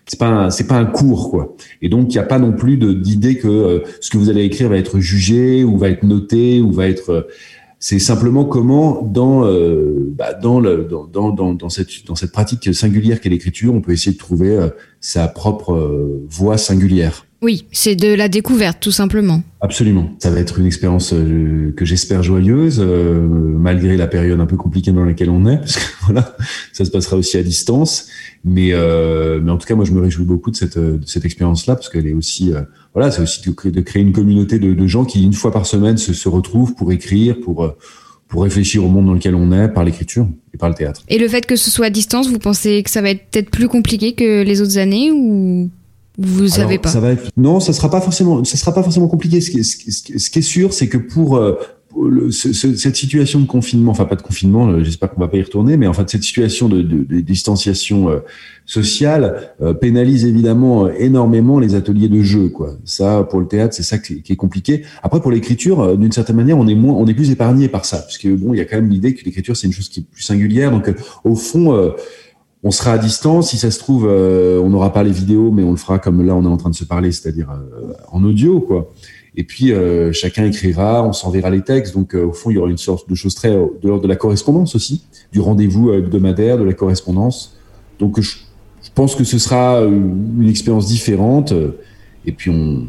C'est 0.07 0.19
pas 0.19 0.49
c'est 0.49 0.65
pas 0.65 0.77
un 0.77 0.85
cours 0.85 1.29
quoi. 1.29 1.55
Et 1.83 1.89
donc 1.89 2.07
il 2.09 2.13
n'y 2.13 2.23
a 2.23 2.23
pas 2.23 2.39
non 2.39 2.53
plus 2.53 2.75
d'idée 2.75 3.37
que 3.37 3.47
euh, 3.47 3.79
ce 4.01 4.09
que 4.09 4.17
vous 4.17 4.31
allez 4.31 4.43
écrire 4.43 4.67
va 4.67 4.77
être 4.77 4.99
jugé 4.99 5.63
ou 5.63 5.77
va 5.77 5.89
être 5.89 6.03
noté 6.03 6.59
ou 6.59 6.71
va 6.71 6.87
être 6.87 7.27
c'est 7.83 7.97
simplement 7.97 8.45
comment 8.45 9.01
dans 9.01 9.43
euh, 9.43 10.13
bah, 10.15 10.33
dans 10.35 10.61
cette 11.69 12.05
dans 12.05 12.13
cette 12.13 12.31
pratique 12.31 12.75
singulière 12.75 13.19
qu'est 13.19 13.29
l'écriture, 13.29 13.73
on 13.73 13.81
peut 13.81 13.91
essayer 13.91 14.13
de 14.13 14.19
trouver 14.19 14.51
euh, 14.51 14.69
sa 14.99 15.27
propre 15.27 15.73
euh, 15.73 16.23
voie 16.29 16.59
singulière. 16.59 17.25
Oui, 17.43 17.65
c'est 17.71 17.95
de 17.95 18.13
la 18.13 18.29
découverte, 18.29 18.77
tout 18.79 18.91
simplement. 18.91 19.41
Absolument. 19.61 20.11
Ça 20.19 20.29
va 20.29 20.39
être 20.39 20.59
une 20.59 20.67
expérience 20.67 21.11
euh, 21.11 21.73
que 21.75 21.85
j'espère 21.85 22.21
joyeuse, 22.21 22.77
euh, 22.79 23.19
malgré 23.19 23.97
la 23.97 24.05
période 24.05 24.39
un 24.39 24.45
peu 24.45 24.57
compliquée 24.57 24.91
dans 24.91 25.03
laquelle 25.03 25.31
on 25.31 25.47
est, 25.47 25.57
parce 25.57 25.77
que 25.77 25.81
voilà, 26.05 26.35
ça 26.71 26.85
se 26.85 26.91
passera 26.91 27.17
aussi 27.17 27.37
à 27.37 27.43
distance. 27.43 28.07
Mais, 28.45 28.73
euh, 28.73 29.39
mais 29.41 29.49
en 29.49 29.57
tout 29.57 29.67
cas, 29.67 29.73
moi, 29.73 29.85
je 29.85 29.91
me 29.91 30.01
réjouis 30.01 30.23
beaucoup 30.23 30.51
de 30.51 30.55
cette, 30.55 30.77
euh, 30.77 30.97
de 30.97 31.07
cette 31.07 31.25
expérience-là, 31.25 31.75
parce 31.75 31.89
qu'elle 31.89 32.05
est 32.05 32.13
aussi, 32.13 32.53
euh, 32.53 32.61
voilà, 32.93 33.09
c'est 33.09 33.23
aussi 33.23 33.41
de 33.41 33.51
créer, 33.51 33.71
de 33.71 33.81
créer 33.81 34.03
une 34.03 34.13
communauté 34.13 34.59
de, 34.59 34.75
de 34.75 34.87
gens 34.87 35.03
qui, 35.03 35.23
une 35.23 35.33
fois 35.33 35.51
par 35.51 35.65
semaine, 35.65 35.97
se, 35.97 36.13
se 36.13 36.29
retrouvent 36.29 36.75
pour 36.75 36.91
écrire, 36.91 37.39
pour, 37.39 37.67
pour 38.27 38.43
réfléchir 38.43 38.85
au 38.85 38.87
monde 38.87 39.07
dans 39.07 39.13
lequel 39.13 39.33
on 39.33 39.51
est 39.51 39.67
par 39.67 39.83
l'écriture 39.83 40.27
et 40.53 40.57
par 40.57 40.69
le 40.69 40.75
théâtre. 40.75 41.01
Et 41.09 41.17
le 41.17 41.27
fait 41.27 41.47
que 41.47 41.55
ce 41.55 41.71
soit 41.71 41.87
à 41.87 41.89
distance, 41.89 42.29
vous 42.29 42.37
pensez 42.37 42.83
que 42.83 42.91
ça 42.91 43.01
va 43.01 43.09
être 43.09 43.25
peut-être 43.31 43.49
plus 43.49 43.67
compliqué 43.67 44.13
que 44.13 44.43
les 44.43 44.61
autres 44.61 44.77
années 44.77 45.11
ou 45.11 45.71
vous 46.21 46.47
savez 46.47 46.73
Alors, 46.75 46.81
pas 46.81 46.89
Ça 46.89 46.99
va 46.99 47.11
être... 47.11 47.29
Non, 47.37 47.59
ça 47.59 47.73
sera 47.73 47.89
pas 47.89 48.01
forcément, 48.01 48.43
ça 48.43 48.57
sera 48.57 48.73
pas 48.73 48.83
forcément 48.83 49.07
compliqué. 49.07 49.41
Ce 49.41 49.51
qui 49.51 49.59
est, 49.59 49.63
ce 50.19 50.29
qui 50.29 50.43
sûr, 50.43 50.73
c'est 50.73 50.87
que 50.87 50.97
pour, 50.97 51.37
euh, 51.37 51.55
le- 52.09 52.31
ce- 52.31 52.53
cette 52.53 52.95
situation 52.95 53.39
de 53.41 53.45
confinement, 53.45 53.91
enfin 53.91 54.05
pas 54.05 54.15
de 54.15 54.21
confinement, 54.21 54.67
euh, 54.69 54.83
j'espère 54.83 55.11
qu'on 55.11 55.19
va 55.19 55.27
pas 55.27 55.37
y 55.37 55.41
retourner, 55.43 55.75
mais 55.75 55.87
en 55.87 55.93
fait 55.93 56.09
cette 56.09 56.23
situation 56.23 56.69
de, 56.69 56.81
de- 56.81 57.03
de 57.03 57.19
distanciation 57.19 58.09
euh, 58.09 58.19
sociale 58.65 59.49
euh, 59.61 59.73
pénalise 59.73 60.25
évidemment 60.25 60.87
énormément 60.89 61.59
les 61.59 61.75
ateliers 61.75 62.07
de 62.07 62.21
jeu. 62.21 62.49
Quoi. 62.49 62.77
Ça, 62.85 63.27
pour 63.29 63.39
le 63.39 63.47
théâtre, 63.47 63.73
c'est 63.75 63.83
ça 63.83 63.97
qui, 63.97 64.21
qui 64.21 64.31
est 64.33 64.37
compliqué. 64.37 64.83
Après, 65.03 65.19
pour 65.19 65.31
l'écriture, 65.31 65.97
d'une 65.97 66.11
certaine 66.13 66.37
manière, 66.37 66.57
on 66.57 66.67
est 66.67 66.75
moins, 66.75 66.93
on 66.95 67.07
est 67.07 67.13
plus 67.13 67.31
épargné 67.31 67.67
par 67.67 67.83
ça, 67.85 67.97
parce 67.97 68.17
que 68.17 68.29
bon, 68.33 68.53
il 68.53 68.57
y 68.57 68.61
a 68.61 68.65
quand 68.65 68.77
même 68.77 68.89
l'idée 68.89 69.13
que 69.13 69.25
l'écriture 69.25 69.57
c'est 69.57 69.67
une 69.67 69.73
chose 69.73 69.89
qui 69.89 70.01
est 70.01 70.03
plus 70.03 70.23
singulière. 70.23 70.71
Donc, 70.71 70.89
au 71.25 71.35
fond. 71.35 71.73
euh, 71.75 71.89
on 72.63 72.71
sera 72.71 72.93
à 72.93 72.97
distance. 72.97 73.49
Si 73.49 73.57
ça 73.57 73.71
se 73.71 73.79
trouve, 73.79 74.07
euh, 74.07 74.59
on 74.61 74.69
n'aura 74.69 74.93
pas 74.93 75.03
les 75.03 75.11
vidéos, 75.11 75.51
mais 75.51 75.63
on 75.63 75.71
le 75.71 75.77
fera 75.77 75.99
comme 75.99 76.25
là, 76.25 76.35
on 76.35 76.43
est 76.43 76.47
en 76.47 76.57
train 76.57 76.69
de 76.69 76.75
se 76.75 76.83
parler, 76.85 77.11
c'est-à-dire 77.11 77.49
euh, 77.51 77.93
en 78.11 78.23
audio, 78.23 78.59
quoi. 78.59 78.91
Et 79.35 79.45
puis 79.45 79.71
euh, 79.71 80.11
chacun 80.11 80.45
écrira, 80.45 81.03
on 81.03 81.13
s'enverra 81.13 81.49
les 81.49 81.61
textes. 81.61 81.93
Donc 81.93 82.13
au 82.13 82.33
fond, 82.33 82.49
il 82.49 82.55
y 82.55 82.57
aura 82.57 82.69
une 82.69 82.77
sorte 82.77 83.09
de 83.09 83.15
chose 83.15 83.33
très 83.33 83.51
de 83.51 83.97
de 83.97 84.07
la 84.07 84.15
correspondance 84.15 84.75
aussi, 84.75 85.05
du 85.31 85.39
rendez-vous 85.39 85.93
hebdomadaire, 85.93 86.57
de 86.57 86.63
la 86.63 86.73
correspondance. 86.73 87.57
Donc 87.97 88.19
je, 88.19 88.39
je 88.83 88.89
pense 88.93 89.15
que 89.15 89.23
ce 89.23 89.39
sera 89.39 89.81
une 89.81 90.49
expérience 90.49 90.87
différente. 90.87 91.53
et 92.25 92.31
puis 92.33 92.51
on, 92.51 92.85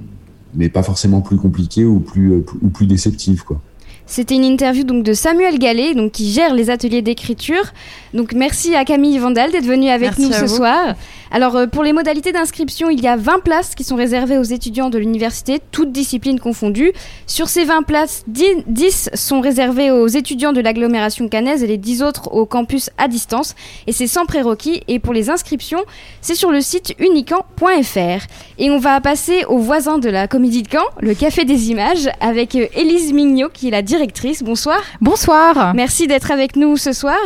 mais 0.55 0.69
pas 0.69 0.83
forcément 0.83 1.21
plus 1.21 1.37
compliquée 1.37 1.85
ou 1.85 2.01
plus 2.01 2.45
ou 2.61 2.69
plus 2.69 2.87
déceptive, 2.87 3.45
quoi. 3.45 3.61
C'était 4.07 4.35
une 4.35 4.45
interview 4.45 4.85
donc 4.85 5.05
de 5.05 5.13
Samuel 5.13 5.59
Gallet, 5.59 5.95
donc 5.95 6.13
qui 6.13 6.31
gère 6.31 6.55
les 6.55 6.71
ateliers 6.71 7.03
d'écriture. 7.03 7.73
Donc 8.15 8.33
merci 8.35 8.75
à 8.75 8.85
Camille 8.85 9.19
Vandal 9.19 9.51
d'être 9.53 9.65
venue 9.65 9.89
avec 9.89 10.19
Merci 10.19 10.23
nous 10.23 10.33
ce 10.33 10.45
vous. 10.45 10.57
soir. 10.57 10.95
Alors 11.31 11.57
euh, 11.57 11.67
pour 11.67 11.83
les 11.83 11.95
modalités 11.95 12.31
d'inscription, 12.31 12.91
il 12.91 13.01
y 13.01 13.09
a 13.09 13.17
20 13.17 13.39
places 13.43 13.75
qui 13.75 13.85
sont 13.85 13.97
réservées 13.97 14.37
aux 14.37 14.43
étudiants 14.43 14.91
de 14.91 14.99
l'université, 14.99 15.61
toutes 15.71 15.91
disciplines 15.91 16.39
confondues. 16.39 16.93
Sur 17.27 17.49
ces 17.49 17.65
20 17.65 17.85
places, 17.85 18.25
10, 18.27 18.65
10 18.67 19.11
sont 19.15 19.41
réservées 19.41 19.91
aux 19.91 20.09
étudiants 20.09 20.53
de 20.53 20.61
l'agglomération 20.61 21.29
cannaise 21.29 21.63
et 21.63 21.67
les 21.67 21.79
10 21.79 22.03
autres 22.03 22.35
au 22.35 22.45
campus 22.45 22.91
à 22.99 23.09
distance. 23.09 23.55
Et 23.87 23.93
c'est 23.93 24.07
sans 24.07 24.27
prérequis. 24.27 24.83
Et 24.89 24.99
pour 24.99 25.15
les 25.15 25.31
inscriptions, 25.31 25.83
c'est 26.21 26.35
sur 26.35 26.51
le 26.53 26.61
site 26.61 26.95
unican.fr. 26.99 28.27
Et 28.59 28.71
on 28.71 28.79
va 28.79 29.01
passer 29.01 29.45
au 29.49 29.57
voisin 29.57 29.99
de 29.99 30.11
la 30.11 30.29
Comédie 30.29 30.63
de 30.63 30.69
Caen, 30.71 30.85
le 31.01 31.15
Café 31.15 31.47
des 31.47 31.71
Images, 31.71 32.11
avec 32.21 32.55
euh, 32.57 32.67
Élise 32.75 33.13
Mignot 33.15 33.49
qui 33.49 33.69
est 33.69 33.71
la 33.71 33.83
directrice. 33.93 34.43
Bonsoir. 34.43 34.81
Bonsoir. 35.03 35.75
Merci 35.75 36.07
d'être 36.07 36.31
avec 36.31 36.57
nous 36.57 36.79
ce 36.79 36.95
soir. 36.95 37.19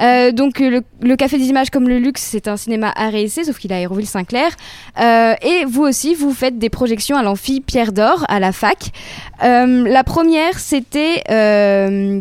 Euh, 0.00 0.32
donc 0.32 0.62
euh, 0.62 0.70
le, 0.70 0.82
le 1.02 1.14
Café 1.14 1.36
des 1.36 1.44
Images 1.48 1.68
comme 1.68 1.90
le 1.90 1.98
Luxe, 1.98 2.22
c'est 2.22 2.48
un 2.48 2.56
cinéma 2.56 2.94
essai, 3.12 3.44
sauf 3.44 3.58
qu'il 3.58 3.70
est 3.70 3.74
à 3.74 3.78
Aéroville-Saint-Clair. 3.78 4.50
Euh, 4.98 5.34
et 5.42 5.66
vous 5.66 5.82
aussi, 5.82 6.14
vous 6.14 6.32
faites 6.32 6.58
des 6.58 6.70
projections 6.70 7.18
à 7.18 7.22
l'amphi 7.22 7.60
Pierre 7.60 7.92
d'Or 7.92 8.24
à 8.28 8.40
la 8.40 8.52
fac. 8.52 8.92
Euh, 9.44 9.86
la 9.86 10.04
première, 10.04 10.58
c'était 10.58 11.22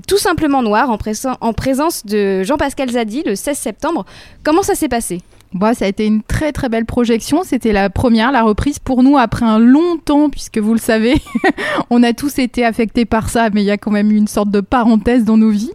tout 0.08 0.18
simplement 0.18 0.62
noir 0.62 0.90
en, 0.90 0.98
en 1.42 1.54
présence 1.54 2.06
de 2.06 2.44
Jean-Pascal 2.44 2.90
Zadi 2.90 3.24
le 3.26 3.36
16 3.36 3.58
septembre. 3.58 4.06
Comment 4.44 4.62
ça 4.62 4.76
s'est 4.76 4.90
passé? 4.90 5.22
Bon, 5.56 5.74
ça 5.74 5.86
a 5.86 5.88
été 5.88 6.06
une 6.06 6.22
très 6.22 6.52
très 6.52 6.68
belle 6.68 6.84
projection. 6.84 7.44
C'était 7.44 7.72
la 7.72 7.90
première, 7.90 8.34
la 8.34 8.44
reprise 8.44 8.78
pour 8.78 9.04
nous 9.04 9.18
après 9.18 9.46
un 9.46 9.58
long 9.58 9.96
temps, 10.04 10.30
puisque 10.30 10.58
vous 10.58 10.74
le 10.74 10.80
savez, 10.80 11.16
on 11.90 12.04
a 12.04 12.12
tous 12.12 12.40
été 12.40 12.66
affectés 12.66 13.06
par 13.06 13.30
ça, 13.30 13.50
mais 13.54 13.64
il 13.64 13.66
y 13.66 13.72
a 13.72 13.78
quand 13.78 13.90
même 13.90 14.12
eu 14.12 14.18
une 14.18 14.28
sorte 14.28 14.52
de 14.52 14.60
parenthèse 14.60 15.24
dans 15.24 15.38
nos 15.38 15.52
vies. 15.52 15.72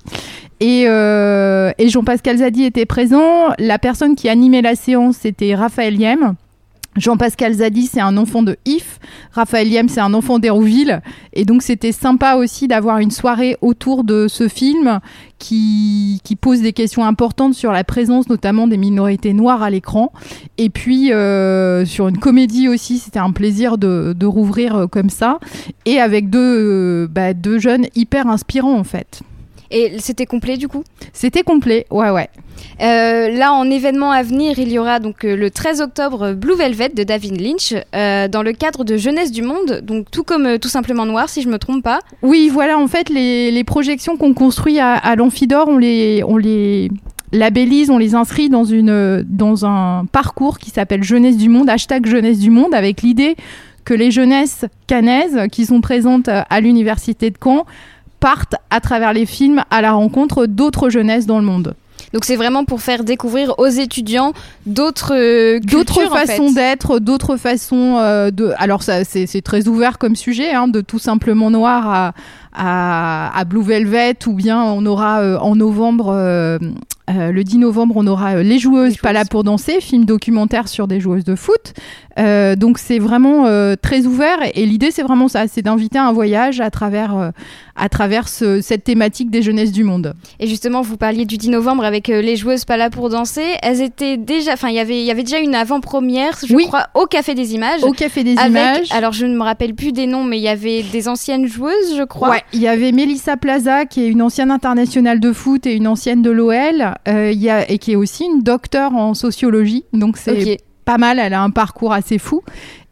Et, 0.60 0.84
euh, 0.86 1.72
et 1.78 1.88
Jean-Pascal 1.88 2.36
Zadi 2.36 2.64
était 2.64 2.84
présent. 2.84 3.48
La 3.58 3.78
personne 3.78 4.16
qui 4.16 4.28
animait 4.28 4.60
la 4.60 4.74
séance, 4.74 5.16
c'était 5.16 5.54
Raphaël 5.54 5.98
Yem. 5.98 6.34
Jean-Pascal 6.96 7.54
Zadi, 7.54 7.86
c'est 7.86 8.00
un 8.00 8.16
enfant 8.16 8.42
de 8.42 8.56
If. 8.66 8.98
Raphaël 9.32 9.68
Yem, 9.68 9.88
c'est 9.88 10.00
un 10.00 10.12
enfant 10.12 10.40
d'Hérouville. 10.40 11.00
Et 11.32 11.44
donc, 11.44 11.62
c'était 11.62 11.92
sympa 11.92 12.34
aussi 12.34 12.66
d'avoir 12.66 12.98
une 12.98 13.12
soirée 13.12 13.56
autour 13.60 14.02
de 14.02 14.26
ce 14.28 14.48
film 14.48 14.98
qui, 15.38 16.20
pose 16.40 16.62
des 16.62 16.72
questions 16.72 17.04
importantes 17.04 17.54
sur 17.54 17.70
la 17.70 17.84
présence 17.84 18.28
notamment 18.28 18.66
des 18.66 18.76
minorités 18.76 19.32
noires 19.32 19.62
à 19.62 19.70
l'écran. 19.70 20.12
Et 20.58 20.68
puis, 20.68 21.12
euh, 21.12 21.84
sur 21.84 22.08
une 22.08 22.18
comédie 22.18 22.68
aussi, 22.68 22.98
c'était 22.98 23.18
un 23.18 23.30
plaisir 23.30 23.78
de, 23.78 24.26
rouvrir 24.26 24.74
euh, 24.74 24.86
comme 24.86 25.10
ça. 25.10 25.38
Et 25.86 26.00
avec 26.00 26.34
euh, 26.34 27.06
bah, 27.08 27.34
deux 27.34 27.58
jeunes 27.58 27.86
hyper 27.94 28.26
inspirants, 28.26 28.78
en 28.78 28.84
fait. 28.84 29.22
Et 29.70 29.98
c'était 29.98 30.26
complet 30.26 30.56
du 30.56 30.68
coup? 30.68 30.82
C'était 31.12 31.42
complet, 31.42 31.86
ouais, 31.90 32.10
ouais. 32.10 32.28
Euh, 32.82 33.30
là, 33.30 33.52
en 33.52 33.70
événement 33.70 34.10
à 34.10 34.22
venir, 34.22 34.58
il 34.58 34.70
y 34.70 34.78
aura 34.78 34.98
donc 34.98 35.24
euh, 35.24 35.36
le 35.36 35.50
13 35.50 35.80
octobre 35.80 36.32
Blue 36.32 36.54
Velvet 36.54 36.90
de 36.90 37.04
David 37.04 37.40
Lynch 37.40 37.74
euh, 37.94 38.28
dans 38.28 38.42
le 38.42 38.52
cadre 38.52 38.84
de 38.84 38.96
Jeunesse 38.96 39.30
du 39.30 39.42
Monde, 39.42 39.80
donc 39.82 40.10
tout 40.10 40.24
comme 40.24 40.58
Tout 40.58 40.68
simplement 40.68 41.06
Noir, 41.06 41.28
si 41.28 41.42
je 41.42 41.48
me 41.48 41.58
trompe 41.58 41.82
pas. 41.82 42.00
Oui, 42.22 42.50
voilà, 42.52 42.78
en 42.78 42.88
fait, 42.88 43.08
les, 43.08 43.50
les 43.50 43.64
projections 43.64 44.16
qu'on 44.16 44.34
construit 44.34 44.78
à, 44.78 44.94
à 44.94 45.14
l'Amphidore, 45.16 45.68
on 45.68 45.78
les, 45.78 46.22
on 46.26 46.36
les 46.36 46.90
labellise, 47.32 47.90
on 47.90 47.98
les 47.98 48.14
inscrit 48.14 48.48
dans, 48.48 48.64
une, 48.64 49.22
dans 49.28 49.64
un 49.64 50.04
parcours 50.06 50.58
qui 50.58 50.70
s'appelle 50.70 51.02
Jeunesse 51.02 51.36
du 51.36 51.48
Monde, 51.48 51.70
hashtag 51.70 52.06
Jeunesse 52.06 52.38
du 52.38 52.50
Monde, 52.50 52.74
avec 52.74 53.02
l'idée 53.02 53.36
que 53.84 53.94
les 53.94 54.10
jeunesses 54.10 54.64
canaises 54.86 55.48
qui 55.50 55.64
sont 55.66 55.80
présentes 55.80 56.28
à 56.28 56.60
l'université 56.60 57.30
de 57.30 57.36
Caen 57.42 57.64
partent 58.20 58.54
à 58.70 58.80
travers 58.80 59.12
les 59.12 59.26
films 59.26 59.62
à 59.70 59.80
la 59.80 59.92
rencontre 59.92 60.46
d'autres 60.46 60.90
jeunesses 60.90 61.26
dans 61.26 61.38
le 61.38 61.44
monde. 61.44 61.74
Donc 62.12 62.24
c'est 62.24 62.36
vraiment 62.36 62.64
pour 62.64 62.80
faire 62.80 63.04
découvrir 63.04 63.58
aux 63.58 63.66
étudiants 63.66 64.32
d'autres 64.66 65.14
euh, 65.14 65.60
d'autres 65.60 66.06
en 66.06 66.10
façons 66.10 66.48
fait. 66.48 66.54
d'être, 66.54 66.98
d'autres 66.98 67.36
façons 67.36 67.98
euh, 67.98 68.30
de. 68.30 68.52
Alors 68.56 68.82
ça, 68.82 69.04
c'est 69.04 69.26
c'est 69.26 69.42
très 69.42 69.68
ouvert 69.68 69.98
comme 69.98 70.16
sujet, 70.16 70.50
hein, 70.52 70.66
de 70.66 70.80
tout 70.80 70.98
simplement 70.98 71.50
noir 71.50 71.88
à, 71.88 72.12
à, 72.54 73.38
à 73.38 73.44
Blue 73.44 73.62
Velvet, 73.62 74.16
ou 74.26 74.32
bien 74.32 74.62
on 74.62 74.84
aura 74.86 75.20
euh, 75.20 75.38
en 75.38 75.54
novembre. 75.54 76.58
Euh, 77.10 77.32
le 77.32 77.44
10 77.44 77.58
novembre, 77.58 77.94
on 77.96 78.06
aura 78.06 78.36
euh, 78.36 78.42
Les 78.42 78.58
Joueuses, 78.58 78.96
pas 78.96 79.12
là 79.12 79.24
pour 79.24 79.44
danser, 79.44 79.80
film 79.80 80.04
documentaire 80.04 80.68
sur 80.68 80.86
des 80.88 81.00
joueuses 81.00 81.24
de 81.24 81.34
foot. 81.34 81.72
Euh, 82.18 82.56
donc 82.56 82.78
c'est 82.78 82.98
vraiment 82.98 83.44
très 83.80 84.04
ouvert 84.04 84.38
et, 84.44 84.62
et 84.62 84.66
l'idée 84.66 84.90
c'est 84.90 85.02
vraiment 85.02 85.28
ça, 85.28 85.46
c'est 85.46 85.62
d'inviter 85.62 85.96
à 85.98 86.06
un 86.06 86.12
voyage 86.12 86.60
à 86.60 86.68
travers, 86.70 87.32
à 87.76 87.88
travers 87.88 88.28
ce- 88.28 88.60
cette 88.60 88.84
thématique 88.84 89.30
des 89.30 89.42
jeunesses 89.42 89.72
du 89.72 89.84
monde. 89.84 90.14
Et 90.40 90.46
justement, 90.46 90.82
vous 90.82 90.96
parliez 90.96 91.24
du 91.24 91.36
10 91.38 91.50
novembre 91.50 91.84
avec 91.84 92.08
les 92.08 92.36
joueuses 92.36 92.64
pas 92.64 92.76
là 92.76 92.90
pour 92.90 93.08
danser. 93.10 93.44
Elles 93.62 93.80
étaient 93.80 94.16
déjà, 94.16 94.54
enfin, 94.54 94.68
il 94.68 94.74
y 94.74 94.80
avait, 94.80 95.00
il 95.00 95.06
y 95.06 95.10
avait 95.10 95.22
déjà 95.22 95.38
une 95.38 95.54
avant-première, 95.54 96.36
je 96.46 96.54
crois, 96.66 96.88
au 96.94 97.06
Café 97.06 97.34
des 97.34 97.54
Images. 97.54 97.82
Au 97.84 97.92
Café 97.92 98.24
des 98.24 98.36
avec- 98.36 98.50
Images. 98.50 98.88
Alors, 98.90 99.12
je 99.12 99.24
ne 99.26 99.34
me 99.36 99.42
rappelle 99.42 99.74
plus 99.74 99.92
des 99.92 100.06
noms, 100.06 100.24
mais 100.24 100.38
il 100.38 100.42
y 100.42 100.48
avait 100.48 100.82
des 100.82 101.08
anciennes 101.08 101.46
joueuses, 101.46 101.96
je 101.96 102.02
crois. 102.02 102.30
Ouais, 102.30 102.42
il 102.52 102.60
y 102.60 102.68
avait 102.68 102.92
Mélissa 102.92 103.36
Plaza, 103.36 103.86
qui 103.86 104.02
est 104.04 104.08
une 104.08 104.20
ancienne 104.22 104.50
internationale 104.50 105.20
de 105.20 105.32
foot 105.32 105.66
et 105.66 105.74
une 105.74 105.86
ancienne 105.86 106.22
de 106.22 106.30
l'OL, 106.30 106.94
euh, 107.08 107.32
y 107.32 107.48
a, 107.50 107.70
et 107.70 107.78
qui 107.78 107.92
est 107.92 107.96
aussi 107.96 108.24
une 108.24 108.42
docteure 108.42 108.94
en 108.94 109.14
sociologie. 109.14 109.84
Donc 109.92 110.16
c'est 110.16 110.58
pas 110.84 110.98
mal, 110.98 111.18
elle 111.18 111.34
a 111.34 111.42
un 111.42 111.50
parcours 111.50 111.92
assez 111.92 112.18
fou. 112.18 112.42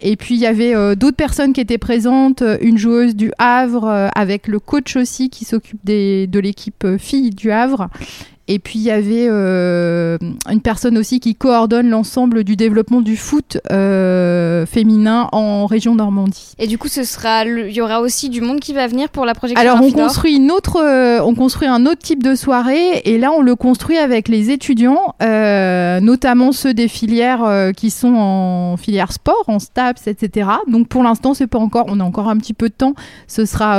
Et 0.00 0.16
puis 0.16 0.34
il 0.34 0.40
y 0.40 0.46
avait 0.46 0.74
euh, 0.74 0.94
d'autres 0.94 1.16
personnes 1.16 1.52
qui 1.52 1.60
étaient 1.60 1.78
présentes, 1.78 2.42
une 2.60 2.78
joueuse 2.78 3.16
du 3.16 3.32
Havre, 3.38 3.84
euh, 3.84 4.08
avec 4.14 4.46
le 4.46 4.60
coach 4.60 4.96
aussi 4.96 5.30
qui 5.30 5.44
s'occupe 5.44 5.84
de 5.84 6.38
l'équipe 6.38 6.86
filles 6.98 7.30
du 7.30 7.50
Havre. 7.50 7.88
Et 8.50 8.58
puis 8.58 8.78
il 8.78 8.82
y 8.82 8.90
avait 8.90 9.26
euh, 9.28 10.16
une 10.50 10.62
personne 10.62 10.96
aussi 10.96 11.20
qui 11.20 11.34
coordonne 11.34 11.90
l'ensemble 11.90 12.44
du 12.44 12.56
développement 12.56 13.02
du 13.02 13.14
foot 13.14 13.58
euh, 13.70 14.64
féminin 14.64 15.28
en 15.32 15.66
région 15.66 15.94
Normandie. 15.94 16.54
Et 16.58 16.66
du 16.66 16.78
coup, 16.78 16.88
ce 16.88 17.04
sera, 17.04 17.44
il 17.44 17.70
y 17.70 17.82
aura 17.82 18.00
aussi 18.00 18.30
du 18.30 18.40
monde 18.40 18.60
qui 18.60 18.72
va 18.72 18.86
venir 18.86 19.10
pour 19.10 19.26
la 19.26 19.34
projection. 19.34 19.60
Alors 19.60 19.84
on 19.84 19.92
construit 19.92 20.36
une 20.36 20.50
autre, 20.50 20.80
euh, 20.82 21.20
on 21.22 21.34
construit 21.34 21.68
un 21.68 21.84
autre 21.84 21.98
type 21.98 22.22
de 22.22 22.34
soirée 22.34 23.02
et 23.04 23.18
là 23.18 23.32
on 23.32 23.42
le 23.42 23.54
construit 23.54 23.98
avec 23.98 24.28
les 24.28 24.50
étudiants, 24.50 25.14
notamment 25.20 26.52
ceux 26.52 26.72
des 26.72 26.88
filières 26.88 27.72
qui 27.76 27.90
sont 27.90 28.14
en 28.14 28.78
filière 28.78 29.12
sport, 29.12 29.44
en 29.48 29.58
STAPS, 29.58 30.06
etc. 30.06 30.48
Donc 30.68 30.88
pour 30.88 31.02
l'instant 31.02 31.34
c'est 31.34 31.46
pas 31.46 31.58
encore, 31.58 31.84
on 31.88 32.00
a 32.00 32.04
encore 32.04 32.30
un 32.30 32.38
petit 32.38 32.54
peu 32.54 32.70
de 32.70 32.74
temps. 32.74 32.94
Ce 33.26 33.44
sera, 33.44 33.76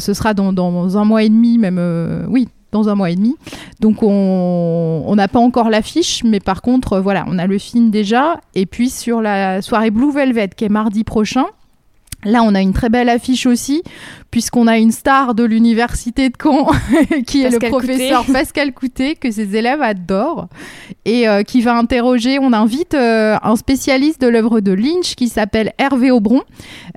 ce 0.00 0.14
sera 0.14 0.32
dans, 0.32 0.54
dans 0.54 0.96
un 0.96 1.04
mois 1.04 1.22
et 1.22 1.28
demi, 1.28 1.58
même, 1.58 2.26
oui. 2.30 2.48
Dans 2.76 2.90
un 2.90 2.94
mois 2.94 3.08
et 3.08 3.16
demi. 3.16 3.36
Donc, 3.80 4.02
on 4.02 5.14
n'a 5.16 5.28
pas 5.28 5.38
encore 5.38 5.70
l'affiche, 5.70 6.22
mais 6.24 6.40
par 6.40 6.60
contre, 6.60 6.94
euh, 6.94 7.00
voilà, 7.00 7.24
on 7.26 7.38
a 7.38 7.46
le 7.46 7.56
film 7.56 7.88
déjà. 7.88 8.38
Et 8.54 8.66
puis, 8.66 8.90
sur 8.90 9.22
la 9.22 9.62
soirée 9.62 9.90
Blue 9.90 10.12
Velvet, 10.12 10.50
qui 10.54 10.66
est 10.66 10.68
mardi 10.68 11.02
prochain, 11.02 11.46
Là, 12.26 12.42
on 12.42 12.54
a 12.54 12.60
une 12.60 12.72
très 12.72 12.88
belle 12.88 13.08
affiche 13.08 13.46
aussi, 13.46 13.82
puisqu'on 14.30 14.66
a 14.66 14.78
une 14.78 14.90
star 14.92 15.34
de 15.34 15.44
l'université 15.44 16.28
de 16.28 16.34
Caen, 16.42 16.66
qui 17.26 17.42
est 17.42 17.50
Pascal 17.50 17.60
le 17.62 17.68
professeur. 17.68 18.24
Pascal 18.32 18.72
Coutet, 18.72 19.14
que 19.14 19.30
ses 19.30 19.54
élèves 19.56 19.80
adorent, 19.80 20.48
et 21.04 21.28
euh, 21.28 21.42
qui 21.44 21.60
va 21.62 21.76
interroger, 21.76 22.38
on 22.40 22.52
invite 22.52 22.94
euh, 22.94 23.36
un 23.42 23.54
spécialiste 23.56 24.20
de 24.20 24.26
l'œuvre 24.26 24.60
de 24.60 24.72
Lynch, 24.72 25.14
qui 25.14 25.28
s'appelle 25.28 25.72
Hervé 25.78 26.10
Aubron, 26.10 26.42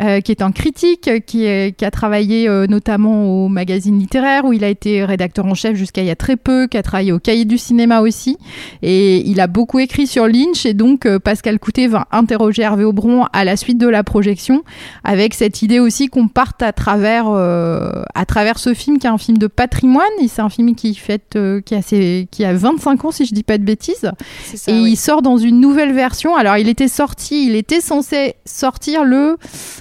euh, 0.01 0.19
qui 0.21 0.31
est 0.31 0.41
un 0.41 0.51
critique, 0.51 1.09
qui, 1.27 1.45
est- 1.45 1.77
qui 1.77 1.85
a 1.85 1.91
travaillé 1.91 2.49
notamment 2.67 3.45
au 3.45 3.47
magazine 3.49 3.99
littéraire, 3.99 4.45
où 4.45 4.53
il 4.53 4.63
a 4.63 4.69
été 4.69 5.05
rédacteur 5.05 5.45
en 5.45 5.53
chef 5.53 5.75
jusqu'à 5.75 6.01
il 6.01 6.07
y 6.07 6.11
a 6.11 6.15
très 6.15 6.37
peu, 6.37 6.65
qui 6.67 6.77
a 6.77 6.81
travaillé 6.83 7.11
au 7.11 7.19
Cahier 7.19 7.45
du 7.45 7.57
cinéma 7.59 8.01
aussi, 8.01 8.37
et 8.81 9.17
il 9.29 9.39
a 9.39 9.45
beaucoup 9.47 9.77
écrit 9.79 10.07
sur 10.07 10.25
Lynch, 10.27 10.65
et 10.65 10.73
donc 10.73 11.07
Pascal 11.19 11.59
Coutet 11.59 11.85
va 11.87 12.07
interroger 12.11 12.63
Hervé 12.63 12.83
Aubron 12.83 13.25
à 13.31 13.43
la 13.45 13.55
suite 13.57 13.77
de 13.77 13.87
la 13.87 14.03
projection, 14.03 14.63
avec 15.03 15.18
cette 15.33 15.61
idée 15.61 15.79
aussi 15.79 16.07
qu'on 16.07 16.27
parte 16.27 16.61
à 16.63 16.71
travers, 16.73 17.25
euh, 17.27 18.01
à 18.15 18.25
travers 18.25 18.59
ce 18.59 18.73
film 18.73 18.97
qui 18.99 19.07
est 19.07 19.09
un 19.09 19.17
film 19.17 19.37
de 19.37 19.47
patrimoine. 19.47 20.05
Et 20.21 20.27
c'est 20.27 20.41
un 20.41 20.49
film 20.49 20.75
qui, 20.75 20.93
fête, 20.95 21.35
euh, 21.35 21.61
qui, 21.61 21.75
a 21.75 21.81
ses- 21.81 22.27
qui 22.31 22.45
a 22.45 22.53
25 22.53 23.05
ans, 23.05 23.11
si 23.11 23.25
je 23.25 23.33
dis 23.33 23.43
pas 23.43 23.57
de 23.57 23.63
bêtises. 23.63 24.11
ça, 24.55 24.71
et 24.71 24.73
oui. 24.81 24.91
il 24.91 24.95
sort 24.95 25.21
dans 25.21 25.37
une 25.37 25.59
nouvelle 25.59 25.93
version. 25.93 26.35
Alors, 26.35 26.57
il 26.57 26.69
était 26.69 26.87
sorti, 26.87 27.45
il 27.47 27.55
était 27.55 27.81
censé 27.81 28.35
sortir 28.45 29.03
le, 29.03 29.37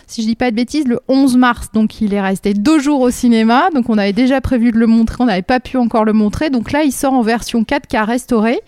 si 0.07 0.23
je 0.23 0.27
dis 0.27 0.37
pas 0.37 0.51
de 0.51 0.57
bêtises, 0.57 0.87
le 0.87 1.01
11 1.09 1.37
mars. 1.37 1.69
Donc, 1.73 2.01
il 2.01 2.15
est 2.15 2.21
resté 2.21 2.55
deux 2.55 2.79
jours 2.79 3.01
au 3.01 3.11
cinéma. 3.11 3.69
Donc, 3.75 3.89
on 3.89 3.99
avait 3.99 4.13
déjà 4.13 4.41
prévu 4.41 4.73
de 4.73 4.79
le 4.79 4.87
montrer. 4.87 5.17
On 5.21 5.27
n'avait 5.27 5.43
pas 5.43 5.61
pu 5.61 5.77
encore 5.77 6.05
le 6.05 6.13
montrer. 6.13 6.51
Donc 6.51 6.73
là, 6.73 6.83
il 6.85 6.93
sort 6.93 7.13
en 7.13 7.23
version 7.23 7.63
4K 7.63 8.05
restaurée. 8.05 8.61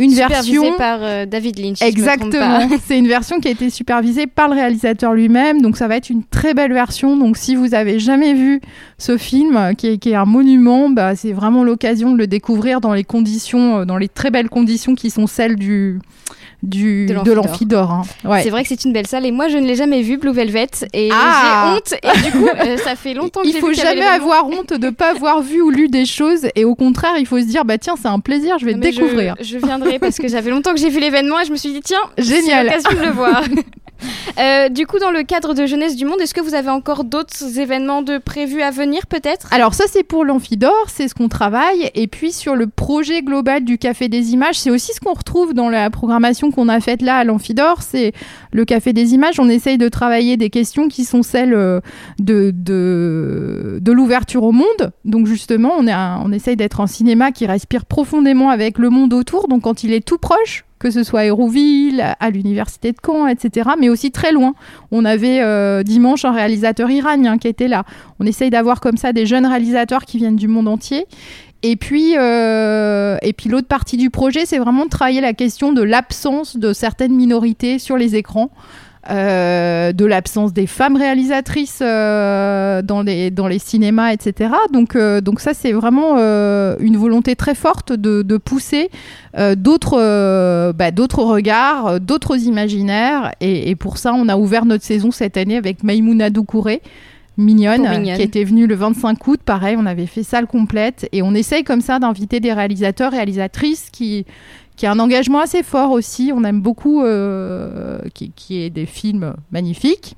Une 0.00 0.10
Supervisé 0.10 0.58
version 0.58 0.76
par 0.76 0.98
euh, 1.02 1.24
David 1.24 1.58
Lynch. 1.58 1.78
si. 1.78 1.84
Exactement. 1.84 2.68
C'est 2.84 2.98
une 2.98 3.06
version 3.06 3.38
qui 3.38 3.46
a 3.46 3.52
été 3.52 3.70
supervisée 3.70 4.26
par 4.26 4.48
le 4.48 4.54
réalisateur 4.54 5.14
lui-même. 5.14 5.62
Donc 5.62 5.76
ça 5.76 5.86
va 5.86 5.96
être 5.96 6.10
une 6.10 6.24
très 6.24 6.52
belle 6.52 6.72
version. 6.72 7.16
Donc 7.16 7.36
si 7.36 7.54
vous 7.54 7.74
avez 7.74 8.00
jamais 8.00 8.34
vu 8.34 8.60
ce 8.98 9.16
film, 9.16 9.56
euh, 9.56 9.72
qui 9.74 9.86
est, 9.86 9.98
qui 9.98 10.10
est 10.10 10.16
un 10.16 10.24
monument, 10.24 10.90
bah, 10.90 11.14
c'est 11.14 11.32
vraiment 11.32 11.62
l'occasion 11.62 12.10
de 12.10 12.18
le 12.18 12.26
découvrir 12.26 12.80
dans 12.80 12.92
les 12.92 13.04
conditions, 13.04 13.78
euh, 13.78 13.84
dans 13.84 13.96
les 13.96 14.08
très 14.08 14.32
belles 14.32 14.48
conditions 14.48 14.96
qui 14.96 15.10
sont 15.10 15.28
celles 15.28 15.54
du, 15.54 16.00
du, 16.64 17.06
De 17.06 17.32
l'Amphidore. 17.32 17.90
hein. 17.90 18.02
Ouais. 18.24 18.42
C'est 18.42 18.50
vrai 18.50 18.62
que 18.62 18.68
c'est 18.68 18.84
une 18.84 18.92
belle 18.92 19.06
salle 19.06 19.26
et 19.26 19.30
moi 19.32 19.48
je 19.48 19.58
ne 19.58 19.66
l'ai 19.66 19.74
jamais 19.76 20.02
vue 20.02 20.16
Blue 20.16 20.32
Velvet 20.32 20.66
et 20.92 21.10
Ah 21.12 21.68
j'ai 21.68 21.76
honte 21.76 22.00
et 22.02 22.22
du 22.24 22.32
coup 22.32 22.48
euh, 22.48 22.76
ça 22.78 22.96
fait 22.96 23.14
longtemps 23.14 23.42
que 23.42 23.48
Il 23.48 23.54
faut 23.56 23.68
vu 23.68 23.74
jamais 23.74 24.04
avoir 24.06 24.46
honte 24.48 24.72
de 24.72 24.90
pas 24.90 25.10
avoir 25.10 25.42
vu 25.42 25.60
ou 25.60 25.70
lu 25.70 25.88
des 25.88 26.06
choses 26.06 26.46
et 26.56 26.64
au 26.64 26.74
contraire 26.74 27.12
il 27.18 27.26
faut 27.26 27.38
se 27.38 27.44
dire 27.44 27.64
bah 27.64 27.78
tiens 27.78 27.94
c'est 28.00 28.08
un 28.08 28.18
plaisir 28.20 28.56
je 28.58 28.64
vais 28.66 28.72
Non, 28.72 28.78
mais 28.82 28.90
découvrir. 28.92 29.34
Je, 29.40 29.44
je 29.44 29.58
viendrai 29.58 29.98
parce 29.98 30.16
que 30.18 30.26
j'avais 30.28 30.50
longtemps 30.50 30.72
que 30.72 30.80
j'ai 30.80 30.88
vu 30.90 31.00
l'événement 31.00 31.38
et 31.40 31.44
je 31.44 31.52
me 31.52 31.56
suis 31.56 31.72
dit 31.72 31.80
tiens 31.82 32.00
Génial. 32.18 32.66
l'occasion 32.66 32.90
de 32.98 33.04
le 33.04 33.10
voir. 33.12 33.42
Euh, 34.36 34.68
du 34.68 34.84
coup 34.84 34.98
dans 34.98 35.12
le 35.12 35.22
cadre 35.22 35.54
de 35.54 35.64
Jeunesse 35.64 35.94
du 35.94 36.04
Monde 36.06 36.20
est-ce 36.20 36.34
que 36.34 36.40
vous 36.40 36.54
avez 36.54 36.70
encore 36.70 37.04
d'autres 37.04 37.60
événements 37.60 38.02
de 38.02 38.18
prévus 38.18 38.62
à 38.62 38.72
venir 38.72 39.06
peut-être? 39.06 39.46
Alors 39.52 39.74
ça 39.74 39.84
c'est 39.86 40.02
pour 40.02 40.24
l'amphidore, 40.24 40.86
c'est 40.88 41.06
ce 41.06 41.14
qu'on 41.14 41.28
travaille. 41.28 41.90
Et 41.94 42.08
puis 42.08 42.32
sur 42.32 42.56
le 42.56 42.66
projet 42.66 43.22
global 43.22 43.64
du 43.64 43.78
Café 43.78 44.08
des 44.08 44.32
Images, 44.32 44.58
c'est 44.58 44.70
aussi 44.70 44.92
ce 44.92 44.98
qu'on 44.98 45.12
retrouve 45.12 45.54
dans 45.54 45.68
la 45.68 45.88
programmation 45.90 46.50
qu'on 46.50 46.68
a 46.68 46.80
faite 46.80 47.00
là 47.00 47.16
à 47.16 47.24
l'amphidore. 47.24 47.82
C'est 47.82 48.12
le 48.52 48.64
Café 48.64 48.92
des 48.92 49.14
Images. 49.14 49.38
On 49.38 49.48
essaye 49.48 49.78
de 49.78 49.88
travailler 49.88 50.36
des 50.36 50.50
questions 50.50 50.88
qui 50.88 51.04
sont 51.04 51.22
celles 51.22 51.54
euh, 51.54 51.80
de, 52.18 52.50
de, 52.52 53.92
l'ouverture 53.92 54.42
au 54.42 54.52
monde. 54.52 54.92
Donc 55.04 55.26
justement, 55.26 55.72
on, 55.78 55.86
est 55.86 55.94
on 55.94 56.32
essaye 56.32 56.56
d'être 56.56 56.80
un 56.80 56.86
cinéma 56.88 57.30
qui 57.30 57.46
respire 57.46 57.84
profondément 57.84 58.50
avec 58.50 58.78
le 58.78 58.90
monde 58.90 59.12
autour. 59.12 59.48
Donc 59.48 59.62
quand 59.62 59.84
il 59.84 59.92
est 59.92 60.04
tout 60.04 60.18
proche, 60.18 60.64
que 60.78 60.90
ce 60.90 61.02
soit 61.02 61.20
à 61.20 61.24
Hérouville, 61.24 62.04
à- 62.20 62.30
l'université 62.30 62.92
de 62.92 62.98
Caen, 63.04 63.26
etc., 63.26 63.70
mais 63.78 63.88
aussi 63.88 64.10
très 64.10 64.32
loin. 64.32 64.54
On 64.90 65.04
avait 65.04 65.40
euh, 65.40 65.82
dimanche 65.82 66.24
un 66.24 66.32
réalisateur 66.32 66.90
iranien 66.90 67.38
qui 67.38 67.48
était 67.48 67.68
là. 67.68 67.84
On 68.20 68.26
essaye 68.26 68.50
d'avoir 68.50 68.80
comme 68.80 68.96
ça 68.96 69.12
des 69.12 69.24
jeunes 69.26 69.46
réalisateurs 69.46 70.04
qui 70.04 70.18
viennent 70.18 70.36
du 70.36 70.48
monde 70.48 70.68
entier. 70.68 71.06
Et 71.62 71.76
puis, 71.76 72.14
euh, 72.18 73.16
et 73.22 73.32
puis 73.32 73.48
l'autre 73.48 73.68
partie 73.68 73.96
du 73.96 74.10
projet, 74.10 74.44
c'est 74.44 74.58
vraiment 74.58 74.84
de 74.84 74.90
travailler 74.90 75.22
la 75.22 75.32
question 75.32 75.72
de 75.72 75.80
l'absence 75.82 76.58
de 76.58 76.74
certaines 76.74 77.14
minorités 77.14 77.78
sur 77.78 77.96
les 77.96 78.16
écrans. 78.16 78.50
Euh, 79.10 79.92
de 79.92 80.04
l'absence 80.04 80.52
des 80.52 80.66
femmes 80.66 80.96
réalisatrices 80.96 81.80
euh, 81.82 82.80
dans, 82.80 83.02
les, 83.02 83.30
dans 83.30 83.48
les 83.48 83.58
cinémas, 83.58 84.12
etc. 84.12 84.50
Donc, 84.72 84.96
euh, 84.96 85.20
donc 85.20 85.40
ça, 85.40 85.52
c'est 85.52 85.72
vraiment 85.72 86.14
une 86.14 86.96
volonté 86.96 87.36
très 87.36 87.54
forte 87.54 87.92
de, 87.92 88.22
de 88.22 88.36
pousser 88.36 88.90
d'autres 89.56 90.72
bah, 90.72 90.90
d'autres 90.90 91.22
regards, 91.22 92.00
d'autres 92.00 92.38
imaginaires. 92.38 93.32
Et, 93.40 93.70
et 93.70 93.76
pour 93.76 93.98
ça, 93.98 94.14
on 94.14 94.28
a 94.28 94.36
ouvert 94.36 94.64
notre 94.64 94.84
saison 94.84 95.10
cette 95.10 95.36
année 95.36 95.56
avec 95.56 95.82
Maïmouna 95.82 96.30
Doucouré. 96.30 96.80
Mignonne, 97.36 97.82
Mignonne. 97.82 98.16
qui 98.16 98.22
était 98.22 98.44
venue 98.44 98.68
le 98.68 98.76
25 98.76 99.26
août, 99.26 99.40
pareil, 99.44 99.76
on 99.76 99.86
avait 99.86 100.06
fait 100.06 100.22
salle 100.22 100.46
complète 100.46 101.08
et 101.10 101.20
on 101.20 101.34
essaye 101.34 101.64
comme 101.64 101.80
ça 101.80 101.98
d'inviter 101.98 102.38
des 102.38 102.52
réalisateurs, 102.52 103.10
réalisatrices 103.10 103.88
qui, 103.90 104.24
qui 104.76 104.86
a 104.86 104.90
un 104.92 104.98
engagement 104.98 105.40
assez 105.40 105.62
fort 105.62 105.90
aussi. 105.92 106.32
On 106.34 106.44
aime 106.44 106.60
beaucoup 106.60 107.02
euh, 107.02 107.98
qui, 108.14 108.32
qui 108.34 108.62
est 108.62 108.70
des 108.70 108.86
films 108.86 109.34
magnifiques. 109.52 110.16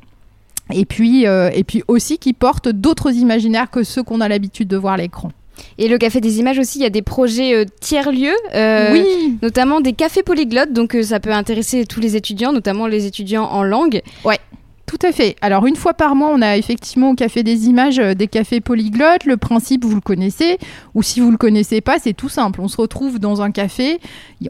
Et 0.72 0.84
puis, 0.84 1.26
euh, 1.26 1.50
et 1.54 1.62
puis 1.62 1.82
aussi 1.86 2.18
qui 2.18 2.32
portent 2.32 2.68
d'autres 2.68 3.12
imaginaires 3.14 3.70
que 3.70 3.84
ceux 3.84 4.02
qu'on 4.02 4.20
a 4.20 4.28
l'habitude 4.28 4.66
de 4.68 4.76
voir 4.76 4.94
à 4.94 4.96
l'écran. 4.96 5.30
Et 5.78 5.88
le 5.88 5.96
Café 5.96 6.20
des 6.20 6.38
Images 6.38 6.58
aussi, 6.58 6.78
il 6.78 6.82
y 6.82 6.86
a 6.86 6.90
des 6.90 7.02
projets 7.02 7.54
euh, 7.54 7.64
tiers-lieux, 7.80 8.34
euh, 8.54 8.92
Oui. 8.92 9.38
notamment 9.42 9.80
des 9.80 9.92
cafés 9.94 10.22
polyglottes, 10.22 10.72
donc 10.72 10.94
euh, 10.94 11.02
ça 11.02 11.20
peut 11.20 11.32
intéresser 11.32 11.86
tous 11.86 12.00
les 12.00 12.16
étudiants, 12.16 12.52
notamment 12.52 12.86
les 12.86 13.06
étudiants 13.06 13.44
en 13.44 13.62
langue. 13.62 14.02
Ouais. 14.24 14.38
Tout 14.86 14.98
à 15.02 15.10
fait. 15.10 15.34
Alors 15.40 15.66
une 15.66 15.74
fois 15.74 15.94
par 15.94 16.14
mois, 16.14 16.30
on 16.32 16.40
a 16.40 16.56
effectivement 16.56 17.10
au 17.10 17.14
Café 17.14 17.42
des 17.42 17.66
Images 17.66 17.98
euh, 17.98 18.14
des 18.14 18.28
cafés 18.28 18.60
polyglottes. 18.60 19.24
Le 19.24 19.36
principe, 19.36 19.84
vous 19.84 19.96
le 19.96 20.00
connaissez, 20.00 20.58
ou 20.94 21.02
si 21.02 21.18
vous 21.18 21.32
le 21.32 21.36
connaissez 21.36 21.80
pas, 21.80 21.98
c'est 21.98 22.12
tout 22.12 22.28
simple. 22.28 22.60
On 22.60 22.68
se 22.68 22.76
retrouve 22.76 23.18
dans 23.18 23.42
un 23.42 23.50
café, 23.50 23.98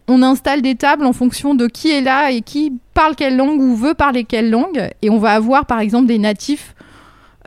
on 0.08 0.22
installe 0.22 0.60
des 0.60 0.74
tables 0.74 1.06
en 1.06 1.14
fonction 1.14 1.54
de 1.54 1.66
qui 1.66 1.90
est 1.90 2.02
là 2.02 2.30
et 2.32 2.42
qui 2.42 2.74
parle 2.92 3.16
quelle 3.16 3.36
langue 3.36 3.60
ou 3.60 3.74
veut 3.74 3.94
parler 3.94 4.24
quelle 4.24 4.50
langue, 4.50 4.90
et 5.00 5.08
on 5.08 5.18
va 5.18 5.32
avoir 5.32 5.64
par 5.64 5.80
exemple 5.80 6.06
des 6.06 6.18
natifs 6.18 6.74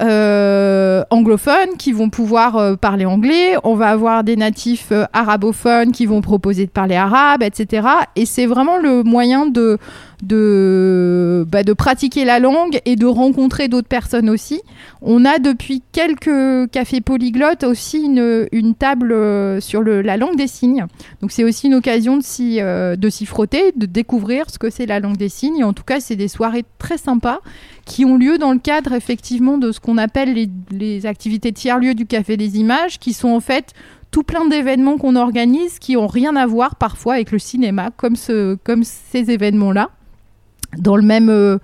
euh, 0.02 1.04
anglophones 1.10 1.76
qui 1.78 1.92
vont 1.92 2.10
pouvoir 2.10 2.56
euh, 2.56 2.76
parler 2.76 3.06
anglais, 3.06 3.56
on 3.64 3.76
va 3.76 3.90
avoir 3.90 4.24
des 4.24 4.36
natifs 4.36 4.94
arabophones 5.14 5.92
qui 5.92 6.06
vont 6.06 6.22
proposer 6.22 6.66
de 6.66 6.72
parler 6.72 6.96
arabe, 6.96 7.44
etc. 7.44 7.88
Et 8.16 8.26
c'est 8.26 8.46
vraiment 8.46 8.78
le 8.78 9.04
moyen 9.04 9.46
de, 9.46 9.78
de, 10.24 11.46
bah, 11.48 11.64
de 11.64 11.74
pratiquer 11.74 12.26
la 12.26 12.40
langue 12.40 12.80
et 12.86 12.96
de 12.96 13.06
rencontrer 13.06 13.68
d'autres 13.68 13.88
personnes 13.88 14.30
aussi. 14.30 14.62
On 15.02 15.26
a 15.26 15.40
depuis 15.40 15.82
quelques 15.92 16.70
cafés 16.72 17.02
polyglottes 17.02 17.64
aussi 17.64 18.04
une, 18.04 18.48
une 18.52 18.76
table 18.76 19.12
euh, 19.12 19.60
sur 19.62 19.82
le, 19.82 20.02
la 20.02 20.18
langue 20.18 20.36
des 20.36 20.48
signes. 20.48 20.86
Donc 21.22 21.32
c'est 21.32 21.44
aussi 21.44 21.68
une 21.68 21.76
occasion 21.76 22.18
de 22.18 22.24
s'y, 22.24 22.60
euh, 22.60 22.96
de 22.96 23.10
s'y 23.10 23.26
frotter, 23.26 23.72
de 23.76 23.86
découvrir 23.86 24.50
ce 24.50 24.60
que 24.60 24.70
c'est 24.70 24.86
la 24.86 25.00
langue 25.00 25.18
des 25.18 25.30
signes. 25.30 25.58
Et 25.58 25.64
en 25.64 25.74
tout 25.74 25.84
cas, 25.84 26.00
c'est 26.00 26.16
des 26.16 26.28
soirées 26.28 26.66
très 26.80 26.98
sympas 26.98 27.40
qui 27.86 28.06
ont 28.06 28.18
lieu 28.18 28.38
dans 28.38 28.52
le 28.52 28.60
cadre 28.60 28.94
effectivement 28.94 29.58
de 29.58 29.72
ce 29.72 29.80
qu'on 29.80 29.98
appelle 29.98 30.34
les, 30.34 30.50
les 30.72 31.06
activités 31.06 31.52
tiers-lieux 31.52 31.96
du 31.96 32.06
Café 32.06 32.38
des 32.38 32.60
Images, 32.60 33.00
qui 33.00 33.14
sont 33.14 33.30
en 33.30 33.40
fait 33.40 33.74
tout 34.12 34.24
plein 34.24 34.48
d'événements 34.48 34.98
qu'on 34.98 35.16
organise 35.16 35.80
qui 35.80 35.96
ont 35.96 36.08
rien 36.08 36.36
à 36.36 36.46
voir 36.46 36.76
parfois 36.76 37.16
avec 37.16 37.32
le 37.32 37.40
cinéma, 37.40 37.92
comme, 37.96 38.16
ce, 38.16 38.56
comme 38.64 38.84
ces 38.84 39.32
événements-là. 39.32 39.90
Dans 40.78 40.96
le 40.96 41.02
même, 41.02 41.30
euh, 41.30 41.58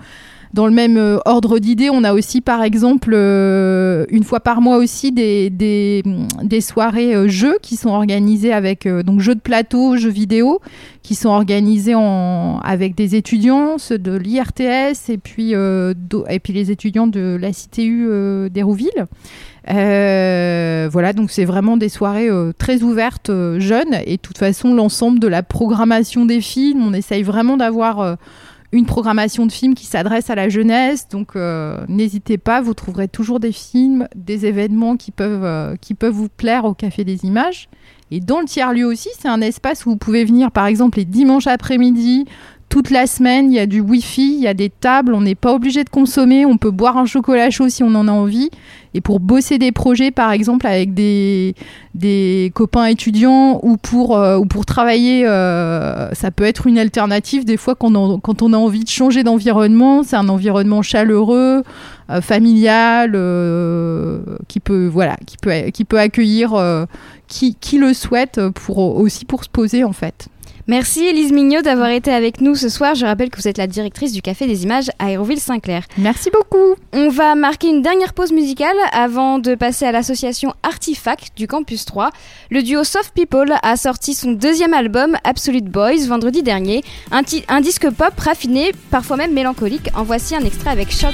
dans 0.53 0.65
le 0.65 0.73
même 0.73 0.97
euh, 0.97 1.19
ordre 1.25 1.59
d'idée, 1.59 1.89
on 1.91 2.03
a 2.03 2.13
aussi 2.13 2.41
par 2.41 2.63
exemple 2.63 3.11
euh, 3.13 4.05
une 4.09 4.23
fois 4.23 4.39
par 4.39 4.61
mois 4.61 4.77
aussi 4.77 5.11
des, 5.11 5.49
des, 5.49 6.61
soirées 6.61 7.29
jeux 7.29 7.57
qui 7.61 7.75
sont 7.75 7.89
organisées 7.89 8.51
avec 8.51 8.87
donc 8.87 9.19
jeux 9.19 9.35
de 9.35 9.41
plateau, 9.41 9.95
jeux 9.97 10.09
vidéo, 10.09 10.59
qui 11.03 11.13
sont 11.13 11.29
organisés 11.29 11.93
en, 11.93 12.59
avec 12.63 12.95
des 12.95 13.15
étudiants 13.15 13.77
ceux 13.77 13.99
de 13.99 14.15
l'IRTS 14.15 15.09
et 15.09 15.17
puis 15.17 15.51
et 15.51 16.39
puis 16.39 16.53
les 16.53 16.71
étudiants 16.71 17.07
de 17.07 17.37
la 17.39 17.51
CTU 17.51 18.49
d'Hérouville. 18.49 19.05
Voilà, 19.67 21.13
donc 21.13 21.29
c'est 21.29 21.45
vraiment 21.45 21.77
des 21.77 21.89
soirées 21.89 22.29
très 22.57 22.81
ouvertes, 22.81 23.29
jeunes, 23.59 23.97
et 24.05 24.15
de 24.15 24.21
toute 24.21 24.37
façon, 24.37 24.73
l'ensemble 24.73 25.19
de 25.19 25.27
la 25.27 25.43
programmation 25.43 26.25
des 26.25 26.41
films, 26.41 26.81
on 26.87 26.93
essaye 26.93 27.23
vraiment 27.23 27.57
d'avoir 27.57 28.17
une 28.75 28.85
programmation 28.85 29.45
de 29.45 29.51
films 29.51 29.73
qui 29.73 29.85
s'adresse 29.85 30.29
à 30.29 30.35
la 30.35 30.49
jeunesse, 30.49 31.07
donc 31.09 31.35
euh, 31.35 31.83
n'hésitez 31.87 32.37
pas, 32.37 32.61
vous 32.61 32.73
trouverez 32.73 33.07
toujours 33.07 33.39
des 33.39 33.51
films, 33.51 34.07
des 34.15 34.45
événements 34.45 34.97
qui 34.97 35.11
peuvent, 35.11 35.43
euh, 35.43 35.75
qui 35.79 35.93
peuvent 35.93 36.13
vous 36.13 36.29
plaire 36.29 36.65
au 36.65 36.73
Café 36.73 37.03
des 37.03 37.25
Images. 37.25 37.69
Et 38.11 38.19
dans 38.19 38.39
le 38.39 38.45
tiers-lieu 38.45 38.85
aussi, 38.85 39.09
c'est 39.17 39.27
un 39.27 39.41
espace 39.41 39.85
où 39.85 39.89
vous 39.91 39.97
pouvez 39.97 40.25
venir, 40.25 40.51
par 40.51 40.67
exemple, 40.67 40.99
les 40.99 41.05
dimanches 41.05 41.47
après-midi, 41.47 42.25
toute 42.69 42.89
la 42.89 43.07
semaine, 43.07 43.51
il 43.51 43.55
y 43.55 43.59
a 43.59 43.67
du 43.67 43.79
Wi-Fi, 43.79 44.35
il 44.37 44.43
y 44.43 44.47
a 44.47 44.53
des 44.53 44.69
tables, 44.69 45.13
on 45.13 45.21
n'est 45.21 45.35
pas 45.35 45.53
obligé 45.53 45.83
de 45.83 45.89
consommer, 45.89 46.45
on 46.45 46.57
peut 46.57 46.71
boire 46.71 46.97
un 46.97 47.05
chocolat 47.05 47.49
chaud 47.49 47.69
si 47.69 47.83
on 47.83 47.95
en 47.95 48.07
a 48.07 48.11
envie. 48.11 48.49
Et 48.93 49.01
pour 49.01 49.19
bosser 49.19 49.57
des 49.57 49.71
projets, 49.71 50.11
par 50.11 50.31
exemple, 50.31 50.65
avec 50.65 50.93
des, 50.93 51.53
des 51.93 52.51
copains 52.55 52.85
étudiants 52.85 53.59
ou 53.61 53.77
pour, 53.77 54.17
euh, 54.17 54.37
ou 54.37 54.45
pour 54.45 54.65
travailler, 54.65 55.27
euh, 55.27 56.13
ça 56.13 56.31
peut 56.31 56.45
être 56.45 56.65
une 56.65 56.77
alternative. 56.77 57.45
Des 57.45 57.57
fois, 57.57 57.75
quand 57.75 57.93
on, 57.93 58.53
a 58.53 58.57
envie 58.57 58.83
de 58.83 58.89
changer 58.89 59.23
d'environnement, 59.23 60.03
c'est 60.03 60.15
un 60.15 60.29
environnement 60.29 60.81
chaleureux, 60.81 61.63
euh, 62.09 62.21
familial, 62.21 63.11
qui, 64.47 64.59
peut, 64.59 64.87
voilà, 64.87 65.17
qui, 65.25 65.37
peut, 65.37 65.69
qui 65.73 65.85
peut 65.85 65.99
accueillir 65.99 66.55
qui, 67.27 67.55
qui 67.55 67.77
le 67.77 67.93
souhaite 67.93 68.41
pour, 68.49 68.79
aussi 68.79 69.25
pour 69.25 69.43
se 69.43 69.49
poser, 69.49 69.83
en 69.83 69.93
fait. 69.93 70.29
Merci 70.67 71.05
Elise 71.05 71.31
Mignot 71.31 71.61
d'avoir 71.61 71.89
été 71.89 72.11
avec 72.11 72.41
nous 72.41 72.55
ce 72.55 72.69
soir. 72.69 72.95
Je 72.95 73.05
rappelle 73.05 73.29
que 73.29 73.37
vous 73.37 73.47
êtes 73.47 73.59
la 73.59 73.67
directrice 73.67 74.13
du 74.13 74.23
Café 74.23 74.47
des 74.47 74.63
Images 74.63 74.89
à 74.97 75.05
Aéroville-Saint-Clair. 75.05 75.83
Merci 75.99 76.31
beaucoup. 76.31 76.75
On 76.91 77.09
va 77.09 77.35
marquer 77.35 77.67
une 77.67 77.83
dernière 77.83 78.13
pause 78.13 78.31
musicale 78.31 78.75
avant 78.91 79.37
de 79.37 79.53
passer 79.53 79.85
à 79.85 79.91
l'association 79.91 80.55
Artifact 80.63 81.33
du 81.37 81.45
Campus 81.47 81.85
3. 81.85 82.09
Le 82.49 82.63
duo 82.63 82.83
Soft 82.83 83.13
People 83.13 83.53
a 83.61 83.77
sorti 83.77 84.15
son 84.15 84.31
deuxième 84.31 84.73
album 84.73 85.17
Absolute 85.23 85.65
Boys 85.65 86.07
vendredi 86.07 86.41
dernier. 86.41 86.83
Un, 87.11 87.61
disque 87.61 87.89
pop 87.91 88.13
raffiné, 88.17 88.71
parfois 88.89 89.17
même 89.17 89.33
mélancolique. 89.33 89.89
En 89.93 90.01
voici 90.01 90.35
un 90.35 90.43
extrait 90.43 90.71
avec 90.71 90.91
Shock. 90.91 91.13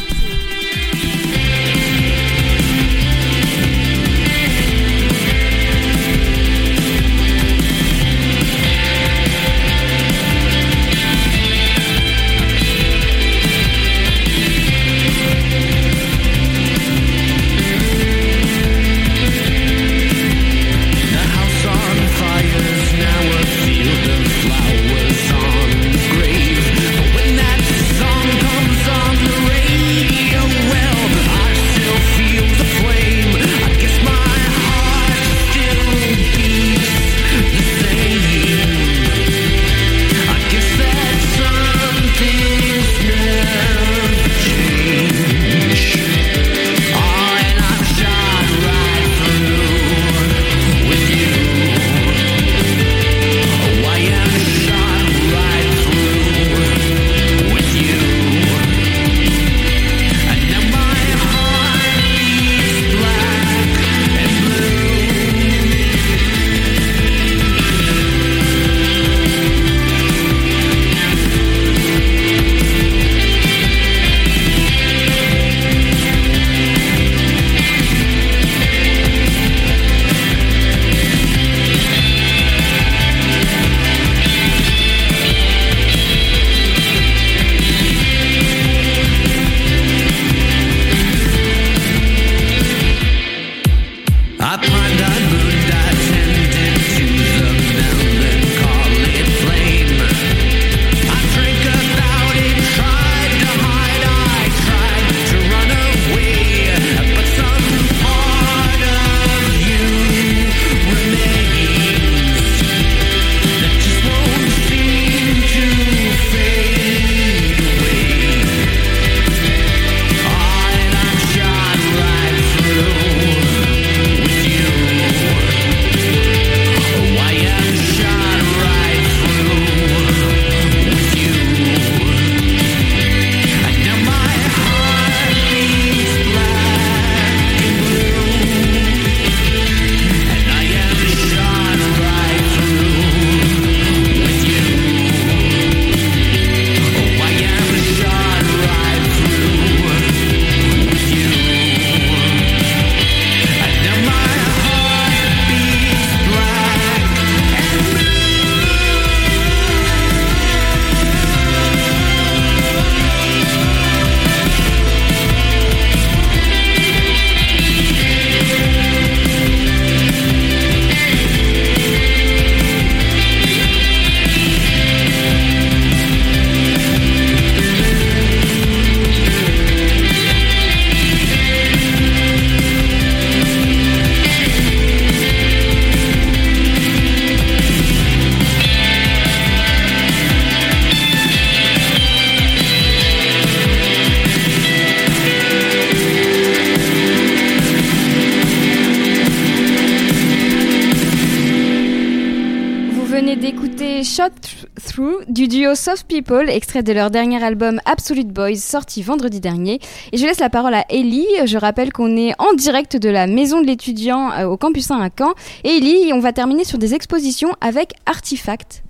Soft 205.76 206.08
People, 206.08 206.50
extrait 206.50 206.84
de 206.84 206.94
leur 206.94 207.12
dernier 207.12 207.44
album 207.44 207.80
Absolute 207.86 208.28
Boys, 208.28 208.56
sorti 208.56 209.02
vendredi 209.02 209.40
dernier. 209.40 209.80
Et 210.12 210.18
je 210.18 210.26
laisse 210.26 210.40
la 210.40 210.50
parole 210.50 210.74
à 210.74 210.86
Ellie. 210.90 211.28
Je 211.46 211.58
rappelle 211.58 211.94
qu'on 211.94 212.16
est 212.18 212.34
en 212.40 212.54
direct 212.54 212.98
de 212.98 213.10
la 213.10 213.28
maison 213.28 213.62
de 213.62 213.68
l'étudiant 213.68 214.32
euh, 214.32 214.46
au 214.46 214.58
campus 214.58 214.92
1 214.92 215.00
à 215.00 215.10
Caen. 215.16 215.34
Ellie, 215.64 216.12
on 216.14 216.20
va 216.20 216.34
terminer 216.34 216.64
sur 216.64 216.78
des 216.78 216.94
expositions 216.94 217.56
avec 217.62 217.94
Artifact. 218.06 218.84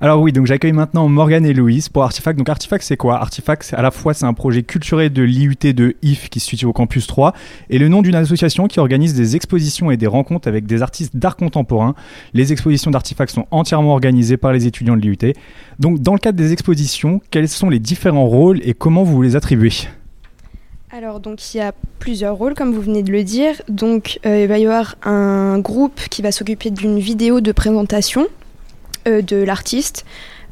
Alors 0.00 0.20
oui, 0.20 0.30
donc 0.30 0.46
j'accueille 0.46 0.72
maintenant 0.72 1.08
Morgane 1.08 1.44
et 1.44 1.52
Louise 1.52 1.88
pour 1.88 2.04
Artifact. 2.04 2.38
Donc 2.38 2.48
Artifact 2.48 2.84
c'est 2.84 2.96
quoi? 2.96 3.16
Artifact 3.16 3.74
à 3.76 3.82
la 3.82 3.90
fois 3.90 4.14
c'est 4.14 4.26
un 4.26 4.32
projet 4.32 4.62
culturel 4.62 5.12
de 5.12 5.24
l'IUT 5.24 5.56
de 5.74 5.96
IF 6.02 6.28
qui 6.30 6.38
se 6.38 6.46
situe 6.46 6.66
au 6.66 6.72
campus 6.72 7.08
3 7.08 7.32
et 7.68 7.80
le 7.80 7.88
nom 7.88 8.00
d'une 8.00 8.14
association 8.14 8.68
qui 8.68 8.78
organise 8.78 9.14
des 9.14 9.34
expositions 9.34 9.90
et 9.90 9.96
des 9.96 10.06
rencontres 10.06 10.46
avec 10.46 10.66
des 10.66 10.82
artistes 10.82 11.16
d'art 11.16 11.34
contemporain. 11.34 11.96
Les 12.32 12.52
expositions 12.52 12.92
d'Artifact 12.92 13.34
sont 13.34 13.46
entièrement 13.50 13.90
organisées 13.90 14.36
par 14.36 14.52
les 14.52 14.68
étudiants 14.68 14.96
de 14.96 15.00
l'IUT. 15.00 15.34
Donc 15.80 15.98
dans 15.98 16.12
le 16.12 16.20
cadre 16.20 16.38
des 16.38 16.52
expositions, 16.52 17.20
quels 17.32 17.48
sont 17.48 17.68
les 17.68 17.80
différents 17.80 18.26
rôles 18.26 18.60
et 18.62 18.74
comment 18.74 19.02
vous 19.02 19.20
les 19.20 19.34
attribuez? 19.34 19.88
Alors 20.90 21.18
donc 21.18 21.54
il 21.54 21.56
y 21.56 21.60
a 21.60 21.72
plusieurs 21.98 22.36
rôles 22.36 22.54
comme 22.54 22.72
vous 22.72 22.82
venez 22.82 23.02
de 23.02 23.10
le 23.10 23.24
dire. 23.24 23.60
Donc 23.68 24.20
euh, 24.24 24.42
il 24.42 24.46
va 24.46 24.58
y 24.58 24.64
avoir 24.64 24.94
un 25.02 25.58
groupe 25.58 26.00
qui 26.08 26.22
va 26.22 26.30
s'occuper 26.30 26.70
d'une 26.70 27.00
vidéo 27.00 27.40
de 27.40 27.50
présentation 27.50 28.28
de 29.08 29.36
l'artiste 29.36 30.04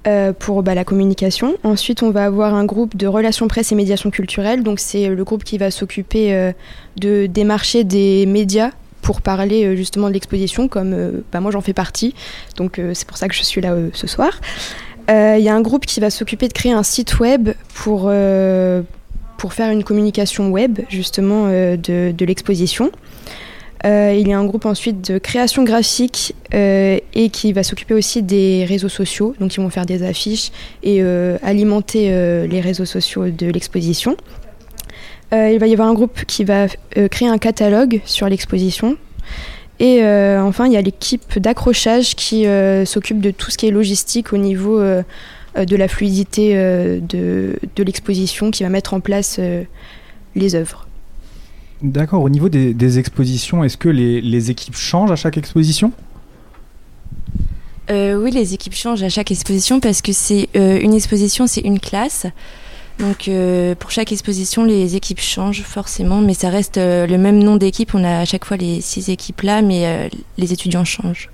euh, 0.07 0.33
pour 0.33 0.63
bah, 0.63 0.75
la 0.75 0.85
communication. 0.85 1.57
Ensuite 1.63 2.03
on 2.03 2.11
va 2.11 2.25
avoir 2.25 2.55
un 2.55 2.65
groupe 2.65 2.97
de 2.97 3.07
relations 3.07 3.49
presse 3.49 3.73
et 3.73 3.75
médiation 3.75 4.11
culturelle. 4.11 4.63
Donc 4.63 4.79
c'est 4.79 5.09
le 5.09 5.25
groupe 5.25 5.45
qui 5.45 5.59
va 5.59 5.71
s'occuper 5.71 6.33
euh, 6.33 6.53
de 6.97 7.27
démarcher 7.27 7.85
des 7.85 8.27
médias 8.27 8.71
pour 9.03 9.21
parler 9.21 9.65
euh, 9.65 9.77
justement 9.77 10.09
de 10.09 10.15
l'exposition 10.15 10.69
comme 10.69 10.93
euh, 10.93 11.25
bah, 11.33 11.41
moi 11.41 11.51
j'en 11.51 11.61
fais 11.61 11.75
partie. 11.75 12.15
Donc 12.57 12.79
euh, 12.79 12.93
c'est 12.95 13.07
pour 13.07 13.17
ça 13.17 13.29
que 13.29 13.35
je 13.35 13.43
suis 13.43 13.61
là 13.61 13.73
euh, 13.73 13.91
ce 13.93 14.07
soir. 14.07 14.41
Euh, 15.11 15.37
Il 15.39 15.45
y 15.45 15.49
a 15.49 15.55
un 15.55 15.61
groupe 15.61 15.87
qui 15.87 16.01
va 16.01 16.11
s'occuper 16.11 16.49
de 16.49 16.53
créer 16.53 16.73
un 16.73 16.83
site 16.83 17.21
web 17.21 17.51
pour, 17.75 18.07
euh, 18.07 18.83
pour 19.39 19.53
faire 19.53 19.71
une 19.71 19.85
communication 19.85 20.51
web 20.51 20.81
justement 20.89 21.47
euh, 21.47 21.77
de 21.77 22.25
l'exposition. 22.25 22.91
Euh, 23.85 24.17
il 24.19 24.27
y 24.27 24.33
a 24.33 24.39
un 24.39 24.45
groupe 24.45 24.67
ensuite 24.67 25.11
de 25.11 25.19
création 25.19 25.63
graphique 25.63 26.35
euh, 26.55 26.99
et 27.15 27.29
qui 27.29 27.53
va 27.53 27.63
s'occuper 27.63 27.95
aussi 27.95 28.23
des 28.23 28.65
réseaux 28.65 28.89
sociaux. 28.89 29.35
Donc 29.39 29.55
ils 29.55 29.61
vont 29.61 29.71
faire 29.71 29.87
des 29.87 30.03
affiches 30.03 30.51
et 30.83 31.03
euh, 31.03 31.37
alimenter 31.43 32.09
les 32.49 32.61
réseaux 32.61 32.85
sociaux 32.85 33.29
de 33.29 33.47
l'exposition. 33.47 34.17
Il 35.33 35.59
va 35.59 35.67
y 35.67 35.73
avoir 35.73 35.89
un 35.89 35.95
groupe 35.95 36.25
qui 36.25 36.45
va 36.45 36.69
créer 37.11 37.29
un 37.29 37.39
catalogue 37.39 38.01
sur 38.05 38.29
l'exposition. 38.29 38.97
Et 39.81 40.03
enfin, 40.05 40.67
il 40.67 40.73
y 40.73 40.77
a 40.77 40.81
l'équipe 40.81 41.39
d'accrochage 41.39 42.15
qui 42.15 42.47
s'occupe 42.85 43.21
de 43.21 43.33
tout 43.33 43.51
ce 43.51 43.59
qui 43.59 43.67
est 43.67 43.73
logistique 43.73 44.33
au 44.33 44.37
niveau 44.37 44.79
de 44.81 45.77
la 45.77 45.89
fluidité 45.89 46.55
de, 46.55 47.59
l'exposition, 47.77 48.53
qui 48.53 48.63
va 48.63 48.69
mettre 48.69 48.95
en 48.95 49.01
place 49.01 49.41
les 50.37 50.55
œuvres. 50.55 50.86
D'accord, 51.83 52.23
au 52.23 52.29
niveau 52.29 52.49
des, 52.49 52.75
des 52.75 52.99
expositions, 52.99 53.63
est-ce 53.63 53.77
que 53.77 53.89
les, 53.89 54.21
les 54.21 54.51
équipes 54.51 54.77
changent 54.77 55.11
à 55.11 55.17
chaque 55.17 55.37
exposition? 55.37 55.93
Euh, 57.91 58.21
oui, 58.21 58.31
les 58.31 58.55
équipes 58.55 58.75
changent 58.75 59.03
à 59.03 59.09
chaque 59.09 59.31
exposition 59.31 59.79
parce 59.79 60.03
que 60.03 60.13
c'est 60.13 60.49
euh, 60.57 60.81
une 60.81 60.95
exposition, 60.95 61.47
c'est 61.47 61.61
une 61.61 61.79
classe. 61.79 62.27
Donc 62.99 63.29
euh, 63.29 63.75
pour 63.75 63.91
chaque 63.91 64.11
exposition, 64.11 64.65
les 64.65 64.97
équipes 64.97 65.21
changent 65.21 65.63
forcément, 65.63 66.23
mais 66.23 66.35
ça 66.35 66.49
reste 66.49 66.79
le 66.79 67.17
même 67.17 67.39
nom 67.39 67.57
d'équipe. 67.57 67.95
On 67.95 68.03
a 68.03 68.21
à 68.21 68.25
chaque 68.25 68.47
fois 68.47 68.57
les 68.57 68.81
six 68.81 69.11
équipes 69.11 69.43
là, 69.43 69.61
mais 69.61 70.11
les 70.39 70.53
étudiants 70.53 70.85
changent. 70.85 71.29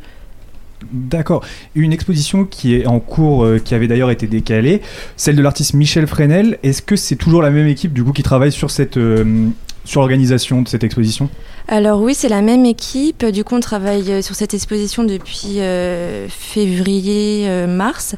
D'accord. 0.90 1.44
Une 1.74 1.92
exposition 1.92 2.44
qui 2.44 2.74
est 2.74 2.86
en 2.86 3.00
cours, 3.00 3.44
euh, 3.44 3.58
qui 3.58 3.74
avait 3.74 3.86
d'ailleurs 3.86 4.10
été 4.10 4.26
décalée, 4.26 4.82
celle 5.16 5.36
de 5.36 5.42
l'artiste 5.42 5.74
Michel 5.74 6.06
Fresnel. 6.06 6.58
Est-ce 6.62 6.82
que 6.82 6.96
c'est 6.96 7.16
toujours 7.16 7.42
la 7.42 7.50
même 7.50 7.66
équipe 7.66 7.92
du 7.92 8.02
coup 8.02 8.12
qui 8.12 8.22
travaille 8.22 8.52
sur 8.52 8.70
cette 8.70 8.96
euh, 8.96 9.48
sur 9.84 10.00
l'organisation 10.00 10.62
de 10.62 10.68
cette 10.68 10.84
exposition 10.84 11.28
Alors 11.68 12.00
oui, 12.00 12.14
c'est 12.14 12.28
la 12.28 12.42
même 12.42 12.64
équipe. 12.64 13.24
Du 13.26 13.44
coup, 13.44 13.54
on 13.54 13.60
travaille 13.60 14.10
euh, 14.12 14.22
sur 14.22 14.34
cette 14.34 14.54
exposition 14.54 15.04
depuis 15.04 15.60
euh, 15.60 16.28
février-mars. 16.28 18.16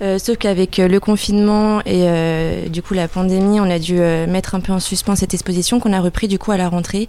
Euh, 0.00 0.18
sauf 0.18 0.36
qu'avec 0.36 0.78
le 0.78 0.98
confinement 0.98 1.80
et 1.82 2.08
euh, 2.08 2.68
du 2.68 2.82
coup 2.82 2.92
la 2.92 3.06
pandémie, 3.06 3.60
on 3.60 3.70
a 3.70 3.78
dû 3.78 3.94
mettre 3.94 4.56
un 4.56 4.60
peu 4.60 4.72
en 4.72 4.80
suspens 4.80 5.14
cette 5.14 5.32
exposition 5.32 5.78
qu'on 5.78 5.92
a 5.92 6.00
repris 6.00 6.26
du 6.26 6.40
coup 6.40 6.50
à 6.50 6.56
la 6.56 6.68
rentrée 6.68 7.08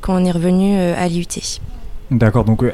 quand 0.00 0.20
on 0.20 0.24
est 0.24 0.30
revenu 0.32 0.76
à 0.76 1.06
l'IUT. 1.06 1.60
D'accord, 2.10 2.44
donc 2.44 2.64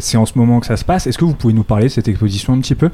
c'est 0.00 0.16
en 0.16 0.26
ce 0.26 0.38
moment 0.38 0.60
que 0.60 0.66
ça 0.66 0.76
se 0.76 0.84
passe. 0.84 1.08
Est-ce 1.08 1.18
que 1.18 1.24
vous 1.24 1.34
pouvez 1.34 1.54
nous 1.54 1.64
parler 1.64 1.86
de 1.86 1.90
cette 1.90 2.06
exposition 2.06 2.52
un 2.52 2.60
petit 2.60 2.76
peu? 2.76 2.90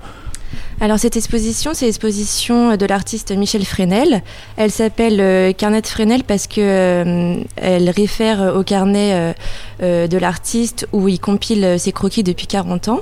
Alors 0.78 0.98
cette 0.98 1.16
exposition, 1.16 1.72
c'est 1.72 1.86
l'exposition 1.86 2.76
de 2.76 2.84
l'artiste 2.84 3.32
Michel 3.32 3.64
Fresnel. 3.64 4.22
Elle 4.58 4.70
s'appelle 4.70 5.22
euh, 5.22 5.54
Carnet 5.54 5.80
de 5.80 5.86
Fresnel 5.86 6.22
parce 6.22 6.46
que 6.46 6.60
euh, 6.60 7.42
elle 7.56 7.88
réfère 7.88 8.54
au 8.54 8.62
carnet 8.62 9.34
euh, 9.82 10.06
de 10.06 10.18
l'artiste 10.18 10.86
où 10.92 11.08
il 11.08 11.18
compile 11.18 11.80
ses 11.80 11.92
croquis 11.92 12.22
depuis 12.22 12.46
40 12.46 12.88
ans. 12.88 13.00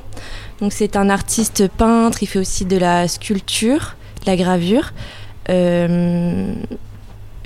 Donc 0.61 0.73
c'est 0.73 0.95
un 0.95 1.11
artiste 1.11 1.67
peintre, 1.67 2.23
il 2.23 2.27
fait 2.27 2.39
aussi 2.39 2.65
de 2.65 2.77
la 2.77 3.09
sculpture, 3.09 3.97
de 4.25 4.31
la 4.31 4.37
gravure. 4.37 4.93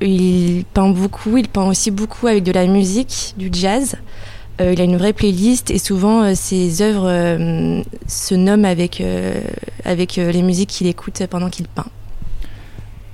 Il 0.00 0.64
peint 0.74 0.90
beaucoup, 0.90 1.38
il 1.38 1.48
peint 1.48 1.66
aussi 1.66 1.90
beaucoup 1.90 2.26
avec 2.26 2.44
de 2.44 2.52
la 2.52 2.66
musique, 2.66 3.34
du 3.38 3.48
jazz. 3.50 3.96
Euh, 4.60 4.72
il 4.72 4.80
a 4.80 4.84
une 4.84 4.96
vraie 4.96 5.12
playlist 5.12 5.70
et 5.70 5.78
souvent 5.78 6.22
euh, 6.22 6.32
ses 6.34 6.82
œuvres 6.82 7.08
euh, 7.08 7.82
se 8.06 8.34
nomment 8.34 8.64
avec, 8.64 9.02
avec 9.84 10.16
les 10.16 10.42
musiques 10.42 10.70
qu'il 10.70 10.86
écoute 10.86 11.22
pendant 11.30 11.48
qu'il 11.48 11.68
peint. 11.68 11.86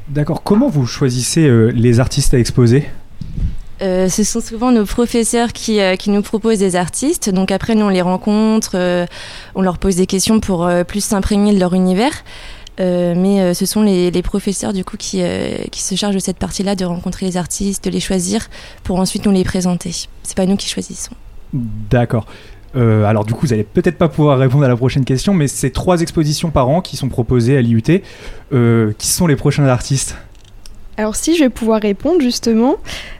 D'accord. 0.08 0.42
Comment 0.42 0.68
vous 0.68 0.86
choisissez 0.86 1.48
les 1.72 2.00
artistes 2.00 2.34
à 2.34 2.38
exposer? 2.38 2.86
Euh, 3.82 4.08
ce 4.08 4.22
sont 4.22 4.40
souvent 4.40 4.70
nos 4.70 4.84
professeurs 4.84 5.52
qui, 5.52 5.80
euh, 5.80 5.96
qui 5.96 6.10
nous 6.10 6.22
proposent 6.22 6.60
des 6.60 6.76
artistes. 6.76 7.28
Donc 7.30 7.50
après, 7.50 7.74
nous, 7.74 7.84
on 7.84 7.88
les 7.88 8.02
rencontre, 8.02 8.72
euh, 8.74 9.06
on 9.54 9.62
leur 9.62 9.78
pose 9.78 9.96
des 9.96 10.06
questions 10.06 10.40
pour 10.40 10.68
plus 10.86 11.02
s'imprégner 11.02 11.52
de 11.52 11.58
leur 11.58 11.74
univers. 11.74 12.12
Mais 12.78 13.54
ce 13.54 13.66
sont 13.66 13.82
les, 13.82 14.10
les 14.10 14.22
professeurs 14.22 14.72
du 14.72 14.84
coup 14.84 14.96
qui, 14.96 15.22
qui 15.70 15.80
se 15.80 15.94
chargent 15.94 16.16
de 16.16 16.20
cette 16.20 16.38
partie-là, 16.38 16.74
de 16.74 16.84
rencontrer 16.84 17.24
les 17.24 17.36
artistes, 17.36 17.84
de 17.84 17.90
les 17.90 18.00
choisir 18.00 18.48
pour 18.82 18.98
ensuite 18.98 19.24
nous 19.26 19.30
les 19.32 19.44
présenter. 19.44 19.92
C'est 20.24 20.36
pas 20.36 20.44
nous 20.44 20.56
qui 20.56 20.68
choisissons. 20.68 21.12
D'accord. 21.54 22.26
Euh, 22.76 23.04
alors 23.04 23.24
du 23.24 23.32
coup, 23.32 23.46
vous 23.46 23.52
allez 23.52 23.64
peut-être 23.64 23.96
pas 23.96 24.08
pouvoir 24.08 24.38
répondre 24.38 24.64
à 24.64 24.68
la 24.68 24.76
prochaine 24.76 25.04
question, 25.04 25.32
mais 25.32 25.46
c'est 25.46 25.70
trois 25.70 26.00
expositions 26.00 26.50
par 26.50 26.68
an 26.68 26.80
qui 26.80 26.96
sont 26.96 27.08
proposées 27.08 27.56
à 27.56 27.62
l'IUT. 27.62 27.82
Euh, 28.52 28.92
qui 28.98 29.06
sont 29.06 29.26
les 29.26 29.36
prochains 29.36 29.66
artistes? 29.66 30.16
Alors 30.96 31.16
si 31.16 31.36
je 31.36 31.44
vais 31.44 31.50
pouvoir 31.50 31.80
répondre 31.80 32.20
justement, 32.20 32.76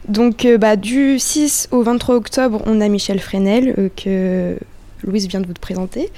donc 0.07 0.45
euh, 0.45 0.57
bah, 0.57 0.75
du 0.75 1.19
6 1.19 1.69
au 1.71 1.83
23 1.83 2.15
octobre, 2.15 2.61
on 2.65 2.79
a 2.79 2.87
Michel 2.87 3.19
Fresnel 3.19 3.89
que 3.95 4.57
Louise 5.03 5.27
vient 5.27 5.41
de 5.41 5.47
vous 5.47 5.53
présenter. 5.53 6.09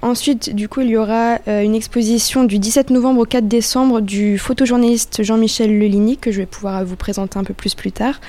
Ensuite, 0.00 0.54
du 0.54 0.68
coup, 0.68 0.82
il 0.82 0.90
y 0.90 0.96
aura 0.96 1.38
une 1.46 1.74
exposition 1.74 2.44
du 2.44 2.58
17 2.58 2.90
novembre 2.90 3.20
au 3.20 3.24
4 3.24 3.48
décembre 3.48 4.00
du 4.00 4.38
photojournaliste 4.38 5.22
Jean-Michel 5.22 5.76
Leligny 5.76 6.18
que 6.18 6.30
je 6.30 6.38
vais 6.38 6.46
pouvoir 6.46 6.84
vous 6.84 6.96
présenter 6.96 7.38
un 7.38 7.44
peu 7.44 7.54
plus 7.54 7.74
plus 7.74 7.90
tard. 7.90 8.20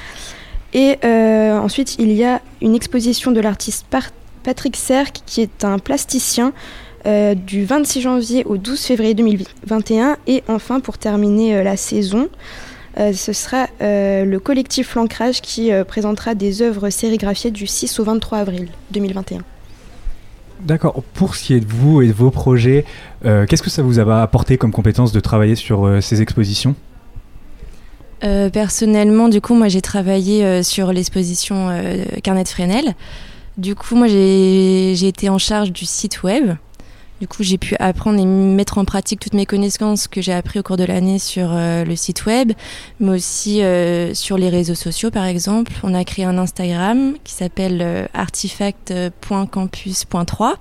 Et 0.73 0.97
euh, 1.03 1.57
ensuite, 1.57 1.95
il 1.99 2.11
y 2.11 2.23
a 2.23 2.41
une 2.61 2.75
exposition 2.75 3.31
de 3.31 3.39
l'artiste 3.39 3.85
Patrick 4.43 4.75
Serck 4.75 5.21
qui 5.25 5.41
est 5.41 5.63
un 5.63 5.79
plasticien 5.79 6.53
euh, 7.05 7.33
du 7.33 7.65
26 7.65 8.01
janvier 8.01 8.43
au 8.45 8.57
12 8.57 8.79
février 8.79 9.13
2021. 9.13 10.17
Et 10.27 10.43
enfin, 10.47 10.79
pour 10.79 10.97
terminer 10.97 11.55
euh, 11.55 11.63
la 11.63 11.77
saison, 11.77 12.29
ce 12.97 13.31
sera 13.31 13.67
le 13.79 14.37
collectif 14.39 14.95
L'Ancrage 14.95 15.41
qui 15.41 15.71
présentera 15.87 16.35
des 16.35 16.61
œuvres 16.61 16.89
sérigraphiées 16.89 17.51
du 17.51 17.65
6 17.65 17.97
au 17.99 18.03
23 18.03 18.39
avril 18.39 18.67
2021. 18.91 19.39
D'accord. 20.59 21.01
Pour 21.13 21.35
ce 21.35 21.45
qui 21.45 21.53
est 21.53 21.61
de 21.61 21.65
vous 21.71 22.01
et 22.01 22.07
de 22.07 22.11
vos 22.11 22.29
projets, 22.29 22.83
qu'est-ce 23.23 23.63
que 23.63 23.69
ça 23.69 23.83
vous 23.83 24.01
a 24.01 24.21
apporté 24.21 24.57
comme 24.57 24.73
compétence 24.73 25.13
de 25.13 25.21
travailler 25.21 25.55
sur 25.55 25.89
ces 26.01 26.21
expositions? 26.21 26.75
Euh, 28.23 28.49
personnellement, 28.49 29.27
du 29.29 29.39
coup, 29.41 29.53
moi 29.53 29.67
j'ai 29.69 29.81
travaillé 29.81 30.43
euh, 30.43 30.63
sur 30.63 30.91
l'exposition 30.91 31.69
euh, 31.69 32.03
Carnet 32.23 32.43
de 32.43 32.49
Fresnel. 32.49 32.95
Du 33.57 33.75
coup, 33.75 33.95
moi 33.95 34.07
j'ai 34.07 35.07
été 35.07 35.29
en 35.29 35.37
charge 35.37 35.71
du 35.71 35.85
site 35.85 36.23
web. 36.23 36.55
Du 37.19 37.27
coup, 37.27 37.43
j'ai 37.43 37.57
pu 37.57 37.75
apprendre 37.79 38.17
et 38.17 38.25
mettre 38.25 38.77
en 38.77 38.85
pratique 38.85 39.19
toutes 39.19 39.33
mes 39.33 39.45
connaissances 39.45 40.07
que 40.07 40.21
j'ai 40.21 40.31
appris 40.31 40.59
au 40.59 40.63
cours 40.63 40.77
de 40.77 40.85
l'année 40.85 41.19
sur 41.19 41.49
le 41.51 41.95
site 41.97 42.25
web, 42.25 42.53
mais 43.01 43.09
aussi 43.09 43.61
sur 44.13 44.37
les 44.37 44.47
réseaux 44.47 44.75
sociaux, 44.75 45.11
par 45.11 45.25
exemple. 45.25 45.73
On 45.83 45.93
a 45.93 46.05
créé 46.05 46.23
un 46.23 46.37
Instagram 46.37 47.15
qui 47.25 47.33
s'appelle 47.33 47.81
euh, 47.81 48.05
artifact.campus.3. 48.13 50.37
Vous 50.37 50.53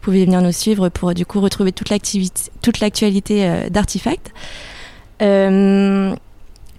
pouvez 0.00 0.24
venir 0.24 0.42
nous 0.42 0.50
suivre 0.50 0.88
pour 0.88 1.14
du 1.14 1.24
coup 1.24 1.40
retrouver 1.40 1.70
toute 1.70 1.90
l'actualité 2.80 3.68
d'Artifact. 3.70 4.32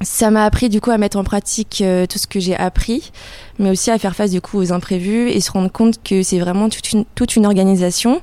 Ça 0.04 0.32
m'a 0.32 0.46
appris 0.46 0.70
du 0.70 0.82
coup 0.82 0.92
à 0.92 0.98
mettre 0.98 1.18
en 1.18 1.24
pratique 1.24 1.82
euh, 1.82 2.06
tout 2.06 2.18
ce 2.18 2.28
que 2.28 2.40
j'ai 2.40 2.56
appris, 2.56 3.12
mais 3.60 3.70
aussi 3.70 3.92
à 3.92 3.98
faire 3.98 4.16
face 4.16 4.32
du 4.32 4.42
coup 4.42 4.58
aux 4.58 4.74
imprévus 4.74 5.30
et 5.30 5.40
se 5.42 5.52
rendre 5.52 5.72
compte 5.72 6.02
que 6.04 6.24
c'est 6.24 6.40
vraiment 6.40 6.70
toute 6.70 7.36
une, 7.36 7.46
organisation. 7.46 8.22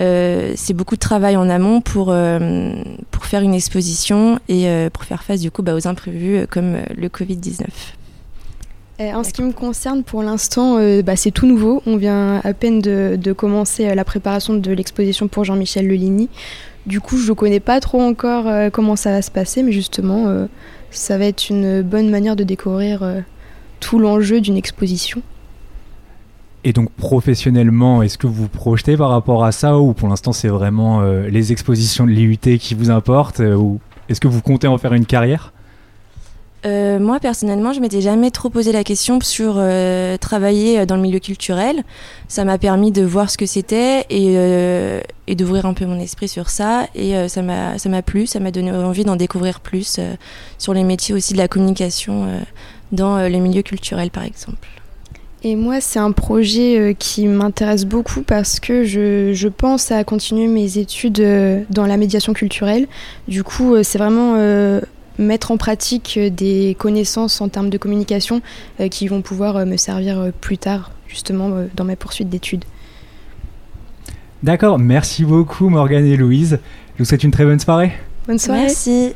Euh, 0.00 0.52
c'est 0.56 0.74
beaucoup 0.74 0.94
de 0.94 1.00
travail 1.00 1.36
en 1.36 1.48
amont 1.48 1.80
pour, 1.80 2.08
euh, 2.10 2.72
pour 3.10 3.26
faire 3.26 3.42
une 3.42 3.54
exposition 3.54 4.38
et 4.48 4.66
pour 4.92 5.04
faire 5.04 5.22
face 5.22 5.40
du 5.40 5.50
coup 5.50 5.62
bah, 5.62 5.74
aux 5.74 5.86
imprévus 5.86 6.46
comme 6.48 6.78
le 6.96 7.08
Covid-19. 7.08 7.66
Euh, 9.00 9.12
en 9.12 9.24
ce 9.24 9.32
qui 9.32 9.42
me 9.42 9.52
concerne, 9.52 10.02
pour 10.02 10.22
l'instant, 10.22 10.78
bah, 11.02 11.16
c'est 11.16 11.30
tout 11.30 11.46
nouveau. 11.46 11.82
On 11.86 11.96
vient 11.96 12.40
à 12.44 12.54
peine 12.54 12.80
de, 12.80 13.16
de 13.20 13.32
commencer 13.32 13.94
la 13.94 14.04
préparation 14.04 14.54
de 14.54 14.72
l'exposition 14.72 15.28
pour 15.28 15.44
Jean-Michel 15.44 15.86
Leligny. 15.86 16.28
Du 16.86 17.00
coup, 17.00 17.16
je 17.16 17.28
ne 17.28 17.34
connais 17.34 17.60
pas 17.60 17.78
trop 17.78 18.00
encore 18.00 18.50
comment 18.72 18.96
ça 18.96 19.12
va 19.12 19.22
se 19.22 19.30
passer, 19.30 19.62
mais 19.62 19.72
justement, 19.72 20.46
ça 20.92 21.18
va 21.18 21.26
être 21.26 21.48
une 21.48 21.82
bonne 21.82 22.10
manière 22.10 22.36
de 22.36 22.44
découvrir 22.44 23.02
euh, 23.02 23.20
tout 23.80 23.98
l'enjeu 23.98 24.40
d'une 24.40 24.56
exposition. 24.56 25.22
Et 26.64 26.72
donc 26.72 26.90
professionnellement, 26.92 28.02
est-ce 28.02 28.18
que 28.18 28.26
vous 28.26 28.42
vous 28.42 28.48
projetez 28.48 28.96
par 28.96 29.10
rapport 29.10 29.44
à 29.44 29.50
ça 29.50 29.78
ou 29.78 29.94
pour 29.94 30.08
l'instant 30.08 30.32
c'est 30.32 30.48
vraiment 30.48 31.00
euh, 31.00 31.28
les 31.28 31.50
expositions 31.50 32.06
de 32.06 32.12
l'IUT 32.12 32.58
qui 32.58 32.74
vous 32.74 32.90
importent 32.90 33.40
euh, 33.40 33.56
ou 33.56 33.80
est-ce 34.08 34.20
que 34.20 34.28
vous 34.28 34.40
comptez 34.40 34.68
en 34.68 34.78
faire 34.78 34.92
une 34.92 35.06
carrière? 35.06 35.52
Euh, 36.64 37.00
moi 37.00 37.18
personnellement, 37.18 37.72
je 37.72 37.80
m'étais 37.80 38.00
jamais 38.00 38.30
trop 38.30 38.48
posé 38.48 38.70
la 38.70 38.84
question 38.84 39.18
sur 39.20 39.54
euh, 39.56 40.16
travailler 40.16 40.86
dans 40.86 40.96
le 40.96 41.02
milieu 41.02 41.18
culturel. 41.18 41.82
Ça 42.28 42.44
m'a 42.44 42.56
permis 42.56 42.92
de 42.92 43.02
voir 43.02 43.30
ce 43.30 43.36
que 43.36 43.46
c'était 43.46 44.06
et, 44.10 44.34
euh, 44.36 45.00
d'ouvrir 45.28 45.66
un 45.66 45.74
peu 45.74 45.86
mon 45.86 45.98
esprit 45.98 46.28
sur 46.28 46.50
ça. 46.50 46.86
Et 46.94 47.16
euh, 47.16 47.26
ça 47.26 47.42
m'a 47.42 47.78
ça 47.78 47.88
m'a 47.88 48.02
plu, 48.02 48.26
ça 48.26 48.38
m'a 48.38 48.50
donné 48.50 48.70
envie 48.70 49.04
d'en 49.04 49.16
découvrir 49.16 49.60
plus 49.60 49.96
euh, 49.98 50.14
sur 50.58 50.72
les 50.72 50.84
métiers 50.84 51.14
aussi 51.14 51.32
de 51.32 51.38
la 51.38 51.48
communication 51.48 52.26
euh, 52.26 52.40
dans 52.92 53.16
euh, 53.16 53.28
les 53.28 53.40
milieux 53.40 53.62
culturels 53.62 54.10
par 54.10 54.22
exemple. 54.24 54.68
Et 55.44 55.56
moi, 55.56 55.80
c'est 55.80 55.98
un 55.98 56.12
projet 56.12 56.78
euh, 56.78 56.94
qui 56.96 57.26
m'intéresse 57.26 57.84
beaucoup 57.84 58.22
parce 58.22 58.60
que 58.60 58.84
je, 58.84 59.32
je 59.32 59.48
pense 59.48 59.90
à 59.90 60.04
continuer 60.04 60.46
mes 60.46 60.78
études 60.78 61.18
euh, 61.18 61.62
dans 61.68 61.84
la 61.84 61.96
médiation 61.96 62.32
culturelle. 62.32 62.86
Du 63.26 63.42
coup, 63.42 63.74
euh, 63.74 63.82
c'est 63.82 63.98
vraiment 63.98 64.34
euh, 64.36 64.80
mettre 65.18 65.50
en 65.50 65.56
pratique 65.56 66.14
euh, 66.16 66.30
des 66.30 66.76
connaissances 66.78 67.40
en 67.40 67.48
termes 67.48 67.70
de 67.70 67.78
communication 67.78 68.40
euh, 68.80 68.88
qui 68.88 69.08
vont 69.08 69.22
pouvoir 69.22 69.56
euh, 69.56 69.64
me 69.64 69.76
servir 69.76 70.30
plus 70.40 70.58
tard, 70.58 70.90
justement, 71.08 71.50
euh, 71.50 71.66
dans 71.74 71.84
ma 71.84 71.96
poursuite 71.96 72.28
d'études. 72.28 72.64
D'accord, 74.42 74.78
merci 74.78 75.24
beaucoup 75.24 75.68
Morgane 75.68 76.06
et 76.06 76.16
Louise. 76.16 76.58
Je 76.94 76.98
vous 76.98 77.04
souhaite 77.04 77.22
une 77.22 77.30
très 77.30 77.44
bonne 77.44 77.60
soirée. 77.60 77.92
Bonne 78.26 78.38
soirée. 78.38 78.62
Merci. 78.62 79.14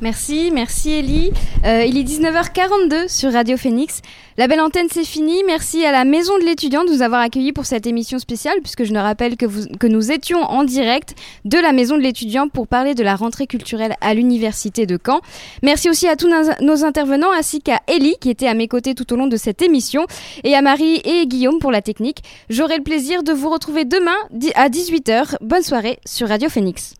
Merci, 0.00 0.50
merci 0.52 0.92
Ellie. 0.92 1.32
Euh, 1.64 1.84
il 1.84 1.98
est 1.98 2.04
19h42 2.04 3.08
sur 3.08 3.32
Radio 3.32 3.56
Phoenix. 3.56 4.00
La 4.36 4.46
belle 4.46 4.60
antenne, 4.60 4.86
c'est 4.92 5.02
fini. 5.04 5.42
Merci 5.44 5.84
à 5.84 5.90
la 5.90 6.04
Maison 6.04 6.38
de 6.38 6.44
l'étudiant 6.44 6.84
de 6.84 6.90
nous 6.92 7.02
avoir 7.02 7.20
accueillis 7.20 7.52
pour 7.52 7.66
cette 7.66 7.84
émission 7.84 8.20
spéciale, 8.20 8.58
puisque 8.62 8.84
je 8.84 8.92
ne 8.92 9.00
rappelle 9.00 9.36
que, 9.36 9.44
vous- 9.44 9.66
que 9.80 9.88
nous 9.88 10.12
étions 10.12 10.38
en 10.42 10.62
direct 10.62 11.16
de 11.44 11.58
la 11.58 11.72
Maison 11.72 11.96
de 11.96 12.02
l'étudiant 12.02 12.48
pour 12.48 12.68
parler 12.68 12.94
de 12.94 13.02
la 13.02 13.16
rentrée 13.16 13.48
culturelle 13.48 13.96
à 14.00 14.14
l'Université 14.14 14.86
de 14.86 14.96
Caen. 15.04 15.20
Merci 15.64 15.90
aussi 15.90 16.06
à 16.06 16.14
tous 16.14 16.30
nos, 16.60 16.84
intervenants, 16.84 17.32
ainsi 17.32 17.60
qu'à 17.60 17.80
Ellie, 17.88 18.14
qui 18.20 18.30
était 18.30 18.46
à 18.46 18.54
mes 18.54 18.68
côtés 18.68 18.94
tout 18.94 19.12
au 19.12 19.16
long 19.16 19.26
de 19.26 19.36
cette 19.36 19.62
émission, 19.62 20.06
et 20.44 20.54
à 20.54 20.62
Marie 20.62 21.00
et 21.04 21.26
Guillaume 21.26 21.58
pour 21.58 21.72
la 21.72 21.82
technique. 21.82 22.18
J'aurai 22.50 22.76
le 22.76 22.84
plaisir 22.84 23.24
de 23.24 23.32
vous 23.32 23.50
retrouver 23.50 23.84
demain 23.84 24.16
à 24.54 24.68
18h. 24.68 25.34
Bonne 25.40 25.64
soirée 25.64 25.98
sur 26.06 26.28
Radio 26.28 26.48
Phoenix. 26.48 26.94